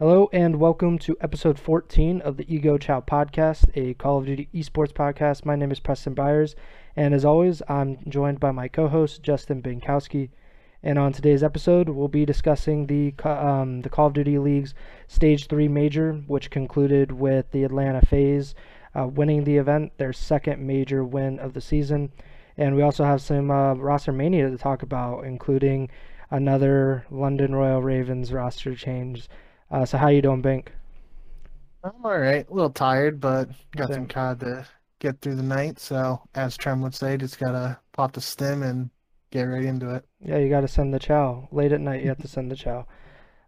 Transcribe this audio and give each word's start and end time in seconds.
Hello 0.00 0.30
and 0.32 0.58
welcome 0.58 0.98
to 1.00 1.14
episode 1.20 1.58
14 1.58 2.22
of 2.22 2.38
the 2.38 2.50
Ego 2.50 2.78
Chow 2.78 3.02
podcast, 3.02 3.68
a 3.74 3.92
Call 3.92 4.16
of 4.16 4.24
Duty 4.24 4.48
esports 4.54 4.94
podcast. 4.94 5.44
My 5.44 5.56
name 5.56 5.70
is 5.70 5.78
Preston 5.78 6.14
Byers, 6.14 6.56
and 6.96 7.12
as 7.12 7.22
always, 7.22 7.60
I'm 7.68 7.98
joined 8.08 8.40
by 8.40 8.50
my 8.50 8.66
co 8.66 8.88
host, 8.88 9.22
Justin 9.22 9.60
Binkowski. 9.62 10.30
And 10.82 10.98
on 10.98 11.12
today's 11.12 11.42
episode, 11.42 11.90
we'll 11.90 12.08
be 12.08 12.24
discussing 12.24 12.86
the, 12.86 13.12
um, 13.24 13.82
the 13.82 13.90
Call 13.90 14.06
of 14.06 14.14
Duty 14.14 14.38
League's 14.38 14.72
Stage 15.06 15.48
3 15.48 15.68
Major, 15.68 16.14
which 16.26 16.48
concluded 16.48 17.12
with 17.12 17.50
the 17.50 17.64
Atlanta 17.64 18.00
FaZe 18.00 18.54
uh, 18.98 19.06
winning 19.06 19.44
the 19.44 19.58
event, 19.58 19.92
their 19.98 20.14
second 20.14 20.66
major 20.66 21.04
win 21.04 21.38
of 21.38 21.52
the 21.52 21.60
season. 21.60 22.10
And 22.56 22.74
we 22.74 22.80
also 22.80 23.04
have 23.04 23.20
some 23.20 23.50
uh, 23.50 23.74
roster 23.74 24.12
mania 24.12 24.48
to 24.48 24.56
talk 24.56 24.82
about, 24.82 25.26
including 25.26 25.90
another 26.30 27.04
London 27.10 27.54
Royal 27.54 27.82
Ravens 27.82 28.32
roster 28.32 28.74
change. 28.74 29.28
Uh, 29.70 29.84
so 29.84 29.98
how 29.98 30.08
you 30.08 30.22
doing, 30.22 30.42
Bink? 30.42 30.72
I'm 31.84 32.04
all 32.04 32.18
right. 32.18 32.48
A 32.48 32.52
little 32.52 32.70
tired, 32.70 33.20
but 33.20 33.48
got 33.76 33.88
Same. 33.88 33.94
some 33.94 34.06
COD 34.08 34.40
to 34.40 34.66
get 34.98 35.20
through 35.20 35.36
the 35.36 35.42
night. 35.42 35.78
So, 35.78 36.20
as 36.34 36.56
Trem 36.56 36.80
would 36.82 36.94
say, 36.94 37.16
just 37.16 37.38
gotta 37.38 37.78
pop 37.92 38.12
the 38.12 38.20
stim 38.20 38.62
and 38.62 38.90
get 39.30 39.44
right 39.44 39.64
into 39.64 39.94
it. 39.94 40.04
Yeah, 40.20 40.38
you 40.38 40.50
gotta 40.50 40.68
send 40.68 40.92
the 40.92 40.98
chow. 40.98 41.48
Late 41.52 41.72
at 41.72 41.80
night, 41.80 42.02
you 42.02 42.08
have 42.08 42.18
to 42.18 42.28
send 42.28 42.50
the 42.50 42.56
chow. 42.56 42.86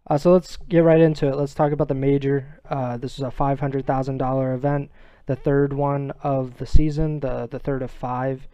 Uh, 0.07 0.17
so 0.17 0.33
let's 0.33 0.57
get 0.57 0.79
right 0.83 0.99
into 0.99 1.27
it. 1.27 1.35
Let's 1.35 1.53
talk 1.53 1.71
about 1.71 1.87
the 1.87 1.93
major. 1.93 2.59
Uh, 2.69 2.97
this 2.97 3.13
is 3.17 3.21
a 3.23 3.31
five 3.31 3.59
hundred 3.59 3.85
thousand 3.85 4.17
dollar 4.17 4.53
event, 4.53 4.91
the 5.27 5.35
third 5.35 5.73
one 5.73 6.11
of 6.23 6.57
the 6.57 6.65
season, 6.65 7.19
the 7.19 7.47
the 7.47 7.59
third 7.59 7.81
of 7.81 7.91
five. 7.91 8.47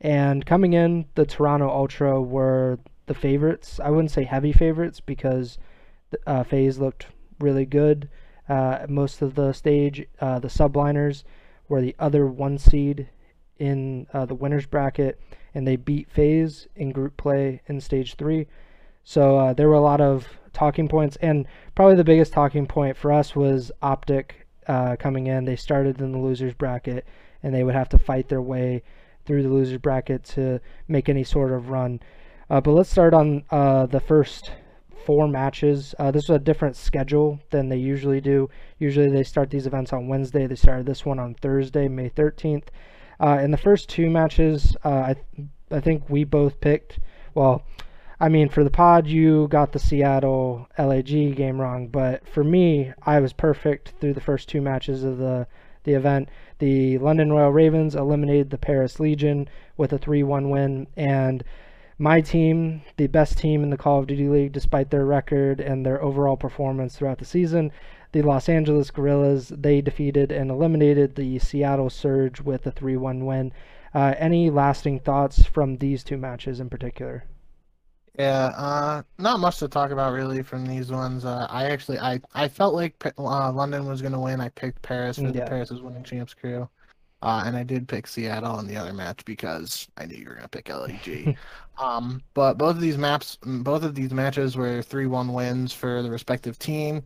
And 0.00 0.46
coming 0.46 0.72
in, 0.72 1.04
the 1.14 1.26
Toronto 1.26 1.68
Ultra 1.68 2.22
were 2.22 2.78
the 3.06 3.14
favorites. 3.14 3.78
I 3.82 3.90
wouldn't 3.90 4.10
say 4.10 4.24
heavy 4.24 4.52
favorites 4.52 5.00
because 5.00 5.58
uh, 6.26 6.42
FaZe 6.44 6.78
looked 6.78 7.06
really 7.38 7.66
good. 7.66 8.08
Uh, 8.48 8.86
most 8.88 9.22
of 9.22 9.34
the 9.34 9.52
stage, 9.52 10.06
uh, 10.20 10.38
the 10.38 10.48
subliners 10.48 11.24
were 11.68 11.80
the 11.80 11.94
other 11.98 12.26
one 12.26 12.58
seed 12.58 13.08
in 13.58 14.06
uh, 14.12 14.26
the 14.26 14.34
winners 14.34 14.66
bracket, 14.66 15.20
and 15.54 15.66
they 15.66 15.76
beat 15.76 16.10
FaZe 16.10 16.66
in 16.74 16.90
group 16.90 17.16
play 17.16 17.60
in 17.66 17.80
stage 17.80 18.14
three. 18.14 18.46
So 19.04 19.38
uh, 19.38 19.52
there 19.52 19.68
were 19.68 19.74
a 19.74 19.80
lot 19.80 20.00
of 20.00 20.26
talking 20.52 20.88
points, 20.88 21.16
and 21.20 21.46
probably 21.74 21.94
the 21.94 22.04
biggest 22.04 22.32
talking 22.32 22.66
point 22.66 22.96
for 22.96 23.12
us 23.12 23.36
was 23.36 23.70
Optic 23.82 24.46
uh, 24.66 24.96
coming 24.96 25.26
in. 25.26 25.44
They 25.44 25.56
started 25.56 26.00
in 26.00 26.12
the 26.12 26.18
losers 26.18 26.54
bracket, 26.54 27.06
and 27.42 27.54
they 27.54 27.64
would 27.64 27.74
have 27.74 27.88
to 27.90 27.98
fight 27.98 28.28
their 28.28 28.42
way 28.42 28.82
through 29.24 29.42
the 29.42 29.48
losers 29.48 29.78
bracket 29.78 30.24
to 30.24 30.60
make 30.88 31.08
any 31.08 31.24
sort 31.24 31.52
of 31.52 31.70
run. 31.70 32.00
Uh, 32.48 32.60
but 32.60 32.72
let's 32.72 32.90
start 32.90 33.14
on 33.14 33.44
uh, 33.50 33.86
the 33.86 34.00
first 34.00 34.50
four 35.04 35.28
matches. 35.28 35.94
Uh, 35.98 36.10
this 36.10 36.28
was 36.28 36.36
a 36.36 36.40
different 36.40 36.76
schedule 36.76 37.40
than 37.50 37.68
they 37.68 37.76
usually 37.76 38.20
do. 38.20 38.48
Usually 38.78 39.08
they 39.08 39.22
start 39.22 39.50
these 39.50 39.66
events 39.66 39.92
on 39.92 40.08
Wednesday. 40.08 40.46
They 40.46 40.54
started 40.54 40.86
this 40.86 41.04
one 41.04 41.18
on 41.18 41.34
Thursday, 41.34 41.88
May 41.88 42.10
13th. 42.10 42.64
Uh, 43.20 43.38
in 43.42 43.50
the 43.50 43.58
first 43.58 43.88
two 43.88 44.08
matches, 44.08 44.76
uh, 44.84 45.02
I, 45.08 45.14
th- 45.14 45.48
I 45.70 45.80
think 45.80 46.08
we 46.08 46.24
both 46.24 46.60
picked, 46.60 46.98
well, 47.34 47.64
I 48.18 48.28
mean, 48.28 48.48
for 48.48 48.64
the 48.64 48.70
pod, 48.70 49.06
you 49.06 49.48
got 49.48 49.72
the 49.72 49.78
Seattle 49.78 50.68
LAG 50.78 51.36
game 51.36 51.60
wrong, 51.60 51.88
but 51.88 52.28
for 52.28 52.44
me, 52.44 52.92
I 53.02 53.20
was 53.20 53.32
perfect 53.32 53.94
through 54.00 54.12
the 54.14 54.20
first 54.20 54.48
two 54.48 54.60
matches 54.60 55.04
of 55.04 55.18
the, 55.18 55.46
the 55.84 55.94
event. 55.94 56.28
The 56.58 56.98
London 56.98 57.32
Royal 57.32 57.50
Ravens 57.50 57.94
eliminated 57.94 58.50
the 58.50 58.58
Paris 58.58 59.00
Legion 59.00 59.48
with 59.78 59.94
a 59.94 59.98
3 59.98 60.22
1 60.22 60.50
win, 60.50 60.86
and 60.96 61.42
my 62.00 62.22
team, 62.22 62.80
the 62.96 63.06
best 63.08 63.36
team 63.36 63.62
in 63.62 63.68
the 63.68 63.76
Call 63.76 63.98
of 63.98 64.06
Duty 64.06 64.26
League, 64.26 64.52
despite 64.52 64.90
their 64.90 65.04
record 65.04 65.60
and 65.60 65.84
their 65.84 66.02
overall 66.02 66.36
performance 66.36 66.96
throughout 66.96 67.18
the 67.18 67.26
season. 67.26 67.70
The 68.12 68.22
Los 68.22 68.48
Angeles 68.48 68.90
Guerrillas, 68.90 69.50
they 69.50 69.82
defeated 69.82 70.32
and 70.32 70.50
eliminated 70.50 71.14
the 71.14 71.38
Seattle 71.38 71.90
Surge 71.90 72.40
with 72.40 72.66
a 72.66 72.70
3 72.70 72.96
1 72.96 73.26
win. 73.26 73.52
Uh, 73.94 74.14
any 74.16 74.48
lasting 74.48 75.00
thoughts 75.00 75.44
from 75.44 75.76
these 75.76 76.02
two 76.02 76.16
matches 76.16 76.58
in 76.58 76.70
particular? 76.70 77.24
Yeah, 78.18 78.46
uh, 78.56 79.02
not 79.18 79.38
much 79.38 79.58
to 79.58 79.68
talk 79.68 79.90
about 79.90 80.14
really 80.14 80.42
from 80.42 80.64
these 80.66 80.90
ones. 80.90 81.26
Uh, 81.26 81.46
I 81.50 81.66
actually, 81.66 81.98
I, 81.98 82.20
I 82.34 82.48
felt 82.48 82.74
like 82.74 82.94
uh, 83.18 83.52
London 83.52 83.86
was 83.86 84.00
going 84.00 84.12
to 84.12 84.18
win. 84.18 84.40
I 84.40 84.48
picked 84.48 84.80
Paris 84.80 85.18
for 85.18 85.24
yeah. 85.24 85.32
the 85.32 85.42
Paris 85.42 85.70
is 85.70 85.82
winning 85.82 86.02
champs 86.02 86.32
crew. 86.32 86.66
Uh, 87.22 87.42
and 87.44 87.56
I 87.56 87.62
did 87.62 87.86
pick 87.86 88.06
Seattle 88.06 88.58
in 88.60 88.66
the 88.66 88.76
other 88.76 88.92
match 88.92 89.24
because 89.24 89.88
I 89.96 90.06
knew 90.06 90.16
you 90.16 90.26
were 90.26 90.34
going 90.34 90.42
to 90.42 90.48
pick 90.48 90.68
LAG. 90.68 91.36
um, 91.78 92.22
but 92.34 92.56
both 92.56 92.76
of 92.76 92.80
these 92.80 92.96
maps, 92.96 93.38
both 93.42 93.82
of 93.82 93.94
these 93.94 94.12
matches 94.12 94.56
were 94.56 94.82
three-one 94.82 95.32
wins 95.32 95.72
for 95.72 96.02
the 96.02 96.10
respective 96.10 96.58
team. 96.58 97.02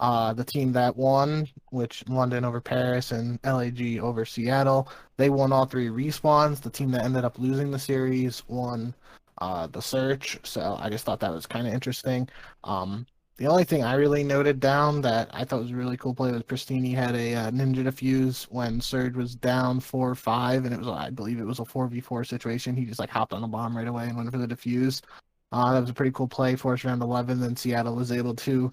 Uh, 0.00 0.34
the 0.34 0.44
team 0.44 0.72
that 0.72 0.96
won, 0.96 1.48
which 1.70 2.06
London 2.08 2.44
over 2.44 2.60
Paris 2.60 3.12
and 3.12 3.38
LAG 3.44 3.98
over 4.00 4.24
Seattle, 4.24 4.88
they 5.16 5.30
won 5.30 5.52
all 5.52 5.64
three 5.64 5.88
respawns. 5.88 6.60
The 6.60 6.68
team 6.68 6.90
that 6.90 7.04
ended 7.04 7.24
up 7.24 7.38
losing 7.38 7.70
the 7.70 7.78
series 7.78 8.42
won 8.48 8.94
uh, 9.38 9.66
the 9.68 9.80
search. 9.80 10.38
So 10.42 10.76
I 10.80 10.90
just 10.90 11.04
thought 11.04 11.20
that 11.20 11.32
was 11.32 11.46
kind 11.46 11.66
of 11.66 11.72
interesting. 11.72 12.28
Um, 12.64 13.06
the 13.36 13.46
only 13.46 13.64
thing 13.64 13.82
I 13.82 13.94
really 13.94 14.22
noted 14.22 14.60
down 14.60 15.00
that 15.02 15.28
I 15.32 15.44
thought 15.44 15.62
was 15.62 15.72
a 15.72 15.76
really 15.76 15.96
cool 15.96 16.14
play 16.14 16.30
was 16.30 16.42
Prestinni 16.42 16.94
had 16.94 17.16
a 17.16 17.34
uh, 17.34 17.50
ninja 17.50 17.84
defuse 17.84 18.44
when 18.44 18.80
Surge 18.80 19.16
was 19.16 19.34
down 19.34 19.80
four 19.80 20.14
five, 20.14 20.64
and 20.64 20.72
it 20.72 20.78
was 20.78 20.88
I 20.88 21.10
believe 21.10 21.40
it 21.40 21.44
was 21.44 21.58
a 21.58 21.64
four 21.64 21.88
v 21.88 22.00
four 22.00 22.22
situation. 22.22 22.76
He 22.76 22.84
just 22.84 23.00
like 23.00 23.10
hopped 23.10 23.32
on 23.32 23.42
the 23.42 23.48
bomb 23.48 23.76
right 23.76 23.88
away 23.88 24.04
and 24.04 24.16
went 24.16 24.30
for 24.30 24.38
the 24.38 24.46
defuse. 24.46 25.02
Uh, 25.50 25.72
that 25.72 25.80
was 25.80 25.90
a 25.90 25.94
pretty 25.94 26.12
cool 26.12 26.28
play 26.28 26.54
for 26.54 26.74
us 26.74 26.84
around 26.84 27.02
eleven. 27.02 27.40
Then 27.40 27.56
Seattle 27.56 27.96
was 27.96 28.12
able 28.12 28.34
to 28.36 28.72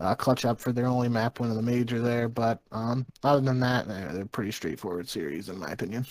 uh, 0.00 0.14
clutch 0.16 0.44
up 0.44 0.60
for 0.60 0.72
their 0.72 0.86
only 0.86 1.08
map 1.08 1.38
win 1.38 1.50
of 1.50 1.56
the 1.56 1.62
major 1.62 2.00
there. 2.00 2.28
But 2.28 2.60
um, 2.72 3.06
other 3.22 3.40
than 3.40 3.60
that, 3.60 3.86
they're, 3.86 4.12
they're 4.12 4.26
pretty 4.26 4.50
straightforward 4.50 5.08
series 5.08 5.48
in 5.48 5.58
my 5.58 5.70
opinion. 5.70 6.06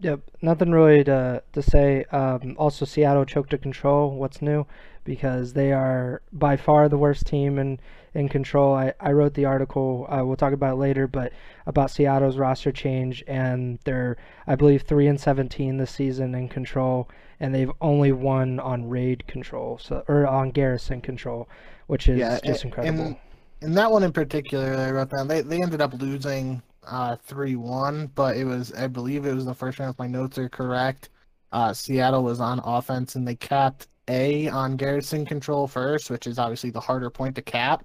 Yep, 0.00 0.20
nothing 0.42 0.72
really 0.72 1.04
to 1.04 1.42
to 1.52 1.62
say. 1.62 2.04
Um, 2.10 2.56
also, 2.58 2.84
Seattle 2.84 3.24
choked 3.24 3.50
to 3.50 3.58
control. 3.58 4.16
What's 4.16 4.42
new? 4.42 4.66
Because 5.10 5.54
they 5.54 5.72
are 5.72 6.22
by 6.32 6.56
far 6.56 6.88
the 6.88 6.96
worst 6.96 7.26
team 7.26 7.58
in 7.58 7.80
in 8.14 8.28
control. 8.28 8.76
I, 8.76 8.94
I 9.00 9.10
wrote 9.10 9.34
the 9.34 9.44
article. 9.44 10.06
Uh, 10.08 10.24
we'll 10.24 10.36
talk 10.36 10.52
about 10.52 10.74
it 10.74 10.76
later, 10.76 11.08
but 11.08 11.32
about 11.66 11.90
Seattle's 11.90 12.38
roster 12.38 12.70
change 12.70 13.24
and 13.26 13.80
they're 13.82 14.16
I 14.46 14.54
believe 14.54 14.82
three 14.82 15.08
and 15.08 15.20
seventeen 15.20 15.78
this 15.78 15.90
season 15.90 16.32
in 16.36 16.48
control, 16.48 17.08
and 17.40 17.52
they've 17.52 17.72
only 17.80 18.12
won 18.12 18.60
on 18.60 18.88
raid 18.88 19.26
control, 19.26 19.78
so 19.78 20.04
or 20.06 20.28
on 20.28 20.52
garrison 20.52 21.00
control, 21.00 21.48
which 21.88 22.08
is 22.08 22.20
yeah, 22.20 22.38
just 22.44 22.64
incredible. 22.64 23.18
And, 23.62 23.76
that 23.76 23.90
one 23.90 24.04
in 24.04 24.12
particular, 24.12 24.76
I 24.76 24.92
wrote 24.92 25.10
down 25.10 25.26
they 25.26 25.40
they 25.42 25.60
ended 25.60 25.80
up 25.80 25.92
losing 26.00 26.62
uh, 26.86 27.16
3-1, 27.28 28.10
but 28.14 28.36
it 28.36 28.44
was 28.44 28.72
I 28.74 28.86
believe 28.86 29.26
it 29.26 29.34
was 29.34 29.44
the 29.44 29.54
first 29.54 29.80
round 29.80 29.94
if 29.94 29.98
my 29.98 30.06
notes 30.06 30.38
are 30.38 30.48
correct. 30.48 31.10
Uh, 31.50 31.74
Seattle 31.74 32.22
was 32.22 32.40
on 32.40 32.60
offense 32.60 33.16
and 33.16 33.26
they 33.26 33.34
capped 33.34 33.88
A 34.10 34.48
on 34.48 34.76
garrison 34.76 35.24
control 35.24 35.66
first, 35.66 36.10
which 36.10 36.26
is 36.26 36.38
obviously 36.38 36.70
the 36.70 36.80
harder 36.80 37.08
point 37.08 37.36
to 37.36 37.42
cap. 37.42 37.84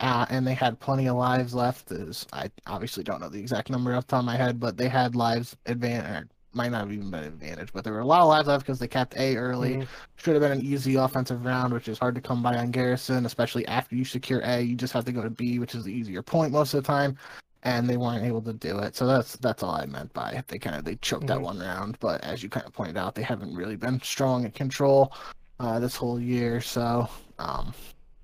Uh, 0.00 0.26
and 0.28 0.46
they 0.46 0.54
had 0.54 0.78
plenty 0.80 1.08
of 1.08 1.16
lives 1.16 1.54
left. 1.54 1.90
Is 1.90 2.26
I 2.32 2.50
obviously 2.66 3.04
don't 3.04 3.20
know 3.20 3.28
the 3.28 3.40
exact 3.40 3.70
number 3.70 3.94
off 3.94 4.06
the 4.06 4.12
top 4.12 4.20
of 4.20 4.24
my 4.26 4.36
head, 4.36 4.58
but 4.58 4.76
they 4.76 4.88
had 4.88 5.14
lives 5.14 5.56
advantage. 5.66 6.28
Might 6.52 6.70
not 6.70 6.82
have 6.82 6.92
even 6.92 7.10
been 7.10 7.24
an 7.24 7.28
advantage, 7.28 7.72
but 7.72 7.82
there 7.82 7.92
were 7.92 8.00
a 8.00 8.06
lot 8.06 8.20
of 8.20 8.28
lives 8.28 8.46
left 8.46 8.64
because 8.64 8.78
they 8.78 8.86
capped 8.86 9.16
A 9.16 9.36
early. 9.36 9.74
Mm-hmm. 9.74 9.82
Should 10.16 10.34
have 10.34 10.42
been 10.42 10.52
an 10.52 10.64
easy 10.64 10.94
offensive 10.94 11.44
round, 11.44 11.72
which 11.72 11.88
is 11.88 11.98
hard 11.98 12.14
to 12.14 12.20
come 12.20 12.42
by 12.42 12.56
on 12.56 12.70
Garrison, 12.70 13.26
especially 13.26 13.66
after 13.66 13.96
you 13.96 14.04
secure 14.04 14.40
A. 14.44 14.60
You 14.60 14.76
just 14.76 14.92
have 14.92 15.04
to 15.06 15.12
go 15.12 15.22
to 15.22 15.30
B, 15.30 15.58
which 15.58 15.74
is 15.74 15.84
the 15.84 15.92
easier 15.92 16.22
point 16.22 16.52
most 16.52 16.74
of 16.74 16.82
the 16.82 16.86
time 16.86 17.16
and 17.64 17.88
they 17.88 17.96
weren't 17.96 18.24
able 18.24 18.42
to 18.42 18.52
do 18.52 18.78
it. 18.78 18.94
So 18.94 19.06
that's 19.06 19.36
that's 19.36 19.62
all 19.62 19.74
I 19.74 19.86
meant 19.86 20.12
by 20.12 20.32
it. 20.32 20.46
They 20.48 20.58
kind 20.58 20.76
of 20.76 20.84
they 20.84 20.96
choked 20.96 21.26
mm-hmm. 21.26 21.38
that 21.38 21.40
one 21.40 21.58
round, 21.58 21.98
but 21.98 22.22
as 22.22 22.42
you 22.42 22.48
kind 22.48 22.66
of 22.66 22.72
pointed 22.72 22.96
out, 22.96 23.14
they 23.14 23.22
haven't 23.22 23.54
really 23.54 23.76
been 23.76 24.00
strong 24.02 24.44
at 24.44 24.54
control 24.54 25.12
uh, 25.60 25.78
this 25.78 25.96
whole 25.96 26.20
year. 26.20 26.60
So 26.60 27.08
um, 27.38 27.74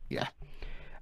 yeah. 0.08 0.28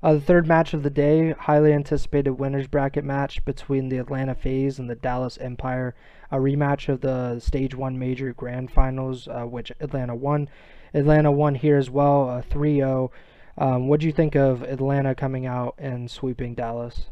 Uh, 0.00 0.14
the 0.14 0.20
third 0.20 0.46
match 0.46 0.74
of 0.74 0.84
the 0.84 0.90
day, 0.90 1.32
highly 1.32 1.72
anticipated 1.72 2.30
winners 2.30 2.68
bracket 2.68 3.04
match 3.04 3.44
between 3.44 3.88
the 3.88 3.98
Atlanta 3.98 4.34
FaZe 4.34 4.78
and 4.78 4.88
the 4.88 4.94
Dallas 4.94 5.38
Empire, 5.38 5.96
a 6.30 6.36
rematch 6.36 6.88
of 6.88 7.00
the 7.00 7.40
Stage 7.40 7.74
One 7.74 7.98
Major 7.98 8.32
Grand 8.32 8.70
Finals, 8.70 9.26
uh, 9.26 9.42
which 9.42 9.72
Atlanta 9.80 10.14
won. 10.14 10.48
Atlanta 10.94 11.32
won 11.32 11.56
here 11.56 11.76
as 11.76 11.90
well, 11.90 12.28
uh, 12.28 12.42
3-0. 12.42 13.10
Um, 13.58 13.88
what 13.88 13.98
do 13.98 14.06
you 14.06 14.12
think 14.12 14.36
of 14.36 14.62
Atlanta 14.62 15.16
coming 15.16 15.46
out 15.46 15.74
and 15.78 16.08
sweeping 16.08 16.54
Dallas? 16.54 17.06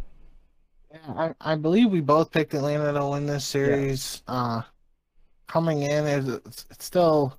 I, 1.09 1.35
I 1.41 1.57
believe 1.57 1.91
we 1.91 2.01
both 2.01 2.31
picked 2.31 2.55
Atlanta 2.55 2.93
to 2.93 3.05
win 3.05 3.27
this 3.27 3.45
series. 3.45 4.23
Yeah. 4.29 4.35
Uh, 4.35 4.63
coming 5.49 5.83
in, 5.83 6.07
it's, 6.07 6.67
it's 6.71 6.85
still, 6.85 7.37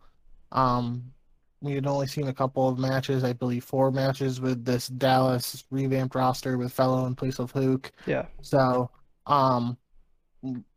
um, 0.51 1.13
we 1.61 1.73
had 1.73 1.87
only 1.87 2.07
seen 2.07 2.27
a 2.27 2.33
couple 2.33 2.67
of 2.67 2.77
matches. 2.77 3.23
I 3.23 3.33
believe 3.33 3.63
four 3.63 3.91
matches 3.91 4.39
with 4.39 4.63
this 4.63 4.87
Dallas 4.87 5.63
revamped 5.71 6.15
roster 6.15 6.57
with 6.57 6.75
FeLo 6.75 7.07
in 7.07 7.15
place 7.15 7.39
of 7.39 7.51
Huke. 7.53 7.91
Yeah. 8.05 8.25
So, 8.41 8.91
um, 9.25 9.77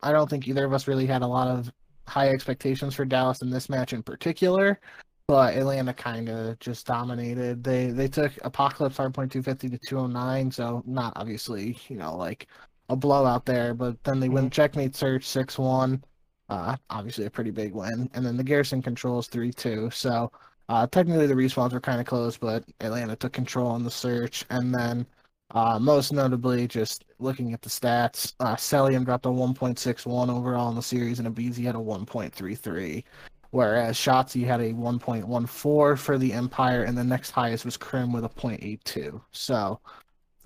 I 0.02 0.12
don't 0.12 0.28
think 0.28 0.48
either 0.48 0.64
of 0.64 0.72
us 0.72 0.88
really 0.88 1.06
had 1.06 1.22
a 1.22 1.26
lot 1.26 1.48
of 1.48 1.70
high 2.08 2.30
expectations 2.30 2.94
for 2.94 3.04
Dallas 3.04 3.42
in 3.42 3.50
this 3.50 3.68
match 3.68 3.92
in 3.92 4.02
particular. 4.02 4.80
but 5.28 5.54
Atlanta 5.54 5.94
kind 5.94 6.28
of 6.28 6.58
just 6.58 6.86
dominated. 6.86 7.62
They 7.62 7.90
they 7.90 8.08
took 8.08 8.32
Apocalypse 8.42 8.96
hardpoint 8.96 9.30
250 9.30 9.68
to 9.70 9.78
209, 9.78 10.50
so 10.50 10.82
not 10.86 11.12
obviously 11.16 11.78
you 11.88 11.96
know 11.96 12.16
like 12.16 12.48
a 12.88 12.96
blowout 12.96 13.46
there, 13.46 13.72
but 13.74 14.02
then 14.02 14.18
they 14.18 14.26
mm-hmm. 14.26 14.34
win 14.34 14.50
checkmate 14.50 14.96
search 14.96 15.24
6 15.26 15.58
1. 15.58 16.02
Uh, 16.48 16.76
obviously 16.90 17.26
a 17.26 17.30
pretty 17.30 17.52
big 17.52 17.72
win, 17.74 18.10
and 18.14 18.26
then 18.26 18.36
the 18.36 18.42
Garrison 18.42 18.82
controls 18.82 19.28
3 19.28 19.52
2. 19.52 19.90
So 19.90 20.32
uh, 20.70 20.86
technically 20.86 21.26
the 21.26 21.34
respawns 21.34 21.72
were 21.72 21.80
kind 21.80 22.00
of 22.00 22.06
close, 22.06 22.36
but 22.36 22.64
Atlanta 22.80 23.16
took 23.16 23.32
control 23.32 23.68
on 23.68 23.84
the 23.84 23.90
search, 23.90 24.44
and 24.50 24.74
then. 24.74 25.06
Uh, 25.52 25.80
most 25.80 26.12
notably, 26.12 26.68
just 26.68 27.04
looking 27.18 27.52
at 27.52 27.60
the 27.60 27.68
stats, 27.68 28.34
uh, 28.38 28.54
Cellium 28.54 29.04
dropped 29.04 29.26
a 29.26 29.28
1.61 29.28 30.30
overall 30.30 30.68
in 30.68 30.76
the 30.76 30.80
series, 30.80 31.18
and 31.18 31.26
aBeZy 31.26 31.64
had 31.64 31.74
a 31.74 31.78
1.33 31.78 33.02
whereas 33.50 33.96
Shotzzy 33.96 34.46
had 34.46 34.60
a 34.60 34.72
1.14 34.72 35.98
for 35.98 36.18
the 36.18 36.32
Empire, 36.32 36.84
and 36.84 36.96
the 36.96 37.04
next 37.04 37.30
highest 37.30 37.64
was 37.64 37.76
Crim 37.76 38.12
with 38.12 38.24
a 38.24 38.28
0.82. 38.28 39.20
So, 39.32 39.80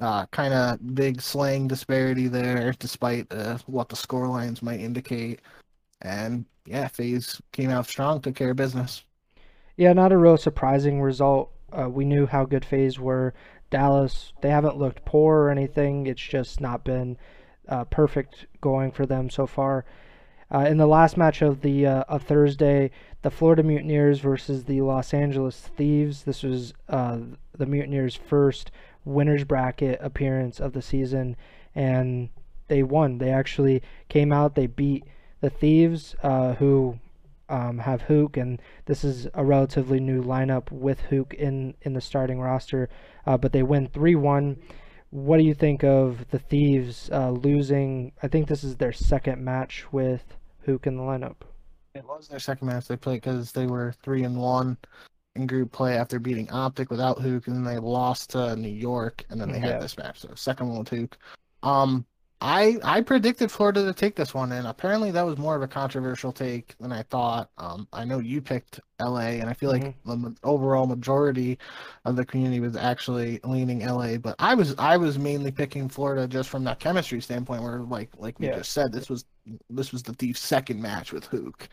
uh, 0.00 0.27
kind 0.27 0.55
of 0.55 0.94
big 0.94 1.20
slaying 1.20 1.69
disparity 1.69 2.29
there, 2.29 2.75
despite 2.79 3.27
uh, 3.31 3.59
what 3.67 3.88
the 3.88 3.97
score 3.97 4.29
lines 4.29 4.62
might 4.62 4.81
indicate. 4.81 5.41
And 6.03 6.44
yeah, 6.67 6.88
FaZe 6.88 7.41
came 7.53 7.70
out 7.70 7.87
strong, 7.87 8.20
took 8.20 8.35
care 8.35 8.50
of 8.50 8.56
business. 8.56 9.05
Yeah, 9.76 9.93
not 9.93 10.12
a 10.12 10.19
real 10.19 10.37
surprising 10.37 11.03
result. 11.03 11.50
Uh, 11.73 11.88
we 11.88 12.05
knew 12.05 12.26
how 12.26 12.44
good 12.44 12.65
FaZe 12.65 12.99
were. 12.99 13.35
Dallas, 13.71 14.32
they 14.41 14.50
haven't 14.50 14.76
looked 14.76 15.05
poor 15.05 15.43
or 15.43 15.50
anything. 15.50 16.06
It's 16.06 16.23
just 16.23 16.61
not 16.61 16.85
been 16.85 17.17
uh, 17.69 17.85
perfect 17.85 18.47
going 18.61 18.93
for 18.93 19.06
them 19.06 19.31
so 19.31 19.47
far. 19.47 19.85
Uh, 20.55 20.61
in 20.61 20.76
the 20.76 20.87
last 20.87 21.17
match 21.17 21.43
of 21.43 21.62
the 21.62 21.87
uh, 21.87 22.05
of 22.09 22.23
Thursday, 22.23 22.91
the 23.23 23.31
Florida 23.31 23.62
Mutineers 23.62 24.21
versus 24.21 24.65
the 24.65 24.82
Los 24.82 25.12
Angeles 25.12 25.59
Thieves. 25.77 26.23
This 26.23 26.43
was 26.44 26.75
uh, 26.88 27.19
the 27.56 27.67
Mutineers' 27.67 28.15
first 28.15 28.70
winners 29.05 29.43
bracket 29.43 29.99
appearance 30.00 30.61
of 30.61 30.73
the 30.73 30.82
season, 30.82 31.35
and 31.75 32.29
they 32.69 32.82
won. 32.82 33.19
They 33.19 33.31
actually 33.31 33.82
came 34.09 34.32
out. 34.32 34.55
They 34.55 34.69
beat 34.69 35.05
the 35.41 35.50
Thieves, 35.50 36.15
uh, 36.23 36.55
who 36.55 37.00
um, 37.49 37.79
have 37.79 38.02
Huke, 38.02 38.41
and 38.41 38.61
this 38.87 39.05
is 39.05 39.29
a 39.35 39.44
relatively 39.44 40.00
new 40.00 40.23
lineup 40.23 40.70
with 40.70 41.00
Huke 41.11 41.35
in 41.35 41.75
in 41.82 41.94
the 41.94 42.00
starting 42.00 42.41
roster. 42.41 42.88
Uh, 43.26 43.37
but 43.37 43.52
they 43.52 43.62
win 43.62 43.88
three 43.88 44.14
one. 44.14 44.56
What 45.11 45.37
do 45.37 45.44
you 45.44 45.55
think 45.55 45.85
of 45.85 46.29
the 46.31 46.38
Thieves 46.38 47.08
uh, 47.12 47.31
losing? 47.31 48.12
I 48.23 48.29
think 48.29 48.49
this 48.49 48.64
is 48.64 48.76
their 48.76 48.93
second 48.93 49.44
match 49.44 49.87
with 49.93 50.25
Huke 50.67 50.87
in 50.87 50.96
the 50.96 51.02
lineup. 51.02 51.37
It 51.94 52.05
was 52.05 52.26
their 52.26 52.41
second 52.41 52.67
match 52.67 52.88
they 52.88 52.96
played 52.96 53.23
because 53.23 53.52
they 53.52 53.67
were 53.67 53.94
three 54.02 54.25
and 54.25 54.37
one 54.37 54.76
in 55.37 55.46
group 55.46 55.70
play 55.73 55.96
after 55.96 56.19
beating 56.19 56.50
Optic 56.50 56.91
without 56.91 57.19
Huke, 57.19 57.46
and 57.46 57.56
then 57.56 57.64
they 57.64 57.79
lost 57.79 58.31
to 58.31 58.56
New 58.56 58.69
York, 58.69 59.25
and 59.31 59.41
then 59.41 59.50
they 59.50 59.58
yeah. 59.58 59.73
had 59.73 59.82
this 59.82 59.96
match. 59.96 60.20
So 60.20 60.31
second 60.35 60.69
one 60.69 60.79
with 60.79 60.91
Huke. 60.91 61.14
Um, 61.62 62.05
I 62.44 62.76
I 62.85 63.00
predicted 63.00 63.50
Florida 63.50 63.87
to 63.87 63.94
take 63.94 64.17
this 64.17 64.35
one, 64.35 64.52
and 64.52 64.67
apparently 64.67 65.11
that 65.12 65.25
was 65.25 65.38
more 65.38 65.56
of 65.56 65.62
a 65.62 65.67
controversial 65.67 66.31
take 66.31 66.76
than 66.79 66.93
I 66.93 67.02
thought. 67.05 67.49
Um, 67.56 67.88
I 67.91 68.05
know 68.05 68.19
you 68.19 68.43
picked 68.43 68.81
LA, 69.00 69.41
and 69.41 69.49
I 69.49 69.55
feel 69.55 69.73
mm-hmm. 69.73 69.87
like 70.05 70.20
the 70.20 70.37
overall 70.43 70.87
majority 70.87 71.58
of 72.05 72.17
the 72.17 72.25
community 72.26 72.61
was 72.61 72.76
actually 72.76 73.41
leaning 73.44 73.87
LA, 73.87 74.19
but 74.19 74.37
I 74.38 74.52
was 74.52 74.75
I 74.76 74.99
was 74.99 75.19
mainly 75.19 75.52
picking 75.52 75.88
Florida 75.88 76.29
just 76.29 76.50
from 76.50 76.64
that 76.64 76.81
chemistry 76.81 77.23
standpoint, 77.23 77.62
where 77.62 77.81
like 77.81 78.11
like 78.19 78.38
we 78.38 78.49
yeah. 78.49 78.58
just 78.58 78.73
said, 78.73 78.93
this 78.93 79.08
was 79.08 79.25
this 79.70 79.91
was 79.91 80.02
the 80.02 80.12
Thief's 80.12 80.41
second 80.41 80.82
match 80.82 81.14
with 81.14 81.31
Huke. 81.31 81.69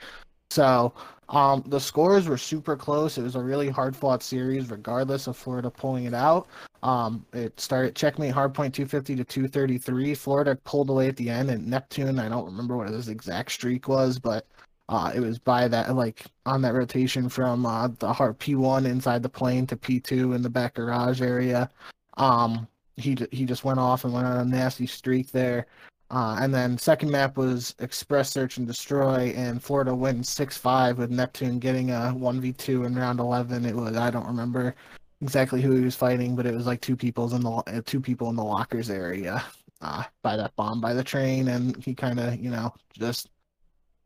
so 0.51 0.93
um, 1.27 1.65
the 1.67 1.81
scores 1.81 2.29
were 2.29 2.37
super 2.37 2.77
close. 2.77 3.17
It 3.17 3.23
was 3.23 3.35
a 3.35 3.43
really 3.43 3.67
hard 3.67 3.93
fought 3.93 4.23
series, 4.23 4.71
regardless 4.71 5.27
of 5.27 5.35
Florida 5.35 5.69
pulling 5.69 6.05
it 6.05 6.13
out. 6.13 6.47
Um, 6.83 7.25
it 7.33 7.59
started 7.59 7.95
checkmate 7.95 8.33
hardpoint 8.33 8.73
250 8.73 9.15
to 9.17 9.23
233. 9.23 10.15
Florida 10.15 10.55
pulled 10.63 10.89
away 10.89 11.07
at 11.07 11.15
the 11.15 11.29
end, 11.29 11.51
and 11.51 11.67
Neptune, 11.67 12.19
I 12.19 12.27
don't 12.29 12.45
remember 12.45 12.75
what 12.75 12.89
his 12.89 13.07
exact 13.07 13.51
streak 13.51 13.87
was, 13.87 14.17
but 14.17 14.47
uh, 14.89 15.11
it 15.13 15.19
was 15.19 15.37
by 15.37 15.67
that, 15.67 15.95
like 15.95 16.25
on 16.45 16.61
that 16.63 16.73
rotation 16.73 17.29
from 17.29 17.65
uh, 17.65 17.89
the 17.99 18.11
hard 18.11 18.39
P1 18.39 18.85
inside 18.85 19.23
the 19.23 19.29
plane 19.29 19.67
to 19.67 19.77
P2 19.77 20.35
in 20.35 20.41
the 20.41 20.49
back 20.49 20.73
garage 20.73 21.21
area. 21.21 21.69
Um, 22.17 22.67
he 22.97 23.17
he 23.31 23.45
just 23.45 23.63
went 23.63 23.79
off 23.79 24.03
and 24.03 24.13
went 24.13 24.27
on 24.27 24.37
a 24.37 24.45
nasty 24.45 24.87
streak 24.87 25.31
there. 25.31 25.67
Uh, 26.09 26.37
and 26.41 26.53
then 26.53 26.77
second 26.77 27.09
map 27.09 27.37
was 27.37 27.73
Express 27.79 28.29
Search 28.31 28.57
and 28.57 28.67
Destroy, 28.67 29.33
and 29.35 29.63
Florida 29.63 29.95
went 29.95 30.27
six 30.27 30.57
five 30.57 30.97
with 30.97 31.09
Neptune 31.09 31.57
getting 31.57 31.91
a 31.91 32.09
one 32.09 32.41
v 32.41 32.51
two 32.51 32.83
in 32.83 32.95
round 32.95 33.19
eleven. 33.19 33.65
It 33.65 33.75
was 33.75 33.95
I 33.95 34.11
don't 34.11 34.27
remember 34.27 34.75
exactly 35.21 35.61
who 35.61 35.71
he 35.71 35.85
was 35.85 35.95
fighting, 35.95 36.35
but 36.35 36.45
it 36.45 36.53
was 36.53 36.65
like 36.65 36.81
two 36.81 36.95
people's 36.95 37.33
in 37.33 37.41
the 37.41 37.51
uh, 37.51 37.81
two 37.85 38.01
people 38.01 38.29
in 38.29 38.35
the 38.35 38.43
lockers 38.43 38.89
area 38.89 39.43
uh, 39.81 40.03
by 40.21 40.35
that 40.35 40.55
bomb 40.55 40.81
by 40.81 40.93
the 40.93 41.03
train, 41.03 41.47
and 41.49 41.81
he 41.83 41.93
kind 41.93 42.19
of 42.19 42.39
you 42.39 42.49
know 42.49 42.73
just 42.93 43.29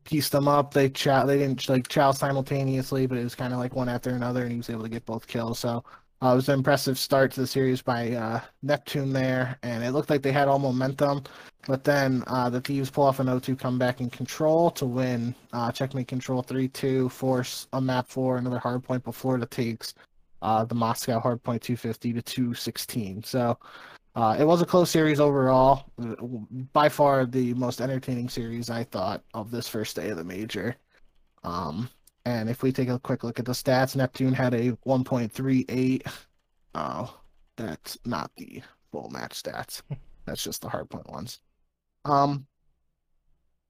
pieced 0.04 0.32
them 0.32 0.48
up. 0.48 0.74
They 0.74 0.90
chat. 0.90 1.28
they 1.28 1.40
didn't 1.40 1.68
like 1.70 1.88
chow 1.88 2.12
simultaneously, 2.12 3.08
but 3.08 3.18
it 3.18 3.24
was 3.24 3.36
kind 3.36 3.54
of 3.54 3.60
like 3.60 3.76
one 3.76 3.90
after 3.90 4.12
another, 4.12 4.44
and 4.44 4.52
he 4.52 4.58
was 4.58 4.70
able 4.70 4.84
to 4.84 4.90
get 4.90 5.06
both 5.06 5.28
kills. 5.28 5.60
So 5.60 5.84
uh, 6.22 6.32
it 6.32 6.36
was 6.36 6.50
an 6.50 6.56
impressive 6.56 6.98
start 6.98 7.32
to 7.34 7.42
the 7.42 7.48
series 7.48 7.82
by 7.82 8.12
uh, 8.12 8.42
Neptune 8.62 9.14
there, 9.14 9.58
and 9.64 9.84
it 9.84 9.92
looked 9.92 10.10
like 10.10 10.22
they 10.22 10.32
had 10.32 10.48
all 10.48 10.60
momentum. 10.60 11.24
But 11.68 11.84
then 11.84 12.24
uh, 12.28 12.50
the 12.50 12.62
Thieves 12.62 12.92
pull 12.92 13.06
off 13.06 13.20
an 13.20 13.26
0-2 13.26 13.58
comeback 13.58 14.00
in 14.00 14.10
control 14.10 14.70
to 14.72 14.86
win. 14.86 15.34
Uh, 15.52 15.72
checkmate 15.72 16.08
control 16.08 16.44
3-2, 16.44 17.12
force 17.12 17.68
a 17.74 17.82
map 17.82 18.08
4, 18.08 18.38
another 18.38 18.60
hard 18.60 18.84
point 18.84 19.04
before 19.04 19.38
it 19.40 19.52
takes 19.52 19.96
uh, 20.46 20.64
the 20.64 20.76
Moscow 20.76 21.20
hardpoint 21.20 21.44
point 21.44 21.62
250 21.64 22.14
to 22.14 22.22
216. 22.22 23.24
So 23.24 23.58
uh, 24.16 24.38
it 24.40 24.44
was 24.44 24.62
a 24.62 24.66
close 24.66 24.92
series 24.92 25.20
overall. 25.20 25.90
By 26.72 26.88
far 26.88 27.26
the 27.26 27.56
most 27.56 27.82
entertaining 27.82 28.30
series 28.30 28.70
I 28.70 28.84
thought 28.84 29.24
of 29.34 29.50
this 29.50 29.68
first 29.68 29.96
day 29.96 30.10
of 30.10 30.18
the 30.18 30.24
major. 30.24 30.76
Um, 31.44 31.90
and 32.26 32.48
if 32.48 32.62
we 32.62 32.72
take 32.72 32.90
a 32.90 33.00
quick 33.00 33.24
look 33.24 33.40
at 33.40 33.46
the 33.46 33.54
stats, 33.54 33.96
Neptune 33.96 34.34
had 34.34 34.54
a 34.54 34.74
1.38. 34.86 36.08
Oh, 36.76 37.20
that's 37.56 37.98
not 38.06 38.30
the 38.38 38.62
full 38.92 39.10
match 39.10 39.42
stats. 39.42 39.82
That's 40.26 40.44
just 40.44 40.64
the 40.64 40.68
hardpoint 40.68 41.08
ones. 41.12 41.40
Um, 42.04 42.48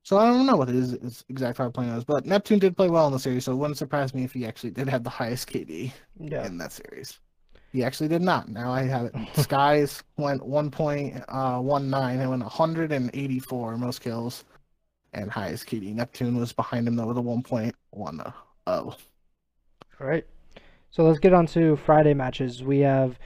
so 0.05 0.19
I 0.19 0.27
don't 0.27 0.45
know 0.45 0.55
what 0.55 0.69
his, 0.69 0.91
his 1.01 1.25
exact 1.29 1.57
hardpoint 1.57 1.95
was, 1.95 2.03
but 2.03 2.27
Neptune 2.27 2.59
did 2.59 2.77
play 2.77 2.89
well 2.89 3.07
in 3.07 3.13
the 3.13 3.17
series, 3.17 3.45
so 3.45 3.53
it 3.53 3.55
wouldn't 3.55 3.79
surprise 3.79 4.13
me 4.13 4.23
if 4.23 4.33
he 4.33 4.45
actually 4.45 4.69
did 4.69 4.87
have 4.87 5.03
the 5.03 5.09
highest 5.09 5.49
KD 5.49 5.91
yeah. 6.19 6.45
in 6.45 6.59
that 6.59 6.71
series. 6.71 7.17
He 7.71 7.83
actually 7.83 8.09
did 8.09 8.21
not. 8.21 8.47
Now 8.47 8.71
I 8.71 8.83
have 8.83 9.07
it. 9.07 9.13
Skyz 9.33 10.03
went 10.17 10.43
1.19 10.43 11.25
uh, 11.27 12.21
and 12.21 12.29
went 12.29 12.43
184 12.43 13.77
most 13.77 14.01
kills 14.01 14.43
and 15.13 15.31
highest 15.31 15.65
KD. 15.65 15.95
Neptune 15.95 16.37
was 16.37 16.53
behind 16.53 16.87
him 16.87 16.95
though 16.95 17.07
with 17.07 17.17
a 17.17 17.21
1.10. 17.21 17.73
All 19.99 20.07
right. 20.07 20.25
So 20.91 21.03
let's 21.03 21.17
get 21.17 21.33
on 21.33 21.47
to 21.47 21.77
Friday 21.77 22.13
matches. 22.13 22.61
We 22.61 22.81
have 22.81 23.17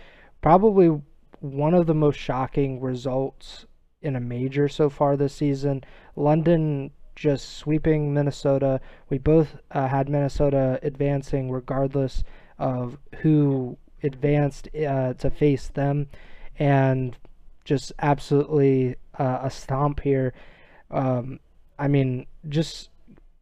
probably 0.41 0.98
one 1.41 1.74
of 1.74 1.88
the 1.88 1.93
most 1.93 2.17
shocking 2.17 2.79
results 2.79 3.65
in 4.01 4.15
a 4.15 4.19
major 4.19 4.67
so 4.67 4.89
far 4.89 5.17
this 5.17 5.33
season. 5.33 5.83
London 6.19 6.91
just 7.15 7.57
sweeping 7.57 8.13
Minnesota. 8.13 8.79
We 9.09 9.17
both 9.17 9.57
uh, 9.71 9.88
had 9.88 10.09
Minnesota 10.09 10.79
advancing 10.83 11.51
regardless 11.51 12.23
of 12.57 12.97
who 13.17 13.77
advanced 14.03 14.69
uh, 14.75 15.13
to 15.13 15.29
face 15.29 15.67
them, 15.67 16.07
and 16.57 17.17
just 17.65 17.91
absolutely 17.99 18.95
uh, 19.17 19.39
a 19.43 19.49
stomp 19.49 19.99
here. 20.01 20.33
Um, 20.91 21.39
I 21.77 21.88
mean, 21.88 22.25
just 22.47 22.89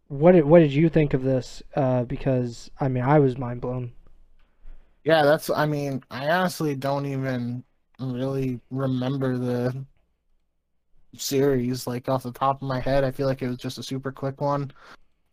what 0.08 0.32
did 0.34 0.46
what 0.46 0.60
did 0.60 0.72
you 0.74 0.90
think 0.90 1.14
of 1.14 1.24
this? 1.24 1.62
Uh, 1.76 2.04
because 2.04 2.72
I 2.80 2.88
mean, 2.88 3.04
I 3.04 3.20
was 3.20 3.38
mind 3.38 3.62
blown. 3.62 3.94
Yeah, 5.04 5.24
that's. 5.24 5.50
I 5.50 5.66
mean, 5.66 6.04
I 6.12 6.30
honestly 6.30 6.76
don't 6.76 7.06
even 7.06 7.64
really 8.00 8.60
remember 8.70 9.38
the 9.38 9.86
series 11.16 11.88
like 11.88 12.10
off 12.10 12.24
the 12.24 12.32
top 12.32 12.62
of 12.62 12.68
my 12.68 12.80
head. 12.80 13.04
I 13.04 13.12
feel 13.12 13.28
like 13.28 13.42
it 13.42 13.48
was 13.48 13.58
just 13.58 13.78
a 13.78 13.84
super 13.84 14.12
quick 14.12 14.42
one, 14.42 14.72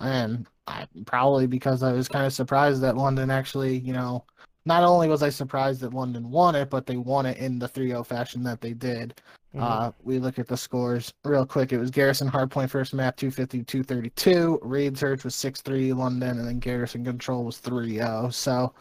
and 0.00 0.46
I 0.66 0.86
probably 1.06 1.46
because 1.46 1.82
I 1.82 1.92
was 1.92 2.08
kind 2.08 2.26
of 2.26 2.32
surprised 2.32 2.80
that 2.82 2.96
London 2.96 3.30
actually, 3.30 3.78
you 3.78 3.92
know, 3.92 4.24
not 4.66 4.82
only 4.82 5.08
was 5.08 5.22
I 5.22 5.28
surprised 5.28 5.80
that 5.82 5.94
London 5.94 6.30
won 6.30 6.54
it, 6.54 6.70
but 6.70 6.86
they 6.86 6.96
won 6.96 7.26
it 7.26 7.36
in 7.38 7.58
the 7.58 7.68
3-0 7.68 8.06
fashion 8.06 8.42
that 8.44 8.60
they 8.60 8.72
did. 8.72 9.20
Mm-hmm. 9.54 9.62
Uh, 9.62 9.92
we 10.02 10.18
look 10.18 10.38
at 10.38 10.48
the 10.48 10.56
scores 10.56 11.12
real 11.24 11.46
quick. 11.46 11.72
It 11.72 11.78
was 11.78 11.90
Garrison 11.90 12.28
Hardpoint 12.28 12.70
first 12.70 12.94
map 12.94 13.16
250 13.16 13.62
232. 13.64 14.60
Raid 14.62 14.98
Search 14.98 15.22
was 15.22 15.34
6 15.34 15.60
3 15.60 15.92
London, 15.92 16.38
and 16.38 16.48
then 16.48 16.58
Garrison 16.58 17.04
Control 17.04 17.44
was 17.44 17.58
3 17.58 17.96
0. 17.96 18.30
So 18.30 18.74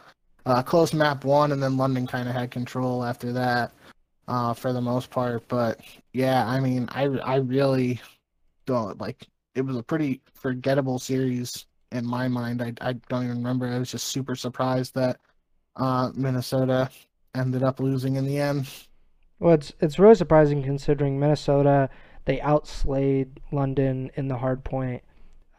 uh, 0.45 0.63
close 0.63 0.93
map 0.93 1.25
one, 1.25 1.51
and 1.51 1.61
then 1.61 1.77
London 1.77 2.07
kind 2.07 2.27
of 2.27 2.33
had 2.33 2.49
control 2.49 3.03
after 3.03 3.31
that 3.33 3.71
uh, 4.27 4.53
for 4.53 4.73
the 4.73 4.81
most 4.81 5.09
part. 5.09 5.47
But 5.47 5.79
yeah, 6.13 6.47
I 6.47 6.59
mean, 6.59 6.87
I, 6.91 7.03
I 7.05 7.35
really 7.37 7.99
don't 8.65 8.99
like 8.99 9.27
it 9.55 9.61
was 9.61 9.75
a 9.75 9.83
pretty 9.83 10.21
forgettable 10.33 10.99
series 10.99 11.65
in 11.91 12.05
my 12.05 12.27
mind. 12.27 12.61
I, 12.61 12.73
I 12.81 12.93
don't 12.93 13.23
even 13.23 13.37
remember. 13.37 13.67
I 13.67 13.79
was 13.79 13.91
just 13.91 14.07
super 14.07 14.35
surprised 14.35 14.95
that 14.95 15.19
uh, 15.75 16.11
Minnesota 16.15 16.89
ended 17.35 17.63
up 17.63 17.79
losing 17.79 18.15
in 18.15 18.25
the 18.25 18.39
end. 18.39 18.69
Well, 19.39 19.53
it's 19.55 19.73
it's 19.79 19.99
really 19.99 20.15
surprising 20.15 20.63
considering 20.63 21.19
Minnesota 21.19 21.89
they 22.25 22.37
outslayed 22.37 23.29
London 23.51 24.09
in 24.15 24.27
the 24.27 24.37
hard 24.37 24.63
point. 24.63 25.03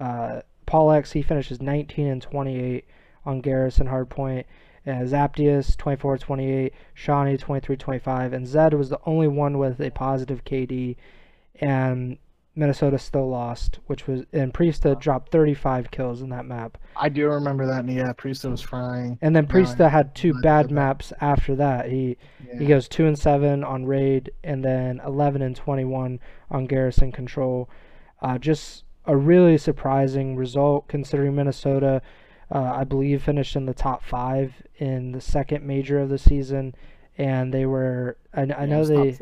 Uh, 0.00 0.40
PaulEhx 0.66 1.12
he 1.12 1.22
finishes 1.22 1.60
19 1.60 2.06
and 2.06 2.22
28 2.22 2.86
on 3.26 3.40
Garrison 3.40 3.86
hard 3.86 4.08
point. 4.08 4.46
Uh, 4.86 5.04
Zaptius 5.04 5.76
24-28, 5.76 6.72
Seany 6.94 7.40
23-25, 7.40 8.32
and 8.34 8.46
Zed 8.46 8.74
was 8.74 8.90
the 8.90 9.00
only 9.06 9.28
one 9.28 9.58
with 9.58 9.80
a 9.80 9.90
positive 9.90 10.44
KD, 10.44 10.96
and 11.60 12.18
Minnesota 12.56 12.98
still 12.98 13.28
lost, 13.28 13.80
which 13.86 14.06
was 14.06 14.22
and 14.32 14.54
Priestahh 14.54 15.00
dropped 15.00 15.32
35 15.32 15.90
kills 15.90 16.22
in 16.22 16.28
that 16.28 16.46
map. 16.46 16.78
I 16.96 17.08
do 17.08 17.28
remember 17.28 17.66
that. 17.66 17.80
And 17.80 17.92
yeah, 17.92 18.12
Priestahh 18.12 18.50
was 18.50 18.60
frying. 18.60 19.18
And 19.20 19.34
then 19.34 19.46
Priestahh 19.46 19.78
no, 19.80 19.88
had 19.88 20.14
two 20.14 20.34
bad 20.40 20.70
maps 20.70 21.12
after 21.20 21.56
that. 21.56 21.90
He 21.90 22.16
yeah. 22.46 22.58
he 22.58 22.66
goes 22.66 22.88
two 22.88 23.06
and 23.06 23.18
seven 23.18 23.64
on 23.64 23.86
raid, 23.86 24.30
and 24.44 24.64
then 24.64 25.00
11 25.04 25.42
and 25.42 25.56
21 25.56 26.20
on 26.50 26.66
garrison 26.66 27.10
control. 27.10 27.68
Uh, 28.22 28.38
just 28.38 28.84
a 29.06 29.16
really 29.16 29.58
surprising 29.58 30.36
result 30.36 30.86
considering 30.88 31.34
Minnesota. 31.34 32.02
Uh, 32.50 32.72
I 32.76 32.84
believe 32.84 33.22
finished 33.22 33.56
in 33.56 33.66
the 33.66 33.74
top 33.74 34.04
five 34.04 34.52
in 34.76 35.12
the 35.12 35.20
second 35.20 35.64
major 35.64 35.98
of 35.98 36.08
the 36.08 36.18
season, 36.18 36.74
and 37.16 37.52
they 37.52 37.66
were. 37.66 38.18
I, 38.32 38.42
I 38.42 38.66
know 38.66 38.84
they. 38.84 39.16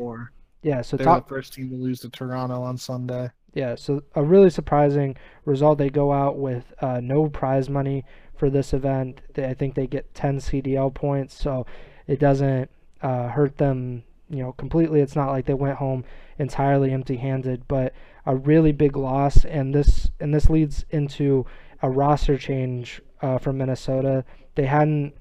Yeah, 0.61 0.81
so 0.81 0.95
they're 0.95 1.05
top, 1.05 1.27
the 1.27 1.35
first 1.35 1.53
team 1.53 1.69
to 1.69 1.75
lose 1.75 1.99
to 2.01 2.09
Toronto 2.09 2.61
on 2.63 2.77
Sunday. 2.77 3.29
Yeah, 3.53 3.75
so 3.75 4.01
a 4.15 4.23
really 4.23 4.49
surprising 4.49 5.15
result. 5.45 5.77
They 5.77 5.89
go 5.89 6.11
out 6.11 6.37
with 6.37 6.73
uh, 6.81 7.01
no 7.01 7.29
prize 7.29 7.69
money 7.69 8.05
for 8.35 8.49
this 8.49 8.73
event. 8.73 9.21
They, 9.33 9.45
I 9.45 9.53
think 9.53 9.75
they 9.75 9.87
get 9.87 10.13
10 10.15 10.39
CDL 10.39 10.93
points, 10.93 11.35
so 11.35 11.65
it 12.07 12.19
doesn't 12.19 12.69
uh, 13.01 13.27
hurt 13.27 13.57
them, 13.57 14.03
you 14.29 14.41
know, 14.41 14.53
completely. 14.53 15.01
It's 15.01 15.15
not 15.15 15.29
like 15.29 15.45
they 15.45 15.53
went 15.53 15.77
home 15.77 16.03
entirely 16.39 16.91
empty-handed, 16.91 17.67
but 17.67 17.93
a 18.25 18.35
really 18.35 18.71
big 18.71 18.95
loss, 18.95 19.45
and 19.45 19.75
this 19.75 20.09
and 20.19 20.33
this 20.33 20.49
leads 20.49 20.85
into 20.89 21.45
a 21.81 21.89
roster 21.89 22.37
change 22.37 23.01
uh, 23.23 23.37
for 23.39 23.53
Minnesota. 23.53 24.25
They 24.55 24.65
hadn't, 24.65 25.13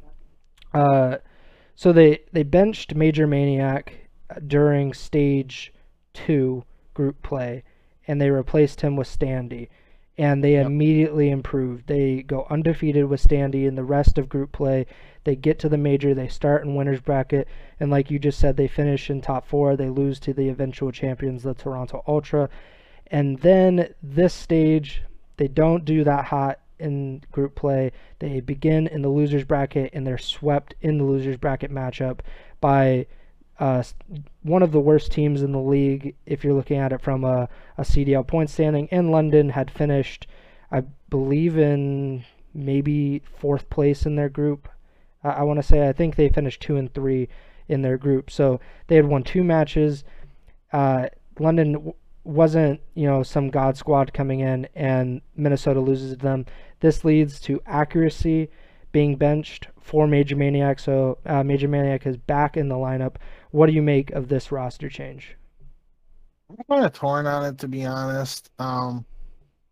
uh, 0.75 1.19
so 1.75 1.93
they 1.93 2.19
they 2.33 2.43
benched 2.43 2.95
MajorManiak 2.95 3.89
during 4.47 4.93
stage 4.93 5.73
two 6.13 6.65
group 6.93 7.23
play, 7.23 7.63
and 8.07 8.21
they 8.21 8.31
replaced 8.31 8.83
him 8.83 8.97
with 8.97 9.09
Standy. 9.09 9.69
And 10.19 10.45
they 10.45 10.53
yep. 10.53 10.67
immediately 10.67 11.31
improved. 11.31 11.87
They 11.87 12.23
go 12.23 12.47
undefeated 12.51 13.07
with 13.07 13.27
Standy 13.27 13.67
in 13.67 13.77
the 13.77 13.85
rest 13.85 14.19
of 14.19 14.29
group 14.29 14.53
play. 14.53 14.87
They 15.25 15.37
get 15.37 15.59
to 15.61 15.71
the 15.71 15.79
major, 15.79 16.13
they 16.13 16.29
start 16.29 16.65
in 16.65 16.75
winner's 16.75 17.01
bracket, 17.01 17.49
and 17.81 17.91
like 17.91 18.11
you 18.11 18.19
just 18.19 18.39
said, 18.39 18.57
they 18.57 18.69
finish 18.69 19.09
in 19.09 19.23
top 19.23 19.47
four. 19.47 19.75
They 19.75 19.89
lose 19.89 20.21
to 20.21 20.35
the 20.35 20.51
eventual 20.51 20.93
champions, 20.93 21.45
the 21.45 21.55
Toronto 21.55 22.03
Ultra. 22.07 22.51
And 23.07 23.39
then 23.39 23.95
this 24.03 24.35
stage, 24.35 25.03
they 25.39 25.49
don't 25.49 25.87
do 25.87 26.05
that 26.05 26.27
hot 26.27 26.61
in 26.83 27.23
group 27.33 27.55
play. 27.55 27.93
They 28.19 28.41
begin 28.41 28.87
in 28.87 29.03
the 29.03 29.09
losers 29.09 29.45
bracket 29.45 29.91
and 29.93 30.07
they're 30.07 30.19
swept 30.19 30.75
in 30.81 30.99
the 30.99 31.05
losers 31.05 31.37
bracket 31.37 31.71
matchup 31.71 32.21
by 32.61 33.07
uh, 33.59 33.83
one 34.43 34.63
of 34.63 34.73
the 34.73 34.81
worst 34.81 35.13
teams 35.13 35.43
in 35.43 35.53
the 35.53 35.61
league 35.61 36.15
if 36.27 36.43
you're 36.43 36.55
looking 36.55 36.79
at 36.79 36.93
it 36.93 37.01
from 37.01 37.25
a, 37.25 37.49
a 37.79 37.83
CDL 37.83 38.27
point 38.27 38.51
standing. 38.51 38.89
And 38.91 39.11
London 39.11 39.51
had 39.51 39.71
finished, 39.71 40.27
I 40.71 40.83
believe, 41.09 41.57
in 41.57 42.25
maybe 42.55 43.23
fourth 43.39 43.71
place 43.71 44.05
in 44.05 44.17
their 44.17 44.29
group. 44.29 44.69
I, 45.23 45.31
I 45.31 45.43
want 45.43 45.59
to 45.59 45.63
say 45.63 45.89
I 45.89 45.93
think 45.93 46.17
they 46.17 46.29
finished 46.29 46.61
two 46.61 46.77
and 46.77 46.93
three 46.93 47.29
in 47.69 47.83
their 47.83 47.97
group. 47.97 48.31
So 48.31 48.61
they 48.89 48.97
had 48.97 49.07
won 49.07 49.23
two 49.23 49.45
matches. 49.45 50.05
Uh, 50.73 51.07
London 51.39 51.93
wasn't 52.25 52.81
you 52.95 53.07
know 53.07 53.23
some 53.23 53.51
god 53.51 53.77
squad 53.77 54.13
coming 54.13 54.41
in, 54.41 54.69
and 54.75 55.21
Minnesota 55.37 55.81
loses 55.81 56.17
them. 56.19 56.47
This 56.83 57.05
leads 57.05 57.41
to 57.41 57.63
accuracy 57.65 58.51
being 58.93 59.17
benched 59.17 59.69
for 59.81 60.07
MajorManiak. 60.07 60.79
So 60.79 61.19
uh, 61.25 61.43
MajorManiak 61.43 62.07
is 62.07 62.19
back 62.19 62.59
in 62.59 62.69
the 62.69 62.75
lineup 62.75 63.17
what 63.53 63.67
do 63.67 63.73
you 63.73 63.83
make 63.83 64.11
of 64.11 64.29
this 64.29 64.51
roster 64.51 64.89
change? 64.89 65.37
I'm 66.51 66.57
kind 66.69 66.85
of 66.85 66.93
torn 66.93 67.27
on 67.27 67.45
it 67.45 67.59
to 67.59 67.69
be 67.69 67.85
honest. 67.85 68.51
Um, 68.59 69.05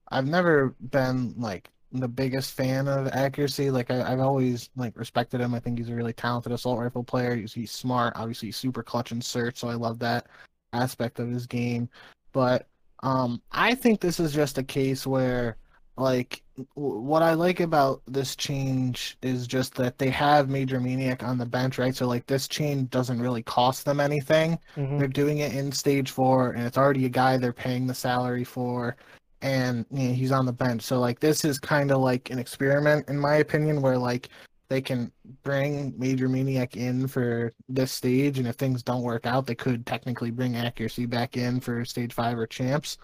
I've 0.09 0.27
never 0.27 0.75
been 0.91 1.35
like 1.37 1.69
the 1.93 2.09
biggest 2.09 2.53
fan 2.53 2.89
of 2.89 3.09
accuracy. 3.09 3.71
Like 3.71 3.91
I, 3.91 4.09
have 4.09 4.21
always 4.21 4.71
like 4.77 4.97
respected 4.97 5.41
him. 5.41 5.55
I 5.55 5.61
think 5.61 5.79
he's 5.79 5.89
a 5.89 5.95
really 5.95 6.13
talented 6.13 6.53
assault 6.53 6.79
rifle 6.79 7.03
player. 7.03 7.35
He's, 7.35 7.53
he's 7.53 7.73
smart. 7.73 8.13
Obviously, 8.17 8.49
he's 8.49 8.57
super 8.57 8.83
clutch 8.83 9.13
and 9.13 9.25
search. 9.25 9.59
So 9.59 9.69
I 9.69 9.75
love 9.75 9.99
that 9.99 10.27
aspect 10.73 11.19
of 11.19 11.31
his 11.31 11.47
game. 11.47 11.89
But 12.33 12.69
um, 13.03 13.43
I 13.51 13.75
think 13.75 14.01
this 14.01 14.21
is 14.21 14.33
just 14.33 14.59
a 14.59 14.63
case 14.63 15.07
where 15.07 15.57
like 16.01 16.43
what 16.75 17.23
I 17.23 17.35
like 17.35 17.61
about 17.61 18.03
this 18.07 18.37
change 18.37 19.17
is 19.23 19.47
just 19.47 19.75
that 19.77 19.99
they 19.99 20.11
have 20.11 20.49
MajorManiak 20.49 21.23
on 21.23 21.39
the 21.39 21.47
bench, 21.47 21.79
right? 21.79 21.95
So 21.95 22.07
like 22.07 22.27
this 22.27 22.49
change 22.49 22.91
doesn't 22.91 23.21
really 23.21 23.43
cost 23.43 23.85
them 23.85 24.01
anything. 24.01 24.59
Mm-hmm. 24.77 24.99
They're 24.99 25.09
doing 25.09 25.39
it 25.39 25.55
in 25.55 25.73
stage 25.73 26.11
four, 26.11 26.53
and 26.53 26.67
it's 26.67 26.79
already 26.79 27.07
a 27.07 27.11
guy 27.11 27.37
they're 27.37 27.53
paying 27.53 27.87
the 27.87 27.95
salary 27.95 28.45
for, 28.45 28.97
and 29.43 29.87
you 29.91 30.09
know, 30.09 30.15
he's 30.15 30.33
on 30.33 30.47
the 30.47 30.53
bench. 30.53 30.83
So 30.83 31.01
like 31.01 31.21
this 31.21 31.45
is 31.45 31.59
kind 31.59 31.91
of 31.91 32.01
like 32.01 32.31
an 32.31 32.39
experiment, 32.39 33.09
in 33.09 33.19
my 33.19 33.37
opinion, 33.37 33.81
where 33.81 33.99
like 33.99 34.29
they 34.69 34.81
can 34.81 35.11
bring 35.43 35.93
MajorManiak 35.95 36.77
in 36.77 37.09
for 37.09 37.53
this 37.69 37.91
stage, 37.91 38.39
and 38.39 38.47
if 38.47 38.57
things 38.57 38.83
don't 38.83 39.03
work 39.03 39.27
out, 39.27 39.47
they 39.47 39.55
could 39.55 39.87
technically 39.87 40.31
bring 40.31 40.57
accuracy 40.57 41.07
back 41.07 41.37
in 41.37 41.61
for 41.61 41.85
stage 41.85 42.13
five 42.13 42.39
or 42.39 42.47
champs. 42.47 42.99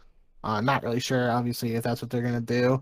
Uh, 0.46 0.60
not 0.60 0.84
really 0.84 1.00
sure, 1.00 1.28
obviously, 1.32 1.74
if 1.74 1.82
that's 1.82 2.00
what 2.00 2.08
they're 2.08 2.22
gonna 2.22 2.40
do, 2.40 2.80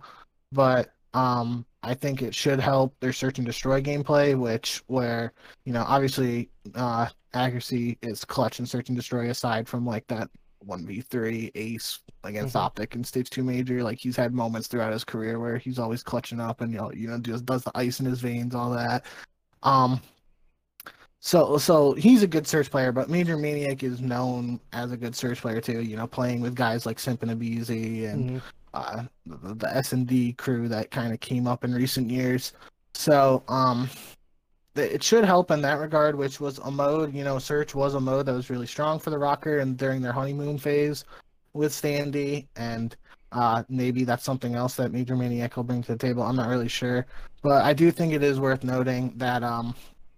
but 0.52 0.90
um, 1.14 1.64
I 1.82 1.94
think 1.94 2.20
it 2.20 2.34
should 2.34 2.60
help 2.60 2.94
their 3.00 3.12
search 3.14 3.38
and 3.38 3.46
destroy 3.46 3.80
gameplay, 3.80 4.38
which 4.38 4.82
where 4.86 5.32
you 5.64 5.72
know 5.72 5.82
obviously 5.88 6.50
uh, 6.74 7.08
accuracy 7.32 7.96
is 8.02 8.22
clutch 8.22 8.58
and 8.58 8.68
search 8.68 8.90
and 8.90 8.98
destroy 8.98 9.30
aside 9.30 9.66
from 9.66 9.86
like 9.86 10.06
that 10.08 10.28
one 10.58 10.84
v 10.84 11.00
three 11.00 11.50
ace 11.54 12.00
against 12.24 12.54
mm-hmm. 12.54 12.66
Optic 12.66 12.96
and 12.96 13.06
stage 13.06 13.30
two 13.30 13.42
major. 13.42 13.82
Like 13.82 13.98
he's 13.98 14.16
had 14.16 14.34
moments 14.34 14.68
throughout 14.68 14.92
his 14.92 15.04
career 15.04 15.40
where 15.40 15.56
he's 15.56 15.78
always 15.78 16.02
clutching 16.02 16.40
up 16.40 16.60
and 16.60 16.70
you 16.70 16.78
know 16.78 16.92
you 16.92 17.08
know 17.08 17.18
just 17.18 17.46
does 17.46 17.64
the 17.64 17.72
ice 17.74 17.98
in 17.98 18.04
his 18.04 18.20
veins, 18.20 18.54
all 18.54 18.72
that. 18.72 19.06
Um, 19.62 20.02
so 21.26 21.56
so 21.56 21.94
he's 21.94 22.22
a 22.22 22.26
good 22.26 22.46
search 22.46 22.70
player, 22.70 22.92
but 22.92 23.08
MajorManiak 23.08 23.82
is 23.82 24.02
known 24.02 24.60
as 24.74 24.92
a 24.92 24.96
good 24.96 25.16
search 25.16 25.40
player 25.40 25.58
too. 25.58 25.80
You 25.80 25.96
know, 25.96 26.06
playing 26.06 26.42
with 26.42 26.54
guys 26.54 26.84
like 26.84 26.98
Simp 26.98 27.22
and 27.22 27.32
aBeZy 27.32 28.10
and 28.12 28.30
mm-hmm. 28.30 28.38
uh, 28.74 29.04
the, 29.24 29.54
the 29.54 29.74
S 29.74 29.94
and 29.94 30.06
D 30.06 30.34
crew 30.34 30.68
that 30.68 30.90
kind 30.90 31.14
of 31.14 31.20
came 31.20 31.46
up 31.46 31.64
in 31.64 31.72
recent 31.72 32.10
years. 32.10 32.52
So 32.92 33.42
um, 33.48 33.88
it 34.74 35.02
should 35.02 35.24
help 35.24 35.50
in 35.50 35.62
that 35.62 35.78
regard, 35.78 36.14
which 36.14 36.40
was 36.40 36.58
a 36.58 36.70
mode. 36.70 37.14
You 37.14 37.24
know, 37.24 37.38
search 37.38 37.74
was 37.74 37.94
a 37.94 38.00
mode 38.00 38.26
that 38.26 38.34
was 38.34 38.50
really 38.50 38.66
strong 38.66 38.98
for 38.98 39.08
the 39.08 39.16
Rokkr 39.16 39.62
and 39.62 39.78
during 39.78 40.02
their 40.02 40.12
honeymoon 40.12 40.58
phase 40.58 41.06
with 41.54 41.72
Standy 41.72 42.48
and 42.56 42.94
uh, 43.32 43.62
maybe 43.70 44.04
that's 44.04 44.24
something 44.24 44.54
else 44.54 44.74
that 44.74 44.92
MajorManiak 44.92 45.56
will 45.56 45.64
bring 45.64 45.82
to 45.84 45.92
the 45.92 45.98
table. 45.98 46.22
I'm 46.22 46.36
not 46.36 46.48
really 46.48 46.68
sure, 46.68 47.06
but 47.42 47.64
I 47.64 47.72
do 47.72 47.90
think 47.90 48.12
it 48.12 48.22
is 48.22 48.38
worth 48.38 48.62
noting 48.62 49.14
that 49.16 49.42
um, 49.42 49.74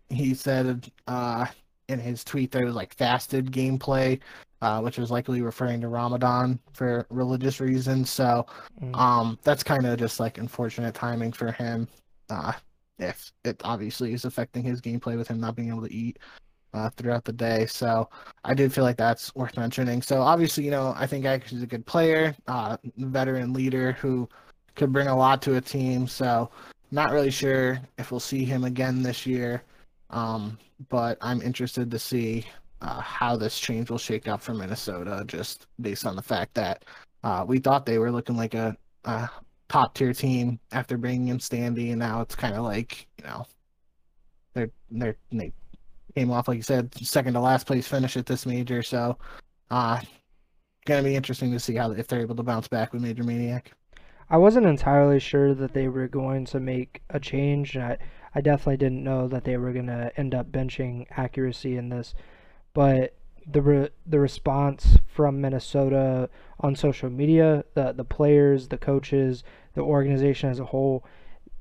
he 0.09 0.35
said 0.35 0.91
uh, 1.07 1.47
in 1.89 1.99
his 1.99 2.25
tweet 2.25 2.51
that 2.53 2.63
it 2.63 2.67
was 2.67 2.75
like 2.75 2.95
fasted 2.95 3.51
gameplay, 3.53 4.21
uh, 4.63 4.81
which 4.81 4.99
was 4.99 5.11
likely 5.11 5.43
referring 5.43 5.81
to 5.81 5.89
Ramadan 5.89 6.59
for 6.73 7.07
religious 7.11 7.61
reasons. 7.61 8.11
So 8.11 8.47
mm. 8.81 8.97
um, 8.97 9.39
that's 9.43 9.63
kind 9.63 9.87
of 9.87 9.99
just 9.99 10.21
like 10.21 10.39
unfortunate 10.39 10.95
timing 10.95 11.33
for 11.33 11.53
him. 11.53 11.89
Uh, 12.29 12.53
if 12.99 13.33
it 13.45 13.61
obviously 13.65 14.13
is 14.13 14.25
affecting 14.25 14.65
his 14.65 14.81
gameplay 14.81 15.17
with 15.17 15.29
him 15.29 15.41
not 15.41 15.55
being 15.55 15.69
able 15.69 15.83
to 15.83 15.93
eat 15.93 16.19
uh, 16.75 16.91
throughout 16.97 17.25
the 17.25 17.33
day. 17.33 17.67
So 17.67 18.09
I 18.45 18.55
did 18.55 18.73
feel 18.73 18.85
like 18.85 18.97
that's 18.97 19.35
worth 19.35 19.57
mentioning. 19.57 20.03
So 20.03 20.21
obviously, 20.21 20.65
you 20.65 20.71
know, 20.71 20.95
I 20.97 21.07
think 21.07 21.25
Ash 21.25 21.53
is 21.53 21.63
a 21.63 21.67
good 21.67 21.87
player, 21.87 22.35
uh, 22.47 22.77
veteran 22.97 23.53
leader 23.53 23.93
who 23.93 24.29
could 24.75 24.93
bring 24.93 25.09
a 25.09 25.17
lot 25.17 25.41
to 25.43 25.57
a 25.57 25.61
team. 25.61 26.07
So 26.07 26.51
not 26.91 27.11
really 27.13 27.31
sure 27.31 27.81
if 27.99 28.11
we'll 28.11 28.21
see 28.21 28.45
him 28.45 28.65
again 28.65 29.03
this 29.03 29.27
year. 29.27 29.63
Um, 30.11 30.59
but 30.89 31.19
I'm 31.21 31.43
interested 31.43 31.91
to 31.91 31.99
see 31.99 32.45
uh, 32.81 33.01
how 33.01 33.37
this 33.37 33.59
change 33.59 33.91
will 33.91 33.99
shake 33.99 34.29
out 34.29 34.43
for 34.43 34.55
Minnesota, 34.55 35.25
just 35.27 35.67
based 35.81 36.07
on 36.07 36.17
the 36.17 36.23
fact 36.23 36.55
that 36.55 36.85
uh, 37.25 37.45
we 37.47 37.59
thought 37.59 37.87
they 37.87 37.99
were 37.99 38.13
looking 38.13 38.37
like 38.37 38.55
a, 38.55 38.77
a 39.05 39.29
top 39.69 39.95
tier 39.95 40.13
team 40.13 40.61
after 40.73 40.97
bringing 40.97 41.29
in 41.29 41.39
Standy, 41.39 41.91
and 41.91 41.99
now 41.99 42.21
it's 42.21 42.35
kind 42.35 42.55
of 42.55 42.65
like 42.65 43.07
you 43.19 43.25
know 43.25 43.47
they're 44.55 44.71
they're 44.91 45.17
they 45.33 45.53
came 46.15 46.31
off 46.31 46.49
like 46.49 46.57
you 46.57 46.63
said 46.63 46.95
second 46.95 47.35
to 47.35 47.41
last 47.41 47.67
place 47.67 47.89
finish 47.89 48.17
at 48.17 48.27
this 48.27 48.47
major, 48.47 48.83
so 48.83 49.19
uh, 49.71 50.01
gonna 50.85 51.03
be 51.03 51.17
interesting 51.17 51.51
to 51.53 51.59
see 51.59 51.75
how 51.75 51.91
if 51.91 52.07
they're 52.07 52.21
able 52.21 52.37
to 52.37 52.43
bounce 52.43 52.69
back 52.69 52.93
with 52.93 53.03
MajorManiak. 53.03 53.67
I 54.29 54.37
wasn't 54.39 54.67
entirely 54.67 55.21
sure 55.21 55.55
that 55.55 55.73
they 55.73 55.87
were 55.89 56.09
going 56.09 56.47
to 56.47 56.59
make 56.59 57.01
a 57.11 57.21
change. 57.21 57.77
I 57.77 57.97
I 58.37 58.43
definitely 58.43 58.77
didn't 58.77 59.03
know 59.03 59.29
that 59.29 59.45
they 59.45 59.57
were 59.57 59.73
going 59.73 59.87
to 59.87 60.13
end 60.15 60.35
up 60.35 60.53
benching 60.53 61.07
accuracy 61.17 61.79
in 61.79 61.89
this, 61.89 62.15
but 62.75 63.15
the 63.51 63.63
re- 63.63 63.89
the 64.05 64.21
response 64.21 64.99
from 65.07 65.41
Minnesota 65.41 66.29
on 66.61 66.77
social 66.77 67.09
media, 67.09 67.65
the 67.73 67.93
the 67.93 68.05
players, 68.05 68.69
the 68.69 68.77
coaches, 68.77 69.43
the 69.73 69.81
organization 69.81 70.51
as 70.51 70.61
a 70.61 70.67
whole, 70.67 71.03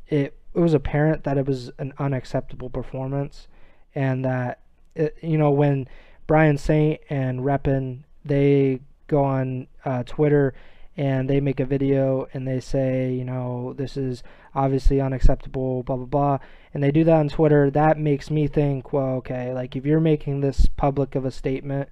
it 0.09 0.37
it 0.53 0.59
was 0.59 0.73
apparent 0.73 1.23
that 1.23 1.37
it 1.37 1.47
was 1.47 1.71
an 1.79 1.93
unacceptable 1.97 2.69
performance, 2.69 3.47
and 3.93 4.25
that 4.25 4.59
it, 4.95 5.17
you 5.21 5.37
know 5.37 5.51
when 5.51 5.87
Brian 6.27 6.57
Saint 6.57 6.99
and 7.09 7.39
Rypien 7.39 8.03
they 8.25 8.81
go 9.07 9.23
on 9.23 9.67
uh, 9.85 10.03
Twitter 10.03 10.53
and 10.97 11.29
they 11.29 11.41
make 11.41 11.59
a 11.59 11.65
video 11.65 12.27
and 12.33 12.47
they 12.47 12.59
say, 12.59 13.11
you 13.13 13.25
know, 13.25 13.73
this 13.73 13.97
is 13.97 14.23
obviously 14.53 15.01
unacceptable, 15.01 15.83
blah, 15.83 15.97
blah, 15.97 16.05
blah, 16.05 16.37
and 16.73 16.83
they 16.83 16.91
do 16.91 17.03
that 17.03 17.17
on 17.17 17.29
Twitter, 17.29 17.69
that 17.71 17.97
makes 17.97 18.29
me 18.29 18.47
think, 18.47 18.93
well, 18.93 19.15
okay, 19.15 19.53
like 19.53 19.75
if 19.75 19.85
you're 19.85 19.99
making 19.99 20.41
this 20.41 20.67
public 20.77 21.15
of 21.15 21.25
a 21.25 21.31
statement, 21.31 21.89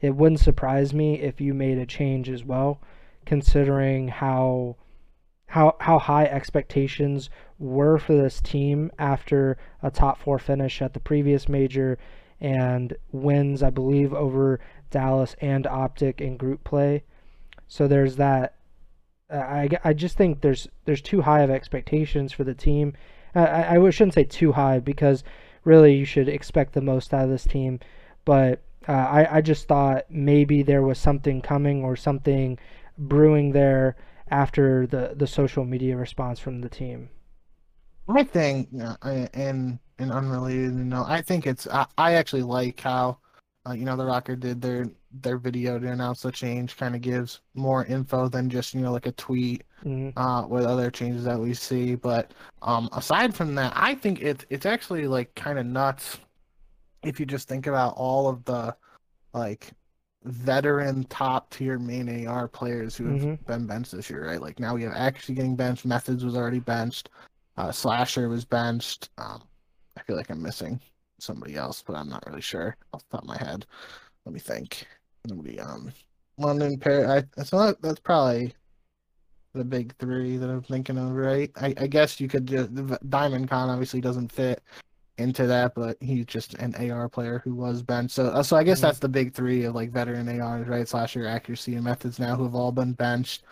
it 0.00 0.14
wouldn't 0.14 0.40
surprise 0.40 0.92
me 0.92 1.20
if 1.20 1.40
you 1.40 1.54
made 1.54 1.78
a 1.78 1.86
change 1.86 2.28
as 2.28 2.44
well, 2.44 2.80
considering 3.24 4.08
how 4.08 4.76
how 5.48 5.76
how 5.80 5.98
high 5.98 6.24
expectations 6.24 7.30
were 7.58 7.98
for 7.98 8.14
this 8.14 8.40
team 8.40 8.90
after 8.98 9.56
a 9.82 9.90
top 9.90 10.18
four 10.18 10.38
finish 10.38 10.82
at 10.82 10.92
the 10.92 11.00
previous 11.00 11.48
major 11.48 11.98
and 12.40 12.94
wins, 13.12 13.62
I 13.62 13.70
believe, 13.70 14.12
over 14.12 14.60
Dallas 14.90 15.34
and 15.40 15.66
Optic 15.66 16.20
in 16.20 16.36
group 16.36 16.64
play. 16.64 17.04
So 17.68 17.88
there's 17.88 18.16
that. 18.16 18.54
Uh, 19.28 19.38
I, 19.38 19.68
I 19.84 19.92
just 19.92 20.16
think 20.16 20.40
there's 20.40 20.68
there's 20.84 21.02
too 21.02 21.20
high 21.22 21.42
of 21.42 21.50
expectations 21.50 22.32
for 22.32 22.44
the 22.44 22.54
team. 22.54 22.94
I, 23.34 23.76
I 23.76 23.90
shouldn't 23.90 24.14
say 24.14 24.24
too 24.24 24.52
high 24.52 24.78
because 24.78 25.24
really 25.64 25.94
you 25.94 26.04
should 26.04 26.28
expect 26.28 26.72
the 26.72 26.80
most 26.80 27.12
out 27.12 27.24
of 27.24 27.30
this 27.30 27.44
team. 27.44 27.80
But 28.24 28.62
uh, 28.88 28.92
I, 28.92 29.36
I 29.36 29.40
just 29.40 29.68
thought 29.68 30.06
maybe 30.08 30.62
there 30.62 30.82
was 30.82 30.98
something 30.98 31.42
coming 31.42 31.84
or 31.84 31.96
something 31.96 32.58
brewing 32.96 33.52
there 33.52 33.96
after 34.30 34.86
the, 34.86 35.12
the 35.16 35.26
social 35.26 35.64
media 35.64 35.96
response 35.96 36.40
from 36.40 36.60
the 36.60 36.68
team. 36.68 37.10
I 38.08 38.22
think, 38.22 38.68
and 39.02 39.78
and 39.98 40.12
unrelated, 40.12 40.74
you 40.74 40.84
know, 40.84 41.04
I 41.06 41.22
think 41.22 41.46
it's 41.46 41.66
I, 41.66 41.86
I 41.98 42.14
actually 42.14 42.42
like 42.42 42.78
how, 42.80 43.18
uh, 43.66 43.72
you 43.72 43.84
know, 43.84 43.96
the 43.96 44.04
Rokkr 44.04 44.38
did 44.38 44.60
their 44.60 44.86
their 45.22 45.38
video 45.38 45.78
to 45.78 45.88
announce 45.88 46.22
the 46.22 46.30
change. 46.30 46.76
Kind 46.76 46.94
of 46.94 47.00
gives 47.00 47.40
more 47.54 47.84
info 47.86 48.28
than 48.28 48.48
just 48.48 48.74
you 48.74 48.80
know 48.80 48.92
like 48.92 49.06
a 49.06 49.12
tweet 49.12 49.64
mm-hmm. 49.84 50.18
uh, 50.18 50.46
with 50.46 50.64
other 50.64 50.90
changes 50.90 51.24
that 51.24 51.38
we 51.38 51.54
see. 51.54 51.94
But 51.94 52.32
um, 52.62 52.88
aside 52.92 53.34
from 53.34 53.54
that, 53.56 53.72
I 53.74 53.94
think 53.94 54.20
it's 54.22 54.44
it's 54.50 54.66
actually 54.66 55.08
like 55.08 55.34
kind 55.34 55.58
of 55.58 55.66
nuts 55.66 56.18
if 57.02 57.18
you 57.18 57.26
just 57.26 57.48
think 57.48 57.66
about 57.66 57.94
all 57.96 58.28
of 58.28 58.44
the 58.44 58.76
like 59.32 59.70
veteran 60.24 61.04
top 61.04 61.50
tier 61.50 61.78
main 61.78 62.26
AR 62.26 62.48
players 62.48 62.96
who 62.96 63.06
have 63.06 63.20
mm-hmm. 63.20 63.44
been 63.46 63.66
benched 63.66 63.92
this 63.92 64.10
year, 64.10 64.26
right? 64.26 64.40
Like 64.40 64.60
now 64.60 64.74
we 64.74 64.82
have 64.82 64.92
actually 64.94 65.34
getting 65.34 65.56
benched. 65.56 65.88
MethodZ 65.88 66.22
was 66.24 66.36
already 66.36 66.60
benched. 66.60 67.10
Uh, 67.56 67.72
Slasher 67.72 68.28
was 68.28 68.44
benched. 68.44 69.10
Um, 69.18 69.42
I 69.96 70.02
feel 70.02 70.16
like 70.16 70.30
I'm 70.30 70.42
missing 70.42 70.80
somebody 71.18 71.56
else, 71.56 71.82
but 71.86 71.96
I'm 71.96 72.08
not 72.08 72.24
really 72.26 72.40
sure 72.40 72.76
off 72.92 73.04
the 73.08 73.16
top 73.16 73.22
of 73.22 73.28
my 73.28 73.38
head. 73.38 73.66
Let 74.24 74.32
me 74.32 74.40
think. 74.40 74.86
Nobody 75.26 75.58
um 75.60 75.92
London 76.38 76.78
Paris. 76.78 77.24
I, 77.36 77.42
so 77.42 77.58
that, 77.58 77.80
that's 77.82 78.00
probably 78.00 78.54
the 79.54 79.64
big 79.64 79.94
three 79.96 80.36
that 80.36 80.48
I'm 80.48 80.62
thinking 80.62 80.98
of, 80.98 81.12
right? 81.12 81.50
I, 81.56 81.74
I 81.78 81.86
guess 81.86 82.20
you 82.20 82.28
could 82.28 82.46
just 82.46 82.74
Diamondcon 82.74 83.68
obviously 83.68 84.00
doesn't 84.00 84.30
fit 84.30 84.62
into 85.18 85.46
that, 85.46 85.74
but 85.74 85.96
he's 86.00 86.26
just 86.26 86.54
an 86.54 86.74
AR 86.90 87.08
player 87.08 87.40
who 87.42 87.54
was 87.54 87.82
benched. 87.82 88.14
So, 88.14 88.26
uh, 88.26 88.42
so 88.42 88.56
I 88.56 88.62
guess 88.62 88.78
mm-hmm. 88.78 88.86
that's 88.86 88.98
the 88.98 89.08
big 89.08 89.32
three 89.32 89.64
of 89.64 89.74
like 89.74 89.90
veteran 89.90 90.28
ARs, 90.40 90.68
right? 90.68 90.86
Slasher 90.86 91.26
accuracy 91.26 91.74
and 91.74 91.86
MethodZ 91.86 92.20
now 92.20 92.36
who 92.36 92.44
have 92.44 92.54
all 92.54 92.72
been 92.72 92.92
benched. 92.92 93.44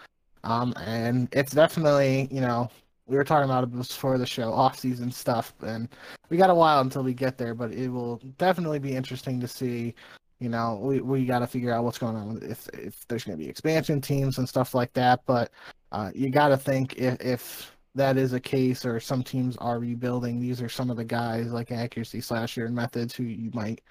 Um, 0.44 0.74
and 0.84 1.28
it's 1.32 1.52
definitely 1.52 2.28
you 2.30 2.42
know 2.42 2.70
we 3.06 3.16
were 3.16 3.24
talking 3.24 3.48
about 3.48 3.64
it 3.64 3.70
before 3.70 4.18
the 4.18 4.26
show, 4.26 4.52
off 4.52 4.78
season 4.78 5.10
stuff, 5.10 5.52
and 5.60 5.88
we 6.30 6.36
got 6.36 6.50
a 6.50 6.54
while 6.54 6.80
until 6.80 7.02
we 7.02 7.14
get 7.14 7.36
there, 7.36 7.54
but 7.54 7.72
it 7.72 7.88
will 7.88 8.16
definitely 8.38 8.78
be 8.78 8.94
interesting 8.94 9.40
to 9.40 9.48
see. 9.48 9.94
You 10.40 10.48
know, 10.48 10.78
we 10.82 11.00
we 11.00 11.26
got 11.26 11.40
to 11.40 11.46
figure 11.46 11.72
out 11.72 11.84
what's 11.84 11.98
going 11.98 12.16
on 12.16 12.40
if 12.42 12.68
if 12.70 13.06
there's 13.08 13.24
going 13.24 13.38
to 13.38 13.44
be 13.44 13.48
expansion 13.48 14.00
teams 14.00 14.38
and 14.38 14.48
stuff 14.48 14.74
like 14.74 14.92
that. 14.94 15.20
But 15.26 15.50
uh, 15.92 16.10
you 16.14 16.30
got 16.30 16.48
to 16.48 16.56
think 16.56 16.96
if 16.96 17.20
if 17.20 17.76
that 17.94 18.16
is 18.16 18.32
a 18.32 18.40
case 18.40 18.84
or 18.84 18.98
some 19.00 19.22
teams 19.22 19.56
are 19.58 19.78
rebuilding, 19.78 20.40
these 20.40 20.60
are 20.60 20.68
some 20.68 20.90
of 20.90 20.96
the 20.96 21.04
guys 21.04 21.52
like 21.52 21.70
accuracy 21.70 22.20
slasher 22.20 22.66
and 22.66 22.76
MethodZ 22.76 23.12
who 23.12 23.24
you 23.24 23.50
might 23.54 23.82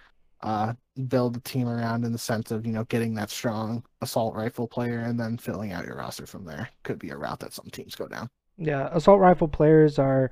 uh, 0.42 0.74
build 1.08 1.38
a 1.38 1.40
team 1.40 1.70
around 1.70 2.04
in 2.04 2.12
the 2.12 2.18
sense 2.18 2.52
of 2.52 2.66
you 2.66 2.74
know 2.74 2.84
getting 2.86 3.14
that 3.16 3.30
strong 3.30 3.84
assault 4.02 4.36
rifle 4.36 4.68
player 4.68 5.00
and 5.00 5.20
then 5.20 5.38
filling 5.38 5.72
out 5.72 5.86
your 5.86 5.96
roster 5.96 6.26
from 6.26 6.46
there. 6.46 6.70
Could 6.84 7.00
be 7.00 7.12
a 7.12 7.18
route 7.18 7.40
that 7.40 7.54
some 7.54 7.70
teams 7.72 7.96
go 7.96 8.08
down. 8.08 8.30
Yeah, 8.58 8.90
assault 8.92 9.20
rifle 9.20 9.48
players 9.48 10.00
are. 10.00 10.32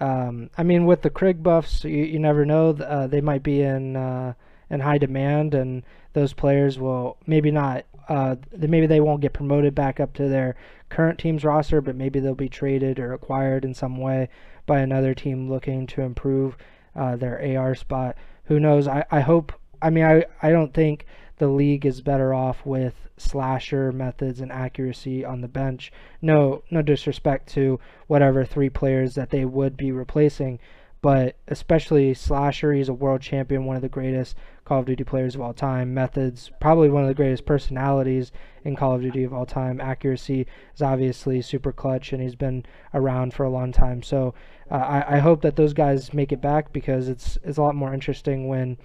Um, 0.00 0.50
I 0.56 0.62
mean, 0.62 0.86
with 0.86 1.02
the 1.02 1.10
Krig 1.10 1.42
buffs, 1.42 1.82
you, 1.84 2.04
you 2.04 2.18
never 2.20 2.46
know. 2.46 2.70
Uh, 2.70 3.08
they 3.08 3.20
might 3.20 3.42
be 3.42 3.62
in 3.62 3.96
uh, 3.96 4.34
in 4.70 4.80
high 4.80 4.98
demand, 4.98 5.54
and 5.54 5.82
those 6.12 6.32
players 6.32 6.78
will 6.78 7.16
maybe 7.26 7.50
not. 7.50 7.84
Uh, 8.08 8.36
maybe 8.56 8.86
they 8.86 9.00
won't 9.00 9.20
get 9.20 9.34
promoted 9.34 9.74
back 9.74 10.00
up 10.00 10.14
to 10.14 10.28
their 10.28 10.56
current 10.88 11.18
team's 11.18 11.44
roster, 11.44 11.80
but 11.80 11.96
maybe 11.96 12.20
they'll 12.20 12.34
be 12.34 12.48
traded 12.48 12.98
or 12.98 13.12
acquired 13.12 13.64
in 13.64 13.74
some 13.74 13.98
way 13.98 14.28
by 14.64 14.78
another 14.80 15.14
team 15.14 15.50
looking 15.50 15.86
to 15.86 16.00
improve 16.00 16.56
uh, 16.96 17.16
their 17.16 17.58
AR 17.58 17.74
spot. 17.74 18.16
Who 18.44 18.58
knows? 18.60 18.88
I, 18.88 19.04
I 19.10 19.20
hope. 19.20 19.52
I 19.82 19.90
mean, 19.90 20.04
I, 20.04 20.24
I 20.42 20.50
don't 20.50 20.72
think 20.74 21.06
the 21.38 21.48
league 21.48 21.86
is 21.86 22.00
better 22.00 22.32
off 22.34 22.64
with 22.64 23.08
slasher 23.16 23.92
MethodZ 23.92 24.40
and 24.40 24.52
accuracy 24.52 25.24
on 25.24 25.40
the 25.40 25.48
bench. 25.48 25.92
No, 26.22 26.62
no 26.70 26.82
disrespect 26.82 27.48
to 27.50 27.80
whatever 28.06 28.44
three 28.44 28.70
players 28.70 29.14
that 29.14 29.30
they 29.30 29.44
would 29.44 29.76
be 29.76 29.92
replacing, 29.92 30.58
but 31.00 31.36
especially 31.46 32.14
slasher. 32.14 32.72
He's 32.72 32.88
a 32.88 32.94
world 32.94 33.20
champion, 33.20 33.64
one 33.64 33.76
of 33.76 33.82
the 33.82 33.88
greatest 33.88 34.36
Call 34.64 34.80
of 34.80 34.86
Duty 34.86 35.04
players 35.04 35.34
of 35.34 35.40
all 35.40 35.54
time. 35.54 35.94
MethodZ, 35.94 36.50
probably 36.60 36.90
one 36.90 37.02
of 37.02 37.08
the 37.08 37.14
greatest 37.14 37.46
personalities 37.46 38.32
in 38.64 38.76
Call 38.76 38.94
of 38.94 39.00
Duty 39.00 39.24
of 39.24 39.32
all 39.32 39.46
time. 39.46 39.80
Accuracy 39.80 40.46
is 40.74 40.82
obviously 40.82 41.40
super 41.40 41.72
clutch, 41.72 42.12
and 42.12 42.22
he's 42.22 42.34
been 42.34 42.66
around 42.92 43.32
for 43.32 43.44
a 43.44 43.50
long 43.50 43.72
time. 43.72 44.02
So 44.02 44.34
uh, 44.70 44.74
I, 44.74 45.16
I 45.16 45.18
hope 45.20 45.40
that 45.40 45.56
those 45.56 45.72
guys 45.72 46.12
make 46.12 46.32
it 46.32 46.42
back 46.42 46.72
because 46.72 47.08
it's 47.08 47.38
it's 47.42 47.56
a 47.56 47.62
lot 47.62 47.74
more 47.74 47.94
interesting 47.94 48.46
when 48.46 48.76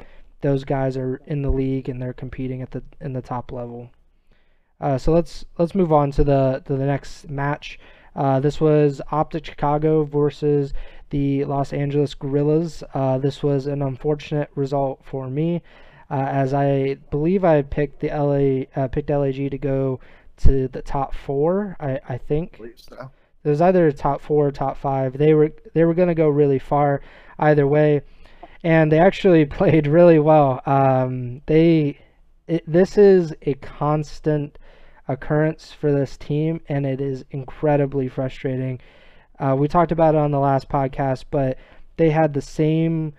those 0.43 0.63
guys 0.63 0.95
are 0.95 1.19
in 1.25 1.41
the 1.41 1.49
league 1.49 1.89
and 1.89 1.99
they're 1.99 2.13
competing 2.13 2.61
at 2.61 2.71
the 2.71 2.83
in 3.01 3.13
the 3.13 3.21
top 3.21 3.51
level. 3.51 3.89
Uh, 4.79 4.97
so 4.97 5.11
let's 5.11 5.45
let's 5.57 5.73
move 5.73 5.91
on 5.91 6.11
to 6.11 6.23
the 6.23 6.61
to 6.67 6.75
the 6.75 6.85
next 6.85 7.29
match. 7.29 7.79
Uh, 8.15 8.39
this 8.39 8.61
was 8.61 9.01
Optic 9.11 9.45
Chicago 9.45 10.03
versus 10.03 10.73
the 11.09 11.45
Los 11.45 11.73
Angeles 11.73 12.13
Guerrillas. 12.13 12.83
Uh, 12.93 13.17
this 13.17 13.41
was 13.41 13.65
an 13.65 13.81
unfortunate 13.81 14.49
result 14.53 14.99
for 15.03 15.29
me, 15.29 15.63
uh, 16.11 16.27
as 16.29 16.53
I 16.53 16.97
believe 17.09 17.43
I 17.43 17.63
picked 17.63 18.01
the 18.01 18.09
LA 18.09 18.65
uh, 18.79 18.87
picked 18.89 19.09
LAG 19.09 19.49
to 19.49 19.57
go 19.57 19.99
to 20.37 20.67
the 20.67 20.81
top 20.81 21.15
four. 21.15 21.77
I 21.79 21.99
I 22.07 22.17
think. 22.17 22.59
I 22.61 22.71
so. 22.75 23.11
It 23.45 23.49
was 23.49 23.61
either 23.61 23.91
top 23.91 24.21
four 24.21 24.47
or 24.47 24.51
top 24.51 24.77
five. 24.77 25.17
They 25.17 25.33
were 25.33 25.53
they 25.73 25.85
were 25.85 25.93
going 25.93 26.09
to 26.09 26.15
go 26.15 26.27
really 26.27 26.59
far 26.59 27.01
either 27.39 27.65
way 27.67 28.01
and 28.63 28.91
they 28.91 28.99
actually 28.99 29.45
played 29.59 29.87
really 29.87 30.19
well. 30.19 30.61
Um, 30.65 31.41
they 31.45 31.99
it, 32.47 32.63
this 32.67 32.97
is 32.97 33.33
a 33.43 33.53
constant 33.55 34.57
occurrence 35.07 35.71
for 35.71 35.91
this 35.91 36.17
team, 36.17 36.61
and 36.69 36.85
it 36.85 37.01
is 37.01 37.25
incredibly 37.31 38.07
frustrating. 38.07 38.79
Uh, 39.39 39.55
we 39.57 39.67
talked 39.67 39.91
about 39.91 40.15
it 40.15 40.19
on 40.19 40.31
the 40.31 40.39
last 40.39 40.69
podcast, 40.69 41.25
but 41.31 41.57
they 41.97 42.09
had 42.09 42.33
the 42.33 42.41
same 42.41 43.13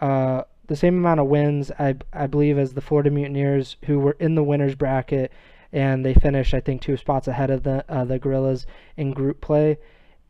uh, 0.00 0.42
the 0.66 0.76
same 0.76 0.96
amount 0.96 1.20
of 1.20 1.26
wins, 1.26 1.70
I, 1.78 1.94
I 2.12 2.26
believe, 2.26 2.58
as 2.58 2.74
the 2.74 2.80
Florida 2.80 3.10
Mutineers, 3.10 3.76
who 3.84 3.98
were 4.00 4.16
in 4.18 4.34
the 4.34 4.42
winners 4.42 4.74
bracket, 4.74 5.32
and 5.72 6.04
they 6.04 6.12
finished, 6.12 6.54
I 6.54 6.60
think, 6.60 6.82
two 6.82 6.96
spots 6.96 7.28
ahead 7.28 7.50
of 7.50 7.62
the 7.62 7.84
uh, 7.88 8.04
the 8.04 8.18
Guerrillas 8.18 8.66
in 8.96 9.12
group 9.12 9.40
play. 9.40 9.78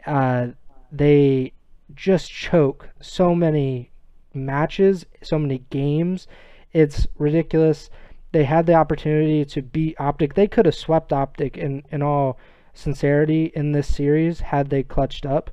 Uh, 0.07 0.49
they 0.93 1.53
just 1.95 2.31
choke 2.31 2.89
so 3.01 3.35
many 3.35 3.91
matches, 4.37 5.07
so 5.23 5.39
many 5.39 5.65
games. 5.71 6.27
It's 6.73 7.07
ridiculous. 7.19 7.91
They 8.33 8.45
had 8.45 8.67
the 8.67 8.75
opportunity 8.75 9.45
to 9.47 9.63
beat 9.63 9.97
Optic. 9.99 10.35
They 10.35 10.47
could 10.47 10.67
have 10.67 10.75
swept 10.75 11.13
Optic 11.13 11.57
in, 11.57 11.83
in 11.91 12.03
all 12.03 12.39
sincerity 12.75 13.47
in 13.55 13.73
this 13.73 13.95
series 13.95 14.41
had 14.41 14.69
they 14.69 14.83
clutched 14.83 15.25
up, 15.25 15.51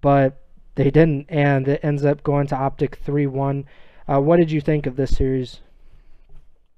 but 0.00 0.40
they 0.76 0.90
didn't, 0.90 1.26
and 1.28 1.68
it 1.68 1.80
ends 1.82 2.04
up 2.04 2.22
going 2.22 2.46
to 2.48 2.56
Optic 2.56 2.96
3 2.96 3.26
1. 3.26 3.64
Uh, 4.08 4.20
what 4.20 4.38
did 4.38 4.50
you 4.50 4.60
think 4.60 4.86
of 4.86 4.96
this 4.96 5.14
series? 5.14 5.60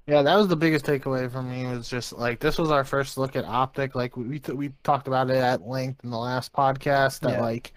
Yeah, 0.07 0.23
that 0.23 0.35
was 0.35 0.49
the 0.49 0.57
biggest 0.57 0.85
takeaway 0.85 1.31
for 1.31 1.43
me. 1.43 1.65
Was 1.65 1.89
just 1.89 2.13
like 2.13 2.41
this 2.41 2.59
was 2.59 2.73
our 2.73 2.83
first 2.83 3.17
look 3.17 3.37
at 3.37 3.45
optic. 3.45 3.95
Like 3.95 4.17
we 4.17 4.41
we 4.53 4.73
talked 4.83 5.07
about 5.07 5.31
it 5.31 5.37
at 5.37 5.67
length 5.67 6.03
in 6.03 6.11
the 6.11 6.19
last 6.19 6.53
podcast. 6.53 7.21
That 7.21 7.35
yeah. 7.35 7.41
like 7.41 7.73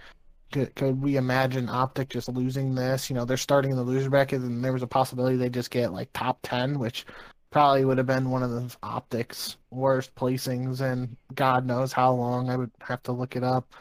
could, 0.51 0.75
could 0.75 1.01
we 1.01 1.17
imagine 1.17 1.69
Optic 1.69 2.09
just 2.09 2.29
losing 2.29 2.75
this? 2.75 3.09
You 3.09 3.15
know, 3.15 3.25
they're 3.25 3.37
starting 3.37 3.71
in 3.71 3.77
the 3.77 3.83
loser 3.83 4.09
bracket, 4.09 4.41
and 4.41 4.63
there 4.63 4.73
was 4.73 4.83
a 4.83 4.87
possibility 4.87 5.35
they 5.35 5.49
just 5.49 5.71
get 5.71 5.93
like 5.93 6.09
top 6.13 6.39
ten, 6.43 6.79
which 6.79 7.05
probably 7.51 7.85
would 7.85 7.97
have 7.97 8.07
been 8.07 8.29
one 8.29 8.43
of 8.43 8.51
the 8.51 8.75
Optic's 8.83 9.57
worst 9.71 10.13
placings, 10.15 10.81
and 10.81 11.15
God 11.33 11.65
knows 11.65 11.91
how 11.91 12.11
long. 12.13 12.49
I 12.49 12.57
would 12.57 12.71
have 12.81 13.03
to 13.03 13.11
look 13.11 13.35
it 13.35 13.43
up. 13.43 13.73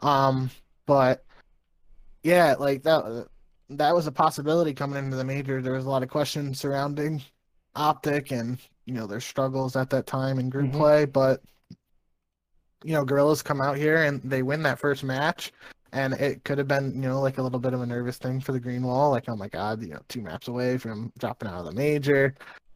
Um, 0.00 0.50
but 0.86 1.24
yeah, 2.22 2.54
like 2.58 2.82
that 2.82 3.28
that 3.70 3.94
was 3.94 4.06
a 4.06 4.12
possibility 4.12 4.74
coming 4.74 5.02
into 5.02 5.16
the 5.16 5.24
major. 5.24 5.60
There 5.60 5.74
was 5.74 5.84
a 5.84 5.90
lot 5.90 6.02
of 6.02 6.08
questions 6.08 6.58
surrounding 6.60 7.22
Optic 7.74 8.32
and 8.32 8.58
you 8.86 8.94
know 8.94 9.06
their 9.06 9.20
struggles 9.20 9.76
at 9.76 9.90
that 9.90 10.06
time 10.06 10.38
in 10.38 10.50
group 10.50 10.70
mm-hmm. 10.70 10.78
play, 10.78 11.04
but 11.04 11.42
you 12.84 12.92
know, 12.92 13.04
Guerrillas 13.04 13.42
come 13.42 13.60
out 13.60 13.76
here 13.76 14.04
and 14.04 14.22
they 14.22 14.42
win 14.42 14.62
that 14.62 14.78
first 14.78 15.02
match 15.02 15.52
and 15.92 16.14
it 16.14 16.44
could 16.44 16.58
have 16.58 16.68
been 16.68 16.92
you 16.94 17.08
know 17.08 17.20
like 17.20 17.38
a 17.38 17.42
little 17.42 17.58
bit 17.58 17.74
of 17.74 17.80
a 17.80 17.86
nervous 17.86 18.18
thing 18.18 18.40
for 18.40 18.52
the 18.52 18.60
green 18.60 18.82
wall 18.82 19.10
like 19.10 19.28
oh 19.28 19.36
my 19.36 19.48
god 19.48 19.82
you 19.82 19.88
know 19.88 20.00
two 20.08 20.20
maps 20.20 20.48
away 20.48 20.78
from 20.78 21.12
dropping 21.18 21.48
out 21.48 21.60
of 21.60 21.66
the 21.66 21.72
major. 21.72 22.34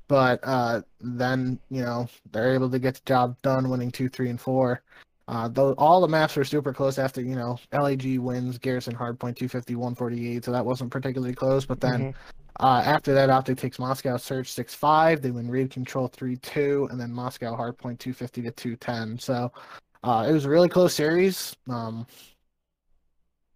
But 0.08 0.40
uh, 0.42 0.82
then 1.00 1.58
you 1.70 1.82
know 1.82 2.06
they're 2.32 2.54
able 2.54 2.70
to 2.70 2.78
get 2.78 2.94
the 2.94 3.00
job 3.06 3.36
done 3.42 3.70
winning 3.70 3.90
two 3.90 4.08
three 4.08 4.30
and 4.30 4.40
four. 4.40 4.82
Uh, 5.28 5.48
though 5.48 5.72
all 5.74 6.00
the 6.00 6.08
maps 6.08 6.36
were 6.36 6.44
super 6.44 6.72
close 6.72 6.98
after 6.98 7.22
you 7.22 7.36
know 7.36 7.58
lag 7.72 8.18
wins 8.18 8.58
garrison 8.58 8.94
hardpoint 8.94 9.36
250 9.36 9.76
148 9.76 10.44
so 10.44 10.52
that 10.52 10.64
wasn't 10.64 10.90
particularly 10.90 11.34
close. 11.34 11.64
But 11.64 11.80
then 11.80 12.00
mm-hmm. 12.00 12.64
uh, 12.64 12.82
after 12.84 13.14
that 13.14 13.30
optic 13.30 13.58
takes 13.58 13.78
moscow 13.78 14.16
surge 14.16 14.50
6-5 14.50 15.22
they 15.22 15.30
win 15.30 15.48
raid 15.48 15.70
control 15.70 16.08
3-2 16.08 16.90
and 16.90 17.00
then 17.00 17.12
moscow 17.12 17.56
hardpoint 17.56 17.98
250 18.00 18.42
to 18.42 18.50
210 18.50 19.18
so 19.18 19.52
uh, 20.04 20.26
it 20.28 20.32
was 20.32 20.44
a 20.44 20.48
really 20.48 20.68
close 20.68 20.94
series. 20.94 21.54
Um, 21.68 22.06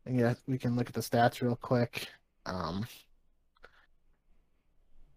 yeah, 0.08 0.34
we 0.46 0.58
can 0.58 0.76
look 0.76 0.88
at 0.88 0.94
the 0.94 1.00
stats 1.00 1.40
real 1.42 1.56
quick. 1.56 2.08
Um, 2.44 2.86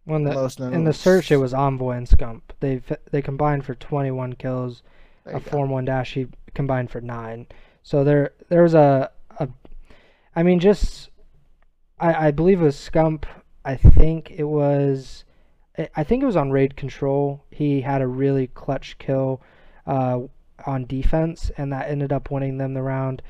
when 0.05 0.23
the, 0.23 0.69
in 0.71 0.85
the 0.85 0.93
search, 0.93 1.31
it 1.31 1.37
was 1.37 1.53
Envoy 1.53 1.91
and 1.91 2.07
Scump. 2.07 2.41
They 2.59 2.81
they 3.11 3.21
combined 3.21 3.65
for 3.65 3.75
21 3.75 4.33
kills. 4.33 4.81
A 5.25 5.39
Form 5.39 5.69
One 5.69 5.85
Dash 5.85 6.13
he 6.13 6.27
combined 6.55 6.89
for 6.89 7.01
nine. 7.01 7.45
So 7.83 8.03
there 8.03 8.31
there 8.49 8.63
was 8.63 8.73
a 8.73 9.11
a, 9.39 9.47
I 10.35 10.41
mean 10.41 10.59
just, 10.59 11.09
I 11.99 12.27
I 12.27 12.31
believe 12.31 12.61
it 12.61 12.65
was 12.65 12.75
Scump. 12.75 13.25
I 13.63 13.75
think 13.75 14.31
it 14.31 14.45
was, 14.45 15.25
I 15.95 16.03
think 16.03 16.23
it 16.23 16.25
was 16.25 16.35
on 16.35 16.49
raid 16.49 16.75
control. 16.75 17.45
He 17.51 17.81
had 17.81 18.01
a 18.01 18.07
really 18.07 18.47
clutch 18.47 18.97
kill, 18.97 19.43
uh, 19.85 20.21
on 20.65 20.85
defense, 20.85 21.51
and 21.57 21.71
that 21.71 21.89
ended 21.89 22.11
up 22.11 22.31
winning 22.31 22.57
them 22.57 22.73
the 22.73 22.81
round. 22.81 23.21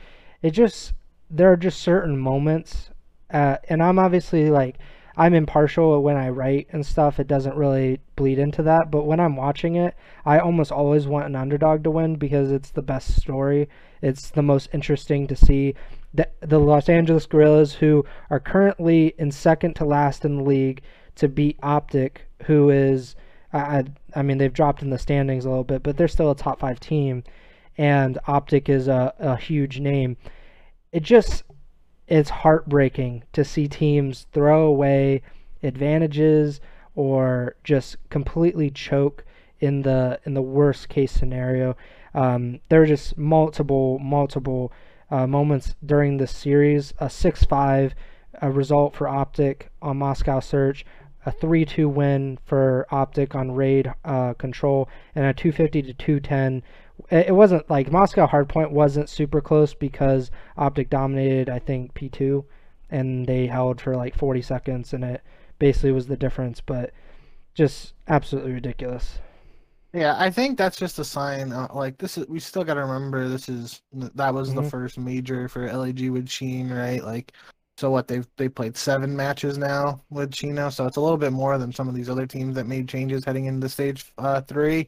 It 0.41 0.52
just 0.52 0.93
there 1.30 1.52
are 1.52 1.58
just 1.58 1.82
certain 1.82 2.18
moments, 2.18 2.89
uh, 3.32 3.58
and 3.70 3.84
I'm 3.84 4.00
obviously 4.00 4.50
like 4.50 4.78
I'm 5.20 5.34
impartial 5.34 6.02
when 6.02 6.15
I 6.15 6.30
write 6.30 6.68
and 6.72 6.86
stuff. 6.86 7.20
It 7.20 7.28
doesn't 7.28 7.56
really 7.56 8.00
bleed 8.15 8.39
into 8.39 8.63
that, 8.63 8.89
but 8.89 9.06
when 9.06 9.20
I'm 9.20 9.36
watching 9.36 9.76
it, 9.76 9.96
I 10.26 10.39
almost 10.39 10.72
always 10.72 11.08
want 11.08 11.26
an 11.26 11.36
underdog 11.36 11.84
to 11.84 11.92
win 11.92 12.15
because 12.15 12.52
it's 12.52 12.72
the 12.72 12.82
best 12.82 13.20
story. 13.20 13.68
It's 14.02 14.30
the 14.30 14.42
most 14.42 14.70
interesting 14.74 15.28
to 15.28 15.36
see. 15.36 15.76
The, 16.13 16.30
the 16.39 16.60
Los 16.60 16.88
Angeles 16.89 17.26
Guerrillas, 17.26 17.74
who 17.76 18.06
are 18.30 18.39
currently 18.39 19.13
in 19.20 19.30
second 19.32 19.76
to 19.76 19.86
last 19.86 20.24
in 20.24 20.38
the 20.38 20.44
league, 20.44 20.82
to 21.15 21.28
beat 21.28 21.60
Optic, 21.62 22.28
who 22.46 22.70
is, 22.70 23.18
I, 23.52 23.84
I 24.15 24.22
mean, 24.22 24.38
they've 24.38 24.54
dropped 24.54 24.82
in 24.82 24.89
the 24.89 24.98
standings 24.98 25.44
a 25.44 25.50
little 25.50 25.65
bit, 25.65 25.84
but 25.84 25.98
they're 25.98 26.08
still 26.08 26.32
a 26.32 26.36
top 26.36 26.62
five 26.62 26.80
team, 26.80 27.26
and 27.78 28.18
Optic 28.26 28.70
is 28.70 28.88
a, 28.88 29.13
a 29.20 29.36
huge 29.36 29.82
name 29.82 30.15
it 30.91 31.04
just 31.04 31.43
it's 32.08 32.30
heartbreaking 32.30 33.23
to 33.34 33.43
see 33.43 33.67
teams 33.67 34.25
throw 34.34 34.65
away 34.65 35.21
advantages 35.62 36.60
or 36.95 37.56
just 37.63 37.97
completely 38.10 38.69
choke 38.69 39.23
in 39.60 39.84
the 39.84 40.19
in 40.25 40.34
the 40.34 40.41
worst 40.41 40.89
case 40.89 41.12
scenario. 41.12 41.75
Um, 42.13 42.60
there 42.69 42.82
are 42.82 42.88
just 42.88 43.17
multiple 43.17 43.99
multiple 43.99 44.71
uh, 45.12 45.28
moments 45.28 45.75
during 45.86 46.17
this 46.17 46.32
series. 46.32 46.93
A 46.99 47.10
six 47.10 47.43
five 47.43 47.93
result 48.41 48.95
for 48.95 49.08
Optic 49.08 49.71
on 49.82 49.97
Moscow 49.97 50.39
Search, 50.39 50.86
a 51.25 51.32
three 51.32 51.65
two 51.65 51.89
win 51.89 52.39
for 52.45 52.88
Optic 52.89 53.36
on 53.36 53.52
Raid 53.52 53.93
uh, 54.06 54.34
Control, 54.34 54.89
and 55.13 55.25
a 55.25 55.34
two 55.34 55.52
fifty 55.52 55.82
to 55.82 55.93
two 55.93 56.19
ten 56.19 56.63
it 57.10 57.34
wasn't 57.34 57.70
like 57.70 57.92
Moscow 57.92 58.28
Hardpoint 58.28 58.72
wasn't 58.72 59.10
super 59.10 59.42
close 59.42 59.74
because 59.74 60.32
Optic 60.58 60.90
dominated, 60.90 61.50
I 61.50 61.60
think, 61.60 61.94
P2, 61.94 62.44
and 62.90 63.26
they 63.26 63.48
held 63.48 63.82
for 63.82 63.96
like 63.96 64.16
40 64.16 64.42
seconds, 64.42 64.94
and 64.94 65.04
it 65.04 65.22
basically 65.60 65.92
was 65.92 66.08
the 66.08 66.18
difference, 66.18 66.62
but 66.62 66.92
just 67.54 67.94
absolutely 68.08 68.54
ridiculous. 68.54 69.20
Yeah, 69.94 70.16
I 70.20 70.30
think 70.30 70.58
that's 70.58 70.78
just 70.78 71.00
a 71.00 71.04
sign. 71.04 71.52
Uh, 71.52 71.68
like 71.74 71.98
this 71.98 72.18
is, 72.18 72.28
we 72.28 72.40
still 72.40 72.64
got 72.64 72.76
to 72.76 72.82
remember 72.82 73.28
this 73.28 73.50
is 73.50 73.82
that 73.92 74.34
was 74.34 74.50
mm-hmm. 74.50 74.64
the 74.64 74.70
first 74.70 75.00
major 75.00 75.48
for 75.50 75.72
LAG 75.72 76.10
with 76.10 76.30
Sheen, 76.30 76.70
right? 76.70 77.04
Like, 77.04 77.32
so 77.78 77.90
what 77.90 78.08
they've 78.08 78.28
they 78.38 78.50
played 78.50 78.78
seven 78.78 79.16
matches 79.16 79.58
now 79.58 80.02
with 80.12 80.32
Chino, 80.32 80.70
so 80.70 80.86
it's 80.86 80.98
a 80.98 81.02
little 81.02 81.18
bit 81.18 81.34
more 81.34 81.58
than 81.58 81.74
some 81.74 81.88
of 81.88 81.96
these 81.96 82.10
other 82.10 82.28
teams 82.28 82.54
that 82.56 82.68
made 82.68 82.88
changes 82.88 83.26
heading 83.26 83.46
into 83.46 83.68
stage 83.68 84.14
uh, 84.20 84.42
three 84.42 84.86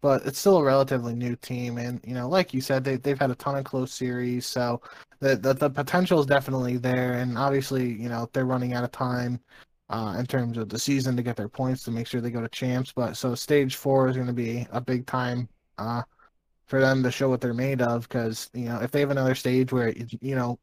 but 0.00 0.24
it's 0.26 0.38
still 0.38 0.58
a 0.58 0.64
relatively 0.64 1.14
new 1.14 1.36
team. 1.36 1.78
And 1.78 2.00
you 2.04 2.14
know, 2.14 2.28
like 2.28 2.54
you 2.54 2.60
said, 2.60 2.84
they 2.84 2.96
they've 2.96 3.18
had 3.18 3.30
a 3.30 3.34
ton 3.34 3.56
of 3.56 3.64
close 3.64 3.92
series, 3.92 4.46
so 4.46 4.80
the 5.20 5.36
the, 5.36 5.54
the 5.54 5.70
potential 5.70 6.20
is 6.20 6.26
definitely 6.26 6.76
there. 6.76 7.14
And 7.14 7.38
obviously, 7.38 7.92
you 7.92 8.08
know, 8.08 8.28
they're 8.32 8.46
running 8.46 8.72
out 8.74 8.84
of 8.84 8.92
time 8.92 9.40
uh, 9.88 10.16
in 10.18 10.26
terms 10.26 10.58
of 10.58 10.68
the 10.68 10.78
season 10.78 11.16
to 11.16 11.22
get 11.22 11.36
their 11.36 11.48
points 11.48 11.82
to 11.84 11.90
make 11.90 12.06
sure 12.06 12.20
they 12.20 12.30
go 12.30 12.40
to 12.40 12.48
champs. 12.48 12.92
But 12.92 13.16
so 13.16 13.34
stage 13.34 13.76
four 13.76 14.08
is 14.08 14.16
going 14.16 14.28
to 14.28 14.32
be 14.32 14.66
a 14.72 14.80
big 14.80 15.06
time. 15.06 15.48
Uh, 15.78 16.02
for 16.66 16.80
them 16.80 17.02
to 17.02 17.10
show 17.10 17.28
what 17.28 17.40
they're 17.40 17.52
made 17.52 17.82
of, 17.82 18.02
because 18.08 18.48
you 18.54 18.66
know 18.66 18.80
if 18.80 18.92
they 18.92 19.00
have 19.00 19.10
another 19.10 19.34
stage 19.34 19.72
where 19.72 19.92
you 20.20 20.36
know 20.36 20.56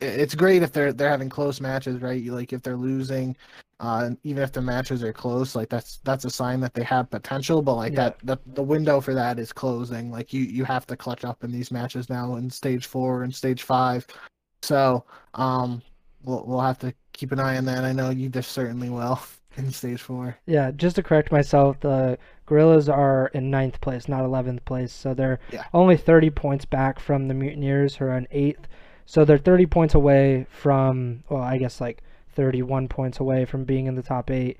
it's 0.00 0.34
great 0.34 0.62
if 0.62 0.72
they're 0.72 0.92
they're 0.92 1.10
having 1.10 1.28
close 1.28 1.60
matches, 1.60 2.00
right? 2.00 2.24
Like 2.24 2.52
if 2.52 2.62
they're 2.62 2.76
losing, 2.76 3.36
uh, 3.80 4.10
even 4.22 4.42
if 4.42 4.52
the 4.52 4.62
matches 4.62 5.02
are 5.02 5.12
close, 5.12 5.54
like 5.54 5.68
that's 5.68 5.98
that's 6.04 6.24
a 6.24 6.30
sign 6.30 6.60
that 6.60 6.74
they 6.74 6.84
have 6.84 7.10
potential. 7.10 7.62
But 7.62 7.74
like 7.74 7.92
yeah. 7.92 8.10
that, 8.10 8.18
the 8.22 8.38
the 8.54 8.62
window 8.62 9.00
for 9.00 9.14
that 9.14 9.38
is 9.38 9.52
closing. 9.52 10.10
Like 10.10 10.32
you 10.32 10.42
you 10.42 10.64
have 10.64 10.86
to 10.86 10.96
clutch 10.96 11.24
up 11.24 11.42
in 11.44 11.50
these 11.50 11.70
matches 11.70 12.08
now 12.08 12.36
in 12.36 12.50
stage 12.50 12.86
four 12.86 13.24
and 13.24 13.34
stage 13.34 13.62
five. 13.62 14.06
So 14.62 15.04
um, 15.34 15.82
we'll 16.22 16.44
we'll 16.46 16.60
have 16.60 16.78
to 16.80 16.94
keep 17.12 17.32
an 17.32 17.40
eye 17.40 17.56
on 17.56 17.64
that. 17.66 17.84
I 17.84 17.92
know 17.92 18.10
you 18.10 18.28
just 18.28 18.52
certainly 18.52 18.90
will 18.90 19.20
in 19.56 19.72
stage 19.72 20.02
four. 20.02 20.36
Yeah, 20.46 20.70
just 20.70 20.96
to 20.96 21.02
correct 21.02 21.32
myself, 21.32 21.80
the 21.80 22.18
Guerrillas 22.46 22.88
are 22.88 23.30
in 23.34 23.50
ninth 23.50 23.80
place, 23.80 24.08
not 24.08 24.24
eleventh 24.24 24.64
place. 24.64 24.92
So 24.92 25.14
they're 25.14 25.40
yeah. 25.52 25.64
only 25.74 25.96
thirty 25.96 26.30
points 26.30 26.64
back 26.64 27.00
from 27.00 27.26
the 27.26 27.34
Mutineers, 27.34 27.96
who 27.96 28.04
are 28.04 28.16
in 28.16 28.28
eighth. 28.30 28.68
So 29.08 29.24
they're 29.24 29.38
thirty 29.38 29.64
points 29.64 29.94
away 29.94 30.46
from 30.50 31.24
well, 31.30 31.40
I 31.40 31.56
guess 31.56 31.80
like 31.80 32.02
31 32.34 32.88
points 32.88 33.20
away 33.20 33.46
from 33.46 33.64
being 33.64 33.86
in 33.86 33.94
the 33.94 34.02
top 34.02 34.30
eight. 34.30 34.58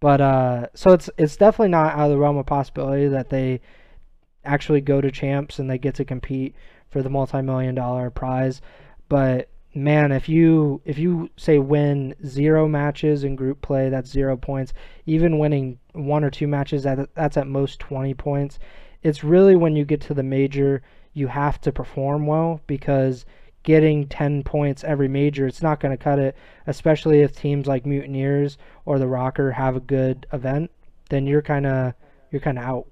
But 0.00 0.20
uh, 0.20 0.66
so 0.74 0.90
it's 0.90 1.08
it's 1.16 1.36
definitely 1.36 1.68
not 1.68 1.94
out 1.94 2.06
of 2.06 2.10
the 2.10 2.18
realm 2.18 2.36
of 2.36 2.44
possibility 2.44 3.06
that 3.06 3.30
they 3.30 3.60
actually 4.44 4.80
go 4.80 5.00
to 5.00 5.12
champs 5.12 5.60
and 5.60 5.70
they 5.70 5.78
get 5.78 5.94
to 5.94 6.04
compete 6.04 6.56
for 6.88 7.02
the 7.02 7.08
multi-million 7.08 7.76
dollar 7.76 8.10
prize. 8.10 8.60
But 9.08 9.48
man, 9.76 10.10
if 10.10 10.28
you 10.28 10.82
if 10.84 10.98
you 10.98 11.30
say 11.36 11.60
win 11.60 12.16
zero 12.26 12.66
matches 12.66 13.22
in 13.22 13.36
group 13.36 13.62
play, 13.62 13.90
that's 13.90 14.10
zero 14.10 14.36
points. 14.36 14.72
Even 15.06 15.38
winning 15.38 15.78
one 15.92 16.24
or 16.24 16.30
two 16.30 16.48
matches, 16.48 16.82
that 16.82 17.14
that's 17.14 17.36
at 17.36 17.46
most 17.46 17.78
20 17.78 18.12
points. 18.14 18.58
It's 19.04 19.22
really 19.22 19.54
when 19.54 19.76
you 19.76 19.84
get 19.84 20.00
to 20.00 20.14
the 20.14 20.24
major, 20.24 20.82
you 21.12 21.28
have 21.28 21.60
to 21.60 21.70
perform 21.70 22.26
well 22.26 22.60
because 22.66 23.24
getting 23.64 24.06
10 24.06 24.44
points 24.44 24.84
every 24.84 25.08
major, 25.08 25.46
it's 25.46 25.62
not 25.62 25.80
going 25.80 25.96
to 25.96 26.02
cut 26.02 26.18
it, 26.18 26.36
especially 26.66 27.22
if 27.22 27.34
teams 27.34 27.66
like 27.66 27.84
Mutineers 27.84 28.56
or 28.84 28.98
the 28.98 29.06
Rokkr 29.06 29.52
have 29.54 29.74
a 29.74 29.80
good 29.80 30.26
event, 30.32 30.70
then 31.10 31.26
you're 31.26 31.42
kind 31.42 31.66
of 31.66 31.94
you're 32.30 32.40
kind 32.40 32.58
of 32.58 32.64
out. 32.64 32.86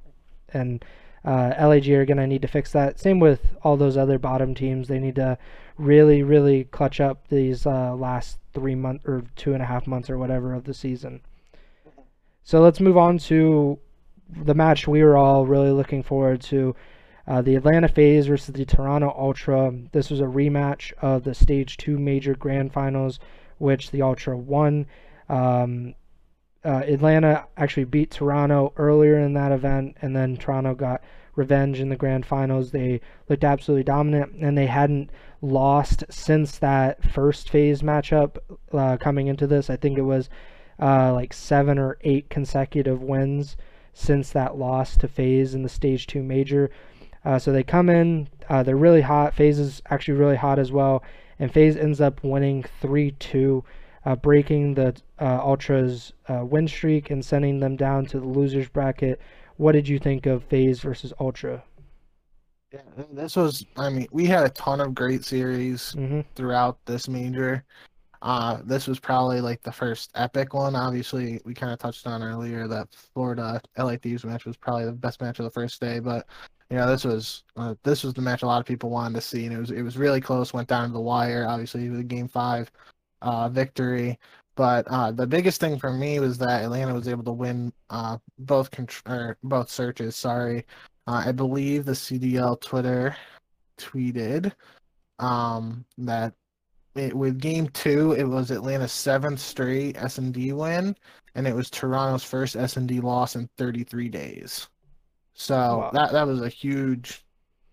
And 0.53 0.85
uh, 1.25 1.55
LAG 1.59 1.89
are 1.91 2.05
going 2.05 2.17
to 2.17 2.27
need 2.27 2.43
to 2.43 2.49
fix 2.49 2.73
that. 2.73 2.99
Same 2.99 3.21
with 3.21 3.55
all 3.63 3.77
those 3.77 3.97
other 3.97 4.19
bottom 4.19 4.55
teams. 4.55 4.89
They 4.89 4.99
need 4.99 5.17
to 5.17 5.39
really, 5.79 6.23
really 6.23 6.65
clutch 6.65 7.01
up 7.01 7.29
these 7.29 7.67
uh, 7.67 7.95
last 7.95 8.39
three 8.53 8.75
months 8.75 9.05
or 9.07 9.25
two 9.37 9.55
and 9.55 9.63
a 9.63 9.67
half 9.67 9.87
months 9.87 10.11
or 10.11 10.19
whatever 10.19 10.53
of 10.53 10.65
the 10.65 10.75
season. 10.75 11.21
So 12.45 12.61
let's 12.61 12.81
move 12.81 12.97
on 12.97 13.19
to 13.19 13.79
the 14.29 14.55
match 14.55 14.89
we 14.89 15.03
were 15.03 15.17
all 15.17 15.47
really 15.47 15.71
looking 15.71 16.03
forward 16.03 16.41
to. 16.43 16.75
Uh, 17.27 17.41
the 17.41 17.55
Atlanta 17.55 17.89
FaZe 17.89 18.27
versus 18.27 18.53
the 18.53 18.65
Toronto 18.65 19.15
Ultra. 19.17 19.73
This 19.93 20.11
was 20.11 20.21
a 20.21 20.25
rematch 20.25 20.93
of 21.01 21.25
the 21.25 21.35
Stage 21.35 21.77
2 21.77 21.99
major 21.99 22.35
grand 22.35 22.73
finals, 22.73 23.21
which 23.59 23.91
the 23.91 24.03
Ultra 24.03 24.37
won. 24.37 24.87
Um, 25.29 25.95
uh, 26.65 26.83
Atlanta 26.87 27.47
actually 27.57 27.85
beat 27.85 28.11
Toronto 28.11 28.73
earlier 28.77 29.19
in 29.19 29.35
that 29.35 29.53
event, 29.53 29.97
and 30.03 30.15
then 30.15 30.37
Toronto 30.37 30.75
got 30.75 31.03
revenge 31.35 31.81
in 31.81 31.89
the 31.89 31.97
grand 31.97 32.27
finals. 32.27 32.71
They 32.71 33.01
looked 33.29 33.45
absolutely 33.45 33.85
dominant, 33.85 34.33
and 34.41 34.57
they 34.57 34.67
hadn't 34.67 35.11
lost 35.41 36.05
since 36.11 36.59
that 36.59 37.03
first 37.11 37.51
FaZe 37.51 37.83
matchup 37.83 38.39
uh, 38.73 38.97
coming 38.99 39.27
into 39.27 39.47
this. 39.47 39.71
I 39.71 39.77
think 39.77 39.99
it 39.99 40.03
was 40.03 40.29
uh, 40.81 41.13
like 41.13 41.33
seven 41.33 41.79
or 41.79 41.99
eight 42.03 42.29
consecutive 42.29 43.03
wins 43.03 43.57
since 43.93 44.31
that 44.31 44.57
loss 44.57 44.97
to 44.99 45.09
FaZe 45.09 45.55
in 45.55 45.63
the 45.63 45.69
Stage 45.69 46.07
2 46.07 46.23
Major. 46.23 46.71
Uh, 47.25 47.39
so 47.39 47.53
they 47.53 47.63
come 47.63 47.89
in, 47.89 48.29
uh, 48.49 48.63
they're 48.63 48.77
really 48.77 49.01
hot. 49.01 49.35
FaZe 49.35 49.59
is 49.59 49.83
actually 49.91 50.15
really 50.15 50.37
hot 50.37 50.59
as 50.59 50.73
well, 50.73 51.03
and 51.39 51.53
FaZe 51.53 51.77
ends 51.77 52.01
up 52.01 52.23
winning 52.23 52.65
3 52.81 53.13
2. 53.13 53.65
Uh, 54.05 54.17
breaking 54.17 54.75
the 54.75 54.93
uh, 55.21 55.39
Ultras 55.41 56.13
uh, 56.29 56.45
win 56.45 56.67
streak 56.67 57.11
and 57.11 57.25
sending 57.25 57.61
them 57.61 57.77
down 57.77 58.05
to 58.05 58.19
the 58.19 58.27
losers 58.27 58.69
bracket. 58.69 59.21
What 59.59 59.73
did 59.73 59.87
you 59.87 60.01
think 60.01 60.27
of 60.27 60.43
FaZe 60.43 60.81
versus 60.81 61.13
Ultra? 61.21 61.63
Yeah, 62.73 62.81
this 63.13 63.37
was. 63.37 63.65
I 63.77 63.91
mean, 63.91 64.09
we 64.11 64.25
had 64.27 64.45
a 64.45 64.49
ton 64.49 64.81
of 64.81 64.93
great 64.95 65.25
series 65.25 65.95
mm-hmm. 65.97 66.23
throughout 66.35 66.79
this 66.87 67.07
major. 67.07 67.65
Uh, 68.23 68.59
this 68.65 68.87
was 68.87 69.01
probably 69.01 69.41
like 69.41 69.61
the 69.63 69.73
first 69.73 70.11
epic 70.15 70.55
one. 70.55 70.77
Obviously, 70.77 71.41
we 71.45 71.55
kind 71.55 71.73
of 71.73 71.79
touched 71.81 72.07
on 72.07 72.23
earlier 72.23 72.69
that 72.69 72.89
Florida 73.13 73.61
LA 73.77 73.97
Thieves 73.97 74.25
match 74.25 74.45
was 74.45 74.57
probably 74.57 74.85
the 74.85 74.93
best 74.93 75.21
match 75.21 75.41
of 75.41 75.45
the 75.45 75.51
first 75.51 75.81
day, 75.81 75.99
but 75.99 76.27
you 76.71 76.77
know 76.77 76.87
this 76.87 77.05
was 77.05 77.43
uh, 77.57 77.75
this 77.83 78.05
was 78.05 78.15
the 78.15 78.23
match 78.23 78.43
a 78.43 78.47
lot 78.47 78.61
of 78.61 78.67
people 78.67 78.91
wanted 78.91 79.17
to 79.17 79.21
see, 79.21 79.45
and 79.45 79.55
it 79.55 79.59
was 79.59 79.73
it 79.73 79.83
was 79.83 79.99
really 79.99 80.21
close. 80.21 80.55
Went 80.55 80.69
down 80.69 80.87
to 80.87 80.93
the 80.93 81.01
wire. 81.01 81.47
Obviously, 81.49 81.91
with 81.91 81.99
a 81.99 82.05
game 82.05 82.29
five 82.29 82.71
uh, 83.23 83.49
victory. 83.49 84.19
But 84.55 84.87
uh, 84.89 85.13
the 85.13 85.27
biggest 85.27 85.61
thing 85.61 85.79
for 85.79 85.93
me 85.93 86.21
was 86.21 86.39
that 86.39 86.63
Atlanta 86.63 86.95
was 86.95 87.09
able 87.09 87.25
to 87.25 87.33
win 87.33 87.73
uh, 87.91 88.19
both 88.39 88.71
contr- 88.71 89.09
or 89.09 89.39
both 89.43 89.71
searches. 89.71 90.15
Sorry, 90.15 90.67
uh, 91.07 91.23
I 91.27 91.33
believe 91.33 91.85
the 91.85 91.93
CDL 91.93 92.61
Twitter 92.61 93.17
tweeted 93.79 94.53
um, 95.19 95.85
that 95.99 96.35
it, 96.95 97.15
with 97.15 97.41
game 97.41 97.69
two, 97.69 98.13
it 98.13 98.25
was 98.25 98.51
Atlanta's 98.51 98.93
seventh 98.93 99.41
straight 99.41 99.97
S 99.97 100.19
and 100.19 100.33
D 100.33 100.53
win, 100.53 100.97
and 101.35 101.47
it 101.47 101.55
was 101.55 101.71
Toronto's 101.71 102.25
first 102.25 102.57
S 102.57 102.77
and 102.77 102.89
D 102.89 103.01
loss 103.01 103.37
in 103.37 103.49
33 103.57 104.09
days. 104.09 104.69
So 105.35 105.55
wow. 105.55 105.91
that 105.95 106.13
that 106.13 106.27
was 106.27 106.43
a 106.43 106.49
huge 106.49 107.25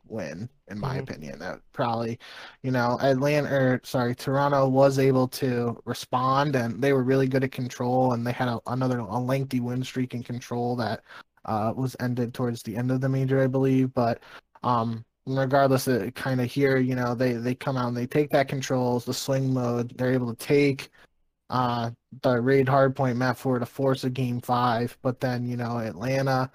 win 0.07 0.49
in 0.69 0.79
my 0.79 0.93
mm-hmm. 0.93 0.99
opinion. 0.99 1.39
That 1.39 1.59
probably, 1.73 2.19
you 2.63 2.71
know, 2.71 2.97
Atlanta 3.01 3.53
or 3.53 3.81
sorry, 3.83 4.15
Toronto 4.15 4.67
was 4.67 4.99
able 4.99 5.27
to 5.29 5.81
respond 5.85 6.55
and 6.55 6.81
they 6.81 6.93
were 6.93 7.03
really 7.03 7.27
good 7.27 7.43
at 7.43 7.51
control 7.51 8.13
and 8.13 8.25
they 8.25 8.31
had 8.31 8.47
a, 8.47 8.59
another 8.67 8.99
a 8.99 9.19
lengthy 9.19 9.59
win 9.59 9.83
streak 9.83 10.13
in 10.13 10.23
control 10.23 10.75
that 10.77 11.01
uh, 11.45 11.73
was 11.75 11.95
ended 11.99 12.33
towards 12.33 12.63
the 12.63 12.75
end 12.75 12.91
of 12.91 13.01
the 13.01 13.09
major, 13.09 13.41
I 13.41 13.47
believe. 13.47 13.93
But 13.93 14.19
um, 14.63 15.05
regardless 15.37 15.87
of 15.87 16.13
kind 16.15 16.41
of 16.41 16.51
here, 16.51 16.77
you 16.77 16.95
know, 16.95 17.15
they 17.15 17.33
they 17.33 17.55
come 17.55 17.77
out 17.77 17.89
and 17.89 17.97
they 17.97 18.07
take 18.07 18.29
that 18.31 18.47
controls, 18.47 19.05
the 19.05 19.13
swing 19.13 19.53
mode, 19.53 19.97
they're 19.97 20.13
able 20.13 20.33
to 20.33 20.45
take 20.45 20.89
uh 21.49 21.89
the 22.21 22.39
raid 22.41 22.67
hardpoint 22.67 23.17
map 23.17 23.37
for 23.37 23.59
to 23.59 23.65
force 23.65 24.03
a 24.03 24.09
game 24.09 24.39
five, 24.41 24.97
but 25.01 25.19
then 25.19 25.45
you 25.45 25.57
know 25.57 25.79
Atlanta 25.79 26.51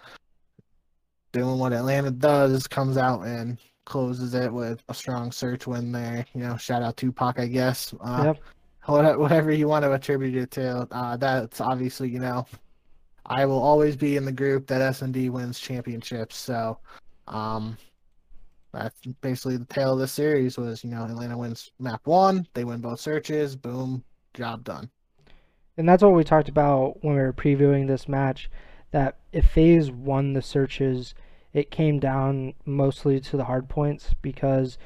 doing 1.32 1.58
what 1.58 1.72
Atlanta 1.72 2.10
does 2.10 2.66
comes 2.66 2.96
out 2.96 3.22
and 3.22 3.58
closes 3.84 4.34
it 4.34 4.50
with 4.52 4.82
a 4.88 4.94
strong 4.94 5.30
search 5.32 5.66
win 5.66 5.92
there. 5.92 6.24
You 6.32 6.42
know, 6.42 6.56
shout 6.56 6.82
out 6.82 6.96
Tupac, 6.96 7.38
I 7.38 7.46
guess. 7.46 7.92
Uh, 8.00 8.22
yep. 8.26 8.40
Whatever 8.87 9.50
you 9.50 9.66
want 9.66 9.82
to 9.84 9.92
attribute 9.92 10.37
it 10.37 10.50
to, 10.52 10.87
uh, 10.90 11.16
that's 11.16 11.60
obviously 11.60 12.08
you 12.08 12.18
know, 12.18 12.46
I 13.26 13.46
will 13.46 13.62
always 13.62 13.96
be 13.96 14.16
in 14.16 14.24
the 14.24 14.32
group 14.32 14.66
that 14.66 14.82
S 14.82 15.02
and 15.02 15.12
D 15.12 15.30
wins 15.30 15.58
championships. 15.58 16.37
So, 16.37 16.78
um, 17.26 17.78
that's 18.74 19.00
basically 19.20 19.56
the 19.56 19.64
tale 19.66 19.94
of 19.94 19.98
the 19.98 20.08
series 20.08 20.58
was 20.58 20.84
you 20.84 20.90
know 20.90 21.04
Atlanta 21.04 21.38
wins 21.38 21.70
map 21.78 22.00
one, 22.04 22.46
they 22.54 22.64
win 22.64 22.80
both 22.80 23.00
searches, 23.00 23.56
boom, 23.56 24.04
job 24.34 24.64
done. 24.64 24.90
And 25.76 25.88
that's 25.88 26.02
what 26.02 26.14
we 26.14 26.24
talked 26.24 26.48
about 26.48 27.02
when 27.02 27.16
we 27.16 27.22
were 27.22 27.32
previewing 27.32 27.87
this 27.87 28.08
match. 28.08 28.50
That 28.92 29.16
if 29.32 29.46
FaZe 29.50 29.90
won 29.90 30.34
the 30.34 30.42
searches, 30.42 31.14
it 31.52 31.70
came 31.70 31.98
down 31.98 32.54
mostly 32.64 33.18
to 33.20 33.37
the 33.37 33.44
hard 33.44 33.68
points 33.68 34.14
because 34.22 34.78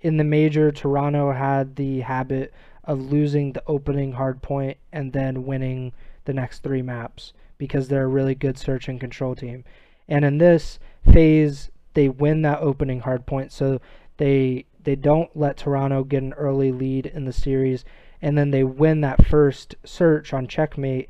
in 0.00 0.18
the 0.18 0.24
major, 0.24 0.70
Toronto 0.70 1.32
had 1.32 1.76
the 1.76 2.00
habit 2.00 2.52
of 2.84 3.10
losing 3.10 3.52
the 3.52 3.62
opening 3.66 4.12
hard 4.12 4.42
point 4.42 4.76
and 4.92 5.12
then 5.12 5.46
winning 5.46 5.92
the 6.26 6.32
next 6.32 6.62
three 6.62 6.82
maps 6.82 7.32
because 7.58 7.88
they're 7.88 8.04
a 8.04 8.08
really 8.08 8.34
good 8.34 8.58
search 8.58 8.88
and 8.88 9.00
control 9.00 9.34
team. 9.34 9.64
And 10.08 10.24
in 10.24 10.38
this 10.38 10.78
FaZe, 11.12 11.70
they 11.96 12.08
win 12.10 12.42
that 12.42 12.60
opening 12.60 13.00
hard 13.00 13.26
point, 13.26 13.50
so 13.50 13.80
they 14.18 14.66
they 14.84 14.94
don't 14.94 15.34
let 15.34 15.56
Toronto 15.56 16.04
get 16.04 16.22
an 16.22 16.34
early 16.34 16.70
lead 16.70 17.06
in 17.06 17.24
the 17.24 17.32
series, 17.32 17.84
and 18.22 18.38
then 18.38 18.50
they 18.52 18.62
win 18.62 19.00
that 19.00 19.26
first 19.26 19.74
search 19.82 20.32
on 20.32 20.46
checkmate. 20.46 21.08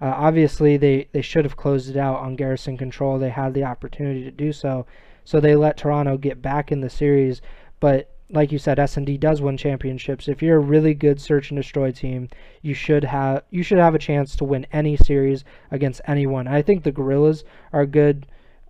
Uh, 0.00 0.12
obviously, 0.14 0.76
they, 0.76 1.08
they 1.12 1.22
should 1.22 1.44
have 1.44 1.56
closed 1.56 1.88
it 1.88 1.96
out 1.96 2.18
on 2.18 2.36
garrison 2.36 2.76
control. 2.76 3.18
They 3.18 3.30
had 3.30 3.54
the 3.54 3.64
opportunity 3.64 4.22
to 4.24 4.30
do 4.30 4.52
so, 4.52 4.86
so 5.24 5.40
they 5.40 5.56
let 5.56 5.78
Toronto 5.78 6.18
get 6.18 6.42
back 6.42 6.70
in 6.70 6.82
the 6.82 6.90
series. 6.90 7.40
But 7.80 8.10
like 8.28 8.52
you 8.52 8.58
said, 8.58 8.78
S&D 8.78 9.16
does 9.16 9.40
win 9.40 9.56
championships. 9.56 10.28
If 10.28 10.42
you're 10.42 10.58
a 10.58 10.60
really 10.60 10.92
good 10.92 11.18
search 11.18 11.50
and 11.50 11.56
destroy 11.58 11.92
team, 11.92 12.28
you 12.60 12.74
should 12.74 13.04
have 13.04 13.42
you 13.50 13.62
should 13.62 13.78
have 13.78 13.94
a 13.94 13.98
chance 13.98 14.36
to 14.36 14.44
win 14.44 14.66
any 14.70 14.96
series 14.96 15.44
against 15.70 16.02
anyone. 16.06 16.46
I 16.46 16.60
think 16.60 16.82
the 16.82 16.92
Guerrillas 16.92 17.44
are 17.72 17.86
good 17.86 18.26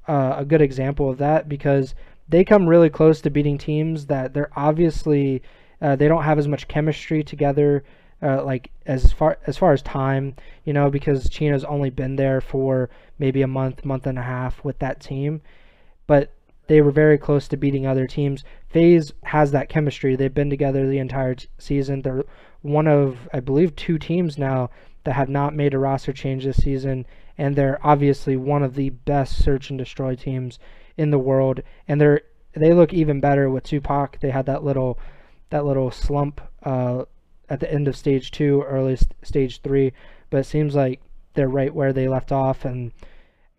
uh, 0.09 0.37
a 0.39 0.45
good 0.45 0.63
example 0.63 1.11
of 1.11 1.19
that 1.19 1.49
because 1.49 1.95
they 2.29 2.45
come 2.45 2.67
really 2.67 2.91
close 2.91 3.21
to 3.21 3.31
beating 3.31 3.59
teams 3.59 4.07
that 4.07 4.35
they're 4.35 4.51
obviously 4.57 5.43
uh, 5.81 5.97
they 5.97 6.09
don't 6.09 6.25
have 6.25 6.39
as 6.39 6.49
much 6.49 6.69
chemistry 6.69 7.23
together. 7.23 7.85
Uh, 8.23 8.43
like 8.43 8.71
as 8.87 9.13
far 9.13 9.37
as 9.47 9.59
far 9.59 9.75
as 9.75 9.83
time, 9.83 10.35
you 10.65 10.73
know, 10.73 10.89
because 10.89 11.29
Chino's 11.29 11.65
only 11.65 11.91
been 11.91 12.17
there 12.17 12.41
for 12.41 12.89
maybe 13.19 13.43
a 13.43 13.47
month, 13.47 13.85
month 13.85 14.07
and 14.07 14.19
a 14.19 14.23
half 14.23 14.65
with 14.65 14.79
that 14.79 15.01
team, 15.01 15.43
but 16.07 16.33
they 16.67 16.81
were 16.81 16.91
very 16.91 17.19
close 17.19 17.47
to 17.49 17.57
beating 17.57 17.87
other 17.87 18.07
teams. 18.07 18.43
FaZe 18.69 19.13
has 19.25 19.51
that 19.53 19.69
chemistry. 19.69 20.17
They've 20.17 20.33
been 20.33 20.51
together 20.51 20.89
the 20.89 20.99
entire 20.99 21.35
t- 21.35 21.49
season. 21.59 22.03
They're 22.03 22.25
one 22.63 22.89
of, 22.89 23.29
I 23.33 23.41
believe, 23.41 23.77
two 23.77 23.99
teams 23.99 24.39
now 24.39 24.71
that 25.05 25.15
have 25.15 25.29
not 25.29 25.55
made 25.55 25.75
a 25.75 25.79
roster 25.79 26.13
change 26.13 26.45
this 26.45 26.57
season, 26.57 27.07
and 27.39 27.55
they're 27.55 27.79
obviously 27.83 28.37
one 28.37 28.63
of 28.63 28.75
the 28.75 28.91
best 28.91 29.43
search 29.43 29.71
and 29.71 29.79
destroy 29.79 30.15
teams 30.15 30.59
in 30.97 31.11
the 31.11 31.19
world. 31.19 31.63
And 31.87 32.01
they're 32.01 32.23
they 32.55 32.73
look 32.73 32.93
even 32.93 33.21
better 33.21 33.51
with 33.51 33.65
Tupac. 33.65 34.19
They 34.21 34.31
had 34.31 34.47
that 34.47 34.65
little 34.65 34.99
that 35.51 35.65
little 35.65 35.91
slump 35.91 36.41
uh, 36.63 37.05
at 37.49 37.61
the 37.61 37.73
end 37.73 37.87
of 37.87 37.97
stage 37.97 38.31
two, 38.31 38.63
early 38.63 38.97
st- 38.97 39.15
stage 39.23 39.61
three, 39.61 39.93
but 40.31 40.39
it 40.39 40.45
seems 40.45 40.75
like 40.75 41.01
they're 41.35 41.49
right 41.49 41.75
where 41.75 41.93
they 41.93 42.09
left 42.09 42.33
off. 42.33 42.65
And 42.65 42.93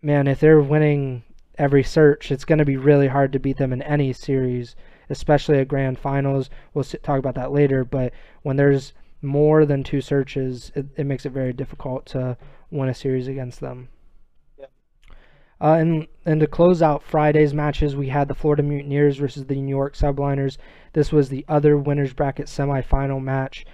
man, 0.02 0.26
if 0.26 0.40
they're 0.40 0.60
winning 0.60 1.22
every 1.56 1.82
search, 1.82 2.30
it's 2.30 2.44
going 2.44 2.58
to 2.58 2.64
be 2.64 2.76
really 2.76 3.08
hard 3.08 3.32
to 3.32 3.38
beat 3.38 3.56
them 3.56 3.72
in 3.72 3.82
any 3.82 4.12
series, 4.12 4.76
especially 5.08 5.58
at 5.58 5.68
grand 5.68 5.98
finals. 5.98 6.50
We'll 6.74 6.84
talk 6.84 7.18
about 7.18 7.36
that 7.36 7.52
later. 7.52 7.84
But 7.84 8.12
when 8.42 8.56
there's 8.56 8.92
more 9.22 9.64
than 9.64 9.82
two 9.82 10.00
searches, 10.00 10.70
it, 10.74 10.86
it 10.96 11.06
makes 11.06 11.24
it 11.24 11.32
very 11.32 11.52
difficult 11.52 12.06
to 12.06 12.36
win 12.70 12.88
a 12.88 12.94
series 12.94 13.28
against 13.28 13.60
them. 13.60 13.88
Uh, 15.60 15.74
and, 15.74 16.06
and 16.24 16.40
to 16.40 16.46
close 16.46 16.82
out 16.82 17.02
Friday's 17.02 17.52
matches, 17.52 17.96
we 17.96 18.08
had 18.08 18.28
the 18.28 18.34
Florida 18.34 18.62
Mutineers 18.62 19.16
versus 19.16 19.46
the 19.46 19.60
New 19.60 19.74
York 19.74 19.96
Subliners. 19.96 20.56
This 20.92 21.10
was 21.10 21.28
the 21.28 21.44
other 21.48 21.76
winners 21.76 22.12
bracket 22.12 22.46
semifinal 22.46 23.20
match. 23.20 23.66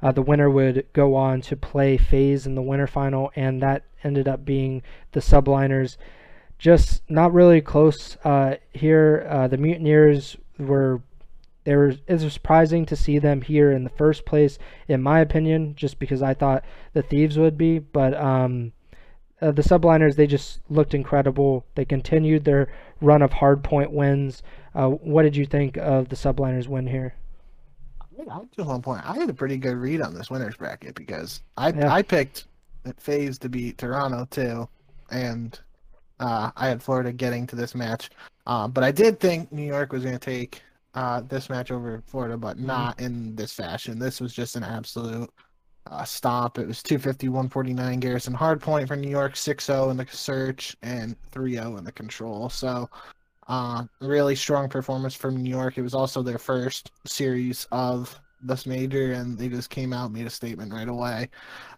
Uh, 0.00 0.12
the 0.12 0.22
winner 0.22 0.50
would 0.50 0.86
go 0.92 1.14
on 1.14 1.40
to 1.40 1.56
play 1.56 1.96
FaZe 1.96 2.46
in 2.46 2.54
the 2.54 2.62
winter 2.62 2.86
final, 2.86 3.32
and 3.34 3.60
that 3.62 3.84
ended 4.04 4.28
up 4.28 4.44
being 4.44 4.82
the 5.12 5.20
Subliners. 5.20 5.96
Just 6.58 7.02
not 7.08 7.32
really 7.32 7.60
close 7.60 8.16
uh, 8.24 8.56
here. 8.72 9.26
Uh, 9.28 9.48
the 9.48 9.56
Mutineers 9.56 10.36
were 10.58 11.02
they 11.64 11.76
were 11.76 11.94
it 12.06 12.22
was 12.22 12.32
surprising 12.32 12.84
to 12.86 12.96
see 12.96 13.18
them 13.18 13.42
here 13.42 13.70
in 13.70 13.84
the 13.84 13.90
first 13.90 14.24
place, 14.24 14.58
in 14.88 15.02
my 15.02 15.20
opinion, 15.20 15.74
just 15.76 15.98
because 15.98 16.22
I 16.22 16.34
thought 16.34 16.64
the 16.92 17.02
Thieves 17.02 17.38
would 17.38 17.56
be. 17.56 17.78
But 17.78 18.14
um, 18.14 18.72
uh, 19.40 19.52
the 19.52 19.62
Subliners 19.62 20.16
they 20.16 20.26
just 20.26 20.60
looked 20.68 20.94
incredible. 20.94 21.64
They 21.74 21.84
continued 21.84 22.44
their 22.44 22.72
run 23.00 23.22
of 23.22 23.30
hardpoint 23.30 23.90
wins. 23.90 24.42
Uh, 24.74 24.88
what 24.88 25.22
did 25.22 25.36
you 25.36 25.46
think 25.46 25.76
of 25.76 26.08
the 26.08 26.16
Subliners 26.16 26.68
win 26.68 26.86
here? 26.86 27.14
I 28.30 28.40
just 28.54 28.68
one 28.68 28.82
point. 28.82 29.02
I 29.04 29.14
had 29.16 29.28
a 29.30 29.34
pretty 29.34 29.56
good 29.56 29.76
read 29.76 30.00
on 30.00 30.14
this 30.14 30.30
winners 30.30 30.56
bracket 30.56 30.94
because 30.94 31.42
I 31.56 31.70
yeah. 31.70 31.92
I 31.92 32.02
picked 32.02 32.46
FaZe 32.98 33.38
to 33.38 33.48
beat 33.48 33.78
Toronto 33.78 34.26
too, 34.30 34.68
and 35.10 35.58
uh, 36.20 36.50
I 36.56 36.68
had 36.68 36.82
Florida 36.82 37.12
getting 37.12 37.46
to 37.48 37.56
this 37.56 37.74
match. 37.74 38.10
Uh, 38.46 38.68
but 38.68 38.84
I 38.84 38.90
did 38.90 39.20
think 39.20 39.52
New 39.52 39.66
York 39.66 39.92
was 39.92 40.02
going 40.02 40.18
to 40.18 40.24
take 40.24 40.62
uh, 40.94 41.20
this 41.22 41.48
match 41.48 41.70
over 41.70 42.02
Florida, 42.06 42.36
but 42.36 42.56
mm-hmm. 42.56 42.66
not 42.66 43.00
in 43.00 43.34
this 43.34 43.52
fashion. 43.52 43.98
This 43.98 44.20
was 44.20 44.32
just 44.32 44.56
an 44.56 44.64
absolute 44.64 45.30
uh, 45.86 46.04
stomp. 46.04 46.58
It 46.58 46.66
was 46.66 46.82
250, 46.82 47.28
149 47.28 48.00
Garrison 48.00 48.34
Hardpoint 48.34 48.88
for 48.88 48.96
New 48.96 49.10
York, 49.10 49.36
6 49.36 49.64
0 49.64 49.90
in 49.90 49.96
the 49.96 50.06
search, 50.10 50.76
and 50.82 51.16
3 51.30 51.54
0 51.54 51.76
in 51.76 51.84
the 51.84 51.92
control. 51.92 52.48
So, 52.48 52.88
uh, 53.48 53.84
really 54.00 54.36
strong 54.36 54.68
performance 54.68 55.14
from 55.14 55.36
New 55.36 55.50
York. 55.50 55.78
It 55.78 55.82
was 55.82 55.94
also 55.94 56.22
their 56.22 56.38
first 56.38 56.92
series 57.06 57.66
of 57.72 58.18
this 58.42 58.66
major, 58.66 59.12
and 59.12 59.38
they 59.38 59.48
just 59.48 59.70
came 59.70 59.92
out 59.92 60.12
made 60.12 60.26
a 60.26 60.30
statement 60.30 60.72
right 60.72 60.88
away. 60.88 61.28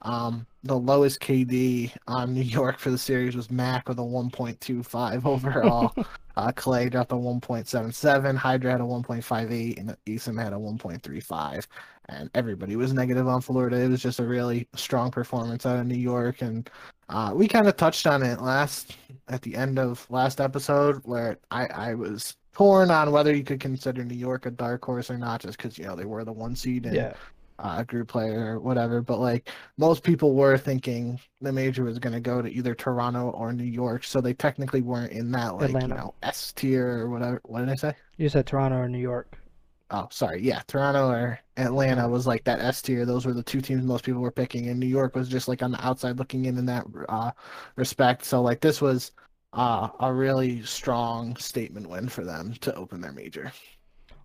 Um, 0.03 0.46
the 0.62 0.79
lowest 0.79 1.20
KD 1.20 1.92
on 2.07 2.33
New 2.35 2.42
York 2.42 2.79
for 2.79 2.90
the 2.90 2.98
series 2.98 3.37
was 3.37 3.50
Mac 3.50 3.88
with 3.88 3.98
a 3.98 4.03
1.25 4.03 5.24
overall. 5.27 5.94
uh, 6.37 6.53
Clay 6.53 6.88
dropped 6.88 7.12
a 7.12 7.16
1.77, 7.16 8.37
Hydra 8.37 8.72
had 8.72 8.81
a 8.81 8.85
1.58, 8.85 9.79
and 9.79 9.96
Eason 10.07 10.42
had 10.42 10.53
a 10.53 10.57
1.35. 10.57 11.66
And 12.11 12.31
everybody 12.35 12.77
was 12.77 12.92
negative 12.92 13.27
on 13.27 13.40
Florida. 13.40 13.79
It 13.79 13.88
was 13.88 14.03
just 14.03 14.20
a 14.20 14.27
really 14.27 14.68
strong 14.77 15.11
performance 15.11 15.64
out 15.64 15.79
of 15.79 15.87
New 15.87 15.94
York, 15.94 16.42
and 16.42 16.68
uh, 17.09 17.33
we 17.35 17.48
kind 17.48 17.66
of 17.66 17.77
touched 17.77 18.07
on 18.07 18.22
it 18.22 18.40
last 18.40 18.96
at 19.29 19.42
the 19.42 19.55
end 19.55 19.79
of 19.79 20.07
last 20.11 20.40
episode, 20.40 21.00
where 21.05 21.38
I, 21.50 21.66
I 21.66 21.94
was 21.94 22.37
torn 22.55 22.90
on 22.90 23.11
whether 23.11 23.35
you 23.35 23.45
could 23.45 23.61
consider 23.61 24.05
New 24.05 24.14
York 24.14 24.47
a 24.47 24.51
dark 24.51 24.85
horse 24.85 25.11
or 25.11 25.19
not, 25.19 25.43
just 25.43 25.59
because 25.59 25.79
you 25.79 25.85
know 25.85 25.97
they 25.97 26.05
were 26.05 26.25
the 26.25 26.33
one 26.33 26.57
seed 26.57 26.87
and 26.87 26.95
yeah. 26.95 27.12
uh, 27.59 27.83
group 27.83 28.09
player 28.09 28.55
or 28.55 28.61
whatever. 28.61 29.03
But 29.03 29.19
like 29.19 29.51
most 29.77 30.03
people 30.03 30.35
were 30.35 30.57
thinking 30.57 31.21
the 31.40 31.53
major 31.53 31.85
was 31.85 31.99
going 31.99 32.12
to 32.12 32.21
go 32.21 32.40
to 32.40 32.49
either 32.49 32.75
Toronto 32.75 33.31
or 33.31 33.53
New 33.53 33.64
York, 33.64 34.05
so 34.05 34.21
they 34.21 34.35
technically 34.35 34.83
weren't 34.83 35.12
in 35.12 35.31
that 35.33 35.57
like 35.57 35.71
Atlanta. 35.71 35.88
you 35.88 35.95
know 35.95 36.14
S 36.23 36.53
tier 36.53 36.88
or 37.01 37.11
whatever. 37.11 37.40
What 37.45 37.61
did 37.61 37.71
I 37.71 37.77
say? 37.77 37.95
You 38.17 38.29
said 38.29 38.47
Toronto 38.47 38.77
or 38.77 38.88
New 38.88 38.99
York. 38.99 39.38
Oh, 39.90 40.09
sorry. 40.11 40.40
Yeah, 40.40 40.62
Toronto 40.67 41.09
or 41.09 41.38
Atlanta 41.57 42.09
was 42.09 42.27
like 42.27 42.43
that 42.45 42.61
S 42.61 42.81
tier. 42.83 43.05
Those 43.05 43.27
were 43.27 43.35
the 43.35 43.43
two 43.43 43.61
teams 43.61 43.85
most 43.85 44.05
people 44.05 44.23
were 44.23 44.31
picking, 44.31 44.69
and 44.69 44.81
New 44.81 44.87
York 44.87 45.14
was 45.14 45.29
just 45.29 45.47
like 45.47 45.62
on 45.62 45.73
the 45.73 45.87
outside 45.87 46.19
looking 46.19 46.47
in 46.47 46.57
in 46.59 46.67
that 46.67 46.87
uh, 47.09 47.31
respect. 47.77 48.25
So 48.25 48.40
like 48.40 48.61
this 48.61 48.81
was 48.81 49.12
uh, 49.55 49.88
a 50.01 50.12
really 50.12 50.62
strong 50.62 51.37
statement 51.37 51.88
win 51.88 52.09
for 52.09 52.25
them 52.25 52.55
to 52.61 52.75
open 52.75 53.01
their 53.01 53.12
major. 53.12 53.53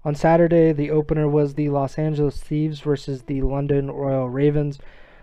On 0.05 0.15
Saturday, 0.15 0.71
the 0.71 0.91
opener 0.91 1.27
was 1.27 1.53
the 1.53 1.69
Los 1.69 1.97
Angeles 1.97 2.41
Thieves 2.41 2.79
versus 2.79 3.23
the 3.23 3.41
London 3.41 3.91
Royal 3.91 4.29
Ravens. 4.29 4.79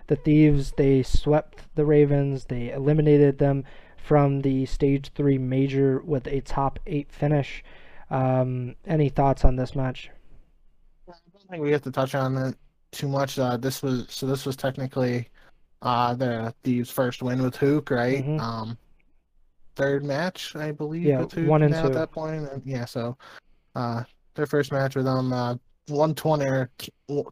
The 0.07 0.15
Thieves 0.15 0.71
they 0.77 1.03
swept 1.03 1.63
the 1.75 1.85
Ravens. 1.85 2.45
They 2.45 2.71
eliminated 2.71 3.39
them 3.39 3.63
from 3.97 4.41
the 4.41 4.65
Stage 4.65 5.11
Three 5.15 5.37
major 5.37 6.01
with 6.01 6.27
a 6.27 6.41
top 6.41 6.79
eight 6.85 7.11
finish. 7.11 7.63
Um, 8.09 8.75
any 8.85 9.09
thoughts 9.09 9.43
on 9.43 9.55
this 9.55 9.75
match? 9.75 10.09
I 11.09 11.13
don't 11.33 11.49
think 11.49 11.63
we 11.63 11.71
have 11.71 11.81
to 11.81 11.91
touch 11.91 12.15
on 12.15 12.37
it 12.37 12.55
too 12.91 13.07
much. 13.07 13.37
Uh, 13.37 13.57
this 13.57 13.81
was 13.81 14.05
so. 14.09 14.27
This 14.27 14.45
was 14.45 14.55
technically 14.55 15.29
uh, 15.81 16.13
the 16.13 16.53
Thieves' 16.63 16.91
first 16.91 17.21
win 17.21 17.41
with 17.41 17.55
Huke, 17.55 17.89
right? 17.89 18.23
Mm-hmm. 18.23 18.39
Um, 18.39 18.77
third 19.77 20.03
match, 20.03 20.55
I 20.55 20.71
believe. 20.71 21.03
Yeah, 21.03 21.21
one 21.21 21.61
and 21.61 21.73
two. 21.73 21.79
At 21.79 21.93
that 21.93 22.11
point, 22.11 22.49
and 22.49 22.61
yeah, 22.65 22.85
so 22.85 23.15
uh, 23.75 24.03
their 24.33 24.47
first 24.47 24.71
match 24.71 24.95
with 24.95 25.05
them, 25.05 25.31
uh, 25.31 25.55
120 25.87 26.45
or 26.45 26.69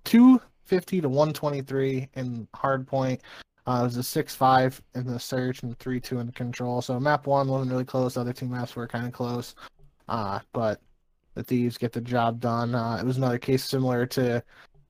250 0.03 1.01
to 1.01 1.09
123 1.09 2.09
in 2.13 2.47
hard 2.53 2.87
point. 2.87 3.21
Uh, 3.67 3.79
it 3.81 3.83
was 3.83 3.97
a 3.97 4.01
6-5 4.01 4.79
in 4.93 5.07
the 5.07 5.19
search 5.19 5.63
and 5.63 5.77
3-2 5.79 6.19
in 6.19 6.27
the 6.27 6.31
control. 6.31 6.83
So 6.83 6.99
map 6.99 7.25
one 7.25 7.47
wasn't 7.47 7.71
really 7.71 7.83
close. 7.83 8.13
The 8.13 8.21
other 8.21 8.31
two 8.31 8.45
maps 8.45 8.75
were 8.75 8.87
kind 8.87 9.07
of 9.07 9.11
close. 9.11 9.55
Uh, 10.07 10.39
but 10.53 10.79
the 11.33 11.43
Thieves 11.43 11.77
get 11.77 11.91
the 11.91 11.99
job 11.99 12.39
done. 12.39 12.75
Uh, 12.75 12.97
it 13.01 13.05
was 13.05 13.17
another 13.17 13.39
case 13.39 13.63
similar 13.63 14.05
to 14.05 14.43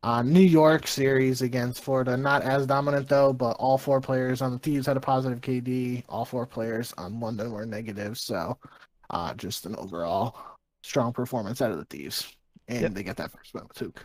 uh, 0.06 0.22
New 0.22 0.40
York 0.40 0.86
series 0.86 1.42
against 1.42 1.84
Florida, 1.84 2.16
not 2.16 2.44
as 2.44 2.68
dominant 2.68 3.10
though, 3.10 3.34
but 3.34 3.58
all 3.58 3.76
four 3.76 4.00
players 4.00 4.40
on 4.40 4.52
the 4.52 4.60
Thieves 4.60 4.86
had 4.86 4.98
a 4.98 5.00
positive 5.02 5.42
KD. 5.42 6.04
All 6.08 6.24
four 6.24 6.46
players 6.46 6.94
on 7.00 7.20
London 7.20 7.52
were 7.52 7.66
negative, 7.66 8.16
so 8.20 8.56
uh, 9.10 9.34
just 9.34 9.66
an 9.66 9.76
overall 9.78 10.38
strong 10.84 11.12
performance 11.12 11.60
out 11.60 11.72
of 11.72 11.80
the 11.80 11.86
Thieves, 11.86 12.36
and 12.68 12.82
yep. 12.82 12.94
they 12.94 13.02
get 13.02 13.18
that 13.18 13.32
first 13.32 13.56
win 13.56 13.64
with 13.68 13.78
Huke. 13.78 14.04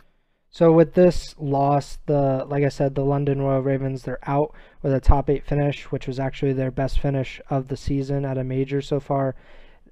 So 0.49 0.71
with 0.71 0.95
this 0.95 1.35
loss, 1.37 1.99
the 2.07 2.45
like 2.47 2.63
I 2.63 2.69
said, 2.69 2.95
the 2.95 3.05
London 3.05 3.39
Royal 3.39 3.61
Ravens 3.61 4.01
they're 4.01 4.27
out 4.27 4.55
with 4.81 4.93
a 4.93 4.99
top 4.99 5.29
eight 5.29 5.45
finish, 5.45 5.91
which 5.91 6.07
was 6.07 6.19
actually 6.19 6.53
their 6.53 6.71
best 6.71 6.99
finish 6.99 7.39
of 7.51 7.67
the 7.67 7.77
season 7.77 8.25
at 8.25 8.39
a 8.39 8.43
major 8.43 8.81
so 8.81 8.99
far. 8.99 9.35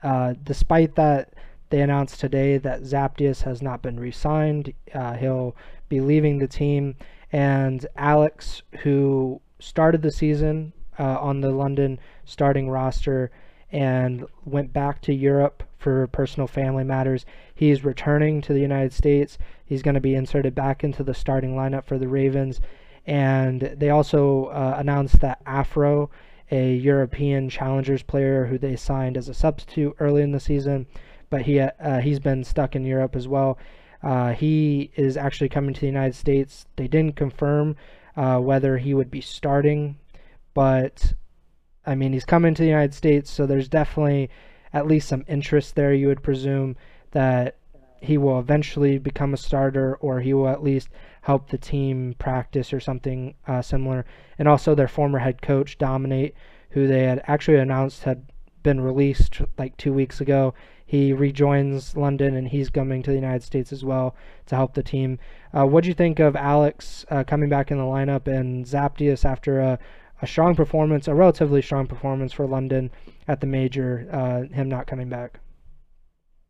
Uh, 0.01 0.33
despite 0.41 0.95
that, 0.95 1.35
they 1.69 1.81
announced 1.81 2.19
today 2.19 2.57
that 2.57 2.81
Zaptius 2.81 3.43
has 3.43 3.61
not 3.61 3.81
been 3.81 3.99
re-signed. 3.99 4.73
Uh, 4.93 5.13
he'll 5.13 5.55
be 5.87 6.01
leaving 6.01 6.39
the 6.39 6.47
team, 6.47 6.95
and 7.31 7.85
Alex, 7.95 8.63
who 8.81 9.41
started 9.59 10.01
the 10.01 10.11
season 10.11 10.73
uh, 10.97 11.17
on 11.19 11.41
the 11.41 11.51
London 11.51 11.99
starting 12.25 12.69
roster 12.69 13.31
and 13.71 14.25
went 14.45 14.73
back 14.73 15.01
to 15.01 15.13
Europe 15.13 15.63
for 15.77 16.07
personal 16.07 16.47
family 16.47 16.83
matters. 16.83 17.25
He's 17.53 17.83
returning 17.83 18.41
to 18.41 18.53
the 18.53 18.59
United 18.59 18.93
States. 18.93 19.37
He's 19.63 19.83
going 19.83 19.95
to 19.95 20.01
be 20.01 20.15
inserted 20.15 20.55
back 20.55 20.83
into 20.83 21.03
the 21.03 21.13
starting 21.13 21.55
lineup 21.55 21.85
for 21.85 21.97
the 21.97 22.07
Ravens. 22.07 22.59
And 23.05 23.61
they 23.61 23.89
also 23.89 24.45
uh, 24.45 24.75
announced 24.77 25.19
that 25.21 25.41
Afro, 25.45 26.09
a 26.51 26.73
European 26.73 27.49
Challengers 27.49 28.03
player 28.03 28.45
who 28.45 28.57
they 28.57 28.75
signed 28.75 29.17
as 29.17 29.29
a 29.29 29.33
substitute 29.33 29.95
early 29.99 30.21
in 30.21 30.31
the 30.31 30.39
season, 30.39 30.87
but 31.29 31.43
he 31.43 31.59
uh, 31.59 31.99
he's 31.99 32.19
been 32.19 32.43
stuck 32.43 32.75
in 32.75 32.85
Europe 32.85 33.15
as 33.15 33.27
well. 33.27 33.57
Uh, 34.01 34.33
he 34.33 34.91
is 34.95 35.17
actually 35.17 35.49
coming 35.49 35.73
to 35.73 35.81
the 35.81 35.87
United 35.87 36.15
States. 36.15 36.65
They 36.75 36.87
didn't 36.87 37.15
confirm 37.15 37.75
uh, 38.15 38.39
whether 38.39 38.77
he 38.77 38.93
would 38.93 39.11
be 39.11 39.21
starting, 39.21 39.97
but 40.53 41.13
I 41.85 41.95
mean, 41.95 42.13
he's 42.13 42.25
coming 42.25 42.53
to 42.53 42.61
the 42.61 42.67
United 42.67 42.93
States, 42.93 43.31
so 43.31 43.45
there's 43.45 43.67
definitely 43.67 44.29
at 44.73 44.87
least 44.87 45.07
some 45.07 45.25
interest 45.27 45.75
there. 45.75 45.93
You 45.93 46.07
would 46.07 46.23
presume 46.23 46.75
that 47.11 47.57
he 48.01 48.17
will 48.17 48.39
eventually 48.39 48.97
become 48.97 49.33
a 49.33 49.37
starter, 49.37 49.95
or 49.95 50.21
he 50.21 50.33
will 50.33 50.47
at 50.47 50.63
least 50.63 50.89
help 51.21 51.49
the 51.49 51.57
team 51.57 52.15
practice 52.17 52.71
or 52.71 52.79
something 52.79 53.33
uh, 53.47 53.61
similar. 53.61 54.05
And 54.37 54.47
also, 54.47 54.75
their 54.75 54.87
former 54.87 55.19
head 55.19 55.41
coach, 55.41 55.77
Dominate, 55.77 56.35
who 56.69 56.87
they 56.87 57.03
had 57.03 57.23
actually 57.27 57.57
announced 57.57 58.03
had 58.03 58.31
been 58.63 58.81
released 58.81 59.41
like 59.57 59.75
two 59.77 59.93
weeks 59.93 60.21
ago. 60.21 60.53
He 60.89 61.13
rejoins 61.13 61.95
London 61.95 62.35
and 62.35 62.47
he's 62.47 62.71
coming 62.71 63.03
to 63.03 63.11
the 63.11 63.15
United 63.15 63.43
States 63.43 63.71
as 63.71 63.85
well 63.85 64.15
to 64.47 64.55
help 64.55 64.73
the 64.73 64.81
team. 64.81 65.19
Uh, 65.55 65.67
what 65.67 65.83
do 65.83 65.87
you 65.87 65.93
think 65.93 66.17
of 66.17 66.35
Alex 66.35 67.05
uh, 67.11 67.23
coming 67.23 67.47
back 67.47 67.69
in 67.69 67.77
the 67.77 67.83
lineup 67.83 68.25
and 68.25 68.65
Zaptius 68.65 69.23
after 69.23 69.59
a, 69.59 69.77
a 70.23 70.25
strong 70.25 70.55
performance, 70.55 71.07
a 71.07 71.13
relatively 71.13 71.61
strong 71.61 71.85
performance 71.85 72.33
for 72.33 72.47
London 72.47 72.89
at 73.27 73.39
the 73.39 73.45
major, 73.45 74.09
uh, 74.11 74.51
him 74.51 74.67
not 74.67 74.87
coming 74.87 75.09
back? 75.09 75.39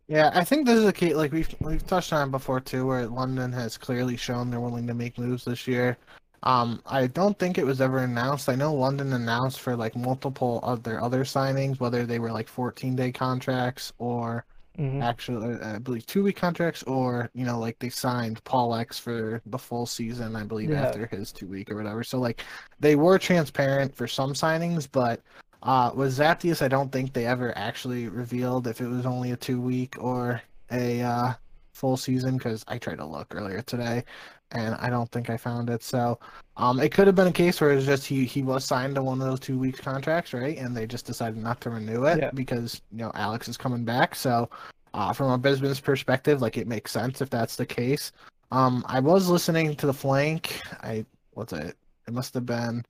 Yeah, 0.07 0.31
I 0.33 0.45
think 0.45 0.65
this 0.65 0.77
is 0.77 0.85
a 0.85 0.93
key. 0.93 1.13
Like 1.13 1.33
we've 1.33 1.53
we've 1.59 1.85
touched 1.85 2.13
on 2.13 2.31
before 2.31 2.61
too, 2.61 2.87
where 2.87 3.07
London 3.07 3.51
has 3.51 3.77
clearly 3.77 4.15
shown 4.15 4.49
they're 4.49 4.61
willing 4.61 4.87
to 4.87 4.93
make 4.93 5.17
moves 5.17 5.43
this 5.43 5.67
year. 5.67 5.97
Um, 6.43 6.81
I 6.85 7.07
don't 7.07 7.37
think 7.37 7.57
it 7.57 7.65
was 7.65 7.81
ever 7.81 7.99
announced. 7.99 8.47
I 8.49 8.55
know 8.55 8.73
London 8.73 9.13
announced 9.13 9.59
for 9.59 9.75
like 9.75 9.95
multiple 9.95 10.59
of 10.63 10.83
their 10.83 11.01
other 11.01 11.23
signings, 11.23 11.79
whether 11.79 12.05
they 12.05 12.19
were 12.19 12.31
like 12.31 12.47
14 12.47 12.95
day 12.95 13.11
contracts 13.11 13.91
or 13.97 14.45
mm-hmm. 14.77 15.01
actually, 15.01 15.55
uh, 15.55 15.75
I 15.75 15.79
believe, 15.79 16.05
two 16.05 16.23
week 16.23 16.37
contracts, 16.37 16.83
or 16.83 17.29
you 17.33 17.45
know, 17.45 17.59
like 17.59 17.77
they 17.79 17.89
signed 17.89 18.43
PaulEhx 18.45 18.99
for 18.99 19.41
the 19.45 19.57
full 19.57 19.85
season, 19.85 20.35
I 20.35 20.43
believe, 20.43 20.69
yeah. 20.69 20.83
after 20.87 21.07
his 21.07 21.31
two 21.31 21.47
week 21.47 21.69
or 21.69 21.75
whatever. 21.75 22.03
So 22.03 22.19
like 22.19 22.43
they 22.79 22.95
were 22.95 23.19
transparent 23.19 23.93
for 23.93 24.07
some 24.07 24.33
signings, 24.33 24.87
but 24.89 25.21
uh, 25.63 25.91
with 25.93 26.17
Zaptius, 26.17 26.61
I 26.61 26.69
don't 26.69 26.91
think 26.91 27.11
they 27.11 27.25
ever 27.25 27.55
actually 27.57 28.07
revealed 28.07 28.67
if 28.67 28.79
it 28.79 28.87
was 28.87 29.05
only 29.05 29.31
a 29.31 29.37
two 29.37 29.59
week 29.59 30.01
or 30.01 30.41
a 30.71 31.01
uh, 31.01 31.33
full 31.73 31.97
season 31.97 32.37
because 32.37 32.63
I 32.67 32.77
tried 32.77 32.99
to 32.99 33.05
look 33.05 33.35
earlier 33.35 33.61
today 33.61 34.05
and 34.51 34.75
I 34.75 34.89
don't 34.89 35.11
think 35.11 35.29
I 35.29 35.37
found 35.37 35.69
it. 35.69 35.83
So 35.83 36.19
um, 36.57 36.79
it 36.79 36.91
could 36.91 37.07
have 37.07 37.15
been 37.15 37.27
a 37.27 37.31
case 37.31 37.61
where 37.61 37.71
it's 37.71 37.85
just 37.85 38.05
he 38.05 38.25
he 38.25 38.41
was 38.41 38.65
signed 38.65 38.95
to 38.95 39.03
one 39.03 39.21
of 39.21 39.27
those 39.27 39.39
two 39.39 39.57
weeks 39.57 39.79
contracts, 39.79 40.33
right? 40.33 40.57
And 40.57 40.75
they 40.75 40.87
just 40.87 41.05
decided 41.05 41.37
not 41.37 41.61
to 41.61 41.69
renew 41.69 42.05
it 42.05 42.19
yeah. 42.19 42.31
because 42.33 42.81
you 42.91 42.99
know 42.99 43.11
Alex 43.15 43.47
is 43.47 43.57
coming 43.57 43.85
back. 43.85 44.15
So 44.15 44.49
uh, 44.93 45.13
from 45.13 45.31
a 45.31 45.37
business 45.37 45.79
perspective, 45.79 46.41
like 46.41 46.57
it 46.57 46.67
makes 46.67 46.91
sense 46.91 47.21
if 47.21 47.29
that's 47.29 47.55
the 47.55 47.65
case. 47.65 48.11
Um, 48.51 48.83
I 48.87 48.99
was 48.99 49.29
listening 49.29 49.75
to 49.75 49.85
the 49.85 49.93
flank. 49.93 50.59
I 50.81 51.05
what's 51.31 51.53
it? 51.53 51.75
It 52.07 52.13
must 52.13 52.33
have 52.33 52.45
been 52.45 52.83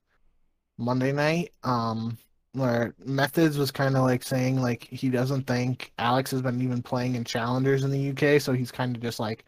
Monday 0.78 1.12
night. 1.12 1.52
Um, 1.64 2.18
where 2.54 2.96
MethodZ 3.06 3.58
was 3.58 3.70
kind 3.70 3.96
of 3.96 4.04
like 4.04 4.24
saying 4.24 4.60
like 4.60 4.86
he 4.86 5.10
doesn't 5.10 5.44
think 5.44 5.92
Alex 6.00 6.32
has 6.32 6.42
been 6.42 6.62
even 6.62 6.82
playing 6.82 7.16
in 7.16 7.24
challengers 7.24 7.84
in 7.84 7.92
the 7.92 8.10
UK, 8.10 8.42
so 8.42 8.54
he's 8.54 8.72
kind 8.72 8.96
of 8.96 9.02
just 9.02 9.20
like 9.20 9.46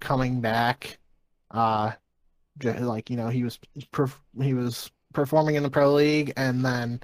coming 0.00 0.40
back 0.40 0.98
uh, 1.52 1.92
like 2.80 3.10
you 3.10 3.16
know 3.16 3.28
he 3.28 3.44
was 3.44 3.58
he 4.40 4.54
was 4.54 4.90
performing 5.12 5.54
in 5.56 5.62
the 5.62 5.70
pro 5.70 5.92
league 5.92 6.32
and 6.36 6.64
then 6.64 7.00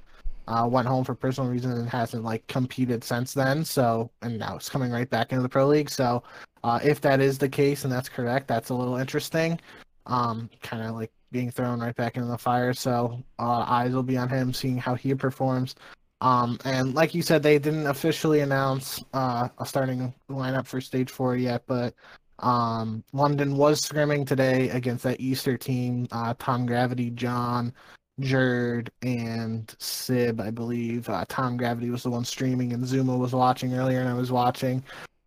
uh, 0.49 0.66
went 0.66 0.88
home 0.88 1.05
for 1.05 1.14
personal 1.14 1.51
reasons 1.51 1.78
and 1.78 1.88
hasn't 1.88 2.24
like 2.24 2.46
competed 2.46 3.05
since 3.05 3.34
then. 3.34 3.64
So 3.64 4.11
and 4.22 4.38
now 4.38 4.57
it's 4.57 4.68
coming 4.68 4.90
right 4.90 5.09
back 5.09 5.32
into 5.32 5.42
the 5.42 5.49
pro 5.49 5.66
league. 5.66 5.90
So 5.90 6.22
uh, 6.64 6.80
if 6.82 7.01
that 7.03 7.20
is 7.20 7.38
the 7.38 7.49
case 7.49 7.84
and 7.84 7.92
that's 7.92 8.09
correct, 8.09 8.49
that's 8.49 8.70
a 8.70 8.74
little 8.74 8.96
interesting. 8.96 9.61
Um, 10.07 10.49
kind 10.62 10.82
of 10.82 10.94
like 10.94 11.12
being 11.30 11.51
thrown 11.51 11.80
right 11.80 11.94
back 11.94 12.16
into 12.16 12.28
the 12.28 12.38
fire. 12.38 12.72
So 12.72 13.22
uh, 13.38 13.64
eyes 13.68 13.92
will 13.92 14.03
be 14.03 14.16
on 14.16 14.28
him, 14.28 14.53
seeing 14.55 14.78
how 14.78 14.94
he 14.94 15.14
performs. 15.14 15.74
Um, 16.20 16.59
and 16.64 16.94
like 16.94 17.14
you 17.14 17.22
said, 17.22 17.42
they 17.42 17.59
didn't 17.59 17.86
officially 17.86 18.40
announce 18.40 19.05
uh, 19.12 19.49
a 19.59 19.66
starting 19.66 20.12
lineup 20.30 20.66
for 20.66 20.80
stage 20.80 21.11
four 21.11 21.36
yet, 21.36 21.62
but 21.66 21.94
um, 22.41 23.03
London 23.12 23.57
was 23.57 23.80
scrimming 23.80 24.26
today 24.26 24.68
against 24.70 25.05
that 25.05 25.20
Easter 25.20 25.57
team. 25.57 26.07
Uh, 26.12 26.34
Tom 26.39 26.66
Gravity, 26.66 27.11
John, 27.11 27.72
Jerd, 28.20 28.89
and 29.03 29.74
Sib, 29.78 30.41
I 30.41 30.51
believe. 30.51 31.09
Uh, 31.09 31.24
Tom 31.28 31.57
Gravity 31.57 31.91
was 31.91 32.03
the 32.03 32.11
one 32.11 32.24
streaming, 32.24 32.72
and 32.72 32.84
ZooMaa 32.84 33.18
was 33.18 33.32
watching 33.32 33.74
earlier, 33.74 34.01
and 34.01 34.09
I 34.09 34.14
was 34.14 34.30
watching. 34.30 34.82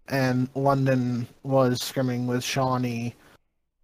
And 0.07 0.49
London 0.55 1.27
was 1.43 1.79
scrimming 1.79 2.27
with 2.27 2.41
Seany, 2.41 3.13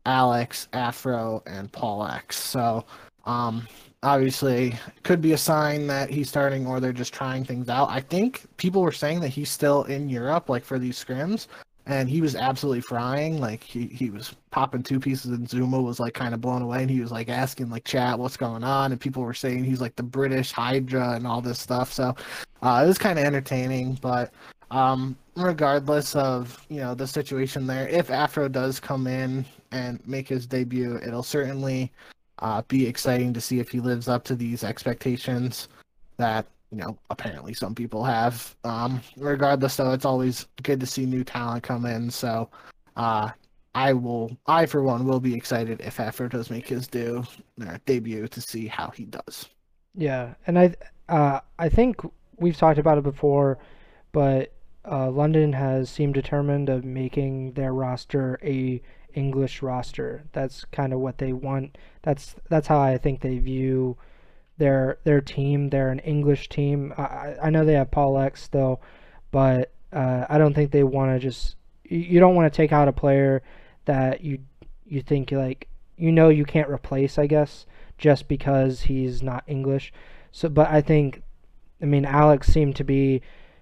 Alex, 0.06 0.68
Afro, 0.74 1.44
and 1.46 1.72
PaulEhx. 1.72 2.34
So, 2.34 2.86
um, 3.26 3.68
obviously, 4.04 4.76
could 5.04 5.22
be 5.22 5.34
a 5.34 5.38
sign 5.38 5.88
that 5.88 6.10
he's 6.10 6.30
starting 6.30 6.66
or 6.66 6.80
they're 6.80 6.94
just 6.94 7.14
trying 7.14 7.44
things 7.44 7.70
out. 7.70 7.90
I 7.90 8.02
think 8.02 8.46
people 8.58 8.82
were 8.82 8.92
saying 8.92 9.20
that 9.22 9.30
he's 9.30 9.50
still 9.50 9.84
in 9.84 10.10
Europe, 10.10 10.50
like 10.50 10.64
for 10.64 10.80
these 10.80 11.02
scrims, 11.02 11.48
and 11.88 12.10
he 12.10 12.20
was 12.20 12.36
absolutely 12.36 12.82
frying. 12.82 13.40
Like 13.40 13.64
he, 13.64 13.88
he 13.88 14.10
was 14.10 14.36
popping 14.52 14.84
two 14.84 15.00
pieces, 15.00 15.32
and 15.32 15.48
ZooMaa 15.48 15.82
was 15.82 16.00
like 16.00 16.14
kind 16.14 16.34
of 16.34 16.42
blown 16.42 16.62
away, 16.62 16.82
and 16.82 16.92
he 16.92 17.00
was 17.00 17.12
like 17.12 17.30
asking 17.30 17.70
like 17.70 17.86
chat 17.86 18.20
what's 18.20 18.38
going 18.38 18.64
on, 18.64 18.92
and 18.92 19.00
people 19.00 19.24
were 19.24 19.34
saying 19.34 19.64
he's 19.64 19.82
like 19.82 19.96
the 19.96 20.04
British 20.04 20.52
Hydra 20.52 21.14
and 21.14 21.26
all 21.26 21.42
this 21.42 21.60
stuff. 21.60 21.92
So 21.92 22.14
uh, 22.62 22.82
it 22.84 22.88
was 22.88 22.98
kind 22.98 23.18
of 23.18 23.26
entertaining, 23.26 23.98
but 24.02 24.34
um, 24.70 25.18
regardless 25.38 26.14
of 26.16 26.64
you 26.70 26.82
know 26.82 26.94
the 26.94 27.08
situation 27.08 27.66
there, 27.66 27.88
if 27.88 28.12
Afro 28.12 28.50
does 28.50 28.82
come 28.82 29.08
in 29.08 29.46
and 29.72 30.06
make 30.06 30.28
his 30.28 30.46
debut, 30.46 31.00
it'll 31.06 31.24
certainly 31.24 31.92
uh, 32.40 32.62
be 32.68 32.86
exciting 32.86 33.34
to 33.34 33.42
see 33.42 33.60
if 33.60 33.70
he 33.70 33.80
lives 33.80 34.10
up 34.10 34.26
to 34.26 34.36
these 34.36 34.64
expectations 34.64 35.70
that 36.18 36.46
you 36.72 36.78
know 36.78 36.98
apparently 37.10 37.54
some 37.54 37.76
people 37.76 38.04
have. 38.04 38.56
Um, 38.64 39.02
regardless, 39.18 39.76
though, 39.76 39.92
it's 39.92 40.06
always 40.06 40.48
good 40.64 40.80
to 40.80 40.86
see 40.86 41.06
new 41.06 41.24
talent 41.24 41.64
come 41.64 41.86
in. 41.86 42.10
So 42.10 42.50
uh, 42.96 43.30
I 43.76 43.94
will, 43.94 44.36
I 44.48 44.66
for 44.66 44.82
one, 44.82 45.06
will 45.06 45.20
be 45.20 45.36
excited 45.36 45.82
if 45.82 46.00
Afro 46.00 46.28
does 46.28 46.50
make 46.50 46.68
his 46.68 46.88
do, 46.88 47.24
uh, 47.62 47.78
debut 47.86 48.28
to 48.28 48.42
see 48.42 48.68
how 48.68 48.90
he 48.90 49.06
does. 49.06 49.50
Yeah, 49.96 50.34
and 50.46 50.58
I, 50.60 50.76
uh, 51.10 51.42
I 51.60 51.70
think 51.70 51.98
we've 52.38 52.58
talked 52.58 52.80
about 52.80 52.98
it 52.98 53.04
before, 53.04 53.58
but 54.12 54.54
uh, 54.90 55.10
London 55.10 55.54
has 55.54 55.90
seemed 55.90 56.14
determined 56.14 56.70
of 56.70 56.86
making 56.86 57.54
their 57.54 57.74
roster 57.74 58.40
a 58.44 58.82
English 59.14 59.62
roster. 59.62 60.24
That's 60.34 60.66
kind 60.66 60.94
of 60.94 61.00
what 61.00 61.18
they 61.18 61.34
want. 61.34 61.78
That's 62.04 62.36
that's 62.50 62.68
how 62.68 62.80
I 62.80 62.98
think 62.98 63.22
they 63.22 63.38
view 63.40 63.98
their 64.58 65.00
their 65.04 65.22
team. 65.22 65.70
They're 65.70 65.90
an 65.90 66.00
English 66.00 66.50
team. 66.50 66.94
I, 66.98 67.36
I 67.44 67.50
know 67.50 67.66
they 67.66 67.74
have 67.74 67.92
PaulEhx 67.92 68.38
still, 68.38 68.82
but 69.32 69.72
uh, 69.94 70.26
I 70.30 70.38
don't 70.38 70.54
think 70.54 70.72
they 70.72 70.84
want 70.84 71.12
to 71.16 71.20
just. 71.20 71.56
You 71.84 72.20
don't 72.20 72.36
want 72.36 72.52
to 72.52 72.56
take 72.56 72.74
out 72.74 72.88
a 72.88 72.94
player 72.94 73.42
that 73.86 74.22
you 74.22 74.40
you 74.86 75.02
think 75.02 75.32
like 75.32 75.68
you 75.96 76.12
know 76.12 76.30
you 76.30 76.46
can't 76.46 76.70
replace. 76.70 77.18
I 77.18 77.28
guess 77.28 77.66
just 77.98 78.28
because 78.28 78.82
he's 78.82 79.24
not 79.24 79.44
English. 79.48 79.92
So, 80.32 80.50
but 80.50 80.70
I 80.70 80.82
think, 80.82 81.24
I 81.82 81.86
mean, 81.86 82.06
Alex 82.06 82.48
seemed 82.48 82.76
to 82.78 82.84
be 82.84 83.22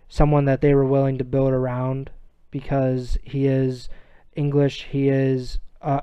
someone 0.09 0.45
that 0.45 0.61
they 0.61 0.73
were 0.73 0.85
willing 0.85 1.17
to 1.17 1.23
build 1.23 1.51
around 1.51 2.11
because 2.51 3.17
he 3.23 3.45
is 3.45 3.89
English. 4.35 4.87
He 4.91 5.09
is 5.09 5.59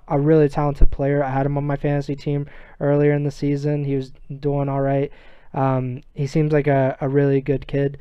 a, 0.09 0.19
really 0.19 0.49
talented 0.49 0.91
player. 0.91 1.23
I 1.23 1.31
had 1.31 1.47
him 1.47 1.57
on 1.57 1.65
my 1.65 1.77
fantasy 1.77 2.15
team 2.15 2.47
earlier 2.81 3.13
in 3.13 3.25
the 3.25 3.31
season. 3.31 3.85
He 3.85 3.97
was 3.97 4.13
doing 4.41 4.69
all 4.69 4.81
right. 4.81 5.11
Um, 5.55 6.03
he 6.15 6.27
seems 6.27 6.53
like 6.53 6.67
a, 6.67 6.97
a 7.01 7.09
really 7.09 7.41
good 7.41 7.67
kid. 7.67 7.99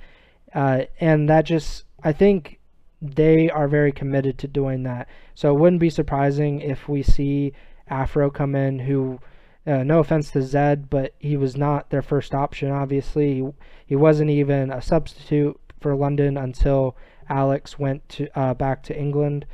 Uh, 0.54 0.84
and 1.00 1.30
that 1.30 1.46
just, 1.46 1.86
I 2.04 2.14
think 2.14 2.60
they 3.02 3.50
are 3.50 3.68
very 3.68 3.92
committed 3.92 4.38
to 4.40 4.48
doing 4.48 4.84
that. 4.84 5.08
So 5.34 5.56
it 5.56 5.60
wouldn't 5.60 5.80
be 5.80 5.90
surprising 5.90 6.62
if 6.62 6.88
we 6.88 7.02
see 7.02 7.54
Afro 7.88 8.30
come 8.30 8.56
in, 8.56 8.80
who, 8.80 9.20
uh, 9.66 9.84
no 9.84 10.00
offense 10.00 10.32
to 10.32 10.42
Zed, 10.42 10.90
but 10.90 11.14
he 11.20 11.38
was 11.38 11.58
not 11.58 11.90
their 11.90 12.02
first 12.02 12.36
option, 12.36 12.72
obviously. 12.72 13.36
He, 13.36 13.48
he 13.88 13.96
wasn't 13.96 14.30
even 14.30 14.72
a 14.72 14.82
substitute 14.82 15.60
for 15.80 15.96
London 15.96 16.38
until 16.38 16.96
Alex 17.30 17.80
went 17.80 18.08
to 18.10 18.40
uh, 18.40 18.54
back 18.54 18.84
to 18.84 18.98
England, 18.98 19.46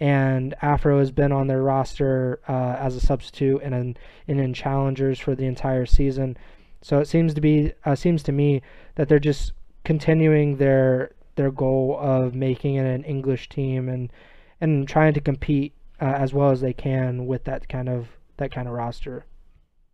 and 0.00 0.54
Afro 0.62 0.98
has 0.98 1.10
been 1.10 1.32
on 1.32 1.48
their 1.48 1.62
roster 1.62 2.40
uh, 2.48 2.76
as 2.78 2.94
a 2.94 3.00
substitute 3.00 3.60
and 3.62 3.74
in, 3.74 3.96
and 4.28 4.40
in 4.40 4.54
challengers 4.54 5.18
for 5.18 5.34
the 5.34 5.46
entire 5.46 5.86
season. 5.86 6.36
So 6.82 7.00
it 7.00 7.08
seems 7.08 7.34
to 7.34 7.40
be 7.40 7.72
uh, 7.84 7.96
seems 7.96 8.22
to 8.24 8.32
me 8.32 8.62
that 8.94 9.08
they're 9.08 9.18
just 9.18 9.52
continuing 9.84 10.56
their 10.56 11.12
their 11.34 11.50
goal 11.50 11.96
of 12.00 12.34
making 12.34 12.76
it 12.76 12.84
an 12.84 13.04
English 13.04 13.48
team 13.48 13.88
and 13.88 14.12
and 14.60 14.86
trying 14.86 15.14
to 15.14 15.20
compete 15.20 15.74
uh, 16.00 16.04
as 16.04 16.32
well 16.32 16.50
as 16.50 16.60
they 16.60 16.72
can 16.72 17.26
with 17.26 17.44
that 17.44 17.68
kind 17.68 17.88
of 17.88 18.08
that 18.36 18.52
kind 18.52 18.68
of 18.68 18.74
roster. 18.74 19.24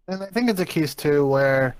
And 0.09 0.23
I 0.23 0.27
think 0.27 0.51
it's 0.51 0.61
a 0.61 0.67
case 0.67 0.95
too 0.95 1.27
where 1.27 1.77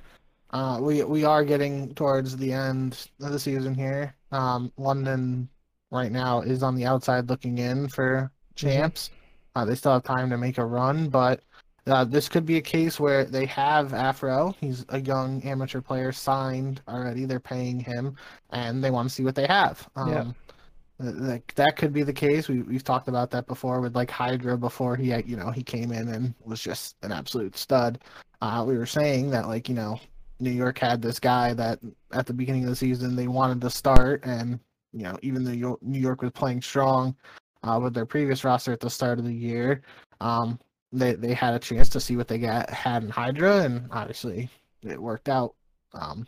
uh, 0.51 0.79
we 0.81 1.03
we 1.05 1.25
are 1.25 1.45
getting 1.45 1.95
towards 1.95 2.37
the 2.37 2.53
end 2.53 3.09
of 3.21 3.33
the 3.33 3.39
season 3.39 3.75
here. 3.75 4.15
Um, 4.33 4.73
London 4.79 5.49
right 5.95 6.13
now 6.13 6.41
is 6.41 6.63
on 6.63 6.75
the 6.75 6.85
outside 6.85 7.29
looking 7.31 7.59
in 7.59 7.89
for 7.89 8.31
mm-hmm. 8.57 8.67
champs. 8.67 9.09
Mm-hmm. 9.09 9.19
Uh, 9.57 9.65
they 9.65 9.75
still 9.77 9.93
have 9.93 10.03
time 10.03 10.29
to 10.31 10.37
make 10.37 10.59
a 10.59 10.65
run, 10.65 11.09
but 11.09 11.41
uh, 11.87 12.05
this 12.05 12.29
could 12.29 12.47
be 12.47 12.57
a 12.57 12.63
case 12.63 12.99
where 12.99 13.25
they 13.25 13.47
have 13.47 13.93
Afro. 13.93 14.55
He's 14.61 14.85
a 14.89 15.01
young 15.01 15.43
amateur 15.43 15.81
player 15.81 16.13
signed 16.13 16.81
already. 16.89 17.25
They're 17.25 17.41
paying 17.41 17.79
him, 17.79 18.17
and 18.51 18.83
they 18.83 18.91
want 18.91 19.09
to 19.09 19.15
see 19.15 19.23
what 19.23 19.35
they 19.35 19.47
have. 19.47 19.89
Um, 19.95 20.09
yeah. 20.09 20.25
That, 20.99 21.43
that 21.57 21.77
could 21.77 21.93
be 21.93 22.03
the 22.03 22.13
case. 22.13 22.49
We 22.49 22.63
we've 22.63 22.85
talked 22.85 23.09
about 23.09 23.31
that 23.33 23.47
before 23.47 23.81
with 23.81 23.97
like 23.97 24.11
Hydra 24.11 24.57
before 24.57 24.97
he 24.97 25.15
you 25.23 25.37
know 25.37 25.51
he 25.51 25.63
came 25.63 25.93
in 25.93 26.09
and 26.09 26.35
was 26.45 26.61
just 26.61 26.97
an 27.03 27.13
absolute 27.13 27.57
stud. 27.57 27.99
Uh, 28.41 28.65
we 28.67 28.79
were 28.79 28.87
saying 28.87 29.31
that 29.31 29.49
like 29.49 29.69
you 29.69 29.75
know 29.75 30.01
New 30.39 30.51
York 30.51 30.79
had 30.79 31.03
this 31.03 31.19
guy 31.19 31.53
that 31.55 31.81
at 32.13 32.27
the 32.27 32.33
beginning 32.33 32.63
of 32.63 32.71
the 32.71 32.77
season 32.77 33.17
they 33.17 33.27
wanted 33.27 33.61
to 33.61 33.71
start, 33.71 34.25
and 34.25 34.61
you 34.95 35.03
know 35.03 35.19
even 35.23 35.45
though 35.45 35.79
New 35.83 35.99
York 36.01 36.23
was 36.23 36.31
playing 36.33 36.63
strong 36.63 37.15
uh, 37.63 37.79
with 37.83 37.95
their 37.95 38.07
previous 38.07 38.45
roster 38.45 38.73
at 38.73 38.81
the 38.81 38.91
start 38.91 39.19
of 39.19 39.25
the 39.25 39.35
year, 39.35 39.83
um, 40.21 40.59
they 40.93 41.15
they 41.15 41.35
had 41.35 41.55
a 41.55 41.59
chance 41.59 41.89
to 41.91 42.01
see 42.01 42.17
what 42.17 42.29
they 42.29 42.39
got 42.39 42.71
had 42.71 43.03
in 43.03 43.11
Hydra, 43.11 43.63
and 43.63 43.89
obviously 43.91 44.49
it 44.83 45.01
worked 45.01 45.29
out 45.29 45.55
um, 45.95 46.27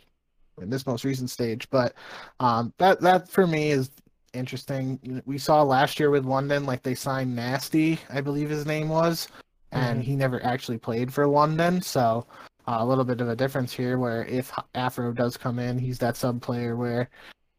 in 0.61 0.69
this 0.69 0.85
most 0.85 1.03
recent 1.05 1.29
stage. 1.29 1.69
But 1.69 1.93
um, 2.39 2.73
that 2.77 3.01
that 3.01 3.29
for 3.29 3.47
me 3.47 3.71
is 3.71 3.89
interesting. 4.33 5.21
We 5.25 5.37
saw 5.37 5.63
last 5.63 5.99
year 5.99 6.09
with 6.09 6.25
London, 6.25 6.65
like 6.65 6.83
they 6.83 6.95
signed 6.95 7.35
Nasty, 7.35 7.99
I 8.09 8.21
believe 8.21 8.49
his 8.49 8.65
name 8.65 8.89
was, 8.89 9.27
and 9.71 9.99
mm-hmm. 9.99 10.01
he 10.01 10.15
never 10.15 10.43
actually 10.43 10.77
played 10.77 11.13
for 11.13 11.25
London, 11.25 11.81
so 11.81 12.27
uh, 12.67 12.77
a 12.79 12.85
little 12.85 13.05
bit 13.05 13.21
of 13.21 13.29
a 13.29 13.35
difference 13.35 13.73
here 13.73 13.97
where 13.97 14.25
if 14.25 14.51
Afro 14.75 15.13
does 15.13 15.37
come 15.37 15.59
in, 15.59 15.79
he's 15.79 15.97
that 15.99 16.17
sub 16.17 16.41
player 16.41 16.75
where 16.75 17.09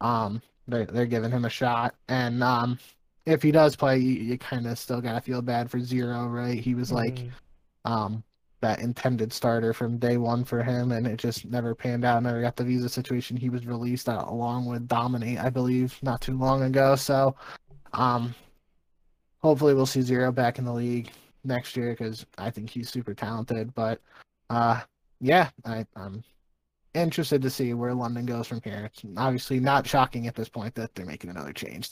um, 0.00 0.42
they're, 0.68 0.86
they're 0.86 1.06
giving 1.06 1.30
him 1.30 1.44
a 1.44 1.50
shot. 1.50 1.94
And 2.08 2.42
um, 2.42 2.78
if 3.26 3.42
he 3.42 3.50
does 3.50 3.74
play, 3.74 3.98
you, 3.98 4.14
you 4.14 4.38
kind 4.38 4.66
of 4.66 4.78
still 4.78 5.00
got 5.00 5.14
to 5.14 5.20
feel 5.20 5.42
bad 5.42 5.70
for 5.70 5.80
Zero, 5.80 6.26
right? 6.26 6.58
He 6.58 6.74
was 6.74 6.92
like 6.92 7.16
mm-hmm. 7.16 7.92
um, 7.92 8.22
that 8.60 8.80
intended 8.80 9.32
starter 9.32 9.72
from 9.72 9.98
day 9.98 10.16
one 10.16 10.44
for 10.44 10.62
him, 10.62 10.92
and 10.92 11.06
it 11.06 11.16
just 11.16 11.46
never 11.46 11.74
panned 11.74 12.04
out. 12.04 12.22
Never 12.22 12.42
got 12.42 12.56
the 12.56 12.64
visa 12.64 12.88
situation. 12.88 13.36
He 13.36 13.50
was 13.50 13.66
released 13.66 14.08
along 14.08 14.66
with 14.66 14.88
Dominate, 14.88 15.38
I 15.38 15.50
believe, 15.50 15.98
not 16.02 16.20
too 16.20 16.36
long 16.36 16.62
ago. 16.62 16.96
So 16.96 17.34
um, 17.92 18.34
hopefully 19.38 19.74
we'll 19.74 19.86
see 19.86 20.02
Zero 20.02 20.30
back 20.32 20.58
in 20.58 20.64
the 20.64 20.72
league 20.72 21.10
next 21.44 21.76
year 21.76 21.90
because 21.90 22.26
I 22.36 22.50
think 22.50 22.70
he's 22.70 22.90
super 22.90 23.14
talented. 23.14 23.74
But 23.74 24.00
uh, 24.50 24.80
yeah, 25.20 25.50
I, 25.64 25.86
I'm 25.96 26.22
interested 26.94 27.42
to 27.42 27.50
see 27.50 27.74
where 27.74 27.94
London 27.94 28.26
goes 28.26 28.46
from 28.46 28.60
here. 28.62 28.90
It's 28.92 29.02
obviously 29.16 29.60
not 29.60 29.86
shocking 29.86 30.26
at 30.26 30.34
this 30.34 30.48
point 30.48 30.74
that 30.74 30.94
they're 30.94 31.06
making 31.06 31.30
another 31.30 31.52
change. 31.52 31.90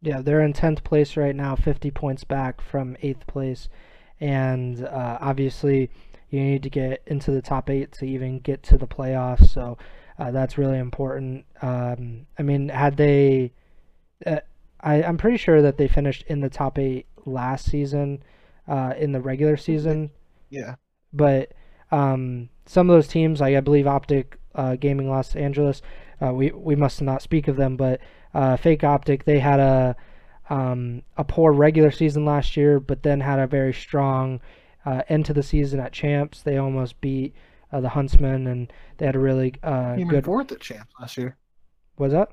Yeah, 0.00 0.20
they're 0.20 0.42
in 0.42 0.52
tenth 0.52 0.84
place 0.84 1.16
right 1.16 1.34
now, 1.34 1.56
fifty 1.56 1.90
points 1.90 2.24
back 2.24 2.60
from 2.60 2.96
eighth 3.02 3.26
place, 3.26 3.68
and 4.20 4.84
uh, 4.84 5.18
obviously 5.20 5.90
you 6.30 6.40
need 6.40 6.62
to 6.62 6.70
get 6.70 7.02
into 7.06 7.30
the 7.30 7.42
top 7.42 7.68
eight 7.70 7.92
to 7.92 8.06
even 8.06 8.38
get 8.40 8.62
to 8.62 8.78
the 8.78 8.86
playoffs. 8.86 9.48
So 9.48 9.78
uh, 10.18 10.30
that's 10.30 10.58
really 10.58 10.78
important. 10.78 11.46
Um, 11.62 12.26
I 12.38 12.42
mean, 12.42 12.68
had 12.68 12.96
they, 12.96 13.52
uh, 14.26 14.40
I 14.80 15.02
I'm 15.02 15.16
pretty 15.16 15.38
sure 15.38 15.62
that 15.62 15.78
they 15.78 15.88
finished 15.88 16.24
in 16.28 16.40
the 16.40 16.50
top 16.50 16.78
eight 16.78 17.06
last 17.24 17.66
season, 17.66 18.22
uh, 18.68 18.94
in 18.96 19.12
the 19.12 19.20
regular 19.20 19.56
season. 19.56 20.10
Yeah. 20.50 20.76
But 21.12 21.52
um, 21.90 22.50
some 22.68 22.88
of 22.90 22.94
those 22.94 23.08
teams, 23.08 23.40
like 23.40 23.56
I 23.56 23.60
believe 23.60 23.86
Optic 23.86 24.38
uh, 24.54 24.76
Gaming 24.76 25.10
Los 25.10 25.34
Angeles, 25.34 25.82
uh, 26.22 26.32
we 26.32 26.50
we 26.50 26.76
must 26.76 27.00
not 27.00 27.22
speak 27.22 27.48
of 27.48 27.56
them, 27.56 27.76
but 27.76 28.00
uh, 28.34 28.56
Fake 28.56 28.84
Optic, 28.84 29.24
they 29.24 29.38
had 29.38 29.58
a 29.58 29.96
um, 30.50 31.02
a 31.16 31.24
poor 31.24 31.52
regular 31.52 31.90
season 31.90 32.24
last 32.24 32.56
year, 32.56 32.78
but 32.78 33.02
then 33.02 33.20
had 33.20 33.38
a 33.38 33.46
very 33.46 33.72
strong 33.72 34.40
uh, 34.84 35.02
to 35.02 35.32
the 35.32 35.42
season 35.42 35.80
at 35.80 35.92
champs. 35.92 36.42
They 36.42 36.58
almost 36.58 37.00
beat 37.00 37.34
uh, 37.72 37.80
the 37.80 37.88
Huntsmen, 37.88 38.46
and 38.46 38.72
they 38.98 39.06
had 39.06 39.16
a 39.16 39.20
really 39.20 39.54
uh, 39.62 39.96
came 39.96 40.08
good. 40.08 40.18
in 40.18 40.24
fourth 40.24 40.52
at 40.52 40.60
champs 40.60 40.92
last 41.00 41.16
year. 41.16 41.36
Was 41.96 42.12
that? 42.12 42.30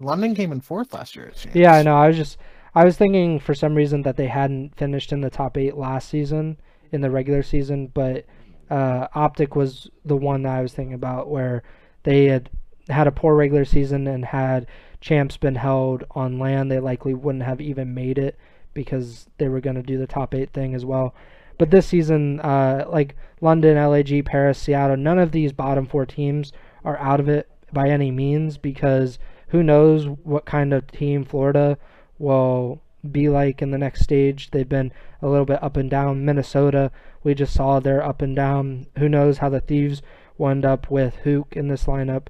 London 0.00 0.34
came 0.34 0.52
in 0.52 0.60
fourth 0.60 0.92
last 0.92 1.16
year 1.16 1.28
at 1.28 1.36
champs. 1.36 1.56
Yeah, 1.56 1.72
I 1.72 1.82
know. 1.82 1.96
I 1.96 2.08
was 2.08 2.16
just 2.16 2.38
I 2.74 2.84
was 2.84 2.96
thinking 2.96 3.40
for 3.40 3.54
some 3.54 3.74
reason 3.74 4.02
that 4.02 4.16
they 4.16 4.28
hadn't 4.28 4.76
finished 4.76 5.12
in 5.12 5.22
the 5.22 5.30
top 5.30 5.56
eight 5.56 5.76
last 5.76 6.08
season 6.08 6.58
in 6.92 7.00
the 7.00 7.10
regular 7.10 7.42
season, 7.42 7.88
but 7.88 8.26
uh, 8.70 9.08
Optic 9.14 9.56
was 9.56 9.90
the 10.04 10.16
one 10.16 10.42
that 10.42 10.56
I 10.56 10.62
was 10.62 10.72
thinking 10.72 10.94
about 10.94 11.28
where 11.28 11.62
they 12.02 12.26
had 12.26 12.50
had 12.88 13.06
a 13.06 13.12
poor 13.12 13.34
regular 13.34 13.64
season 13.64 14.06
and 14.06 14.24
had 14.24 14.66
champs 15.00 15.36
been 15.36 15.54
held 15.54 16.04
on 16.12 16.38
land, 16.38 16.70
they 16.70 16.80
likely 16.80 17.14
wouldn't 17.14 17.44
have 17.44 17.60
even 17.60 17.94
made 17.94 18.18
it 18.18 18.36
because 18.74 19.26
they 19.38 19.48
were 19.48 19.60
going 19.60 19.76
to 19.76 19.82
do 19.82 19.98
the 19.98 20.06
top 20.06 20.34
eight 20.34 20.52
thing 20.52 20.74
as 20.74 20.84
well. 20.84 21.14
But 21.58 21.70
this 21.70 21.86
season, 21.86 22.40
uh, 22.40 22.86
like 22.88 23.16
London, 23.40 23.76
LAG, 23.76 24.24
Paris, 24.24 24.58
Seattle, 24.58 24.96
none 24.96 25.18
of 25.18 25.32
these 25.32 25.52
bottom 25.52 25.86
four 25.86 26.06
teams 26.06 26.52
are 26.84 26.98
out 26.98 27.20
of 27.20 27.28
it 27.28 27.48
by 27.72 27.90
any 27.90 28.10
means 28.10 28.56
because 28.56 29.18
who 29.48 29.62
knows 29.62 30.06
what 30.06 30.44
kind 30.44 30.72
of 30.72 30.90
team 30.90 31.24
Florida 31.24 31.76
will 32.18 32.80
be 33.08 33.28
like 33.28 33.62
in 33.62 33.70
the 33.70 33.78
next 33.78 34.02
stage. 34.02 34.50
They've 34.50 34.68
been 34.68 34.92
a 35.22 35.28
little 35.28 35.46
bit 35.46 35.62
up 35.62 35.76
and 35.76 35.90
down. 35.90 36.24
Minnesota, 36.24 36.90
we 37.22 37.34
just 37.34 37.54
saw 37.54 37.80
they're 37.80 38.04
up 38.04 38.22
and 38.22 38.34
down. 38.34 38.86
Who 38.98 39.08
knows 39.08 39.38
how 39.38 39.48
the 39.48 39.60
Thieves 39.60 40.02
end 40.40 40.64
up 40.64 40.90
with 40.90 41.16
Huke 41.24 41.54
in 41.54 41.68
this 41.68 41.84
lineup. 41.84 42.28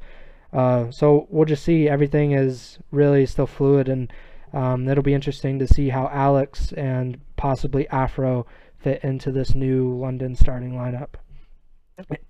Uh, 0.53 0.91
so 0.91 1.27
we'll 1.31 1.45
just 1.45 1.65
see. 1.65 1.89
Everything 1.89 2.33
is 2.33 2.79
really 2.91 3.27
still 3.27 3.47
fluid, 3.47 3.89
and 3.89 4.13
um, 4.53 4.89
it'll 4.89 5.03
be 5.03 5.15
interesting 5.15 5.59
to 5.59 5.67
see 5.67 5.91
how 5.91 6.09
Alex 6.13 6.73
and 6.73 7.21
possibly 7.37 7.87
Afro 7.89 8.47
fit 8.79 9.05
into 9.05 9.31
this 9.31 9.55
new 9.55 9.95
London 9.95 10.35
starting 10.35 10.73
lineup. 10.73 11.15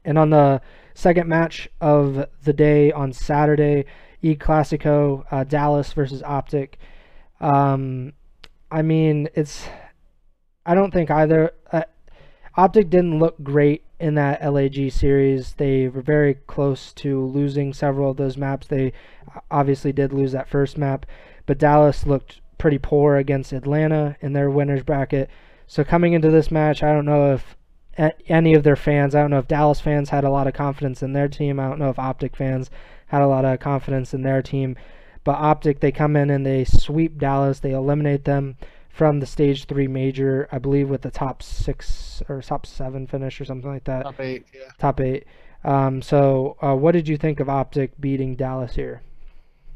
And 0.04 0.18
on 0.18 0.30
the 0.30 0.60
second 0.94 1.28
match 1.28 1.68
of 1.80 2.26
the 2.42 2.52
day 2.52 2.90
on 2.90 3.12
Saturday, 3.12 3.84
E 4.22 4.34
Clasico, 4.34 5.24
uh, 5.30 5.44
Dallas 5.44 5.92
versus 5.92 6.22
Optic. 6.22 6.78
Um, 7.40 8.14
I 8.70 8.82
mean, 8.82 9.28
it's. 9.34 9.68
I 10.66 10.74
don't 10.74 10.92
think 10.92 11.10
either. 11.10 11.52
Uh, 11.72 11.82
Optic 12.56 12.90
didn't 12.90 13.18
look 13.18 13.42
great 13.42 13.84
in 14.00 14.14
that 14.14 14.44
LAG 14.52 14.90
series. 14.90 15.54
They 15.54 15.88
were 15.88 16.02
very 16.02 16.34
close 16.34 16.92
to 16.94 17.24
losing 17.24 17.72
several 17.72 18.10
of 18.10 18.16
those 18.16 18.36
maps. 18.36 18.66
They 18.66 18.92
obviously 19.50 19.92
did 19.92 20.12
lose 20.12 20.32
that 20.32 20.48
first 20.48 20.76
map, 20.76 21.06
but 21.46 21.58
Dallas 21.58 22.06
looked 22.06 22.40
pretty 22.58 22.78
poor 22.78 23.16
against 23.16 23.52
Atlanta 23.52 24.16
in 24.20 24.32
their 24.32 24.50
winners 24.50 24.82
bracket. 24.82 25.30
So 25.66 25.84
coming 25.84 26.12
into 26.12 26.30
this 26.30 26.50
match, 26.50 26.82
I 26.82 26.92
don't 26.92 27.04
know 27.04 27.32
if 27.32 27.56
any 28.28 28.54
of 28.54 28.62
their 28.62 28.76
fans, 28.76 29.14
I 29.14 29.20
don't 29.20 29.30
know 29.30 29.38
if 29.38 29.48
Dallas 29.48 29.80
fans 29.80 30.10
had 30.10 30.24
a 30.24 30.30
lot 30.30 30.46
of 30.46 30.54
confidence 30.54 31.02
in 31.02 31.12
their 31.12 31.28
team. 31.28 31.58
I 31.58 31.68
don't 31.68 31.78
know 31.78 31.90
if 31.90 31.98
Optic 31.98 32.36
fans 32.36 32.70
had 33.06 33.22
a 33.22 33.26
lot 33.26 33.44
of 33.44 33.60
confidence 33.60 34.14
in 34.14 34.22
their 34.22 34.42
team. 34.42 34.76
But 35.28 35.40
Optic, 35.40 35.80
they 35.80 35.92
come 35.92 36.16
in 36.16 36.30
and 36.30 36.46
they 36.46 36.64
sweep 36.64 37.18
Dallas. 37.18 37.60
They 37.60 37.72
eliminate 37.72 38.24
them 38.24 38.56
from 38.88 39.20
the 39.20 39.26
stage 39.26 39.66
three 39.66 39.86
major, 39.86 40.48
I 40.50 40.56
believe, 40.56 40.88
with 40.88 41.02
the 41.02 41.10
top 41.10 41.42
six 41.42 42.22
or 42.30 42.40
top 42.40 42.64
seven 42.64 43.06
finish 43.06 43.38
or 43.38 43.44
something 43.44 43.70
like 43.70 43.84
that. 43.84 44.04
Top 44.04 44.20
eight, 44.20 44.46
yeah. 44.54 44.70
Top 44.78 45.02
eight. 45.02 45.26
Um, 45.64 46.00
so, 46.00 46.56
uh, 46.62 46.74
what 46.74 46.92
did 46.92 47.06
you 47.06 47.18
think 47.18 47.40
of 47.40 47.50
Optic 47.50 47.92
beating 48.00 48.36
Dallas 48.36 48.74
here? 48.74 49.02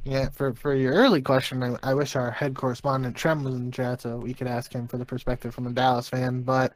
Yeah, 0.05 0.31
for, 0.31 0.55
for 0.55 0.75
your 0.75 0.95
early 0.95 1.21
question, 1.21 1.63
I, 1.63 1.77
I 1.83 1.93
wish 1.93 2.17
our 2.17 2.31
head 2.31 2.55
correspondent 2.55 3.15
Trem 3.15 3.45
was 3.45 3.55
in 3.55 3.71
chat 3.71 4.01
so 4.01 4.17
we 4.17 4.33
could 4.33 4.47
ask 4.47 4.73
him 4.73 4.89
for 4.89 4.97
the 4.97 5.05
perspective 5.05 5.55
from 5.55 5.67
a 5.67 5.71
Dallas 5.71 6.09
fan. 6.09 6.41
But 6.41 6.73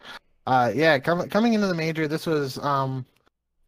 uh, 0.47 0.71
yeah, 0.75 0.99
com- 0.99 1.31
coming 1.31 1.55
into 1.55 1.67
the 1.67 1.75
major, 1.75 2.07
this 2.07 2.27
was 2.27 2.59
um, 2.59 3.07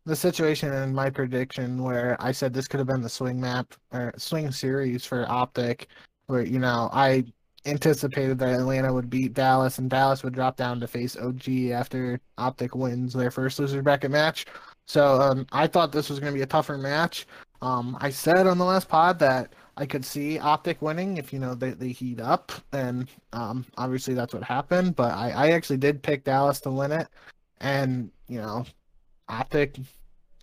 the 0.08 0.16
situation 0.16 0.72
in 0.72 0.94
my 0.94 1.10
prediction 1.10 1.82
where 1.82 2.16
I 2.18 2.32
said 2.32 2.54
this 2.54 2.66
could 2.66 2.80
have 2.80 2.86
been 2.86 3.02
the 3.02 3.10
swing 3.10 3.38
map 3.38 3.74
or 3.92 4.14
swing 4.16 4.50
series 4.50 5.04
for 5.04 5.30
Optic, 5.30 5.88
where 6.28 6.42
you 6.42 6.58
know 6.58 6.88
I 6.94 7.24
anticipated 7.66 8.38
that 8.38 8.58
Atlanta 8.58 8.92
would 8.92 9.10
beat 9.10 9.34
Dallas 9.34 9.78
and 9.78 9.90
Dallas 9.90 10.22
would 10.22 10.32
drop 10.32 10.56
down 10.56 10.80
to 10.80 10.88
face 10.88 11.14
OG 11.14 11.48
after 11.72 12.18
Optic 12.38 12.74
wins 12.74 13.12
their 13.12 13.30
first 13.30 13.58
loser 13.58 13.82
bracket 13.82 14.10
match. 14.10 14.46
So 14.86 15.20
um, 15.20 15.46
I 15.52 15.66
thought 15.66 15.92
this 15.92 16.08
was 16.08 16.18
going 16.18 16.32
to 16.32 16.36
be 16.36 16.42
a 16.42 16.46
tougher 16.46 16.78
match. 16.78 17.26
Um, 17.60 17.98
I 18.00 18.08
said 18.08 18.46
on 18.46 18.56
the 18.56 18.64
last 18.64 18.88
pod 18.88 19.18
that 19.18 19.52
I 19.76 19.84
could 19.84 20.06
see 20.06 20.38
Optic 20.38 20.80
winning 20.80 21.18
if 21.18 21.34
you 21.34 21.38
know 21.38 21.54
they, 21.54 21.72
they 21.72 21.90
heat 21.90 22.18
up, 22.18 22.50
and 22.72 23.08
um, 23.34 23.66
obviously 23.76 24.14
that's 24.14 24.32
what 24.32 24.42
happened. 24.42 24.96
But 24.96 25.12
I, 25.12 25.32
I 25.32 25.50
actually 25.50 25.76
did 25.76 26.02
pick 26.02 26.24
Dallas 26.24 26.60
to 26.62 26.70
win 26.70 26.92
it, 26.92 27.08
and 27.60 28.10
you 28.26 28.40
know, 28.40 28.64
Optic 29.28 29.76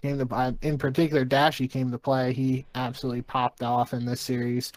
came 0.06 0.28
to 0.28 0.58
in 0.62 0.78
particular 0.78 1.26
Dashy 1.26 1.68
came 1.68 1.92
to 1.92 1.98
play. 1.98 2.34
He 2.34 2.66
absolutely 2.76 3.24
popped 3.24 3.64
off 3.64 3.94
in 3.94 4.06
this 4.06 4.22
series. 4.22 4.72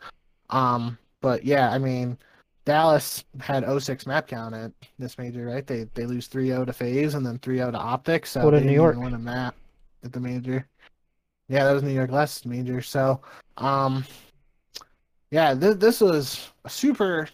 Um, 0.51 0.97
but 1.21 1.45
yeah, 1.45 1.71
I 1.71 1.79
mean, 1.79 2.17
Dallas 2.65 3.25
had 3.41 3.65
06 3.67 4.07
map 4.07 4.27
count 4.27 4.55
at 4.55 4.73
this 4.99 5.19
major, 5.19 5.47
right? 5.47 5.67
They 5.67 5.85
they 5.95 6.07
lose 6.07 6.29
3-0 6.29 6.67
to 6.67 6.73
FaZe 6.73 7.15
and 7.15 7.25
then 7.25 7.39
3-0 7.39 7.73
to 7.73 7.79
Optics. 7.79 8.31
So 8.31 8.45
what 8.45 8.55
in 8.55 8.67
New 8.67 8.73
York 8.73 8.97
win 8.97 9.15
a 9.15 9.19
map 9.19 9.55
at 10.05 10.13
the 10.13 10.21
major. 10.21 10.67
Yeah, 11.49 11.65
that 11.65 11.73
was 11.73 11.83
New 11.83 11.95
York 11.95 12.11
last 12.11 12.45
major. 12.47 12.83
So, 12.83 13.23
um, 13.57 14.05
yeah, 15.31 15.55
th- 15.55 15.79
this 15.79 16.01
was 16.01 16.51
a 16.65 16.71
super 16.71 17.29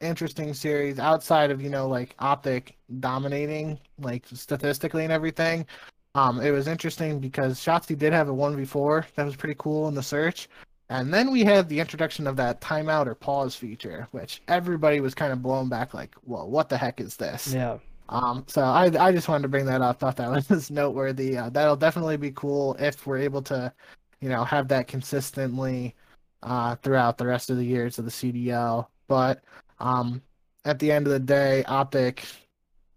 interesting 0.00 0.54
series 0.54 0.98
outside 0.98 1.50
of 1.50 1.60
you 1.60 1.68
know 1.68 1.86
like 1.86 2.14
Optic 2.18 2.76
dominating 3.00 3.78
like 3.98 4.24
statistically 4.32 5.04
and 5.04 5.12
everything. 5.12 5.66
Um, 6.14 6.40
it 6.40 6.50
was 6.50 6.66
interesting 6.66 7.20
because 7.20 7.60
Shotzzy 7.60 7.96
did 7.96 8.12
have 8.12 8.28
a 8.28 8.34
one 8.34 8.64
four 8.66 9.06
that 9.14 9.24
was 9.24 9.36
pretty 9.36 9.54
cool 9.58 9.88
in 9.88 9.94
the 9.94 10.02
search, 10.02 10.48
and 10.88 11.14
then 11.14 11.30
we 11.30 11.44
had 11.44 11.68
the 11.68 11.78
introduction 11.78 12.26
of 12.26 12.36
that 12.36 12.60
timeout 12.60 13.06
or 13.06 13.14
pause 13.14 13.54
feature, 13.54 14.08
which 14.10 14.42
everybody 14.48 15.00
was 15.00 15.14
kind 15.14 15.32
of 15.32 15.42
blown 15.42 15.68
back 15.68 15.94
like, 15.94 16.14
"Well, 16.24 16.48
what 16.48 16.68
the 16.68 16.76
heck 16.76 17.00
is 17.00 17.16
this?" 17.16 17.54
Yeah. 17.54 17.78
Um, 18.08 18.44
so 18.48 18.62
I 18.62 18.86
I 18.98 19.12
just 19.12 19.28
wanted 19.28 19.42
to 19.42 19.48
bring 19.48 19.66
that 19.66 19.82
up. 19.82 20.00
Thought 20.00 20.16
that 20.16 20.48
was 20.50 20.70
noteworthy. 20.70 21.36
Uh, 21.38 21.48
that'll 21.50 21.76
definitely 21.76 22.16
be 22.16 22.32
cool 22.32 22.74
if 22.80 23.06
we're 23.06 23.18
able 23.18 23.42
to, 23.42 23.72
you 24.20 24.28
know, 24.28 24.44
have 24.44 24.66
that 24.68 24.88
consistently 24.88 25.94
uh, 26.42 26.74
throughout 26.76 27.18
the 27.18 27.26
rest 27.26 27.50
of 27.50 27.56
the 27.56 27.64
years 27.64 27.98
of 27.98 28.04
the 28.04 28.10
CDL. 28.10 28.88
But 29.06 29.42
um, 29.78 30.22
at 30.64 30.78
the 30.80 30.90
end 30.90 31.06
of 31.06 31.12
the 31.12 31.20
day, 31.20 31.64
Optic, 31.64 32.24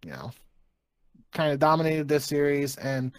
you 0.03 0.11
know, 0.11 0.31
kind 1.33 1.51
of 1.51 1.59
dominated 1.59 2.07
this 2.07 2.25
series, 2.25 2.75
and 2.77 3.11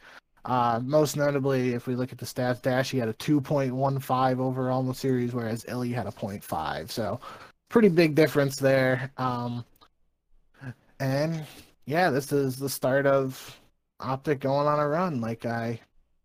uh, 0.44 0.80
most 0.82 1.16
notably, 1.16 1.72
if 1.72 1.86
we 1.86 1.96
look 1.96 2.12
at 2.12 2.18
the 2.18 2.26
stats, 2.26 2.60
Dashy 2.60 2.98
had 2.98 3.08
a 3.08 3.14
2.15 3.14 4.38
overall 4.38 4.80
in 4.80 4.86
the 4.86 4.94
series, 4.94 5.32
whereas 5.32 5.64
iLLeY 5.64 5.94
had 5.94 6.06
a 6.06 6.12
0.5. 6.12 6.90
So 6.90 7.18
pretty 7.68 7.88
big 7.88 8.14
difference 8.14 8.56
there. 8.56 9.10
Um, 9.16 9.64
and 11.00 11.44
yeah, 11.86 12.10
this 12.10 12.30
is 12.30 12.56
the 12.56 12.68
start 12.68 13.06
of 13.06 13.58
Optic 14.00 14.40
going 14.40 14.66
on 14.66 14.80
a 14.80 14.88
run. 14.88 15.20
Like 15.20 15.46
I 15.46 15.80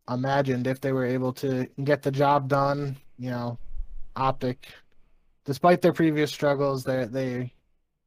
imagined, 0.10 0.68
if 0.68 0.82
they 0.82 0.92
were 0.92 1.06
able 1.06 1.32
to 1.34 1.68
get 1.84 2.02
the 2.02 2.12
job 2.12 2.50
done, 2.50 2.98
you 3.18 3.30
know, 3.30 3.58
Optic, 4.16 4.68
despite 5.46 5.82
their 5.82 5.94
previous 5.94 6.32
struggles, 6.32 6.84
they 6.84 7.06
they 7.06 7.54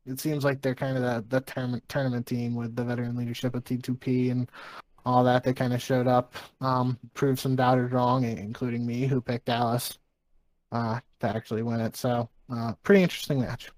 it 0.06 0.20
seems 0.20 0.44
like 0.44 0.60
they're 0.62 0.74
kind 0.74 0.96
of 0.96 1.02
the, 1.02 1.24
the 1.28 1.40
tournament 1.42 1.84
tournament 1.88 2.26
team 2.26 2.54
with 2.54 2.74
the 2.74 2.84
veteran 2.84 3.16
leadership 3.16 3.54
of 3.54 3.64
T2P 3.64 4.30
and 4.30 4.50
all 5.04 5.24
that. 5.24 5.44
They 5.44 5.52
kind 5.52 5.72
of 5.72 5.82
showed 5.82 6.06
up, 6.06 6.34
um, 6.60 6.98
proved 7.14 7.38
some 7.38 7.56
doubters 7.56 7.92
wrong, 7.92 8.24
including 8.24 8.86
me, 8.86 9.06
who 9.06 9.20
picked 9.20 9.46
Dallas 9.46 9.98
uh, 10.72 11.00
to 11.20 11.26
actually 11.28 11.62
win 11.62 11.80
it. 11.80 11.96
So, 11.96 12.28
uh, 12.52 12.74
pretty 12.82 13.02
interesting 13.02 13.40
match. 13.40 13.70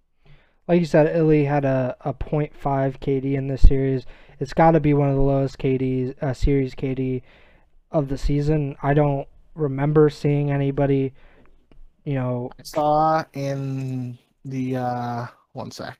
Like 0.66 0.80
you 0.80 0.86
said, 0.86 1.14
iLLeY 1.14 1.46
had 1.46 1.66
a, 1.66 1.96
a 2.02 2.14
0.5 2.14 2.52
KD 2.98 3.34
in 3.34 3.48
this 3.48 3.62
series. 3.62 4.06
It's 4.40 4.54
got 4.54 4.70
to 4.72 4.80
be 4.80 4.94
one 4.94 5.10
of 5.10 5.16
the 5.16 5.20
lowest 5.20 5.58
KDs, 5.58 6.22
uh, 6.22 6.32
series 6.32 6.74
KD 6.74 7.22
of 7.90 8.08
the 8.08 8.16
season. 8.16 8.76
I 8.82 8.94
don't 8.94 9.28
remember 9.54 10.08
seeing 10.08 10.50
anybody, 10.50 11.12
you 12.04 12.14
know. 12.14 12.50
I 12.58 12.62
saw 12.62 13.24
in 13.34 14.18
the, 14.46 14.76
uh, 14.76 15.26
one 15.54 15.70
sec. 15.70 15.98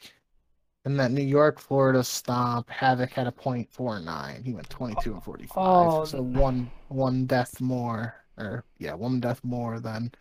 In 0.84 0.98
that 0.98 1.12
New 1.12 1.22
York 1.22 1.58
Florida 1.58 2.04
stomp, 2.04 2.68
Havok 2.68 3.10
had 3.10 3.26
a 3.26 3.32
.49. 3.32 4.44
He 4.44 4.52
went 4.52 4.68
22 4.68 5.14
and 5.14 5.22
45. 5.22 5.54
Oh. 5.56 6.04
So 6.04 6.20
one 6.20 6.70
one 6.88 7.24
death 7.24 7.58
more, 7.60 8.14
or 8.36 8.64
yeah, 8.78 8.92
one 8.92 9.18
death 9.18 9.42
more 9.42 9.80
than 9.80 10.12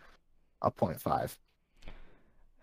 a 0.62 0.70
.5. 0.70 1.36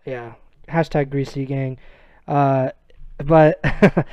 Yeah. 0.04 0.32
Hashtag 0.68 1.10
greasy 1.10 1.44
gang. 1.44 1.78
Uh, 2.26 2.70
but 3.18 3.60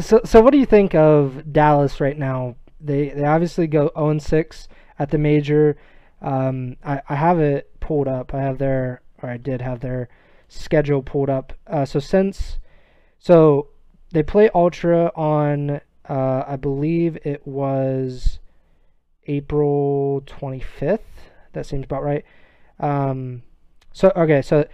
so 0.00 0.22
so 0.24 0.40
what 0.40 0.52
do 0.52 0.58
you 0.58 0.66
think 0.66 0.94
of 0.94 1.52
Dallas 1.52 2.00
right 2.00 2.18
now? 2.18 2.56
They 2.80 3.10
they 3.10 3.24
obviously 3.24 3.66
go 3.66 3.90
0 3.94 4.18
6 4.18 4.68
at 4.98 5.10
the 5.10 5.18
major. 5.18 5.76
Um, 6.22 6.76
I 6.82 7.02
I 7.10 7.14
have 7.14 7.40
it 7.40 7.78
pulled 7.80 8.08
up. 8.08 8.32
I 8.32 8.40
have 8.40 8.56
their 8.56 9.02
or 9.22 9.28
I 9.28 9.36
did 9.36 9.60
have 9.60 9.80
their 9.80 10.08
schedule 10.52 11.02
pulled 11.02 11.30
up. 11.30 11.52
Uh, 11.66 11.84
so 11.84 11.98
since 11.98 12.58
so 13.18 13.68
they 14.10 14.22
play 14.22 14.50
Ultra 14.54 15.12
on, 15.14 15.80
uh, 16.08 16.44
I 16.46 16.56
believe 16.56 17.18
it 17.24 17.46
was 17.46 18.38
April 19.26 20.22
25th. 20.26 21.00
That 21.52 21.66
seems 21.66 21.84
about 21.84 22.02
right. 22.02 22.24
Um, 22.80 23.42
so 23.92 24.12
okay, 24.16 24.42
so 24.42 24.66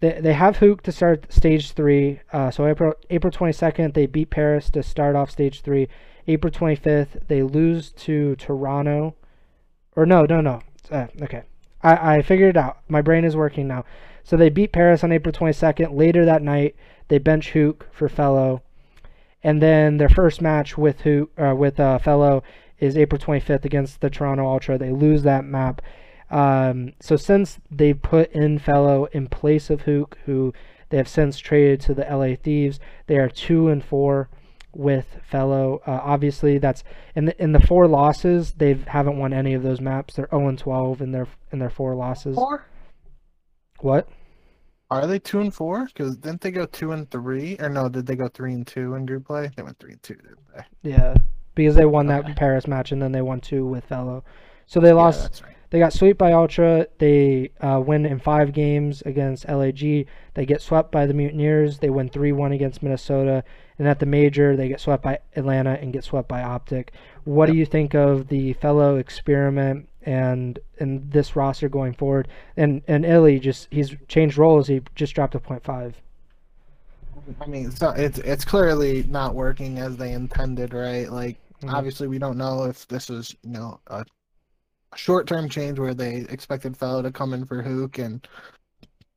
they 0.00 0.20
they 0.20 0.32
have 0.32 0.58
Huke 0.58 0.82
to 0.82 0.92
start 0.92 1.32
stage 1.32 1.72
three. 1.72 2.20
Uh, 2.32 2.50
so 2.50 2.66
April 2.66 2.94
April 3.10 3.32
22nd 3.32 3.94
they 3.94 4.06
beat 4.06 4.30
Paris 4.30 4.70
to 4.70 4.82
start 4.82 5.16
off 5.16 5.30
stage 5.30 5.60
three. 5.62 5.88
April 6.26 6.52
25th 6.52 7.26
they 7.28 7.42
lose 7.42 7.92
to 7.92 8.36
Toronto, 8.36 9.14
or 9.96 10.06
no 10.06 10.24
no 10.24 10.40
no. 10.40 10.60
Uh, 10.90 11.06
okay, 11.22 11.42
I 11.82 12.16
I 12.16 12.22
figured 12.22 12.50
it 12.50 12.56
out. 12.56 12.78
My 12.88 13.02
brain 13.02 13.24
is 13.24 13.36
working 13.36 13.66
now. 13.66 13.84
So 14.24 14.36
they 14.36 14.48
beat 14.48 14.72
Paris 14.72 15.02
on 15.04 15.12
April 15.12 15.32
22nd. 15.32 15.96
Later 15.96 16.24
that 16.24 16.42
night 16.42 16.76
they 17.08 17.18
bench 17.18 17.52
Huke 17.52 17.82
for 17.92 18.08
FeLo, 18.08 18.60
and 19.42 19.60
then 19.60 19.96
their 19.96 20.08
first 20.08 20.40
match 20.40 20.76
with 20.78 21.06
uh, 21.06 21.54
with 21.56 21.80
uh, 21.80 21.98
FeLo 21.98 22.42
is 22.78 22.96
April 22.96 23.20
25th 23.20 23.64
against 23.64 24.00
the 24.00 24.10
Toronto 24.10 24.46
Ultra. 24.46 24.78
They 24.78 24.90
lose 24.90 25.22
that 25.22 25.44
map. 25.44 25.82
Um, 26.30 26.92
so 27.00 27.16
since 27.16 27.58
they 27.70 27.92
put 27.92 28.30
in 28.32 28.58
FeLo 28.58 29.08
in 29.12 29.26
place 29.26 29.68
of 29.68 29.82
Huke, 29.82 30.14
who 30.26 30.54
they 30.88 30.96
have 30.96 31.08
since 31.08 31.38
traded 31.38 31.80
to 31.82 31.94
the 31.94 32.06
LA 32.08 32.36
Thieves, 32.36 32.78
they 33.06 33.16
are 33.16 33.28
two 33.28 33.68
and 33.68 33.84
four 33.84 34.28
with 34.74 35.18
FeLo. 35.30 35.80
Uh, 35.86 36.00
obviously, 36.02 36.58
that's 36.58 36.84
in 37.14 37.26
the 37.26 37.42
in 37.42 37.52
the 37.52 37.60
four 37.60 37.86
losses. 37.88 38.52
They 38.52 38.74
haven't 38.86 39.18
won 39.18 39.32
any 39.32 39.54
of 39.54 39.62
those 39.62 39.80
maps. 39.80 40.14
They're 40.14 40.28
0 40.30 40.48
and 40.48 40.58
12 40.58 41.00
in 41.00 41.12
their 41.12 41.26
in 41.52 41.58
their 41.58 41.70
four 41.70 41.94
losses. 41.94 42.36
Four. 42.36 42.66
What? 43.80 44.08
Are 44.90 45.06
they 45.06 45.18
two 45.18 45.40
and 45.40 45.54
four? 45.54 45.86
Because 45.86 46.16
didn't 46.16 46.40
they 46.40 46.50
go 46.50 46.66
two 46.66 46.92
and 46.92 47.10
three? 47.10 47.56
Or 47.60 47.68
no, 47.68 47.88
did 47.88 48.06
they 48.06 48.16
go 48.16 48.28
three 48.28 48.54
and 48.54 48.66
two 48.66 48.94
in 48.94 49.06
group 49.06 49.26
play? 49.26 49.50
They 49.56 49.62
went 49.62 49.78
three 49.78 49.92
and 49.92 50.02
two, 50.02 50.14
didn't 50.14 50.38
they? 50.54 50.90
Yeah, 50.90 51.14
because 51.54 51.76
they 51.76 51.84
won 51.84 52.06
that 52.08 52.36
Paris 52.36 52.66
match 52.66 52.90
and 52.92 53.00
then 53.00 53.12
they 53.12 53.22
won 53.22 53.40
two 53.40 53.66
with 53.66 53.88
FeLo. 53.88 54.22
So 54.66 54.80
they 54.80 54.92
lost. 54.92 55.40
Yeah, 55.40 55.46
right. 55.46 55.56
They 55.70 55.78
got 55.78 55.92
swept 55.92 56.18
by 56.18 56.32
Ultra. 56.32 56.88
They 56.98 57.52
uh, 57.60 57.80
win 57.84 58.04
in 58.04 58.18
five 58.18 58.52
games 58.52 59.02
against 59.02 59.48
LAG. 59.48 59.78
They 60.34 60.46
get 60.46 60.60
swept 60.60 60.90
by 60.90 61.06
the 61.06 61.14
Mutineers. 61.14 61.78
They 61.78 61.90
win 61.90 62.08
3 62.08 62.32
1 62.32 62.52
against 62.52 62.82
Minnesota. 62.82 63.44
And 63.78 63.86
at 63.86 64.00
the 64.00 64.06
major, 64.06 64.56
they 64.56 64.68
get 64.68 64.80
swept 64.80 65.04
by 65.04 65.20
Atlanta 65.36 65.78
and 65.80 65.92
get 65.92 66.02
swept 66.02 66.28
by 66.28 66.42
Optic. 66.42 66.92
What 67.22 67.48
yep. 67.48 67.52
do 67.52 67.58
you 67.58 67.66
think 67.66 67.94
of 67.94 68.26
the 68.26 68.54
FeLo 68.54 68.98
experiment 68.98 69.88
and 70.02 70.58
and 70.78 71.10
this 71.10 71.36
roster 71.36 71.68
going 71.68 71.94
forward? 71.94 72.28
And 72.56 72.82
and 72.88 73.04
iLLeY 73.04 73.40
just 73.40 73.68
he's 73.70 73.94
changed 74.08 74.38
roles. 74.38 74.68
He 74.68 74.82
just 74.94 75.14
dropped 75.14 75.34
a 75.34 75.40
point 75.40 75.64
five. 75.64 76.00
I 77.40 77.46
mean, 77.46 77.70
so 77.70 77.90
it's 77.90 78.18
it's 78.18 78.44
clearly 78.44 79.04
not 79.04 79.34
working 79.34 79.78
as 79.78 79.96
they 79.96 80.12
intended, 80.12 80.74
right? 80.74 81.10
Like, 81.10 81.38
mm-hmm. 81.62 81.74
obviously, 81.74 82.08
we 82.08 82.18
don't 82.18 82.38
know 82.38 82.64
if 82.64 82.88
this 82.88 83.10
is 83.10 83.34
you 83.42 83.50
know 83.50 83.80
a 83.88 84.04
short 84.96 85.26
term 85.26 85.48
change 85.48 85.78
where 85.78 85.94
they 85.94 86.26
expected 86.28 86.76
FeLo 86.76 87.02
to 87.02 87.10
come 87.10 87.32
in 87.34 87.44
for 87.44 87.62
Huke 87.62 88.04
and 88.04 88.26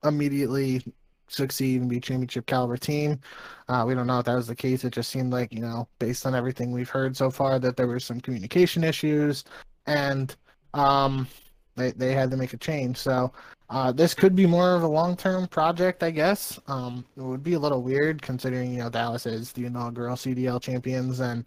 immediately 0.04 0.84
succeed 1.28 1.82
and 1.82 1.90
be 1.90 2.00
championship 2.00 2.46
caliber 2.46 2.78
team. 2.78 3.20
Uh, 3.68 3.84
we 3.88 3.96
don't 3.96 4.08
know 4.08 4.20
if 4.20 4.26
that 4.26 4.36
was 4.36 4.48
the 4.48 4.56
case. 4.56 4.84
It 4.84 4.92
just 4.92 5.10
seemed 5.10 5.34
like, 5.34 5.52
you 5.52 5.62
know, 5.62 5.88
based 6.00 6.26
on 6.26 6.36
everything 6.36 6.72
we've 6.72 6.90
heard 6.90 7.18
so 7.18 7.32
far, 7.32 7.60
that 7.60 7.76
there 7.76 7.88
were 7.88 8.00
some 8.00 8.22
communication 8.22 8.84
issues 8.84 9.44
and 9.86 10.36
um, 10.74 11.28
they, 11.76 11.91
they 11.91 12.13
had 12.13 12.32
to 12.32 12.38
make 12.38 12.53
a 12.53 12.57
change. 12.57 12.97
So 12.97 13.32
uh, 13.69 13.91
this 13.91 14.13
could 14.13 14.36
be 14.36 14.45
more 14.45 14.76
of 14.76 14.84
a 14.84 14.88
long 14.88 15.15
term 15.15 15.47
project, 15.47 16.03
I 16.03 16.11
guess. 16.11 16.59
Um, 16.67 17.05
it 17.17 17.21
would 17.21 17.43
be 17.43 17.53
a 17.53 17.59
little 17.59 17.82
weird 17.82 18.21
considering, 18.21 18.71
you 18.71 18.80
know, 18.80 18.89
Dallas 18.89 19.26
is 19.26 19.51
the 19.51 19.65
inaugural 19.65 20.15
CDL 20.15 20.61
champions 20.61 21.19
and, 21.19 21.45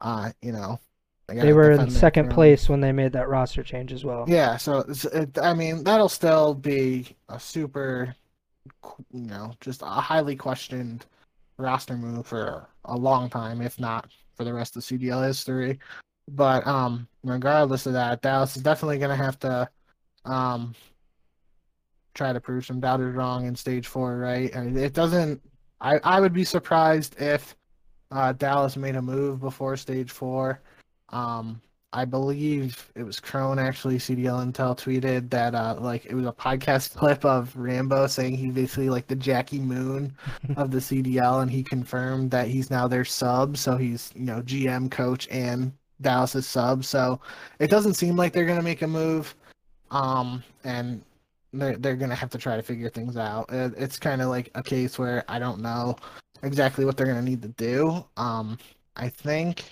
uh, 0.00 0.30
you 0.42 0.52
know, 0.52 0.78
they 1.26 1.52
were 1.54 1.70
in 1.70 1.90
second 1.90 2.30
place 2.30 2.68
when 2.68 2.80
they 2.80 2.92
made 2.92 3.12
that 3.12 3.28
roster 3.28 3.62
change 3.62 3.92
as 3.92 4.04
well. 4.04 4.26
Yeah, 4.28 4.56
so 4.58 4.84
it, 5.12 5.38
I 5.38 5.54
mean 5.54 5.82
that'll 5.82 6.08
still 6.10 6.54
be 6.54 7.16
a 7.30 7.40
super, 7.40 8.14
you 9.10 9.26
know, 9.26 9.54
just 9.60 9.80
a 9.82 9.86
highly 9.86 10.36
questioned 10.36 11.06
roster 11.56 11.96
move 11.96 12.26
for 12.26 12.68
a 12.84 12.96
long 12.96 13.30
time, 13.30 13.62
if 13.62 13.80
not 13.80 14.10
for 14.34 14.44
the 14.44 14.52
rest 14.52 14.76
of 14.76 14.82
CDL 14.82 15.26
history. 15.26 15.78
But 16.28 16.66
um, 16.66 17.08
regardless 17.22 17.86
of 17.86 17.92
that, 17.94 18.22
Dallas 18.22 18.56
is 18.56 18.62
definitely 18.62 18.98
going 18.98 19.10
to 19.10 19.22
have 19.22 19.38
to 19.40 19.68
um, 20.24 20.74
try 22.14 22.32
to 22.32 22.40
prove 22.40 22.64
some 22.64 22.80
doubters 22.80 23.14
wrong 23.14 23.46
in 23.46 23.56
stage 23.56 23.86
four, 23.86 24.16
right? 24.16 24.54
I 24.56 24.62
mean, 24.62 24.76
it 24.76 24.94
doesn't. 24.94 25.40
I 25.80 25.98
I 26.02 26.20
would 26.20 26.32
be 26.32 26.44
surprised 26.44 27.20
if 27.20 27.54
uh, 28.10 28.32
Dallas 28.32 28.76
made 28.76 28.96
a 28.96 29.02
move 29.02 29.40
before 29.40 29.76
stage 29.76 30.10
four. 30.10 30.60
Um, 31.10 31.60
I 31.92 32.04
believe 32.04 32.90
it 32.96 33.04
was 33.04 33.20
Crone 33.20 33.58
actually. 33.60 33.98
CDL 33.98 34.44
Intel 34.44 34.76
tweeted 34.76 35.30
that 35.30 35.54
uh, 35.54 35.76
like 35.78 36.06
it 36.06 36.14
was 36.14 36.26
a 36.26 36.32
podcast 36.32 36.96
clip 36.96 37.24
of 37.24 37.54
Rambo 37.56 38.08
saying 38.08 38.36
he 38.36 38.50
basically 38.50 38.90
like 38.90 39.06
the 39.06 39.14
Jackie 39.16 39.60
Moon 39.60 40.16
of 40.56 40.70
the 40.70 40.78
CDL, 40.78 41.42
and 41.42 41.50
he 41.50 41.62
confirmed 41.62 42.30
that 42.30 42.48
he's 42.48 42.70
now 42.70 42.88
their 42.88 43.04
sub. 43.04 43.56
So 43.56 43.76
he's 43.76 44.10
you 44.14 44.24
know 44.24 44.42
GM, 44.42 44.90
coach, 44.90 45.28
and 45.28 45.72
Dallas's 46.04 46.46
sub. 46.46 46.84
So 46.84 47.20
it 47.58 47.70
doesn't 47.70 47.94
seem 47.94 48.16
like 48.16 48.32
they're 48.32 48.46
gonna 48.46 48.62
make 48.62 48.82
a 48.82 48.86
move. 48.86 49.34
Um, 49.90 50.42
and 50.64 51.02
they're 51.52 51.76
they're 51.76 51.96
gonna 51.96 52.14
have 52.14 52.30
to 52.30 52.38
try 52.38 52.56
to 52.56 52.62
figure 52.62 52.90
things 52.90 53.16
out. 53.16 53.52
It, 53.52 53.74
it's 53.76 53.98
kind 53.98 54.22
of 54.22 54.28
like 54.28 54.50
a 54.54 54.62
case 54.62 54.98
where 54.98 55.24
I 55.28 55.38
don't 55.38 55.60
know 55.60 55.96
exactly 56.42 56.84
what 56.84 56.96
they're 56.96 57.06
gonna 57.06 57.22
need 57.22 57.42
to 57.42 57.48
do. 57.48 58.04
Um, 58.16 58.58
I 58.96 59.08
think 59.08 59.64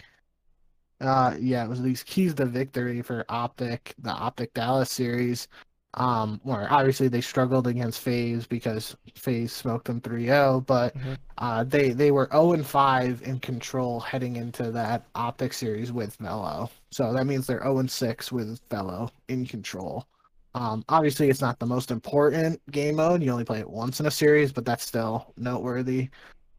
uh, 1.02 1.36
yeah, 1.40 1.64
it 1.64 1.68
was 1.68 1.82
these 1.82 2.02
keys 2.02 2.34
to 2.34 2.46
victory 2.46 3.02
for 3.02 3.24
Optic, 3.28 3.94
the 3.98 4.10
Optic 4.10 4.54
Dallas 4.54 4.90
series. 4.90 5.48
Um, 5.94 6.40
where 6.42 6.72
obviously 6.72 7.08
they 7.08 7.20
struggled 7.20 7.66
against 7.66 8.00
FaZe 8.00 8.46
because 8.46 8.96
FaZe 9.14 9.52
smoked 9.52 9.86
them 9.86 10.00
3-0, 10.00 10.64
but 10.64 10.96
mm-hmm. 10.96 11.12
uh, 11.36 11.64
they 11.64 11.90
they 11.90 12.10
were 12.10 12.30
0 12.32 12.54
and 12.54 12.66
5 12.66 13.22
in 13.24 13.38
control 13.40 14.00
heading 14.00 14.36
into 14.36 14.70
that 14.70 15.04
Optic 15.14 15.52
series 15.52 15.92
with 15.92 16.16
FeLo. 16.16 16.70
So 16.90 17.12
that 17.12 17.26
means 17.26 17.46
they're 17.46 17.60
0 17.62 17.80
and 17.80 17.90
6 17.90 18.32
with 18.32 18.66
FeLo 18.70 19.10
in 19.28 19.44
control. 19.44 20.06
Um, 20.54 20.84
obviously, 20.88 21.30
it's 21.30 21.40
not 21.40 21.58
the 21.58 21.66
most 21.66 21.90
important 21.90 22.60
game 22.70 22.96
mode. 22.96 23.22
You 23.22 23.30
only 23.32 23.44
play 23.44 23.60
it 23.60 23.68
once 23.68 24.00
in 24.00 24.06
a 24.06 24.10
series, 24.10 24.52
but 24.52 24.64
that's 24.64 24.84
still 24.84 25.32
noteworthy, 25.36 26.10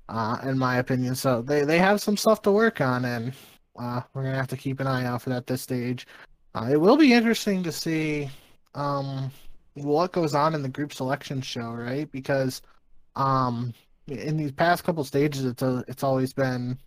uh, 0.10 0.38
in 0.44 0.58
my 0.58 0.78
opinion. 0.78 1.16
So 1.16 1.42
they, 1.42 1.64
they 1.64 1.78
have 1.78 2.02
some 2.02 2.18
stuff 2.18 2.42
to 2.44 2.52
work 2.52 2.82
on, 2.82 3.06
and 3.06 3.34
uh, 3.80 4.02
we're 4.14 4.24
gonna 4.24 4.36
have 4.36 4.48
to 4.48 4.58
keep 4.58 4.80
an 4.80 4.88
eye 4.88 5.06
out 5.06 5.22
for 5.22 5.30
that 5.30 5.48
this 5.48 5.62
stage. 5.62 6.08
Uh, 6.56 6.70
it 6.72 6.80
will 6.80 6.98
be 6.98 7.14
interesting 7.14 7.64
to 7.64 7.72
see 7.72 8.30
um, 8.76 9.32
what 9.74 10.12
goes 10.12 10.36
on 10.36 10.56
in 10.56 10.62
the 10.62 10.70
group 10.70 10.94
selection 10.94 11.42
show, 11.42 11.72
right? 11.72 12.12
Because 12.12 12.62
um, 13.16 13.74
in 14.08 14.38
these 14.38 14.52
past 14.52 14.84
couple 14.84 15.04
stages, 15.04 15.46
it's 15.46 15.62
a, 15.62 15.84
it's 15.88 16.04
always 16.04 16.34
been 16.34 16.78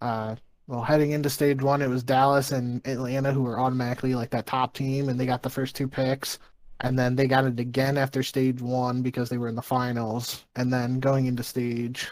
uh, 0.00 0.36
well, 0.66 0.82
heading 0.82 1.12
into 1.12 1.30
stage 1.30 1.62
one, 1.62 1.80
it 1.80 1.88
was 1.88 2.02
Dallas 2.02 2.50
and 2.50 2.86
Atlanta 2.86 3.32
who 3.32 3.42
were 3.42 3.60
automatically 3.60 4.14
like 4.14 4.30
that 4.30 4.46
top 4.46 4.74
team, 4.74 5.08
and 5.08 5.18
they 5.18 5.26
got 5.26 5.42
the 5.42 5.50
first 5.50 5.76
two 5.76 5.88
picks. 5.88 6.38
And 6.80 6.98
then 6.98 7.16
they 7.16 7.26
got 7.26 7.46
it 7.46 7.58
again 7.58 7.96
after 7.96 8.22
stage 8.22 8.60
one 8.60 9.00
because 9.02 9.30
they 9.30 9.38
were 9.38 9.48
in 9.48 9.54
the 9.54 9.62
finals. 9.62 10.44
And 10.56 10.70
then 10.72 11.00
going 11.00 11.26
into 11.26 11.42
stage 11.42 12.10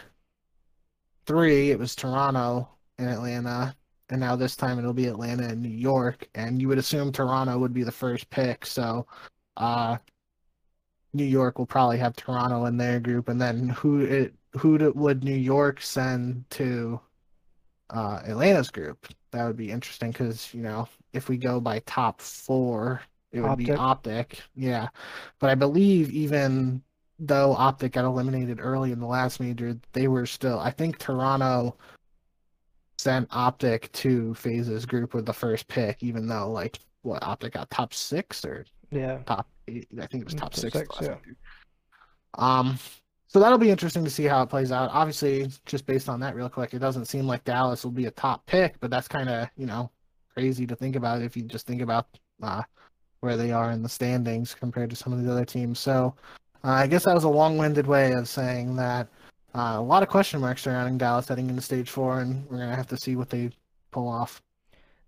three, 1.25 1.69
it 1.69 1.77
was 1.77 1.95
Toronto 1.95 2.67
and 2.97 3.09
Atlanta 3.09 3.75
and 4.09 4.19
now 4.19 4.35
this 4.35 4.55
time 4.55 4.77
it'll 4.77 4.93
be 4.93 5.07
Atlanta 5.07 5.47
and 5.47 5.61
New 5.61 5.69
York, 5.69 6.27
and 6.35 6.61
you 6.61 6.67
would 6.67 6.77
assume 6.77 7.11
Toronto 7.11 7.57
would 7.57 7.73
be 7.73 7.83
the 7.83 7.91
first 7.91 8.29
pick. 8.29 8.65
So, 8.65 9.07
uh, 9.57 9.97
New 11.13 11.23
York 11.23 11.57
will 11.57 11.65
probably 11.65 11.97
have 11.97 12.15
Toronto 12.15 12.65
in 12.65 12.77
their 12.77 12.99
group, 12.99 13.29
and 13.29 13.41
then 13.41 13.69
who 13.69 14.01
it 14.01 14.33
who 14.51 14.91
would 14.95 15.23
New 15.23 15.35
York 15.35 15.81
send 15.81 16.45
to 16.51 16.99
uh, 17.89 18.21
Atlanta's 18.25 18.69
group? 18.69 19.07
That 19.31 19.45
would 19.45 19.57
be 19.57 19.71
interesting 19.71 20.11
because 20.11 20.53
you 20.53 20.61
know 20.61 20.87
if 21.13 21.29
we 21.29 21.37
go 21.37 21.59
by 21.59 21.79
top 21.79 22.21
four, 22.21 23.01
it 23.31 23.41
would 23.41 23.51
Optic. 23.51 23.65
be 23.65 23.71
Optic, 23.71 24.41
yeah. 24.55 24.87
But 25.39 25.49
I 25.49 25.55
believe 25.55 26.11
even 26.11 26.83
though 27.17 27.55
Optic 27.55 27.93
got 27.93 28.05
eliminated 28.05 28.59
early 28.61 28.91
in 28.91 28.99
the 28.99 29.07
last 29.07 29.39
major, 29.39 29.77
they 29.93 30.07
were 30.07 30.25
still. 30.25 30.59
I 30.59 30.71
think 30.71 30.97
Toronto 30.99 31.77
sent 33.05 33.27
Optic 33.29 33.91
to 33.91 34.33
FaZe's 34.33 34.83
group 34.87 35.13
with 35.13 35.27
the 35.27 35.33
first 35.33 35.67
pick, 35.67 36.01
even 36.01 36.27
though 36.27 36.49
like 36.49 36.79
what 37.03 37.21
Optic 37.21 37.53
got 37.53 37.69
top 37.69 37.93
six 37.93 38.43
or 38.43 38.65
yeah 38.89 39.19
top 39.27 39.47
eight, 39.67 39.87
I 40.01 40.07
think 40.07 40.21
it 40.21 40.25
was 40.25 40.33
top, 40.33 40.53
top 40.53 40.55
six. 40.55 40.75
six 40.75 40.89
yeah. 41.01 41.15
Um, 42.33 42.79
so 43.27 43.39
that'll 43.39 43.59
be 43.59 43.69
interesting 43.69 44.03
to 44.03 44.09
see 44.09 44.23
how 44.23 44.41
it 44.41 44.47
plays 44.47 44.71
out. 44.71 44.89
Obviously, 44.91 45.47
just 45.67 45.85
based 45.85 46.09
on 46.09 46.19
that, 46.21 46.35
real 46.35 46.49
quick, 46.49 46.73
it 46.73 46.79
doesn't 46.79 47.05
seem 47.05 47.27
like 47.27 47.43
Dallas 47.43 47.83
will 47.83 47.91
be 47.91 48.07
a 48.07 48.11
top 48.11 48.43
pick, 48.47 48.79
but 48.79 48.89
that's 48.89 49.07
kind 49.07 49.29
of 49.29 49.47
you 49.55 49.67
know 49.67 49.91
crazy 50.33 50.65
to 50.65 50.75
think 50.75 50.95
about 50.95 51.21
if 51.21 51.37
you 51.37 51.43
just 51.43 51.67
think 51.67 51.83
about 51.83 52.07
uh, 52.41 52.63
where 53.19 53.37
they 53.37 53.51
are 53.51 53.69
in 53.69 53.83
the 53.83 53.89
standings 53.89 54.55
compared 54.55 54.89
to 54.89 54.95
some 54.95 55.13
of 55.13 55.23
the 55.23 55.31
other 55.31 55.45
teams. 55.45 55.77
So 55.77 56.15
uh, 56.63 56.69
I 56.69 56.87
guess 56.87 57.05
that 57.05 57.13
was 57.13 57.23
a 57.23 57.29
long-winded 57.29 57.85
way 57.85 58.13
of 58.13 58.27
saying 58.27 58.75
that 58.77 59.09
uh, 59.55 59.79
a 59.79 59.81
lot 59.81 60.03
of 60.03 60.09
question 60.09 60.41
marks 60.41 60.63
surrounding 60.63 60.97
Dallas 60.97 61.29
heading 61.29 61.49
into 61.49 61.61
stage 61.61 61.89
four, 61.89 62.19
and 62.19 62.45
we're 62.49 62.57
gonna 62.57 62.75
have 62.75 62.87
to 62.87 62.97
see 62.97 63.15
what 63.15 63.29
they 63.29 63.51
pull 63.91 64.07
off. 64.07 64.41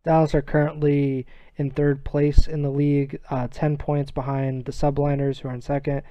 Dallas 0.06 0.34
are 0.34 0.42
currently 0.42 1.26
in 1.58 1.70
third 1.70 2.06
place 2.06 2.48
in 2.48 2.62
the 2.62 2.70
league, 2.70 3.20
uh, 3.30 3.50
10 3.52 3.78
points 3.78 4.10
behind 4.10 4.64
the 4.64 4.72
Subliners, 4.72 5.40
who 5.40 5.50
are 5.50 5.54
in 5.54 5.62
second, 5.62 6.02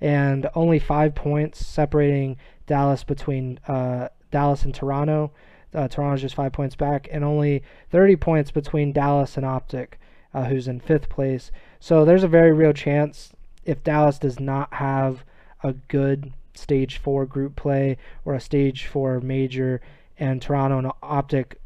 and 0.00 0.48
only 0.54 0.78
five 0.78 1.16
points 1.16 1.66
separating 1.66 2.36
Dallas 2.66 3.02
between 3.02 3.58
uh, 3.66 4.08
Dallas 4.30 4.62
and 4.62 4.72
Toronto. 4.72 5.32
Uh, 5.74 5.88
Toronto's 5.88 6.20
just 6.20 6.36
five 6.36 6.52
points 6.52 6.76
back, 6.76 7.08
and 7.10 7.24
only 7.24 7.64
30 7.90 8.14
points 8.14 8.52
between 8.52 8.92
Dallas 8.92 9.36
and 9.36 9.44
Optic, 9.44 9.98
uh, 10.32 10.44
who's 10.44 10.68
in 10.68 10.78
fifth 10.78 11.08
place. 11.08 11.50
So 11.80 12.04
there's 12.04 12.24
a 12.24 12.28
very 12.28 12.52
real 12.52 12.72
chance 12.72 13.32
if 13.64 13.82
Dallas 13.82 14.20
does 14.20 14.38
not 14.38 14.74
have 14.74 15.24
a 15.64 15.72
good 15.72 16.32
stage 16.60 16.98
four 16.98 17.26
group 17.26 17.56
play 17.56 17.96
or 18.24 18.34
a 18.34 18.40
stage 18.40 18.86
four 18.86 19.20
major, 19.20 19.80
and 20.18 20.40
Toronto 20.40 20.78
and 20.78 20.92
Optic 21.02 21.60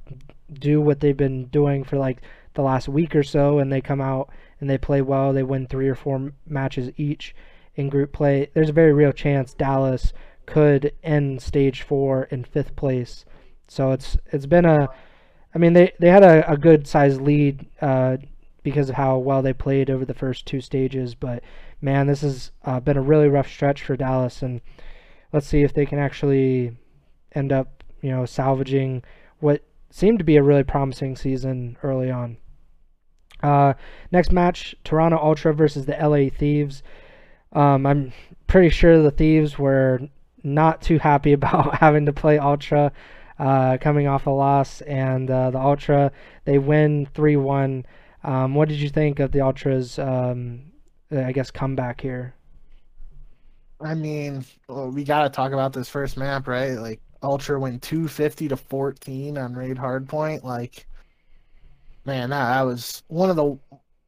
do 0.52 0.80
what 0.80 1.00
they've 1.00 1.16
been 1.16 1.46
doing 1.46 1.84
for 1.84 1.98
like 1.98 2.22
the 2.54 2.62
last 2.62 2.88
week 2.88 3.14
or 3.14 3.22
so, 3.22 3.58
and 3.58 3.72
they 3.72 3.80
come 3.80 4.00
out 4.00 4.30
and 4.60 4.70
they 4.70 4.78
play 4.78 5.02
well, 5.02 5.32
they 5.32 5.42
win 5.42 5.66
three 5.66 5.88
or 5.88 5.94
four 5.94 6.32
matches 6.46 6.90
each 6.96 7.34
in 7.74 7.88
group 7.88 8.12
play. 8.12 8.48
There's 8.54 8.68
a 8.68 8.74
very 8.74 8.92
real 8.92 9.12
chance 9.12 9.54
Dallas 9.54 10.12
could 10.46 10.92
end 11.02 11.42
stage 11.42 11.82
four 11.82 12.24
in 12.24 12.44
fifth 12.44 12.76
place. 12.76 13.24
So 13.66 13.92
it's 13.92 14.16
it's 14.30 14.46
been 14.46 14.64
a, 14.64 14.88
I 15.54 15.58
mean 15.58 15.72
they 15.72 15.92
they 15.98 16.08
had 16.08 16.22
a, 16.22 16.50
a 16.50 16.56
good 16.56 16.86
sized 16.86 17.20
lead 17.20 17.66
uh, 17.80 18.18
because 18.62 18.88
of 18.88 18.94
how 18.96 19.18
well 19.18 19.42
they 19.42 19.52
played 19.52 19.90
over 19.90 20.04
the 20.04 20.14
first 20.14 20.46
two 20.46 20.60
stages, 20.60 21.14
but 21.14 21.42
man, 21.80 22.06
this 22.06 22.22
has 22.22 22.50
uh, 22.64 22.80
been 22.80 22.96
a 22.96 23.02
really 23.02 23.28
rough 23.28 23.48
stretch 23.48 23.82
for 23.82 23.96
Dallas, 23.96 24.42
and 24.42 24.60
let's 25.34 25.48
see 25.48 25.62
if 25.62 25.74
they 25.74 25.84
can 25.84 25.98
actually 25.98 26.74
end 27.32 27.52
up 27.52 27.82
you 28.00 28.10
know 28.10 28.24
salvaging 28.24 29.02
what 29.40 29.62
seemed 29.90 30.18
to 30.18 30.24
be 30.24 30.36
a 30.36 30.42
really 30.42 30.64
promising 30.64 31.16
season 31.16 31.76
early 31.82 32.10
on. 32.10 32.36
Uh, 33.42 33.74
next 34.10 34.32
match, 34.32 34.74
Toronto 34.84 35.18
Ultra 35.18 35.52
versus 35.52 35.84
the 35.84 35.96
LA 36.00 36.30
Thieves. 36.30 36.82
Um, 37.52 37.84
I'm 37.84 38.12
pretty 38.46 38.70
sure 38.70 39.02
the 39.02 39.10
Thieves 39.10 39.58
were 39.58 40.00
not 40.42 40.80
too 40.80 40.98
happy 40.98 41.32
about 41.38 41.76
having 41.76 42.06
to 42.06 42.12
play 42.12 42.38
Ultra 42.38 42.92
uh, 43.38 43.76
coming 43.78 44.06
off 44.06 44.26
a 44.26 44.30
loss, 44.30 44.80
and 44.82 45.30
uh, 45.30 45.50
the 45.50 45.58
Ultra 45.58 46.12
they 46.44 46.58
win 46.58 47.06
3 47.12 47.36
1. 47.36 47.86
Um, 48.22 48.54
what 48.54 48.68
did 48.68 48.78
you 48.78 48.88
think 48.88 49.18
of 49.18 49.32
the 49.32 49.40
Ultras, 49.40 49.98
um, 49.98 50.72
I 51.10 51.32
guess, 51.32 51.50
comeback 51.50 52.00
here? 52.00 52.34
I 53.80 53.94
mean, 53.94 54.44
well, 54.68 54.90
we 54.90 55.04
got 55.04 55.22
to 55.22 55.30
talk 55.30 55.52
about 55.52 55.72
this 55.72 55.88
first 55.88 56.16
map, 56.16 56.46
right? 56.46 56.72
Like, 56.72 57.00
Ultra 57.22 57.58
went 57.58 57.82
250 57.82 58.48
to 58.48 58.56
14 58.56 59.38
on 59.38 59.54
Raid 59.54 59.76
Hardpoint. 59.76 60.44
Like, 60.44 60.86
man, 62.04 62.30
that, 62.30 62.62
was 62.62 63.02
one 63.08 63.30
of 63.30 63.36
the. 63.36 63.58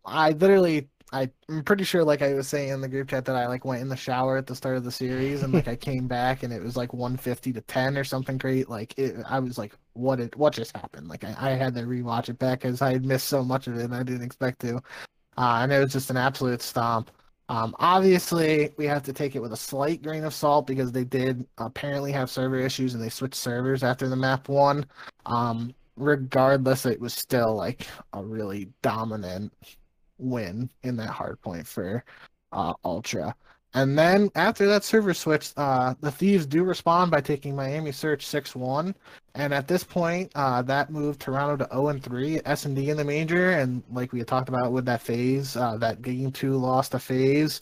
I 0.05 0.31
literally, 0.31 0.89
I, 1.13 1.31
I'm 1.49 1.65
pretty 1.65 1.85
sure, 1.85 2.05
like 2.05 2.23
I 2.23 2.35
was 2.35 2.47
saying 2.47 2.69
in 2.69 2.81
the 2.81 2.89
group 2.89 3.09
chat, 3.09 3.25
that 3.25 3.35
I 3.35 3.47
like 3.47 3.65
went 3.65 3.81
in 3.81 3.89
the 3.89 3.97
shower 3.97 4.37
at 4.37 4.47
the 4.47 4.55
start 4.55 4.77
of 4.77 4.85
the 4.85 4.93
series 4.93 5.43
and 5.43 5.53
like 5.53 5.67
I 5.67 5.77
came 5.77 6.07
back 6.09 6.43
and 6.43 6.53
it 6.53 6.63
was 6.63 6.77
like 6.77 6.93
150 6.93 7.53
to 7.55 7.61
10 7.63 7.99
or 7.99 8.05
something 8.05 8.39
great. 8.39 8.69
Like, 8.69 8.97
it, 8.99 9.17
I 9.29 9.41
was 9.41 9.59
like, 9.59 9.75
what 9.95 10.17
did, 10.17 10.35
what 10.37 10.53
just 10.53 10.77
happened? 10.77 11.09
Like, 11.09 11.25
I, 11.25 11.35
I 11.39 11.51
had 11.53 11.75
to 11.75 11.83
rewatch 11.83 12.29
it 12.29 12.39
back 12.39 12.61
because 12.61 12.83
I 12.83 12.93
had 12.93 13.05
missed 13.05 13.29
so 13.29 13.43
much 13.43 13.67
of 13.67 13.77
it 13.79 13.85
and 13.85 13.95
I 13.95 14.03
didn't 14.03 14.23
expect 14.23 14.61
to. 14.61 14.77
Uh, 15.39 15.61
and 15.63 15.73
it 15.73 15.81
was 15.81 15.93
just 15.93 16.11
an 16.11 16.17
absolute 16.17 16.63
stomp. 16.63 17.11
Um, 17.49 17.77
obviously, 17.79 18.71
we 18.77 18.87
have 18.87 19.05
to 19.05 19.13
take 19.13 19.37
it 19.37 19.41
with 19.43 19.53
a 19.53 19.57
slight 19.57 20.03
grain 20.03 20.25
of 20.25 20.35
salt 20.35 20.67
because 20.67 20.91
they 20.91 21.05
did 21.05 21.47
apparently 21.59 22.11
have 22.13 22.29
server 22.29 22.59
issues 22.59 22.95
and 22.95 23.03
they 23.03 23.09
switched 23.09 23.37
servers 23.37 23.85
after 23.85 24.09
the 24.09 24.17
map 24.17 24.49
one. 24.49 24.85
Um, 25.27 25.73
regardless, 25.97 26.87
it 26.87 27.01
was 27.01 27.15
still 27.15 27.55
like 27.55 27.87
a 28.13 28.23
really 28.23 28.69
dominant 28.83 29.53
win 30.19 30.71
in 30.83 30.97
that 30.97 31.11
hard 31.11 31.41
point 31.41 31.67
for 31.67 32.05
uh, 32.53 32.75
Ultra. 32.85 33.35
And 33.75 33.99
then 33.99 34.31
after 34.35 34.67
that 34.69 34.85
server 34.85 35.13
switch, 35.13 35.53
uh, 35.57 35.95
the 36.01 36.11
Thieves 36.11 36.47
do 36.47 36.65
respond 36.65 37.11
by 37.11 37.21
taking 37.21 37.55
Miami 37.55 37.93
Search 37.93 38.27
6 38.27 38.57
1. 38.57 38.95
And 39.35 39.53
at 39.53 39.69
this 39.69 39.85
point, 39.85 40.33
uh, 40.35 40.63
that 40.63 40.91
moved 40.91 41.21
Toronto 41.21 41.65
to 41.65 41.75
0 41.75 41.99
3 41.99 42.41
S&D 42.47 42.91
in 42.91 42.97
the 42.97 43.05
major. 43.05 43.51
And 43.51 43.83
like 43.93 44.13
we 44.13 44.21
had 44.21 44.29
talked 44.29 44.49
about 44.49 44.73
with 44.73 44.87
that 44.87 45.03
FaZe, 45.03 45.57
uh, 45.57 45.77
that 45.77 46.01
game 46.01 46.33
two 46.33 46.57
lost 46.57 46.95
a 46.95 46.99
FaZe 46.99 47.61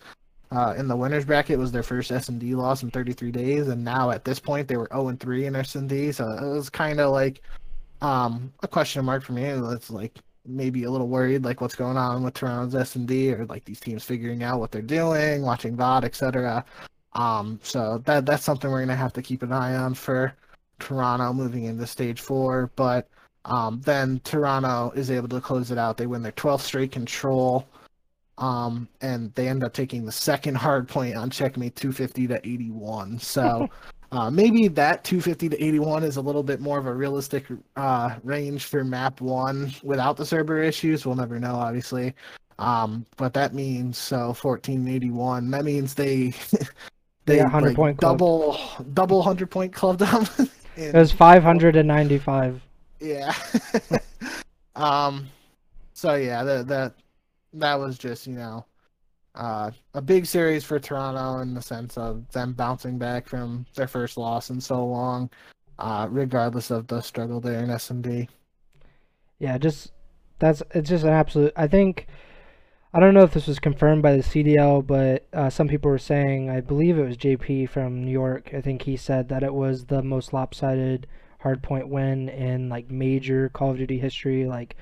uh, 0.54 0.74
in 0.76 0.86
the 0.86 0.96
winners 0.96 1.24
bracket 1.24 1.58
was 1.58 1.72
their 1.72 1.82
first 1.82 2.12
S&D 2.12 2.54
loss 2.54 2.82
in 2.82 2.90
33 2.90 3.32
days. 3.32 3.68
And 3.68 3.82
now 3.84 4.10
at 4.10 4.24
this 4.24 4.38
point, 4.38 4.68
they 4.68 4.76
were 4.76 4.88
0 4.92 5.16
3 5.18 5.46
in 5.46 5.56
S&D. 5.56 6.12
So 6.12 6.30
it 6.30 6.48
was 6.48 6.70
kind 6.70 7.00
of 7.00 7.10
like 7.10 7.42
um, 8.02 8.52
a 8.62 8.68
question 8.68 9.04
mark 9.04 9.24
for 9.24 9.32
me. 9.32 9.44
It's 9.44 9.90
like, 9.90 10.18
maybe 10.46 10.84
a 10.84 10.90
little 10.90 11.08
worried, 11.08 11.44
like 11.44 11.60
what's 11.60 11.74
going 11.74 11.96
on 11.96 12.22
with 12.22 12.34
Toronto's 12.34 12.74
S 12.74 12.96
and 12.96 13.06
D, 13.08 13.32
or 13.32 13.46
like 13.46 13.64
these 13.64 13.80
teams 13.80 14.04
figuring 14.04 14.42
out 14.42 14.60
what 14.60 14.70
they're 14.70 14.82
doing, 14.82 15.42
watching 15.42 15.76
VOD, 15.76 16.04
etc. 16.04 16.64
Um, 17.14 17.60
so 17.62 18.02
that 18.06 18.26
that's 18.26 18.44
something 18.44 18.70
we're 18.70 18.80
gonna 18.80 18.96
have 18.96 19.12
to 19.14 19.22
keep 19.22 19.42
an 19.42 19.52
eye 19.52 19.76
on 19.76 19.94
for 19.94 20.34
Toronto 20.78 21.32
moving 21.32 21.64
into 21.64 21.86
Stage 21.86 22.20
Four. 22.20 22.70
But 22.76 23.08
um, 23.44 23.80
then 23.84 24.20
Toronto 24.24 24.92
is 24.94 25.10
able 25.10 25.28
to 25.28 25.40
close 25.40 25.70
it 25.70 25.78
out. 25.78 25.96
They 25.96 26.06
win 26.06 26.22
their 26.22 26.32
12th 26.32 26.60
straight 26.62 26.92
control. 26.92 27.66
Um, 28.36 28.88
and 29.00 29.32
they 29.34 29.48
end 29.48 29.62
up 29.62 29.72
taking 29.72 30.04
the 30.04 30.10
second 30.10 30.56
hard 30.56 30.88
point 30.88 31.14
on 31.14 31.30
checkmate 31.30 31.76
250 31.76 32.26
to 32.28 32.38
81. 32.38 33.18
So 33.20 33.68
Uh, 34.14 34.30
maybe 34.30 34.68
that 34.68 35.02
250 35.02 35.48
to 35.48 35.64
81 35.64 36.04
is 36.04 36.18
a 36.18 36.20
little 36.20 36.44
bit 36.44 36.60
more 36.60 36.78
of 36.78 36.86
a 36.86 36.94
realistic 36.94 37.46
uh, 37.74 38.14
range 38.22 38.66
for 38.66 38.84
map 38.84 39.20
one 39.20 39.72
without 39.82 40.16
the 40.16 40.24
server 40.24 40.62
issues. 40.62 41.04
We'll 41.04 41.16
never 41.16 41.40
know, 41.40 41.56
obviously. 41.56 42.14
Um, 42.60 43.04
but 43.16 43.34
that 43.34 43.54
means 43.54 43.98
so 43.98 44.26
1481. 44.26 45.50
That 45.50 45.64
means 45.64 45.94
they 45.94 46.32
they 47.24 47.38
yeah, 47.38 47.42
100 47.42 47.66
like, 47.66 47.76
point 47.76 47.98
double 47.98 48.52
club. 48.52 48.94
double 48.94 49.16
100 49.18 49.50
point 49.50 49.72
club 49.72 49.98
them. 49.98 50.28
it 50.76 50.94
was 50.94 51.10
595. 51.10 52.62
Yeah. 53.00 53.34
um. 54.76 55.28
So 55.92 56.14
yeah, 56.14 56.44
that 56.44 56.68
that 56.68 56.94
that 57.54 57.74
was 57.80 57.98
just 57.98 58.28
you 58.28 58.34
know 58.34 58.64
uh, 59.34 59.70
a 59.94 60.02
big 60.02 60.26
series 60.26 60.64
for 60.64 60.78
Toronto 60.78 61.40
in 61.40 61.54
the 61.54 61.62
sense 61.62 61.98
of 61.98 62.30
them 62.30 62.52
bouncing 62.52 62.98
back 62.98 63.28
from 63.28 63.66
their 63.74 63.88
first 63.88 64.16
loss 64.16 64.50
in 64.50 64.60
so 64.60 64.84
long, 64.84 65.28
uh, 65.78 66.06
regardless 66.10 66.70
of 66.70 66.86
the 66.86 67.00
struggle 67.00 67.40
there 67.40 67.62
in 67.62 67.70
S&D. 67.70 68.28
Yeah, 69.38 69.58
just 69.58 69.92
that's 70.38 70.62
it's 70.70 70.88
just 70.88 71.04
an 71.04 71.10
absolute. 71.10 71.52
I 71.56 71.66
think 71.66 72.06
I 72.92 73.00
don't 73.00 73.14
know 73.14 73.24
if 73.24 73.34
this 73.34 73.48
was 73.48 73.58
confirmed 73.58 74.02
by 74.02 74.16
the 74.16 74.22
CDL, 74.22 74.86
but 74.86 75.26
uh, 75.32 75.50
some 75.50 75.66
people 75.66 75.90
were 75.90 75.98
saying 75.98 76.48
I 76.48 76.60
believe 76.60 76.96
it 76.96 77.06
was 77.06 77.16
JP 77.16 77.68
from 77.70 78.04
New 78.04 78.12
York. 78.12 78.50
I 78.54 78.60
think 78.60 78.82
he 78.82 78.96
said 78.96 79.28
that 79.30 79.42
it 79.42 79.52
was 79.52 79.86
the 79.86 80.02
most 80.02 80.32
lopsided 80.32 81.08
hardpoint 81.42 81.88
win 81.88 82.28
in 82.28 82.68
like 82.68 82.90
major 82.90 83.48
Call 83.48 83.72
of 83.72 83.78
Duty 83.78 83.98
history, 83.98 84.46
like 84.46 84.76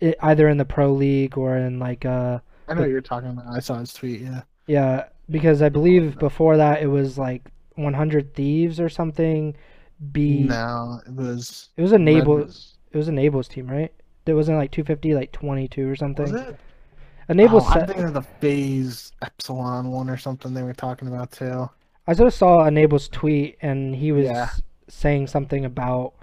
it, 0.00 0.16
either 0.22 0.48
in 0.48 0.56
the 0.56 0.64
pro 0.64 0.92
league 0.92 1.36
or 1.36 1.56
in 1.56 1.78
like 1.78 2.06
uh 2.06 2.40
I 2.78 2.80
know 2.80 2.86
you're 2.86 3.00
talking 3.00 3.30
about. 3.30 3.46
I 3.46 3.60
saw 3.60 3.78
his 3.78 3.92
tweet. 3.92 4.20
Yeah. 4.20 4.42
Yeah, 4.66 5.06
because 5.28 5.62
I 5.62 5.68
believe 5.68 6.18
before 6.18 6.56
that 6.56 6.82
it 6.82 6.86
was 6.86 7.18
like 7.18 7.50
100 7.74 8.34
Thieves 8.34 8.80
or 8.80 8.88
something. 8.88 9.56
B. 10.12 10.44
No, 10.44 11.00
it 11.06 11.12
was. 11.12 11.68
It 11.76 11.82
was 11.82 11.92
a 11.92 11.98
Nables. 11.98 12.76
It 12.92 12.96
was 12.96 13.08
a 13.08 13.12
Nables 13.12 13.48
team, 13.48 13.68
right? 13.68 13.92
It 14.26 14.34
wasn't 14.34 14.58
like 14.58 14.70
250, 14.70 15.14
like 15.14 15.32
22 15.32 15.88
or 15.88 15.96
something. 15.96 16.32
Was 16.32 16.40
it? 16.40 16.56
A 17.28 17.34
Nables. 17.34 17.64
Oh, 17.66 17.70
I'm 17.70 17.86
thinking 17.86 18.04
of 18.04 18.14
the 18.14 18.22
FaZe 18.22 19.12
Epsilon 19.22 19.90
one 19.90 20.10
or 20.10 20.16
something 20.16 20.54
they 20.54 20.62
were 20.62 20.74
talking 20.74 21.08
about 21.08 21.32
too. 21.32 21.68
I 22.06 22.14
just 22.14 22.38
saw 22.38 22.64
a 22.64 22.70
Nables 22.70 23.08
tweet 23.08 23.58
and 23.62 23.94
he 23.94 24.12
was 24.12 24.26
yeah. 24.26 24.50
saying 24.88 25.28
something 25.28 25.64
about. 25.64 26.14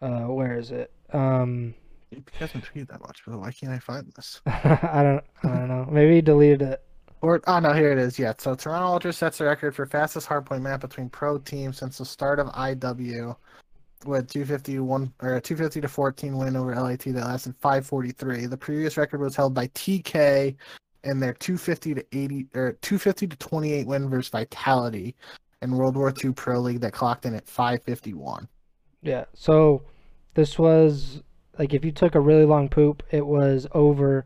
Uh, 0.00 0.24
where 0.24 0.58
is 0.58 0.70
it? 0.70 0.92
Um. 1.12 1.74
He 2.16 2.38
hasn't 2.38 2.64
tweeted 2.64 2.88
that 2.88 3.00
much, 3.00 3.22
but 3.26 3.38
why 3.38 3.50
can't 3.52 3.72
I 3.72 3.78
find 3.78 4.12
this? 4.14 4.40
I 4.46 5.02
don't. 5.02 5.24
I 5.44 5.56
don't 5.56 5.68
know. 5.68 5.86
Maybe 5.90 6.16
he 6.16 6.20
deleted 6.20 6.62
it. 6.62 6.82
Or 7.20 7.40
oh 7.46 7.58
no, 7.58 7.72
here 7.72 7.90
it 7.90 7.98
is. 7.98 8.18
Yeah. 8.18 8.34
So 8.38 8.54
Toronto 8.54 8.86
Ultra 8.86 9.12
sets 9.12 9.38
the 9.38 9.44
record 9.44 9.74
for 9.74 9.86
fastest 9.86 10.28
hardpoint 10.28 10.62
map 10.62 10.80
between 10.80 11.08
pro 11.08 11.38
teams 11.38 11.78
since 11.78 11.98
the 11.98 12.04
start 12.04 12.38
of 12.38 12.48
IW, 12.48 13.34
with 14.04 14.28
251 14.28 15.12
or 15.22 15.36
a 15.36 15.40
250 15.40 15.80
to 15.80 15.88
14 15.88 16.36
win 16.36 16.56
over 16.56 16.74
LAT 16.74 17.00
that 17.00 17.14
lasted 17.14 17.54
543. 17.60 18.46
The 18.46 18.56
previous 18.56 18.96
record 18.96 19.20
was 19.20 19.36
held 19.36 19.54
by 19.54 19.68
TK 19.68 20.54
in 21.04 21.20
their 21.20 21.34
250 21.34 21.94
to 21.94 22.04
80 22.12 22.46
or 22.54 22.72
250 22.82 23.26
to 23.28 23.36
28 23.36 23.86
win 23.86 24.08
versus 24.08 24.30
Vitality 24.30 25.14
in 25.62 25.72
World 25.72 25.96
War 25.96 26.12
II 26.22 26.32
Pro 26.32 26.60
League 26.60 26.80
that 26.80 26.92
clocked 26.92 27.26
in 27.26 27.34
at 27.34 27.48
551. 27.48 28.48
Yeah. 29.02 29.24
So 29.34 29.82
this 30.34 30.58
was 30.58 31.22
like 31.58 31.74
if 31.74 31.84
you 31.84 31.92
took 31.92 32.14
a 32.14 32.20
really 32.20 32.44
long 32.44 32.68
poop, 32.68 33.02
it 33.10 33.26
was 33.26 33.66
over, 33.72 34.24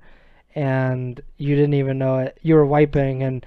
and 0.55 1.21
you 1.37 1.55
didn't 1.55 1.75
even 1.75 1.99
know 1.99 2.19
it. 2.19 2.39
You 2.43 2.55
were 2.55 2.67
wiping, 2.67 3.23
and 3.23 3.45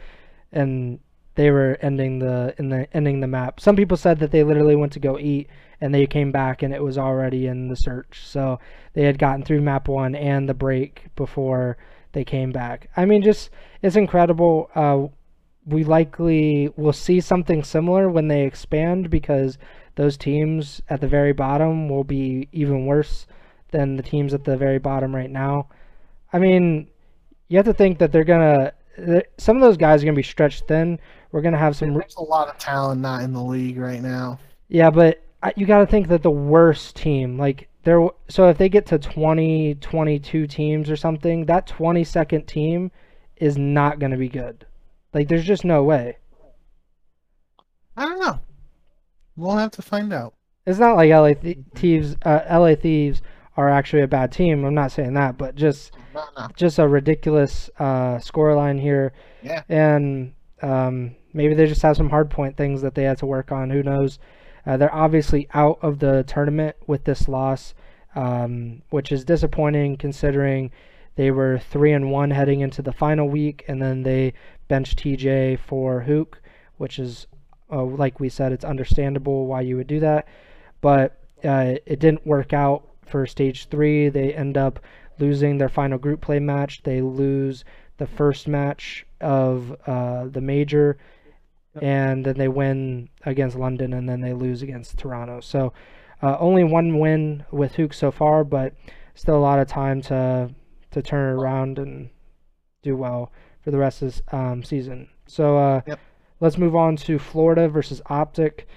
and 0.52 1.00
they 1.36 1.50
were 1.50 1.78
ending 1.82 2.20
the 2.20 2.54
in 2.58 2.70
the 2.70 2.88
ending 2.96 3.20
the 3.20 3.28
map. 3.28 3.60
Some 3.60 3.76
people 3.76 3.98
said 3.98 4.20
that 4.20 4.32
they 4.32 4.44
literally 4.44 4.76
went 4.76 4.94
to 4.94 5.00
go 5.00 5.18
eat 5.18 5.50
and 5.80 5.94
they 5.94 6.06
came 6.06 6.32
back 6.32 6.62
and 6.62 6.74
it 6.74 6.84
was 6.84 6.98
already 6.98 7.48
in 7.48 7.68
the 7.68 7.76
search. 7.76 8.22
So 8.26 8.60
they 8.94 9.04
had 9.04 9.18
gotten 9.18 9.44
through 9.44 9.62
map 9.62 9.88
one 9.88 10.14
and 10.14 10.48
the 10.48 10.54
break 10.54 11.08
before 11.16 11.78
they 12.12 12.24
came 12.24 12.52
back. 12.52 12.90
I 12.96 13.06
mean, 13.06 13.24
just 13.24 13.50
it's 13.82 13.96
incredible. 13.96 14.70
Uh, 14.76 15.08
we 15.66 15.84
likely 15.84 16.70
will 16.76 16.94
see 16.94 17.22
something 17.22 17.64
similar 17.64 18.10
when 18.10 18.28
they 18.28 18.44
expand 18.44 19.10
because 19.10 19.58
those 19.96 20.18
teams 20.18 20.82
at 20.90 21.02
the 21.02 21.08
very 21.08 21.34
bottom 21.34 21.88
will 21.88 22.04
be 22.04 22.48
even 22.52 22.86
worse 22.86 23.26
than 23.72 23.98
the 23.98 24.04
teams 24.04 24.34
at 24.34 24.44
the 24.44 24.58
very 24.58 24.80
bottom 24.80 25.16
right 25.16 25.30
now. 25.30 25.68
I 26.34 26.40
mean, 26.40 26.88
you 27.48 27.58
have 27.58 27.66
to 27.66 27.74
think 27.74 28.00
that 28.00 28.12
they're 28.12 28.24
gonna. 28.24 28.74
Some 29.38 29.56
of 29.56 29.62
those 29.62 29.78
guys 29.78 30.02
are 30.02 30.06
gonna 30.06 30.16
be 30.16 30.24
stretched 30.24 30.68
thin. 30.68 31.00
We're 31.32 31.42
gonna 31.42 31.58
have 31.58 31.76
some. 31.76 31.94
There's 31.94 32.16
a 32.16 32.24
lot 32.24 32.48
of 32.48 32.58
talent 32.58 33.02
not 33.02 33.24
in 33.24 33.34
the 33.34 33.44
league 33.44 33.78
right 33.78 34.02
now. 34.02 34.40
Yeah, 34.68 34.90
but 34.90 35.22
you 35.56 35.66
got 35.66 35.80
to 35.80 35.86
think 35.86 36.08
that 36.10 36.24
the 36.24 36.32
worst 36.32 36.96
team, 36.96 37.38
like 37.38 37.68
there, 37.84 38.08
so 38.30 38.50
if 38.50 38.58
they 38.58 38.70
get 38.70 38.86
to 38.88 39.00
20, 39.00 39.76
22 39.76 40.48
teams 40.48 40.90
or 40.90 40.96
something, 40.96 41.46
that 41.46 41.68
22nd 41.68 42.46
team 42.46 42.92
is 43.38 43.58
not 43.58 44.00
going 44.00 44.12
to 44.12 44.18
be 44.18 44.30
good. 44.30 44.66
Like, 45.14 45.28
there's 45.28 45.46
just 45.46 45.66
no 45.66 45.84
way. 45.84 46.18
I 47.98 48.06
don't 48.06 48.20
know. 48.20 48.40
We'll 49.36 49.58
have 49.58 49.72
to 49.72 49.82
find 49.82 50.14
out. 50.14 50.36
It's 50.66 50.80
not 50.80 50.96
like 50.96 51.10
LA 51.10 51.34
Thieves. 51.76 52.16
Uh, 52.24 52.42
LA 52.50 52.76
Thieves 52.76 53.22
are 53.58 53.70
actually 53.70 54.02
a 54.02 54.08
bad 54.08 54.32
team. 54.32 54.64
I'm 54.64 54.74
not 54.74 54.92
saying 54.92 55.14
that, 55.14 55.38
but 55.38 55.56
just 55.56 55.92
no, 56.14 56.24
no. 56.38 56.48
just 56.56 56.80
a 56.80 56.88
ridiculous 56.88 57.70
uh, 57.80 58.16
scoreline 58.16 58.80
here. 58.80 59.14
Yeah. 59.44 59.64
And 59.68 60.34
um, 60.62 61.16
maybe 61.34 61.54
they 61.54 61.68
just 61.68 61.82
have 61.82 61.98
some 61.98 62.10
hard 62.10 62.30
point 62.30 62.56
things 62.56 62.82
that 62.82 62.96
they 62.96 63.04
had 63.04 63.18
to 63.20 63.26
work 63.26 63.52
on. 63.52 63.70
Who 63.70 63.84
knows? 63.84 64.20
Uh, 64.66 64.78
they're 64.78 64.94
obviously 64.94 65.48
out 65.54 65.80
of 65.82 66.00
the 66.00 66.24
tournament 66.24 66.76
with 66.88 67.04
this 67.04 67.28
loss, 67.28 67.74
um, 68.16 68.82
which 68.90 69.12
is 69.12 69.26
disappointing 69.26 69.98
considering 69.98 70.72
they 71.16 71.32
were 71.32 71.60
three 71.60 71.92
and 71.92 72.12
one 72.12 72.32
heading 72.32 72.62
into 72.62 72.82
the 72.82 72.94
final 72.94 73.28
week, 73.28 73.66
and 73.68 73.82
then 73.82 74.04
they 74.04 74.34
benched 74.68 75.00
TJ 75.00 75.60
for 75.60 76.06
Huke, 76.08 76.36
which 76.78 77.00
is, 77.00 77.28
uh, 77.72 77.84
like 77.84 78.20
we 78.20 78.30
said, 78.30 78.52
it's 78.52 78.64
understandable 78.64 79.46
why 79.46 79.62
you 79.62 79.76
would 79.76 79.88
do 79.88 80.00
that, 80.00 80.28
but 80.80 81.18
uh, 81.44 81.76
it 81.86 82.00
didn't 82.00 82.26
work 82.26 82.54
out 82.54 82.88
for 83.12 83.26
stage 83.28 83.68
three. 83.68 84.10
They 84.10 84.34
end 84.34 84.58
up 84.58 84.80
losing 85.20 85.58
their 85.58 85.70
final 85.70 85.98
group 85.98 86.22
play 86.22 86.40
match. 86.40 86.82
They 86.84 87.02
lose 87.02 87.64
the 87.98 88.08
first 88.08 88.48
match 88.48 89.06
of 89.20 89.76
uh, 89.86 90.26
the 90.26 90.42
major 90.42 90.98
and 91.80 92.26
then 92.26 92.38
they 92.38 92.48
win 92.48 93.10
against 93.26 93.56
London, 93.56 93.94
and 93.94 94.10
then 94.10 94.22
they 94.22 94.34
lose 94.34 94.62
against 94.62 94.98
Toronto. 94.98 95.40
So 95.40 95.74
uh, 96.22 96.38
only 96.40 96.64
one 96.64 97.00
win 97.00 97.46
with 97.52 97.74
Huke 97.74 97.94
so 97.94 98.12
far, 98.12 98.44
but 98.44 98.74
still 99.16 99.38
a 99.38 99.40
lot 99.40 99.60
of 99.60 99.68
time 99.68 100.02
to 100.04 100.54
to 100.92 101.02
turn 101.02 101.38
around 101.38 101.80
and 101.80 102.10
do 102.82 102.98
well 102.98 103.32
for 103.64 103.72
the 103.72 103.78
rest 103.78 104.02
of 104.02 104.22
the 104.26 104.36
um, 104.36 104.64
season. 104.64 105.10
So 105.28 105.58
uh, 105.58 105.82
yep. 105.88 106.00
let's 106.42 106.58
move 106.58 106.76
on 106.76 106.98
to 106.98 107.18
Florida 107.18 107.70
versus 107.70 108.02
Optic. 108.08 108.68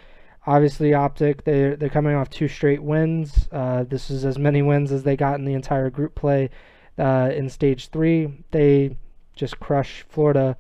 Obviously, 0.47 0.93
Optic 0.93 1.45
they 1.45 1.75
they're 1.75 1.89
coming 1.89 2.15
off 2.15 2.29
two 2.31 2.49
straight 2.49 2.83
wins. 2.83 3.49
Uh, 3.51 3.85
this 3.85 4.11
is 4.11 4.25
as 4.25 4.39
many 4.39 4.63
wins 4.63 4.93
as 4.93 5.03
they 5.03 5.17
got 5.17 5.37
in 5.37 5.45
the 5.45 5.55
entire 5.55 5.91
group 5.91 6.15
play 6.15 6.51
uh, 6.99 7.31
in 7.35 7.49
stage 7.49 7.89
three. 7.89 8.45
They 8.51 8.97
just 9.35 9.59
crush 9.59 10.05
Florida 10.09 10.57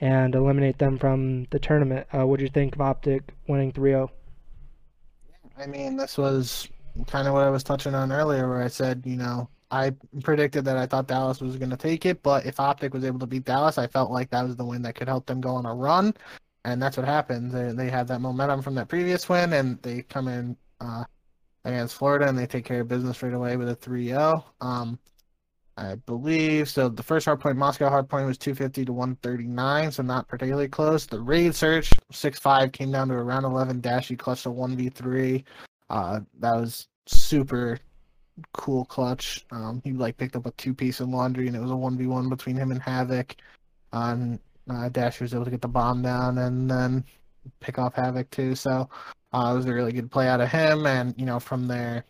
and 0.00 0.34
eliminate 0.34 0.78
them 0.78 0.98
from 0.98 1.44
the 1.50 1.58
tournament. 1.58 2.06
Uh, 2.12 2.26
what 2.26 2.38
do 2.38 2.44
you 2.44 2.50
think 2.50 2.74
of 2.74 2.80
Optic 2.80 3.32
winning 3.46 3.72
3 3.72 3.90
0? 3.90 4.10
I 5.56 5.66
mean, 5.66 5.96
this 5.96 6.18
was 6.18 6.68
kind 7.06 7.28
of 7.28 7.34
what 7.34 7.44
I 7.44 7.50
was 7.50 7.62
touching 7.62 7.94
on 7.94 8.12
earlier, 8.12 8.48
where 8.48 8.62
I 8.62 8.68
said, 8.68 9.02
you 9.04 9.16
know, 9.16 9.48
I 9.70 9.92
predicted 10.22 10.64
that 10.66 10.76
I 10.76 10.86
thought 10.86 11.06
Dallas 11.06 11.40
was 11.40 11.56
going 11.56 11.70
to 11.70 11.76
take 11.76 12.06
it, 12.06 12.22
but 12.22 12.44
if 12.44 12.60
Optic 12.60 12.92
was 12.92 13.04
able 13.04 13.18
to 13.20 13.26
beat 13.26 13.44
Dallas, 13.44 13.78
I 13.78 13.86
felt 13.86 14.10
like 14.10 14.30
that 14.30 14.44
was 14.44 14.56
the 14.56 14.64
win 14.64 14.82
that 14.82 14.94
could 14.94 15.08
help 15.08 15.26
them 15.26 15.40
go 15.40 15.50
on 15.50 15.66
a 15.66 15.74
run, 15.74 16.14
and 16.64 16.82
that's 16.82 16.96
what 16.96 17.06
happened. 17.06 17.50
They, 17.50 17.72
they 17.72 17.90
had 17.90 18.08
that 18.08 18.20
momentum 18.20 18.62
from 18.62 18.74
that 18.76 18.88
previous 18.88 19.28
win, 19.28 19.52
and 19.52 19.80
they 19.82 20.02
come 20.02 20.28
in 20.28 20.56
uh, 20.80 21.04
against 21.64 21.96
Florida 21.96 22.28
and 22.28 22.38
they 22.38 22.46
take 22.46 22.64
care 22.64 22.80
of 22.80 22.88
business 22.88 23.22
right 23.22 23.32
away 23.32 23.56
with 23.56 23.68
a 23.68 23.74
3 23.74 24.08
0. 24.08 24.44
Um, 24.60 24.98
I 25.76 25.96
believe. 25.96 26.68
So 26.68 26.88
the 26.88 27.02
first 27.02 27.26
hard 27.26 27.40
point, 27.40 27.56
Moscow 27.56 27.88
hard 27.88 28.08
point 28.08 28.26
was 28.26 28.38
250 28.38 28.84
to 28.84 28.92
139, 28.92 29.90
so 29.90 30.02
not 30.02 30.28
particularly 30.28 30.68
close. 30.68 31.06
The 31.06 31.20
raid 31.20 31.54
search, 31.54 31.90
6-5, 32.12 32.72
came 32.72 32.92
down 32.92 33.08
to 33.08 33.14
around 33.14 33.44
11 33.44 33.80
dash. 33.80 34.08
He 34.08 34.16
clutched 34.16 34.46
a 34.46 34.50
1v3. 34.50 35.42
Uh, 35.90 36.20
that 36.38 36.54
was 36.54 36.86
super 37.06 37.78
cool 38.52 38.84
clutch. 38.84 39.44
Um, 39.50 39.80
he 39.84 39.92
like 39.92 40.16
picked 40.16 40.36
up 40.36 40.46
a 40.46 40.52
two 40.52 40.74
piece 40.74 41.00
in 41.00 41.10
laundry, 41.10 41.48
and 41.48 41.56
it 41.56 41.60
was 41.60 41.72
a 41.72 41.74
1v1 41.74 42.28
between 42.30 42.56
him 42.56 42.70
and 42.70 42.80
Havok. 42.80 43.34
Um, 43.92 44.38
uh, 44.68 44.88
was 45.20 45.34
able 45.34 45.44
to 45.44 45.50
get 45.50 45.62
the 45.62 45.68
bomb 45.68 46.02
down 46.02 46.38
and 46.38 46.70
then 46.70 47.04
pick 47.60 47.78
off 47.78 47.94
Havok 47.94 48.30
too. 48.30 48.54
So 48.54 48.88
uh, 49.32 49.50
it 49.52 49.56
was 49.56 49.66
a 49.66 49.74
really 49.74 49.92
good 49.92 50.10
play 50.10 50.28
out 50.28 50.40
of 50.40 50.50
him. 50.50 50.86
And, 50.86 51.14
you 51.18 51.26
know, 51.26 51.40
from 51.40 51.66
there, 51.66 52.04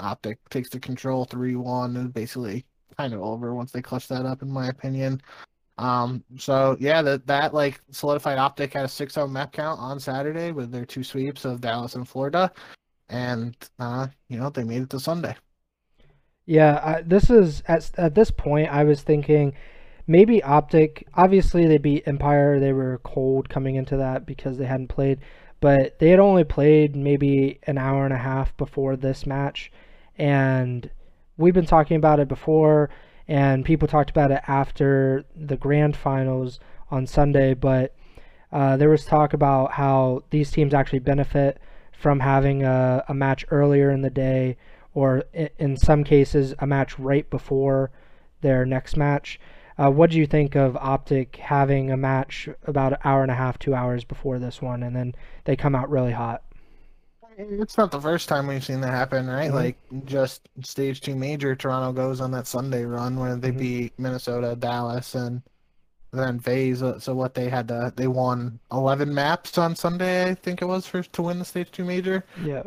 Optic 0.00 0.38
takes 0.48 0.70
the 0.70 0.80
control 0.80 1.24
3 1.24 1.56
1 1.56 1.96
and 1.96 2.12
basically 2.12 2.64
kind 2.96 3.14
of 3.14 3.20
over 3.20 3.54
once 3.54 3.72
they 3.72 3.82
clutch 3.82 4.08
that 4.08 4.26
up, 4.26 4.42
in 4.42 4.50
my 4.50 4.68
opinion. 4.68 5.20
Um, 5.78 6.22
so 6.38 6.76
yeah, 6.80 7.02
that 7.02 7.26
that 7.26 7.54
like 7.54 7.80
solidified 7.90 8.38
Optic 8.38 8.74
had 8.74 8.84
a 8.84 8.88
6-0 8.88 9.30
map 9.30 9.52
count 9.52 9.80
on 9.80 9.98
Saturday 9.98 10.52
with 10.52 10.70
their 10.70 10.84
two 10.84 11.02
sweeps 11.02 11.44
of 11.44 11.60
Dallas 11.60 11.94
and 11.94 12.06
Florida, 12.06 12.52
and 13.08 13.56
uh, 13.78 14.06
you 14.28 14.38
know 14.38 14.50
they 14.50 14.64
made 14.64 14.82
it 14.82 14.90
to 14.90 15.00
Sunday. 15.00 15.34
Yeah, 16.44 16.80
I, 16.84 17.02
this 17.02 17.30
is 17.30 17.62
at 17.66 17.90
at 17.96 18.14
this 18.14 18.30
point 18.30 18.68
I 18.68 18.84
was 18.84 19.02
thinking 19.02 19.54
maybe 20.12 20.42
Optic. 20.42 21.08
Obviously, 21.14 21.66
they 21.66 21.78
beat 21.78 22.06
Empire. 22.06 22.60
They 22.60 22.74
were 22.74 23.00
cold 23.02 23.48
coming 23.48 23.76
into 23.76 23.96
that 23.96 24.26
because 24.26 24.58
they 24.58 24.66
hadn't 24.66 24.88
played, 24.88 25.18
but 25.60 25.98
they 25.98 26.10
had 26.10 26.20
only 26.20 26.44
played 26.44 26.94
maybe 26.94 27.58
an 27.66 27.78
hour 27.78 28.04
and 28.04 28.12
a 28.12 28.18
half 28.18 28.54
before 28.58 28.94
this 28.94 29.24
match, 29.26 29.72
and 30.18 30.90
we've 31.38 31.54
been 31.54 31.64
talking 31.66 31.96
about 31.96 32.20
it 32.20 32.28
before, 32.28 32.90
and 33.26 33.64
people 33.64 33.88
talked 33.88 34.10
about 34.10 34.30
it 34.30 34.42
after 34.46 35.24
the 35.34 35.56
grand 35.56 35.96
finals 35.96 36.60
on 36.90 37.06
Sunday. 37.06 37.54
But 37.54 37.94
uh, 38.52 38.76
there 38.76 38.90
was 38.90 39.06
talk 39.06 39.32
about 39.32 39.72
how 39.72 40.24
these 40.28 40.50
teams 40.50 40.74
actually 40.74 40.98
benefit 40.98 41.58
from 41.92 42.20
having 42.20 42.64
a, 42.64 43.02
a 43.08 43.14
match 43.14 43.46
earlier 43.50 43.90
in 43.90 44.02
the 44.02 44.10
day, 44.10 44.58
or 44.92 45.24
in 45.58 45.78
some 45.78 46.04
cases, 46.04 46.54
a 46.58 46.66
match 46.66 46.98
right 46.98 47.28
before 47.30 47.90
their 48.42 48.66
next 48.66 48.98
match. 48.98 49.40
Uh, 49.78 49.90
what 49.90 50.10
do 50.10 50.18
you 50.18 50.26
think 50.26 50.54
of 50.54 50.76
Optic 50.76 51.36
having 51.36 51.90
a 51.90 51.96
match 51.96 52.48
about 52.66 52.92
an 52.92 52.98
hour 53.04 53.22
and 53.22 53.30
a 53.30 53.34
half, 53.34 53.58
two 53.58 53.74
hours 53.74 54.04
before 54.04 54.38
this 54.38 54.60
one, 54.60 54.82
and 54.82 54.94
then 54.94 55.14
they 55.44 55.56
come 55.56 55.74
out 55.74 55.90
really 55.90 56.12
hot? 56.12 56.42
It's 57.38 57.78
not 57.78 57.90
the 57.90 58.00
first 58.00 58.28
time 58.28 58.46
we've 58.46 58.64
seen 58.64 58.80
that 58.82 58.90
happen, 58.90 59.26
right? 59.26 59.50
Mm-hmm. 59.50 59.54
Like 59.54 60.04
just 60.04 60.48
stage 60.62 61.00
two 61.00 61.16
major, 61.16 61.56
Toronto 61.56 61.92
goes 61.92 62.20
on 62.20 62.30
that 62.32 62.46
Sunday 62.46 62.84
run 62.84 63.18
where 63.18 63.36
they 63.36 63.48
mm-hmm. 63.48 63.58
beat 63.58 63.98
Minnesota, 63.98 64.54
Dallas, 64.54 65.14
and 65.14 65.42
then 66.12 66.38
FaZe. 66.38 66.82
Uh, 66.82 66.98
so 66.98 67.14
what 67.14 67.34
they 67.34 67.48
had 67.48 67.68
to 67.68 67.92
they 67.96 68.06
won 68.06 68.60
eleven 68.70 69.12
maps 69.14 69.56
on 69.56 69.74
Sunday, 69.74 70.30
I 70.30 70.34
think 70.34 70.60
it 70.60 70.66
was 70.66 70.86
for 70.86 71.02
to 71.02 71.22
win 71.22 71.38
the 71.38 71.44
stage 71.44 71.70
two 71.70 71.84
major. 71.84 72.24
Yeah. 72.44 72.64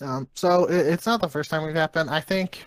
Um. 0.00 0.28
So 0.34 0.66
it, 0.66 0.86
it's 0.86 1.06
not 1.06 1.20
the 1.20 1.28
first 1.28 1.50
time 1.50 1.66
we've 1.66 1.74
happened. 1.74 2.08
I 2.08 2.20
think. 2.20 2.66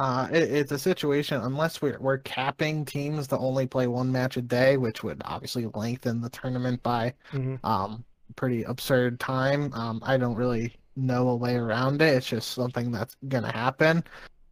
Uh, 0.00 0.26
it, 0.32 0.50
it's 0.50 0.72
a 0.72 0.78
situation 0.78 1.42
unless 1.42 1.82
we're 1.82 1.98
we're 2.00 2.16
capping 2.16 2.86
teams 2.86 3.28
to 3.28 3.36
only 3.36 3.66
play 3.66 3.86
one 3.86 4.10
match 4.10 4.38
a 4.38 4.40
day, 4.40 4.78
which 4.78 5.04
would 5.04 5.20
obviously 5.26 5.66
lengthen 5.74 6.22
the 6.22 6.30
tournament 6.30 6.82
by 6.82 7.12
mm-hmm. 7.32 7.54
um 7.66 8.02
pretty 8.34 8.62
absurd 8.62 9.20
time. 9.20 9.70
Um, 9.74 10.00
I 10.02 10.16
don't 10.16 10.36
really 10.36 10.74
know 10.96 11.28
a 11.28 11.36
way 11.36 11.54
around 11.54 12.00
it. 12.00 12.14
It's 12.14 12.26
just 12.26 12.52
something 12.52 12.90
that's 12.90 13.14
gonna 13.28 13.52
happen. 13.52 14.02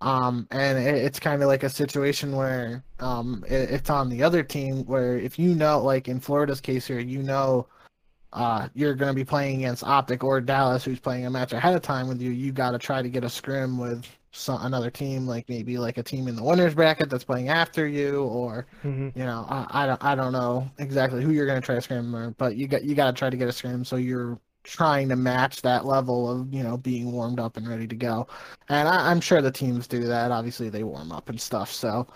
Um, 0.02 0.46
and 0.50 0.76
it, 0.76 0.96
it's 0.96 1.18
kind 1.18 1.42
of 1.42 1.48
like 1.48 1.62
a 1.62 1.70
situation 1.70 2.36
where 2.36 2.84
um, 3.00 3.42
it, 3.48 3.70
it's 3.70 3.88
on 3.88 4.10
the 4.10 4.22
other 4.22 4.42
team 4.42 4.84
where 4.84 5.18
if 5.18 5.38
you 5.38 5.54
know, 5.54 5.80
like 5.80 6.08
in 6.08 6.20
Florida's 6.20 6.60
case 6.60 6.86
here, 6.86 7.00
you 7.00 7.22
know, 7.22 7.66
uh, 8.34 8.68
you're 8.74 8.94
going 8.94 9.10
to 9.10 9.14
be 9.14 9.24
playing 9.24 9.60
against 9.60 9.82
Optic 9.82 10.22
or 10.22 10.42
Dallas, 10.42 10.84
who's 10.84 11.00
playing 11.00 11.24
a 11.24 11.30
match 11.30 11.54
ahead 11.54 11.74
of 11.74 11.80
time 11.80 12.06
with 12.06 12.20
you. 12.20 12.30
You 12.30 12.52
got 12.52 12.72
to 12.72 12.78
try 12.78 13.00
to 13.00 13.08
get 13.08 13.24
a 13.24 13.30
scrim 13.30 13.78
with 13.78 14.04
some, 14.38 14.64
another 14.64 14.90
team, 14.90 15.26
like 15.26 15.48
maybe 15.48 15.78
like 15.78 15.98
a 15.98 16.02
team 16.02 16.28
in 16.28 16.36
the 16.36 16.42
winners 16.42 16.74
bracket 16.74 17.10
that's 17.10 17.24
playing 17.24 17.48
after 17.48 17.86
you, 17.86 18.24
or 18.24 18.66
mm-hmm. 18.84 19.18
you 19.18 19.24
know, 19.24 19.46
I, 19.48 19.66
I 19.70 19.86
don't 19.86 20.04
I 20.04 20.14
don't 20.14 20.32
know 20.32 20.70
exactly 20.78 21.22
who 21.22 21.32
you're 21.32 21.46
gonna 21.46 21.60
try 21.60 21.74
to 21.74 21.80
scrim, 21.80 22.34
but 22.38 22.56
you 22.56 22.68
got 22.68 22.84
you 22.84 22.94
got 22.94 23.06
to 23.06 23.12
try 23.12 23.30
to 23.30 23.36
get 23.36 23.48
a 23.48 23.52
scrim 23.52 23.84
so 23.84 23.96
you're 23.96 24.38
trying 24.64 25.08
to 25.08 25.16
match 25.16 25.62
that 25.62 25.86
level 25.86 26.30
of 26.30 26.52
you 26.52 26.62
know 26.62 26.76
being 26.76 27.10
warmed 27.10 27.40
up 27.40 27.56
and 27.56 27.66
ready 27.68 27.86
to 27.86 27.96
go. 27.96 28.26
And 28.68 28.88
I, 28.88 29.10
am 29.10 29.20
sure 29.20 29.40
the 29.40 29.50
teams 29.50 29.86
do 29.86 30.04
that. 30.04 30.30
Obviously, 30.30 30.68
they 30.68 30.84
warm 30.84 31.12
up 31.12 31.28
and 31.28 31.40
stuff. 31.40 31.72
So, 31.72 32.06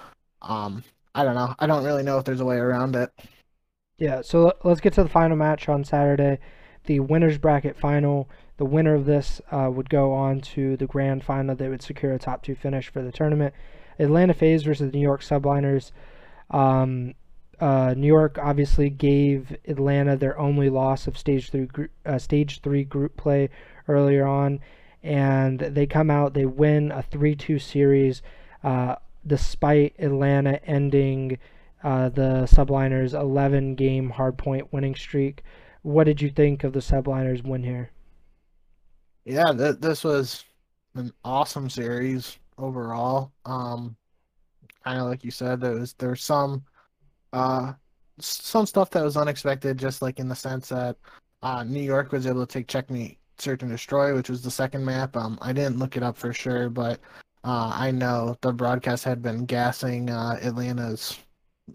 um, 0.42 0.84
I 1.14 1.24
don't 1.24 1.34
know. 1.34 1.54
I 1.58 1.66
don't 1.66 1.84
really 1.84 2.02
know 2.02 2.18
if 2.18 2.24
there's 2.24 2.40
a 2.40 2.44
way 2.44 2.56
around 2.56 2.96
it. 2.96 3.10
Yeah, 3.98 4.20
so 4.22 4.52
let's 4.64 4.80
get 4.80 4.92
to 4.94 5.02
the 5.02 5.08
final 5.08 5.36
match 5.36 5.68
on 5.68 5.84
Saturday, 5.84 6.38
the 6.84 7.00
winners 7.00 7.38
bracket 7.38 7.78
final. 7.78 8.28
The 8.62 8.66
winner 8.66 8.94
of 8.94 9.06
this 9.06 9.40
uh, 9.50 9.68
would 9.72 9.90
go 9.90 10.12
on 10.12 10.40
to 10.54 10.76
the 10.76 10.86
grand 10.86 11.24
final. 11.24 11.56
They 11.56 11.68
would 11.68 11.82
secure 11.82 12.12
a 12.12 12.18
top 12.20 12.44
two 12.44 12.54
finish 12.54 12.90
for 12.90 13.02
the 13.02 13.10
tournament. 13.10 13.52
Atlanta 13.98 14.34
FaZe 14.34 14.62
versus 14.62 14.92
New 14.92 15.00
York 15.00 15.20
Subliners. 15.20 15.90
Um, 16.48 17.14
uh, 17.58 17.94
New 17.96 18.06
York 18.06 18.38
obviously 18.40 18.88
gave 18.88 19.56
Atlanta 19.66 20.16
their 20.16 20.38
only 20.38 20.70
loss 20.70 21.08
of 21.08 21.18
stage 21.18 21.50
three 21.50 21.66
uh, 22.06 22.18
stage 22.18 22.60
three 22.60 22.84
group 22.84 23.16
play 23.16 23.50
earlier 23.88 24.28
on, 24.28 24.60
and 25.02 25.58
they 25.58 25.84
come 25.84 26.08
out 26.08 26.32
they 26.32 26.46
win 26.46 26.92
a 26.92 27.02
three 27.02 27.34
two 27.34 27.58
series, 27.58 28.22
uh, 28.62 28.94
despite 29.26 29.96
Atlanta 29.98 30.64
ending 30.64 31.36
uh, 31.82 32.10
the 32.10 32.46
Subliners 32.48 33.12
11 33.12 33.74
game 33.74 34.12
hardpoint 34.12 34.68
winning 34.70 34.94
streak. 34.94 35.42
What 35.82 36.04
did 36.04 36.22
you 36.22 36.30
think 36.30 36.62
of 36.62 36.72
the 36.72 36.78
Subliners 36.78 37.42
win 37.42 37.64
here? 37.64 37.90
Yeah, 39.24 39.52
th- 39.52 39.78
this 39.78 40.04
was 40.04 40.44
an 40.94 41.12
awesome 41.24 41.70
series 41.70 42.38
overall. 42.58 43.32
Um, 43.44 43.96
kind 44.84 45.00
of 45.00 45.06
like 45.06 45.24
you 45.24 45.30
said, 45.30 45.60
there 45.60 45.72
was 45.74 45.94
there's 45.94 46.22
some 46.22 46.64
uh, 47.32 47.74
some 48.20 48.66
stuff 48.66 48.90
that 48.90 49.04
was 49.04 49.16
unexpected, 49.16 49.78
just 49.78 50.02
like 50.02 50.18
in 50.18 50.28
the 50.28 50.36
sense 50.36 50.68
that 50.70 50.96
uh, 51.42 51.64
New 51.64 51.82
York 51.82 52.12
was 52.12 52.26
able 52.26 52.46
to 52.46 52.52
take 52.52 52.68
checkmate, 52.68 53.18
search 53.38 53.62
and 53.62 53.70
destroy, 53.70 54.14
which 54.14 54.30
was 54.30 54.42
the 54.42 54.50
second 54.50 54.84
map. 54.84 55.16
Um, 55.16 55.38
I 55.42 55.52
didn't 55.52 55.78
look 55.78 55.96
it 55.96 56.02
up 56.02 56.16
for 56.16 56.32
sure, 56.32 56.68
but 56.68 57.00
uh, 57.44 57.72
I 57.74 57.90
know 57.90 58.36
the 58.42 58.52
broadcast 58.52 59.04
had 59.04 59.22
been 59.22 59.46
gassing 59.46 60.10
uh, 60.10 60.38
Atlanta's 60.42 61.18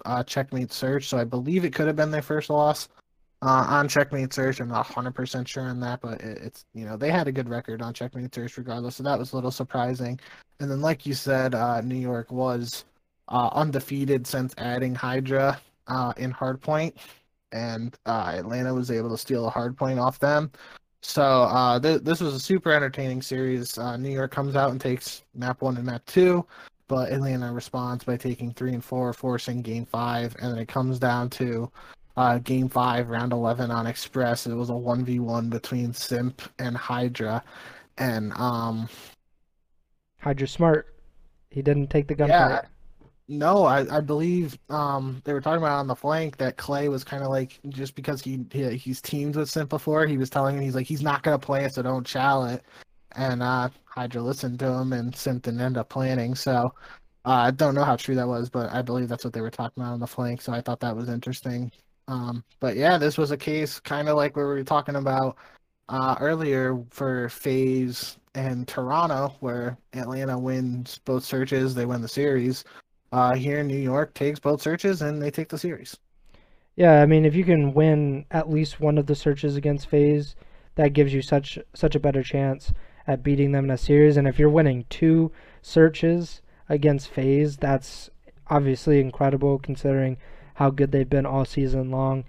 uh, 0.06 0.24
checkmate 0.24 0.72
search, 0.74 1.08
so 1.08 1.18
I 1.18 1.24
believe 1.24 1.66
it 1.66 1.74
could 1.74 1.88
have 1.88 1.96
been 1.96 2.12
their 2.12 2.22
first 2.22 2.50
loss 2.50 2.90
uh, 3.42 3.66
on 3.68 3.88
checkmate 3.88 4.34
search. 4.34 4.60
I'm 4.60 4.70
not 4.70 4.88
100% 4.88 5.48
sure 5.48 5.64
on 5.64 5.80
that, 5.82 6.02
but 6.02 6.22
it, 6.22 6.40
it's 6.42 6.66
you 6.74 6.86
know 6.86 6.98
they 6.98 7.12
had 7.12 7.28
a 7.28 7.32
good 7.32 7.50
record 7.50 7.82
on 7.82 7.94
checkmate 7.94 8.34
search 8.34 8.58
regardless, 8.58 8.96
so 8.96 9.04
that 9.04 9.18
was 9.18 9.34
a 9.34 9.36
little 9.36 9.52
surprising. 9.52 10.20
And 10.60 10.72
then, 10.72 10.82
like 10.82 11.06
you 11.06 11.14
said, 11.14 11.54
uh, 11.54 11.82
New 11.82 11.96
York 11.96 12.32
was 12.32 12.86
uh, 13.28 13.50
undefeated 13.54 14.26
since 14.26 14.54
adding 14.58 14.96
Hydra 14.96 15.60
uh, 15.88 16.14
in 16.18 16.34
Hardpoint, 16.34 16.94
and 17.52 17.96
uh, 18.06 18.34
Atlanta 18.36 18.74
was 18.74 18.90
able 18.90 19.10
to 19.12 19.18
steal 19.18 19.48
a 19.48 19.52
Hardpoint 19.52 20.02
off 20.02 20.20
them. 20.20 20.52
So 21.02 21.24
uh, 21.24 21.80
th- 21.80 22.02
this 22.02 22.20
was 22.20 22.34
a 22.34 22.40
super 22.40 22.72
entertaining 22.72 23.22
series. 23.22 23.78
New 23.78 24.10
York 24.10 24.32
comes 24.32 24.56
out 24.56 24.72
and 24.72 24.82
takes 24.82 25.24
map 25.36 25.62
one 25.62 25.78
and 25.78 25.86
map 25.86 26.04
two, 26.08 26.46
but 26.88 27.12
Atlanta 27.12 27.54
responds 27.54 28.04
by 28.04 28.18
taking 28.18 28.52
three 28.52 28.74
and 28.74 28.84
four, 28.84 29.14
forcing 29.14 29.62
game 29.62 29.86
five, 29.86 30.36
and 30.42 30.52
then 30.52 30.58
it 30.58 30.68
comes 30.68 30.98
down 30.98 31.30
to 31.32 31.72
uh, 32.18 32.40
game 32.40 32.68
five, 32.68 33.10
round 33.10 33.32
11 33.32 33.72
on 33.72 33.88
Express. 33.88 34.48
It 34.48 34.56
was 34.56 34.70
a 34.70 34.74
1v1 34.74 35.50
between 35.50 35.94
Simp 35.94 36.42
and 36.60 36.76
Hydra. 36.76 37.44
And 37.98 38.34
um, 38.34 38.90
Hydra 40.20 40.48
smart. 40.48 40.96
He 41.50 41.62
didn't 41.62 41.88
take 41.88 42.08
the 42.08 42.16
gunfight. 42.16 42.28
Yeah, 42.28 42.62
no, 43.28 43.66
I, 43.66 43.98
I 43.98 44.02
believe 44.02 44.58
um, 44.70 45.22
they 45.26 45.34
were 45.34 45.42
talking 45.42 45.62
about 45.62 45.80
on 45.80 45.88
the 45.88 45.96
flank 45.96 46.38
that 46.38 46.58
Clay 46.58 46.90
was 46.90 47.04
kind 47.04 47.24
of 47.24 47.30
like 47.30 47.60
just 47.70 47.96
because 47.96 48.22
he, 48.22 48.46
he 48.52 48.76
he's 48.76 49.02
teamed 49.02 49.36
with 49.36 49.50
Simp 49.50 49.70
before, 49.70 50.06
he 50.08 50.18
was 50.18 50.30
telling 50.30 50.56
him 50.56 50.62
he's 50.62 50.76
like 50.76 50.88
he's 50.88 51.02
not 51.02 51.24
gonna 51.24 51.40
play 51.40 51.66
it, 51.66 51.74
so 51.74 51.82
don't 51.82 52.06
chal 52.06 52.46
it. 52.46 52.64
And 53.16 53.44
uh, 53.44 53.70
Hydra 53.86 54.22
listened 54.22 54.60
to 54.60 54.68
him, 54.72 54.94
and 54.94 55.16
Simp 55.16 55.44
didn't 55.44 55.62
end 55.62 55.78
up 55.78 55.90
planning. 55.90 56.36
So 56.36 56.74
uh, 57.26 57.30
I 57.30 57.52
don't 57.52 57.76
know 57.76 57.84
how 57.84 57.96
true 57.96 58.16
that 58.16 58.28
was, 58.28 58.50
but 58.50 58.72
I 58.72 58.82
believe 58.82 59.10
that's 59.10 59.24
what 59.24 59.34
they 59.34 59.42
were 59.42 59.50
talking 59.52 59.84
about 59.84 59.94
on 59.94 60.00
the 60.00 60.08
flank. 60.08 60.42
So 60.42 60.54
I 60.54 60.62
thought 60.62 60.80
that 60.82 60.96
was 60.96 61.10
interesting. 61.10 61.72
Um, 62.08 62.44
but 62.60 62.78
yeah, 62.78 62.98
this 62.98 63.18
was 63.18 63.32
a 63.32 63.38
case 63.38 63.80
kind 63.80 64.08
of 64.08 64.16
like 64.16 64.36
we 64.36 64.44
were 64.44 64.64
talking 64.64 64.96
about 64.96 65.38
uh, 65.90 66.16
earlier 66.20 66.84
for 66.90 67.30
FaZe 67.30 68.18
and 68.36 68.68
Toronto, 68.68 69.36
where 69.40 69.78
Atlanta 69.94 70.38
wins 70.38 71.00
both 71.06 71.24
searches, 71.24 71.74
they 71.76 71.86
win 71.86 72.02
the 72.02 72.08
series 72.08 72.64
uh, 73.12 73.36
here 73.36 73.60
in 73.60 73.68
New 73.68 73.78
York 73.78 74.14
takes 74.14 74.40
both 74.40 74.62
searches 74.62 75.02
and 75.02 75.22
they 75.22 75.32
take 75.32 75.50
the 75.50 75.58
series. 75.58 75.98
Yeah, 76.76 77.02
I 77.02 77.06
mean, 77.06 77.26
if 77.26 77.36
you 77.36 77.44
can 77.44 77.74
win 77.74 78.26
at 78.32 78.50
least 78.50 78.80
one 78.80 78.98
of 78.98 79.08
the 79.08 79.16
searches 79.16 79.56
against 79.56 79.90
FaZe, 79.90 80.36
that 80.76 80.94
gives 80.94 81.14
you 81.14 81.22
such 81.22 81.58
such 81.74 81.96
a 81.96 82.00
better 82.00 82.22
chance 82.22 82.72
at 83.08 83.24
beating 83.24 83.52
them 83.52 83.66
in 83.66 83.72
a 83.72 83.78
series. 83.78 84.18
And 84.18 84.28
if 84.28 84.38
you're 84.38 84.50
winning 84.50 84.86
two 84.90 85.32
searches 85.62 86.42
against 86.70 87.10
FaZe, 87.10 87.58
that's 87.58 88.12
obviously 88.48 89.00
incredible 89.00 89.58
considering 89.58 90.18
how 90.58 90.72
good 90.72 90.92
they've 90.92 91.10
been 91.10 91.26
all 91.26 91.46
season 91.46 91.92
long. 91.92 92.26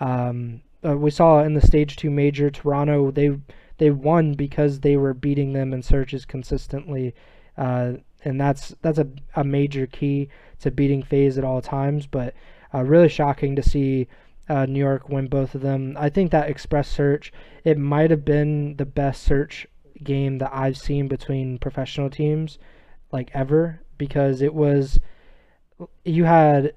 Um, 0.00 0.62
uh, 0.86 0.96
we 0.96 1.10
saw 1.10 1.42
in 1.42 1.54
the 1.54 1.66
stage 1.66 1.96
two 1.96 2.10
major 2.10 2.48
Toronto 2.48 3.10
they 3.10 3.36
they 3.78 3.90
won 3.90 4.34
because 4.34 4.78
they 4.78 4.96
were 4.96 5.12
beating 5.14 5.52
them 5.52 5.72
in 5.72 5.82
searches 5.82 6.24
consistently. 6.24 7.12
Uh, 7.58 7.94
and 8.24 8.40
that's 8.40 8.72
that's 8.82 8.98
a, 8.98 9.08
a 9.34 9.42
major 9.42 9.88
key 9.88 10.28
to 10.60 10.70
beating 10.70 11.02
FaZe 11.02 11.38
at 11.38 11.44
all 11.44 11.60
times. 11.60 12.06
But 12.06 12.34
uh, 12.72 12.84
really 12.84 13.08
shocking 13.08 13.56
to 13.56 13.62
see 13.62 14.06
uh, 14.48 14.66
New 14.66 14.78
York 14.78 15.08
win 15.08 15.26
both 15.26 15.56
of 15.56 15.60
them. 15.60 15.96
I 15.98 16.08
think 16.08 16.30
that 16.30 16.48
Express 16.48 16.88
Search 16.88 17.32
it 17.64 17.78
might 17.78 18.12
have 18.12 18.24
been 18.24 18.76
the 18.76 18.86
best 18.86 19.24
search 19.24 19.66
game 20.04 20.38
that 20.38 20.54
I've 20.54 20.78
seen 20.78 21.08
between 21.08 21.58
professional 21.58 22.10
teams 22.10 22.60
like 23.10 23.30
ever 23.34 23.80
because 23.98 24.40
it 24.40 24.54
was 24.54 25.00
you 26.04 26.24
had 26.24 26.74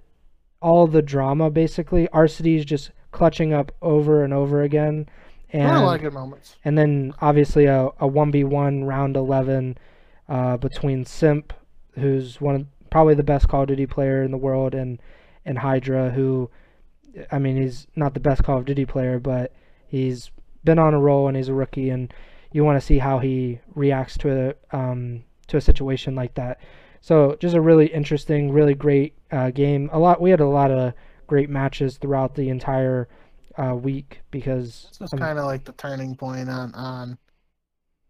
all 0.66 0.88
the 0.88 1.02
drama 1.04 1.52
basically. 1.52 2.08
Arcitys 2.08 2.66
just 2.66 2.90
clutching 3.12 3.54
up 3.54 3.72
over 3.84 4.24
and 4.24 4.34
over 4.34 4.64
again. 4.64 5.08
And, 5.54 5.78
a 5.78 5.80
lot 5.80 5.96
of 5.98 6.02
good 6.02 6.14
moments. 6.14 6.56
And 6.66 6.76
then 6.76 7.14
obviously 7.22 7.66
a, 7.66 7.86
a 8.00 8.10
1v1 8.10 8.86
round 8.86 9.16
11 9.16 9.78
uh, 10.28 10.58
between 10.58 11.06
Simp, 11.06 11.54
who's 11.94 12.42
one 12.42 12.56
of 12.56 12.66
probably 12.90 13.14
the 13.14 13.22
best 13.22 13.48
Call 13.48 13.62
of 13.62 13.68
Duty 13.68 13.86
player 13.86 14.24
in 14.24 14.32
the 14.32 14.38
world, 14.38 14.74
and 14.74 15.00
and 15.46 15.60
Hydra, 15.60 16.10
who, 16.10 16.50
I 17.32 17.38
mean, 17.38 17.58
he's 17.58 17.86
not 17.96 18.16
the 18.16 18.20
best 18.20 18.44
Call 18.44 18.58
of 18.58 18.66
Duty 18.66 18.86
player, 18.86 19.20
but 19.20 19.54
he's 19.86 20.32
been 20.64 20.80
on 20.80 20.96
a 20.96 21.00
roll 21.00 21.28
and 21.28 21.38
he's 21.38 21.48
a 21.48 21.54
rookie, 21.54 21.92
and 21.92 22.12
you 22.52 22.64
want 22.64 22.80
to 22.80 22.86
see 22.86 22.98
how 22.98 23.20
he 23.20 23.60
reacts 23.76 24.18
to 24.18 24.50
a 24.50 24.76
um, 24.76 25.26
to 25.48 25.58
a 25.58 25.62
situation 25.62 26.16
like 26.16 26.34
that. 26.34 26.60
So 27.06 27.38
just 27.40 27.54
a 27.54 27.62
really 27.62 27.86
interesting, 27.86 28.52
really 28.52 28.74
great 28.74 29.14
uh, 29.30 29.52
game. 29.52 29.92
A 29.94 30.00
lot. 30.00 30.20
We 30.20 30.32
had 30.32 30.40
a 30.40 30.48
lot 30.48 30.72
of 30.72 30.96
great 31.28 31.52
matches 31.52 31.98
throughout 31.98 32.34
the 32.34 32.50
entire 32.50 33.08
uh, 33.60 33.76
week 33.76 34.22
because 34.32 34.88
this 34.90 35.00
was 35.00 35.14
um, 35.14 35.20
kind 35.20 35.38
of 35.38 35.46
like 35.46 35.66
the 35.66 35.74
turning 35.74 36.16
point 36.16 36.50
on 36.50 36.74
on 36.74 37.16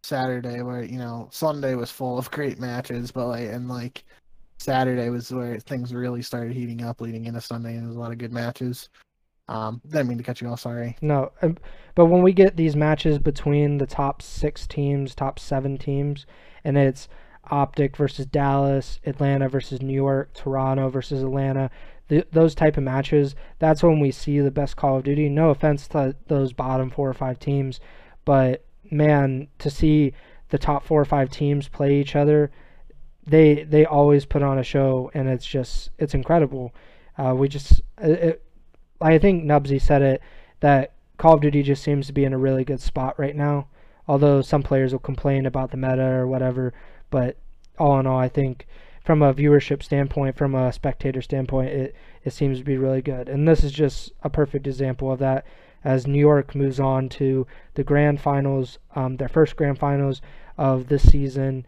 Saturday 0.02 0.62
where 0.62 0.82
you 0.82 0.98
know 0.98 1.28
Sunday 1.30 1.76
was 1.76 1.92
full 1.92 2.18
of 2.18 2.32
great 2.32 2.58
matches, 2.58 3.12
but 3.12 3.28
like 3.28 3.50
and 3.50 3.68
like 3.68 4.06
Saturday 4.60 5.10
was 5.10 5.30
where 5.30 5.60
things 5.60 5.94
really 5.94 6.22
started 6.22 6.54
heating 6.54 6.82
up 6.82 7.02
leading 7.02 7.26
into 7.26 7.42
Sunday, 7.42 7.74
and 7.74 7.82
there 7.82 7.90
was 7.90 7.98
a 7.98 8.00
lot 8.00 8.14
of 8.14 8.18
good 8.18 8.32
matches. 8.32 8.88
Um, 9.50 9.82
didn't 9.90 10.08
mean 10.08 10.20
to 10.20 10.24
cut 10.24 10.40
you 10.40 10.48
off. 10.48 10.62
Sorry. 10.62 10.96
No, 11.02 11.34
um, 11.42 11.58
but 11.96 12.06
when 12.06 12.24
we 12.24 12.32
get 12.32 12.56
these 12.56 12.78
matches 12.78 13.20
between 13.20 13.78
the 13.78 13.88
top 13.88 14.22
six 14.22 14.66
teams, 14.66 15.14
top 15.14 15.38
seven 15.38 15.78
teams, 15.78 16.26
and 16.64 16.78
it's 16.78 17.10
Optic 17.52 17.98
versus 17.98 18.26
Dallas, 18.26 19.00
Atlanta 19.06 19.50
versus 19.50 19.82
New 19.82 19.94
York, 19.94 20.34
Toronto 20.34 20.90
versus 20.90 21.24
Atlanta, 21.24 21.70
those 22.32 22.54
type 22.54 22.78
of 22.78 22.84
matches, 22.84 23.36
that's 23.60 23.82
when 23.82 24.00
we 24.00 24.12
see 24.12 24.40
the 24.40 24.52
best 24.52 24.76
Call 24.76 24.98
of 24.98 25.04
Duty. 25.04 25.28
No 25.28 25.50
offense 25.50 25.88
to 25.90 26.16
those 26.28 26.54
bottom 26.54 26.90
four 26.90 27.10
or 27.10 27.14
five 27.14 27.40
teams, 27.40 27.80
but 28.26 28.64
man, 28.92 29.48
to 29.60 29.70
see 29.70 30.14
the 30.50 30.58
top 30.58 30.86
four 30.86 31.02
or 31.02 31.06
five 31.06 31.30
teams 31.30 31.68
play 31.68 32.00
each 32.00 32.16
other, 32.16 32.52
they 33.26 33.64
they 33.64 33.86
always 33.86 34.26
put 34.26 34.44
on 34.44 34.60
a 34.60 34.64
show, 34.64 35.10
and 35.14 35.28
it's 35.28 35.46
just 35.46 35.90
it's 35.98 36.14
incredible. 36.14 36.74
Uh, 37.18 37.34
we 37.36 37.48
just, 37.48 37.82
it, 37.98 38.44
I 39.02 39.18
think 39.18 39.44
Nubsy 39.44 39.82
said 39.82 40.02
it 40.02 40.22
that 40.60 40.94
Call 41.18 41.36
of 41.36 41.42
Duty 41.42 41.64
just 41.64 41.82
seems 41.84 42.08
to 42.08 42.14
be 42.14 42.26
in 42.26 42.34
a 42.34 42.38
really 42.38 42.64
good 42.64 42.82
spot 42.82 43.18
right 43.18 43.36
now. 43.36 43.68
Although 44.08 44.42
some 44.42 44.62
players 44.62 44.92
will 44.92 45.00
complain 45.00 45.48
about 45.48 45.72
the 45.72 45.78
meta 45.78 46.04
or 46.04 46.28
whatever, 46.28 46.74
but 47.10 47.38
all 47.78 48.00
in 48.00 48.08
all, 48.08 48.20
I 48.20 48.30
think 48.30 48.68
from 49.04 49.22
a 49.22 49.34
viewership 49.34 49.84
standpoint, 49.84 50.36
from 50.36 50.56
a 50.56 50.74
spectator 50.74 51.22
standpoint, 51.22 51.70
it, 51.70 51.96
it 52.24 52.34
seems 52.34 52.58
to 52.58 52.64
be 52.64 52.78
really 52.78 53.02
good. 53.02 53.30
And 53.30 53.48
this 53.48 53.64
is 53.64 53.72
just 53.72 54.12
a 54.24 54.30
perfect 54.30 54.66
example 54.66 55.12
of 55.12 55.20
that 55.20 55.46
as 55.84 56.08
New 56.08 56.20
York 56.20 56.56
moves 56.56 56.80
on 56.80 57.08
to 57.10 57.46
the 57.76 57.84
grand 57.84 58.20
finals, 58.20 58.80
um, 58.96 59.18
their 59.18 59.30
first 59.30 59.56
grand 59.56 59.78
finals 59.78 60.22
of 60.58 60.88
this 60.88 61.08
season. 61.08 61.66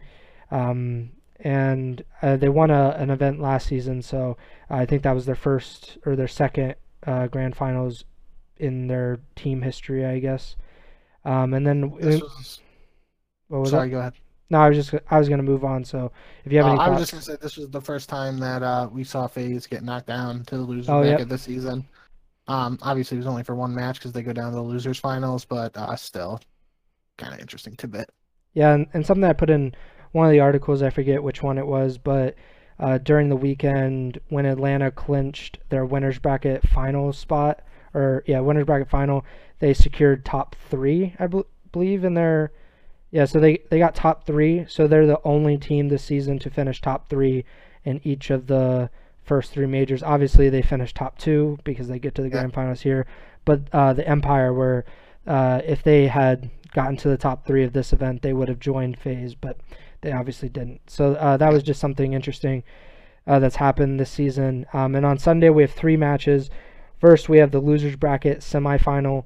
Um, 0.50 1.10
and 1.40 2.02
uh, 2.20 2.36
they 2.36 2.48
won 2.48 2.70
a, 2.72 2.96
an 2.98 3.10
event 3.10 3.40
last 3.40 3.68
season, 3.68 4.02
so 4.02 4.36
I 4.68 4.84
think 4.86 5.04
that 5.04 5.14
was 5.14 5.26
their 5.26 5.36
first 5.36 5.98
or 6.04 6.16
their 6.16 6.26
second 6.26 6.74
uh, 7.06 7.28
grand 7.28 7.56
finals 7.56 8.04
in 8.56 8.88
their 8.88 9.20
team 9.36 9.62
history, 9.62 10.04
I 10.04 10.18
guess. 10.18 10.56
Um, 11.24 11.54
and 11.54 11.64
then 11.64 11.92
this 12.00 12.20
was, 12.20 12.60
what 13.46 13.60
was 13.60 13.70
sorry, 13.70 13.88
that? 13.88 13.92
go 13.92 14.00
ahead. 14.00 14.14
No, 14.50 14.60
I 14.60 14.68
was 14.68 14.78
just 14.78 15.02
I 15.10 15.18
was 15.18 15.28
gonna 15.28 15.42
move 15.42 15.64
on. 15.64 15.84
So 15.84 16.10
if 16.44 16.52
you 16.52 16.58
have 16.58 16.66
uh, 16.66 16.70
any, 16.70 16.80
I 16.80 16.88
was 16.88 17.00
just 17.00 17.12
gonna 17.12 17.22
say 17.22 17.36
this 17.40 17.56
was 17.56 17.68
the 17.68 17.80
first 17.80 18.08
time 18.08 18.38
that 18.38 18.62
uh, 18.62 18.88
we 18.90 19.04
saw 19.04 19.26
FaZe 19.26 19.66
get 19.66 19.82
knocked 19.82 20.06
down 20.06 20.44
to 20.44 20.56
the 20.56 20.62
losers 20.62 20.88
oh, 20.88 21.02
bracket 21.02 21.20
yep. 21.20 21.28
this 21.28 21.42
season. 21.42 21.86
Um, 22.46 22.78
obviously, 22.80 23.16
it 23.16 23.20
was 23.20 23.26
only 23.26 23.44
for 23.44 23.54
one 23.54 23.74
match 23.74 23.98
because 23.98 24.12
they 24.12 24.22
go 24.22 24.32
down 24.32 24.50
to 24.50 24.56
the 24.56 24.62
losers 24.62 24.98
finals, 24.98 25.44
but 25.44 25.76
uh, 25.76 25.94
still, 25.96 26.40
kind 27.18 27.34
of 27.34 27.40
interesting 27.40 27.76
tidbit. 27.76 28.10
Yeah, 28.54 28.72
and, 28.72 28.86
and 28.94 29.04
something 29.04 29.24
I 29.24 29.34
put 29.34 29.50
in 29.50 29.74
one 30.12 30.26
of 30.26 30.32
the 30.32 30.40
articles, 30.40 30.82
I 30.82 30.88
forget 30.88 31.22
which 31.22 31.42
one 31.42 31.58
it 31.58 31.66
was, 31.66 31.98
but 31.98 32.34
uh, 32.78 32.96
during 32.98 33.28
the 33.28 33.36
weekend 33.36 34.18
when 34.30 34.46
Atlanta 34.46 34.90
clinched 34.90 35.58
their 35.68 35.84
winners 35.84 36.18
bracket 36.18 36.66
final 36.66 37.12
spot, 37.12 37.60
or 37.92 38.24
yeah, 38.26 38.40
winners 38.40 38.64
bracket 38.64 38.88
final, 38.88 39.26
they 39.58 39.74
secured 39.74 40.24
top 40.24 40.56
three, 40.70 41.14
I 41.18 41.26
be- 41.26 41.42
believe, 41.72 42.04
in 42.04 42.14
their 42.14 42.52
yeah. 43.10 43.24
So 43.24 43.40
they 43.40 43.62
they 43.70 43.78
got 43.78 43.94
top 43.94 44.26
three, 44.26 44.64
so 44.68 44.86
they're 44.86 45.06
the 45.06 45.20
only 45.24 45.58
team 45.58 45.88
this 45.88 46.04
season 46.04 46.38
to 46.40 46.50
finish 46.50 46.80
top 46.80 47.08
three 47.08 47.44
in 47.84 48.00
each 48.04 48.30
of 48.30 48.46
the 48.46 48.90
first 49.24 49.52
three 49.52 49.66
majors. 49.66 50.02
Obviously, 50.02 50.48
they 50.48 50.62
finished 50.62 50.96
top 50.96 51.18
two 51.18 51.58
because 51.64 51.88
they 51.88 51.98
get 51.98 52.14
to 52.14 52.22
the 52.22 52.30
grand 52.30 52.54
finals 52.54 52.80
here, 52.80 53.06
but 53.44 53.62
uh, 53.72 53.92
the 53.92 54.06
Empire 54.08 54.52
were. 54.52 54.84
Uh, 55.26 55.60
if 55.66 55.82
they 55.82 56.06
had 56.06 56.50
gotten 56.72 56.96
to 56.96 57.08
the 57.08 57.16
top 57.18 57.46
three 57.46 57.62
of 57.62 57.74
this 57.74 57.92
event, 57.92 58.22
they 58.22 58.32
would 58.32 58.48
have 58.48 58.58
joined 58.58 58.98
FaZe, 58.98 59.34
but 59.34 59.58
they 60.00 60.12
obviously 60.12 60.48
didn't. 60.48 60.80
So 60.88 61.14
uh, 61.14 61.36
that 61.36 61.52
was 61.52 61.62
just 61.62 61.80
something 61.80 62.14
interesting 62.14 62.62
uh, 63.26 63.38
that's 63.38 63.56
happened 63.56 64.00
this 64.00 64.10
season. 64.10 64.66
Um, 64.72 64.94
and 64.94 65.04
on 65.04 65.18
Sunday, 65.18 65.50
we 65.50 65.62
have 65.62 65.72
three 65.72 65.96
matches. 65.96 66.50
First, 66.98 67.28
we 67.28 67.38
have 67.38 67.50
the 67.50 67.60
losers 67.60 67.96
bracket 67.96 68.40
semifinal 68.40 69.24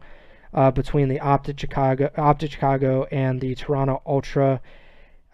uh, 0.55 0.71
between 0.71 1.09
the 1.09 1.21
Optic 1.21 1.59
Chicago, 1.59 2.11
Optic 2.17 2.53
Chicago 2.53 3.05
and 3.11 3.41
the 3.41 3.55
Toronto 3.55 4.03
Ultra. 4.07 4.61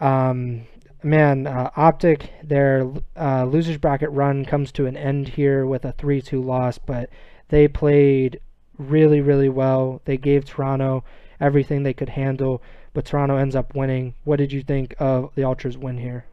Um, 0.01 0.67
man, 1.03 1.47
uh, 1.47 1.71
Optic, 1.77 2.31
their 2.43 2.91
uh, 3.17 3.45
losers 3.45 3.79
bracket 3.79 4.11
run 4.11 4.45
comes 4.45 4.73
to 4.73 4.87
an 4.87 4.97
end 4.97 5.29
here 5.29 5.67
with 5.67 5.85
a 5.85 5.93
3 5.93 6.23
2 6.23 6.43
loss, 6.43 6.79
but 6.79 7.11
they 7.49 7.69
played 7.69 8.41
really, 8.79 9.21
really 9.21 9.49
well. 9.49 10.01
They 10.05 10.17
gave 10.17 10.45
Toronto 10.45 11.05
everything 11.41 11.83
they 11.83 11.95
could 11.95 12.11
handle, 12.11 12.63
but 12.93 13.05
Toronto 13.05 13.37
ends 13.37 13.57
up 13.57 13.75
winning. 13.75 14.15
What 14.25 14.37
did 14.37 14.53
you 14.53 14.63
think 14.63 14.95
of 14.99 15.31
the 15.35 15.45
Ultras 15.45 15.77
win 15.77 15.99
here? 15.99 16.25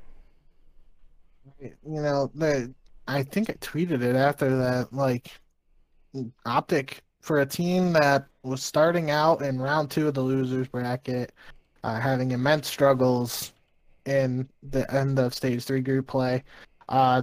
You 1.60 1.72
know, 2.02 2.30
the 2.36 2.74
I 3.08 3.24
think 3.24 3.50
I 3.50 3.54
tweeted 3.54 4.02
it 4.02 4.16
after 4.16 4.56
that. 4.58 4.92
Like, 4.92 5.32
Optic 6.46 7.04
for 7.22 7.40
a 7.40 7.46
team 7.46 7.94
that 7.94 8.28
was 8.46 8.64
starting 8.64 9.10
out 9.12 9.42
in 9.42 9.60
round 9.60 9.90
two 9.90 10.08
of 10.08 10.14
the 10.14 10.22
losers 10.22 10.68
bracket, 10.68 11.34
uh, 11.84 12.00
having 12.00 12.32
immense 12.32 12.68
struggles 12.68 13.54
in 14.06 14.48
the 14.70 14.92
end 14.94 15.18
of 15.20 15.34
stage 15.34 15.64
three 15.64 15.82
group 15.82 16.08
play, 16.08 16.44
uh, 16.90 17.22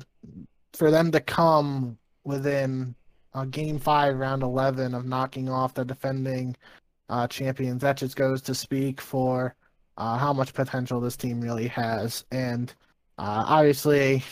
for 0.73 0.91
them 0.91 1.12
to 1.12 1.20
come 1.20 1.97
within 2.25 2.95
uh, 3.35 3.45
game 3.47 3.79
five, 3.79 4.16
round 4.16 4.43
11 4.43 4.95
of 4.95 5.07
knocking 5.07 5.49
off 5.49 5.75
the 5.75 5.85
defending 5.85 6.57
uh, 7.09 7.27
champions. 7.27 7.83
That 7.83 7.97
just 7.97 8.16
goes 8.16 8.43
to 8.43 8.55
speak 8.55 9.01
for 9.01 9.55
uh, 9.97 10.18
how 10.18 10.33
much 10.33 10.55
potential 10.55 11.01
this 11.01 11.16
team 11.16 11.41
really 11.41 11.68
has. 11.68 12.25
And 12.31 12.73
uh, 13.18 13.45
obviously, 13.47 14.25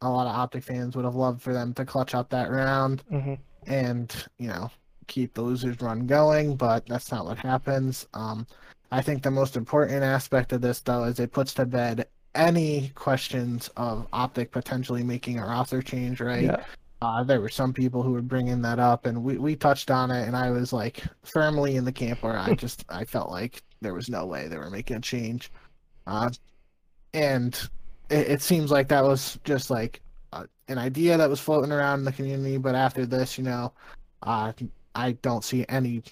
a 0.00 0.08
lot 0.08 0.26
of 0.26 0.34
Optic 0.34 0.64
fans 0.64 0.96
would 0.96 1.04
have 1.04 1.14
loved 1.16 1.42
for 1.42 1.52
them 1.52 1.74
to 1.74 1.84
clutch 1.84 2.14
out 2.14 2.30
that 2.30 2.50
round 2.50 3.02
mm-hmm. 3.10 3.34
and, 3.66 4.26
you 4.38 4.48
know, 4.48 4.70
keep 5.10 5.34
the 5.34 5.42
losers 5.42 5.80
run 5.82 6.06
going, 6.06 6.56
but 6.56 6.86
that's 6.86 7.10
not 7.10 7.26
what 7.26 7.36
happens. 7.36 8.06
Um, 8.14 8.46
I 8.92 9.02
think 9.02 9.22
the 9.22 9.30
most 9.30 9.56
important 9.56 10.02
aspect 10.02 10.52
of 10.52 10.62
this, 10.62 10.80
though, 10.80 11.04
is 11.04 11.20
it 11.20 11.32
puts 11.32 11.52
to 11.54 11.66
bed 11.66 12.06
any 12.34 12.92
questions 12.94 13.68
of 13.76 14.06
Optic 14.12 14.52
potentially 14.52 15.02
making 15.02 15.38
a 15.38 15.44
roster 15.44 15.82
change, 15.82 16.20
right? 16.20 16.44
Yeah. 16.44 16.64
Uh, 17.02 17.24
there 17.24 17.40
were 17.40 17.48
some 17.48 17.72
people 17.72 18.02
who 18.02 18.12
were 18.12 18.22
bringing 18.22 18.62
that 18.62 18.78
up, 18.78 19.06
and 19.06 19.22
we, 19.22 19.36
we 19.36 19.56
touched 19.56 19.90
on 19.90 20.10
it, 20.10 20.26
and 20.26 20.36
I 20.36 20.50
was 20.50 20.72
like 20.72 21.02
firmly 21.24 21.76
in 21.76 21.84
the 21.84 21.92
camp 21.92 22.22
where 22.22 22.38
I 22.38 22.54
just 22.54 22.84
I 22.88 23.04
felt 23.04 23.30
like 23.30 23.62
there 23.80 23.94
was 23.94 24.08
no 24.08 24.26
way 24.26 24.46
they 24.48 24.58
were 24.58 24.70
making 24.70 24.96
a 24.96 25.00
change, 25.00 25.50
uh, 26.06 26.30
and 27.14 27.54
it, 28.10 28.28
it, 28.28 28.42
seems 28.42 28.70
like 28.70 28.88
that 28.88 29.02
was 29.02 29.38
just 29.44 29.70
like 29.70 30.02
uh, 30.34 30.44
an 30.68 30.76
idea 30.76 31.16
that 31.16 31.30
was 31.30 31.40
floating 31.40 31.72
around 31.72 32.00
in 32.00 32.04
the 32.04 32.12
community. 32.12 32.58
But 32.58 32.74
after 32.74 33.06
this, 33.06 33.38
you 33.38 33.44
know, 33.44 33.72
uh, 34.22 34.52
I 34.94 35.12
don't 35.12 35.44
see 35.44 35.64
any. 35.68 36.02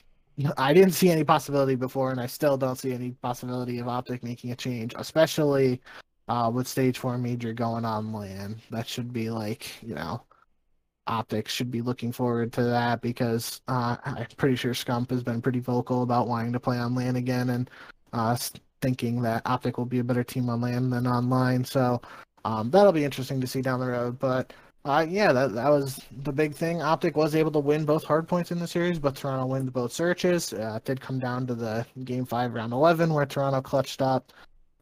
I 0.56 0.72
didn't 0.72 0.92
see 0.92 1.10
any 1.10 1.24
possibility 1.24 1.74
before, 1.74 2.12
and 2.12 2.20
I 2.20 2.26
still 2.26 2.56
don't 2.56 2.76
see 2.76 2.92
any 2.92 3.10
possibility 3.10 3.80
of 3.80 3.88
Optic 3.88 4.22
making 4.22 4.52
a 4.52 4.56
change, 4.56 4.94
especially 4.96 5.80
uh, 6.28 6.50
with 6.52 6.68
Stage 6.68 6.98
Four 6.98 7.18
Major 7.18 7.52
going 7.52 7.84
on 7.84 8.12
land. 8.12 8.60
That 8.70 8.86
should 8.86 9.12
be 9.12 9.30
like 9.30 9.82
you 9.82 9.94
know 9.94 10.22
optics 11.08 11.52
should 11.52 11.70
be 11.70 11.80
looking 11.80 12.12
forward 12.12 12.52
to 12.52 12.62
that 12.62 13.00
because 13.00 13.62
uh, 13.66 13.96
I'm 14.04 14.26
pretty 14.36 14.56
sure 14.56 14.72
Scump 14.72 15.10
has 15.10 15.22
been 15.22 15.40
pretty 15.40 15.60
vocal 15.60 16.02
about 16.02 16.28
wanting 16.28 16.52
to 16.52 16.60
play 16.60 16.78
on 16.78 16.94
land 16.94 17.16
again 17.16 17.50
and 17.50 17.70
uh, 18.12 18.36
thinking 18.80 19.22
that 19.22 19.42
Optic 19.46 19.78
will 19.78 19.86
be 19.86 19.98
a 19.98 20.04
better 20.04 20.22
team 20.22 20.48
on 20.50 20.60
land 20.60 20.92
than 20.92 21.06
online. 21.06 21.64
So 21.64 22.00
um, 22.44 22.70
that'll 22.70 22.92
be 22.92 23.04
interesting 23.04 23.40
to 23.40 23.46
see 23.46 23.62
down 23.62 23.80
the 23.80 23.88
road. 23.88 24.18
But 24.18 24.52
uh, 24.88 25.06
yeah, 25.08 25.32
that, 25.32 25.54
that 25.54 25.68
was 25.68 26.00
the 26.22 26.32
big 26.32 26.54
thing. 26.54 26.80
Optic 26.80 27.16
was 27.16 27.34
able 27.34 27.50
to 27.52 27.58
win 27.58 27.84
both 27.84 28.04
hard 28.04 28.26
points 28.26 28.50
in 28.50 28.58
the 28.58 28.66
series, 28.66 28.98
but 28.98 29.16
Toronto 29.16 29.46
wins 29.46 29.70
both 29.70 29.92
searches. 29.92 30.52
Uh, 30.52 30.74
it 30.76 30.84
did 30.84 31.00
come 31.00 31.18
down 31.18 31.46
to 31.46 31.54
the 31.54 31.84
game 32.04 32.24
five, 32.24 32.54
round 32.54 32.72
11, 32.72 33.12
where 33.12 33.26
Toronto 33.26 33.60
clutched 33.60 34.00
up. 34.00 34.32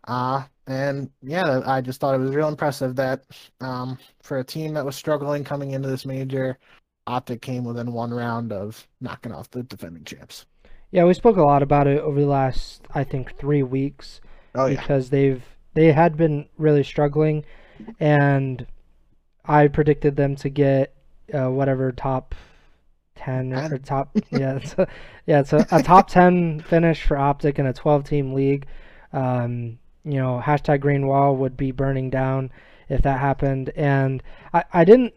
Uh, 0.06 0.44
and 0.68 1.10
yeah, 1.22 1.60
I 1.66 1.80
just 1.80 2.00
thought 2.00 2.14
it 2.14 2.18
was 2.18 2.34
real 2.34 2.48
impressive 2.48 2.94
that 2.96 3.24
um, 3.60 3.98
for 4.22 4.38
a 4.38 4.44
team 4.44 4.74
that 4.74 4.84
was 4.84 4.94
struggling 4.94 5.42
coming 5.42 5.72
into 5.72 5.88
this 5.88 6.06
major, 6.06 6.58
Optic 7.08 7.42
came 7.42 7.64
within 7.64 7.92
one 7.92 8.14
round 8.14 8.52
of 8.52 8.86
knocking 9.00 9.32
off 9.32 9.50
the 9.50 9.64
defending 9.64 10.04
champs. 10.04 10.46
Yeah, 10.92 11.04
we 11.04 11.14
spoke 11.14 11.36
a 11.36 11.42
lot 11.42 11.62
about 11.62 11.88
it 11.88 12.00
over 12.00 12.20
the 12.20 12.26
last, 12.26 12.82
I 12.94 13.02
think, 13.02 13.36
three 13.38 13.64
weeks. 13.64 14.20
Oh, 14.54 14.66
yeah. 14.66 14.80
Because 14.80 15.10
they've 15.10 15.44
they 15.74 15.92
had 15.92 16.16
been 16.16 16.48
really 16.56 16.84
struggling, 16.84 17.44
and 18.00 18.66
I 19.46 19.68
predicted 19.68 20.16
them 20.16 20.36
to 20.36 20.48
get 20.48 20.94
uh, 21.32 21.50
whatever 21.50 21.92
top 21.92 22.34
ten 23.14 23.52
or 23.52 23.78
top 23.78 24.16
yeah 24.30 24.56
it's 24.56 24.74
a, 24.74 24.86
yeah 25.26 25.40
it's 25.40 25.52
a, 25.52 25.66
a 25.72 25.82
top 25.82 26.08
ten 26.08 26.60
finish 26.60 27.02
for 27.02 27.16
Optic 27.16 27.58
in 27.58 27.66
a 27.66 27.72
twelve 27.72 28.04
team 28.04 28.34
league. 28.34 28.66
Um, 29.12 29.78
you 30.04 30.18
know, 30.20 30.40
hashtag 30.42 30.80
green 30.80 31.06
wall 31.06 31.36
would 31.36 31.56
be 31.56 31.72
burning 31.72 32.10
down 32.10 32.50
if 32.88 33.02
that 33.02 33.18
happened. 33.18 33.70
And 33.70 34.22
I, 34.54 34.64
I 34.72 34.84
didn't 34.84 35.14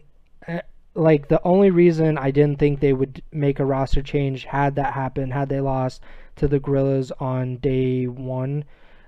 eh, 0.47 0.61
like 0.95 1.27
the 1.27 1.41
only 1.43 1.69
reason 1.69 2.17
I 2.17 2.31
didn't 2.31 2.57
think 2.59 2.79
they 2.79 2.93
would 2.93 3.21
make 3.31 3.59
a 3.59 3.65
roster 3.65 4.01
change 4.01 4.45
had 4.45 4.75
that 4.75 4.93
happened, 4.93 5.33
had 5.33 5.49
they 5.49 5.61
lost 5.61 6.01
to 6.37 6.47
the 6.47 6.59
Guerrillas 6.59 7.11
on 7.19 7.57
day 7.57 8.07
one. 8.07 8.65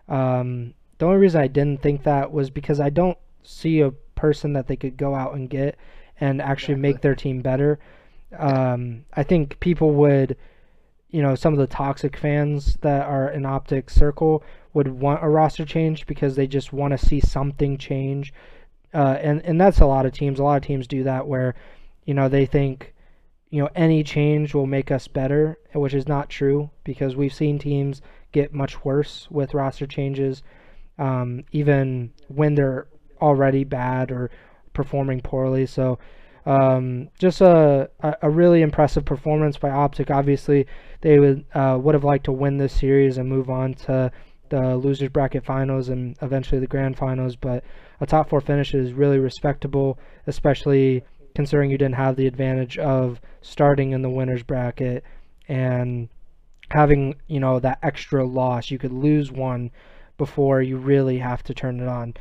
Um, 0.07 0.75
the 0.99 1.05
only 1.05 1.17
reason 1.17 1.41
I 1.41 1.47
didn't 1.47 1.81
think 1.81 2.03
that 2.03 2.31
was 2.31 2.51
because 2.51 2.79
I 2.79 2.89
don't 2.89 3.17
see 3.43 3.81
a 3.81 3.91
person 4.21 4.53
that 4.53 4.67
they 4.67 4.75
could 4.75 4.97
go 4.97 5.15
out 5.15 5.33
and 5.33 5.49
get 5.49 5.75
and 6.19 6.41
actually 6.41 6.75
exactly. 6.75 6.93
make 6.93 7.01
their 7.01 7.15
team 7.15 7.41
better. 7.41 7.79
Um, 8.37 9.05
I 9.13 9.23
think 9.23 9.59
people 9.59 9.91
would, 9.95 10.37
you 11.09 11.21
know, 11.23 11.33
some 11.35 11.53
of 11.53 11.59
the 11.59 11.67
toxic 11.67 12.15
fans 12.15 12.77
that 12.81 13.07
are 13.07 13.29
in 13.31 13.45
Optic 13.45 13.89
Circle 13.89 14.43
would 14.73 14.87
want 14.87 15.23
a 15.23 15.27
roster 15.27 15.65
change 15.65 16.05
because 16.05 16.35
they 16.35 16.47
just 16.47 16.71
want 16.71 16.91
to 16.91 17.05
see 17.05 17.19
something 17.19 17.77
change. 17.77 18.31
Uh, 18.93 19.17
and 19.19 19.41
and 19.43 19.59
that's 19.59 19.81
a 19.81 19.85
lot 19.85 20.05
of 20.05 20.13
teams. 20.13 20.39
A 20.39 20.43
lot 20.43 20.57
of 20.57 20.63
teams 20.63 20.87
do 20.87 21.03
that 21.03 21.27
where, 21.27 21.55
you 22.05 22.13
know, 22.13 22.29
they 22.29 22.45
think, 22.45 22.93
you 23.49 23.61
know, 23.61 23.69
any 23.75 24.03
change 24.03 24.53
will 24.53 24.67
make 24.67 24.91
us 24.91 25.07
better, 25.07 25.57
which 25.73 25.95
is 25.95 26.07
not 26.07 26.29
true 26.29 26.69
because 26.83 27.15
we've 27.15 27.33
seen 27.33 27.57
teams 27.57 28.01
get 28.31 28.53
much 28.53 28.85
worse 28.85 29.27
with 29.31 29.53
roster 29.53 29.87
changes, 29.87 30.43
um, 30.97 31.43
even 31.51 32.11
when 32.27 32.55
they're 32.55 32.87
already 33.21 33.63
bad 33.63 34.11
or 34.11 34.29
performing 34.73 35.21
poorly. 35.21 35.65
So. 35.65 35.99
Um, 36.43 37.09
just 37.19 37.39
a, 37.41 37.91
a 38.23 38.27
really 38.27 38.63
impressive 38.63 39.05
performance 39.05 39.59
by 39.59 39.69
Optic. 39.69 40.09
Obviously, 40.09 40.65
they 41.01 41.19
would 41.19 41.45
uh, 41.53 41.77
would 41.79 41.93
have 41.93 42.03
liked 42.03 42.23
to 42.23 42.31
win 42.31 42.57
this 42.57 42.73
series 42.73 43.19
and 43.19 43.29
move 43.29 43.47
on 43.47 43.75
to 43.85 44.11
the 44.49 44.75
losers 44.75 45.09
bracket 45.09 45.45
finals 45.45 45.89
and 45.89 46.15
eventually 46.21 46.59
the 46.59 46.67
grand 46.67 46.97
finals. 46.97 47.35
But 47.35 47.63
a 47.99 48.05
top 48.05 48.29
four 48.29 48.41
finish 48.41 48.73
is 48.73 48.93
really 48.93 49.17
respectable, 49.17 49.97
especially 50.27 51.03
considering 51.33 51.71
you 51.71 51.77
didn't 51.77 51.95
have 51.95 52.15
the 52.15 52.27
advantage 52.27 52.77
of 52.77 53.21
starting 53.41 53.91
in 53.91 54.01
the 54.01 54.09
winners 54.09 54.43
bracket 54.43 55.03
and 55.47 56.09
having 56.69 57.15
you 57.27 57.39
know 57.39 57.59
that 57.59 57.79
extra 57.81 58.25
loss. 58.25 58.69
You 58.69 58.77
could 58.77 58.93
lose 58.93 59.31
one 59.31 59.71
before 60.17 60.61
you 60.61 60.77
really 60.77 61.17
have 61.17 61.43
to 61.43 61.53
turn 61.53 61.79
it 61.79 61.87
on. 61.87 62.13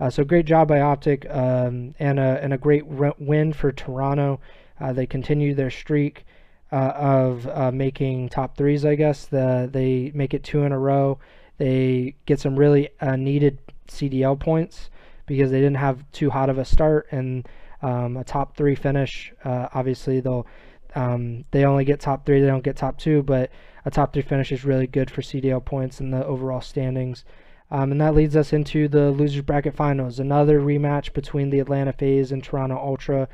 Uh, 0.00 0.10
so 0.10 0.24
great 0.24 0.46
job 0.46 0.68
by 0.68 0.80
Optic 0.80 1.26
um, 1.30 1.94
and 1.98 2.20
a 2.20 2.40
and 2.42 2.52
a 2.52 2.58
great 2.58 2.86
win 2.86 3.52
for 3.52 3.72
Toronto. 3.72 4.40
Uh, 4.80 4.92
they 4.92 5.06
continue 5.06 5.54
their 5.54 5.70
streak 5.70 6.24
uh, 6.70 6.92
of 6.94 7.48
uh, 7.48 7.72
making 7.72 8.28
top 8.28 8.56
threes. 8.56 8.84
I 8.84 8.94
guess 8.94 9.26
the, 9.26 9.68
they 9.72 10.12
make 10.14 10.34
it 10.34 10.44
two 10.44 10.62
in 10.62 10.72
a 10.72 10.78
row. 10.78 11.18
They 11.56 12.14
get 12.26 12.38
some 12.38 12.56
really 12.56 12.90
uh, 13.00 13.16
needed 13.16 13.58
CDL 13.88 14.38
points 14.38 14.90
because 15.26 15.50
they 15.50 15.58
didn't 15.60 15.76
have 15.78 16.04
too 16.12 16.30
hot 16.30 16.48
of 16.48 16.58
a 16.58 16.64
start 16.64 17.08
and 17.10 17.48
um, 17.82 18.16
a 18.16 18.24
top 18.24 18.56
three 18.56 18.76
finish. 18.76 19.32
Uh, 19.44 19.68
obviously, 19.74 20.20
they'll 20.20 20.46
Um, 20.94 21.44
they 21.50 21.64
only 21.64 21.84
get 21.84 22.00
top 22.00 22.24
three, 22.24 22.40
they 22.40 22.46
don't 22.46 22.64
get 22.64 22.76
top 22.76 22.98
two, 22.98 23.22
but 23.22 23.50
a 23.84 23.90
top 23.90 24.12
three 24.12 24.22
finish 24.22 24.52
is 24.52 24.64
really 24.64 24.86
good 24.86 25.10
for 25.10 25.22
CDL 25.22 25.64
points 25.64 26.00
in 26.00 26.10
the 26.10 26.24
overall 26.24 26.60
standings. 26.60 27.24
Um, 27.70 27.92
and 27.92 28.00
that 28.00 28.14
leads 28.14 28.34
us 28.34 28.52
into 28.52 28.88
the 28.88 29.10
losers 29.10 29.42
bracket 29.42 29.74
finals, 29.74 30.18
another 30.18 30.60
rematch 30.60 31.12
between 31.12 31.50
the 31.50 31.60
Atlanta 31.60 31.92
FaZe 31.92 32.32
and 32.32 32.42
Toronto 32.42 32.76
Ultra. 32.78 33.28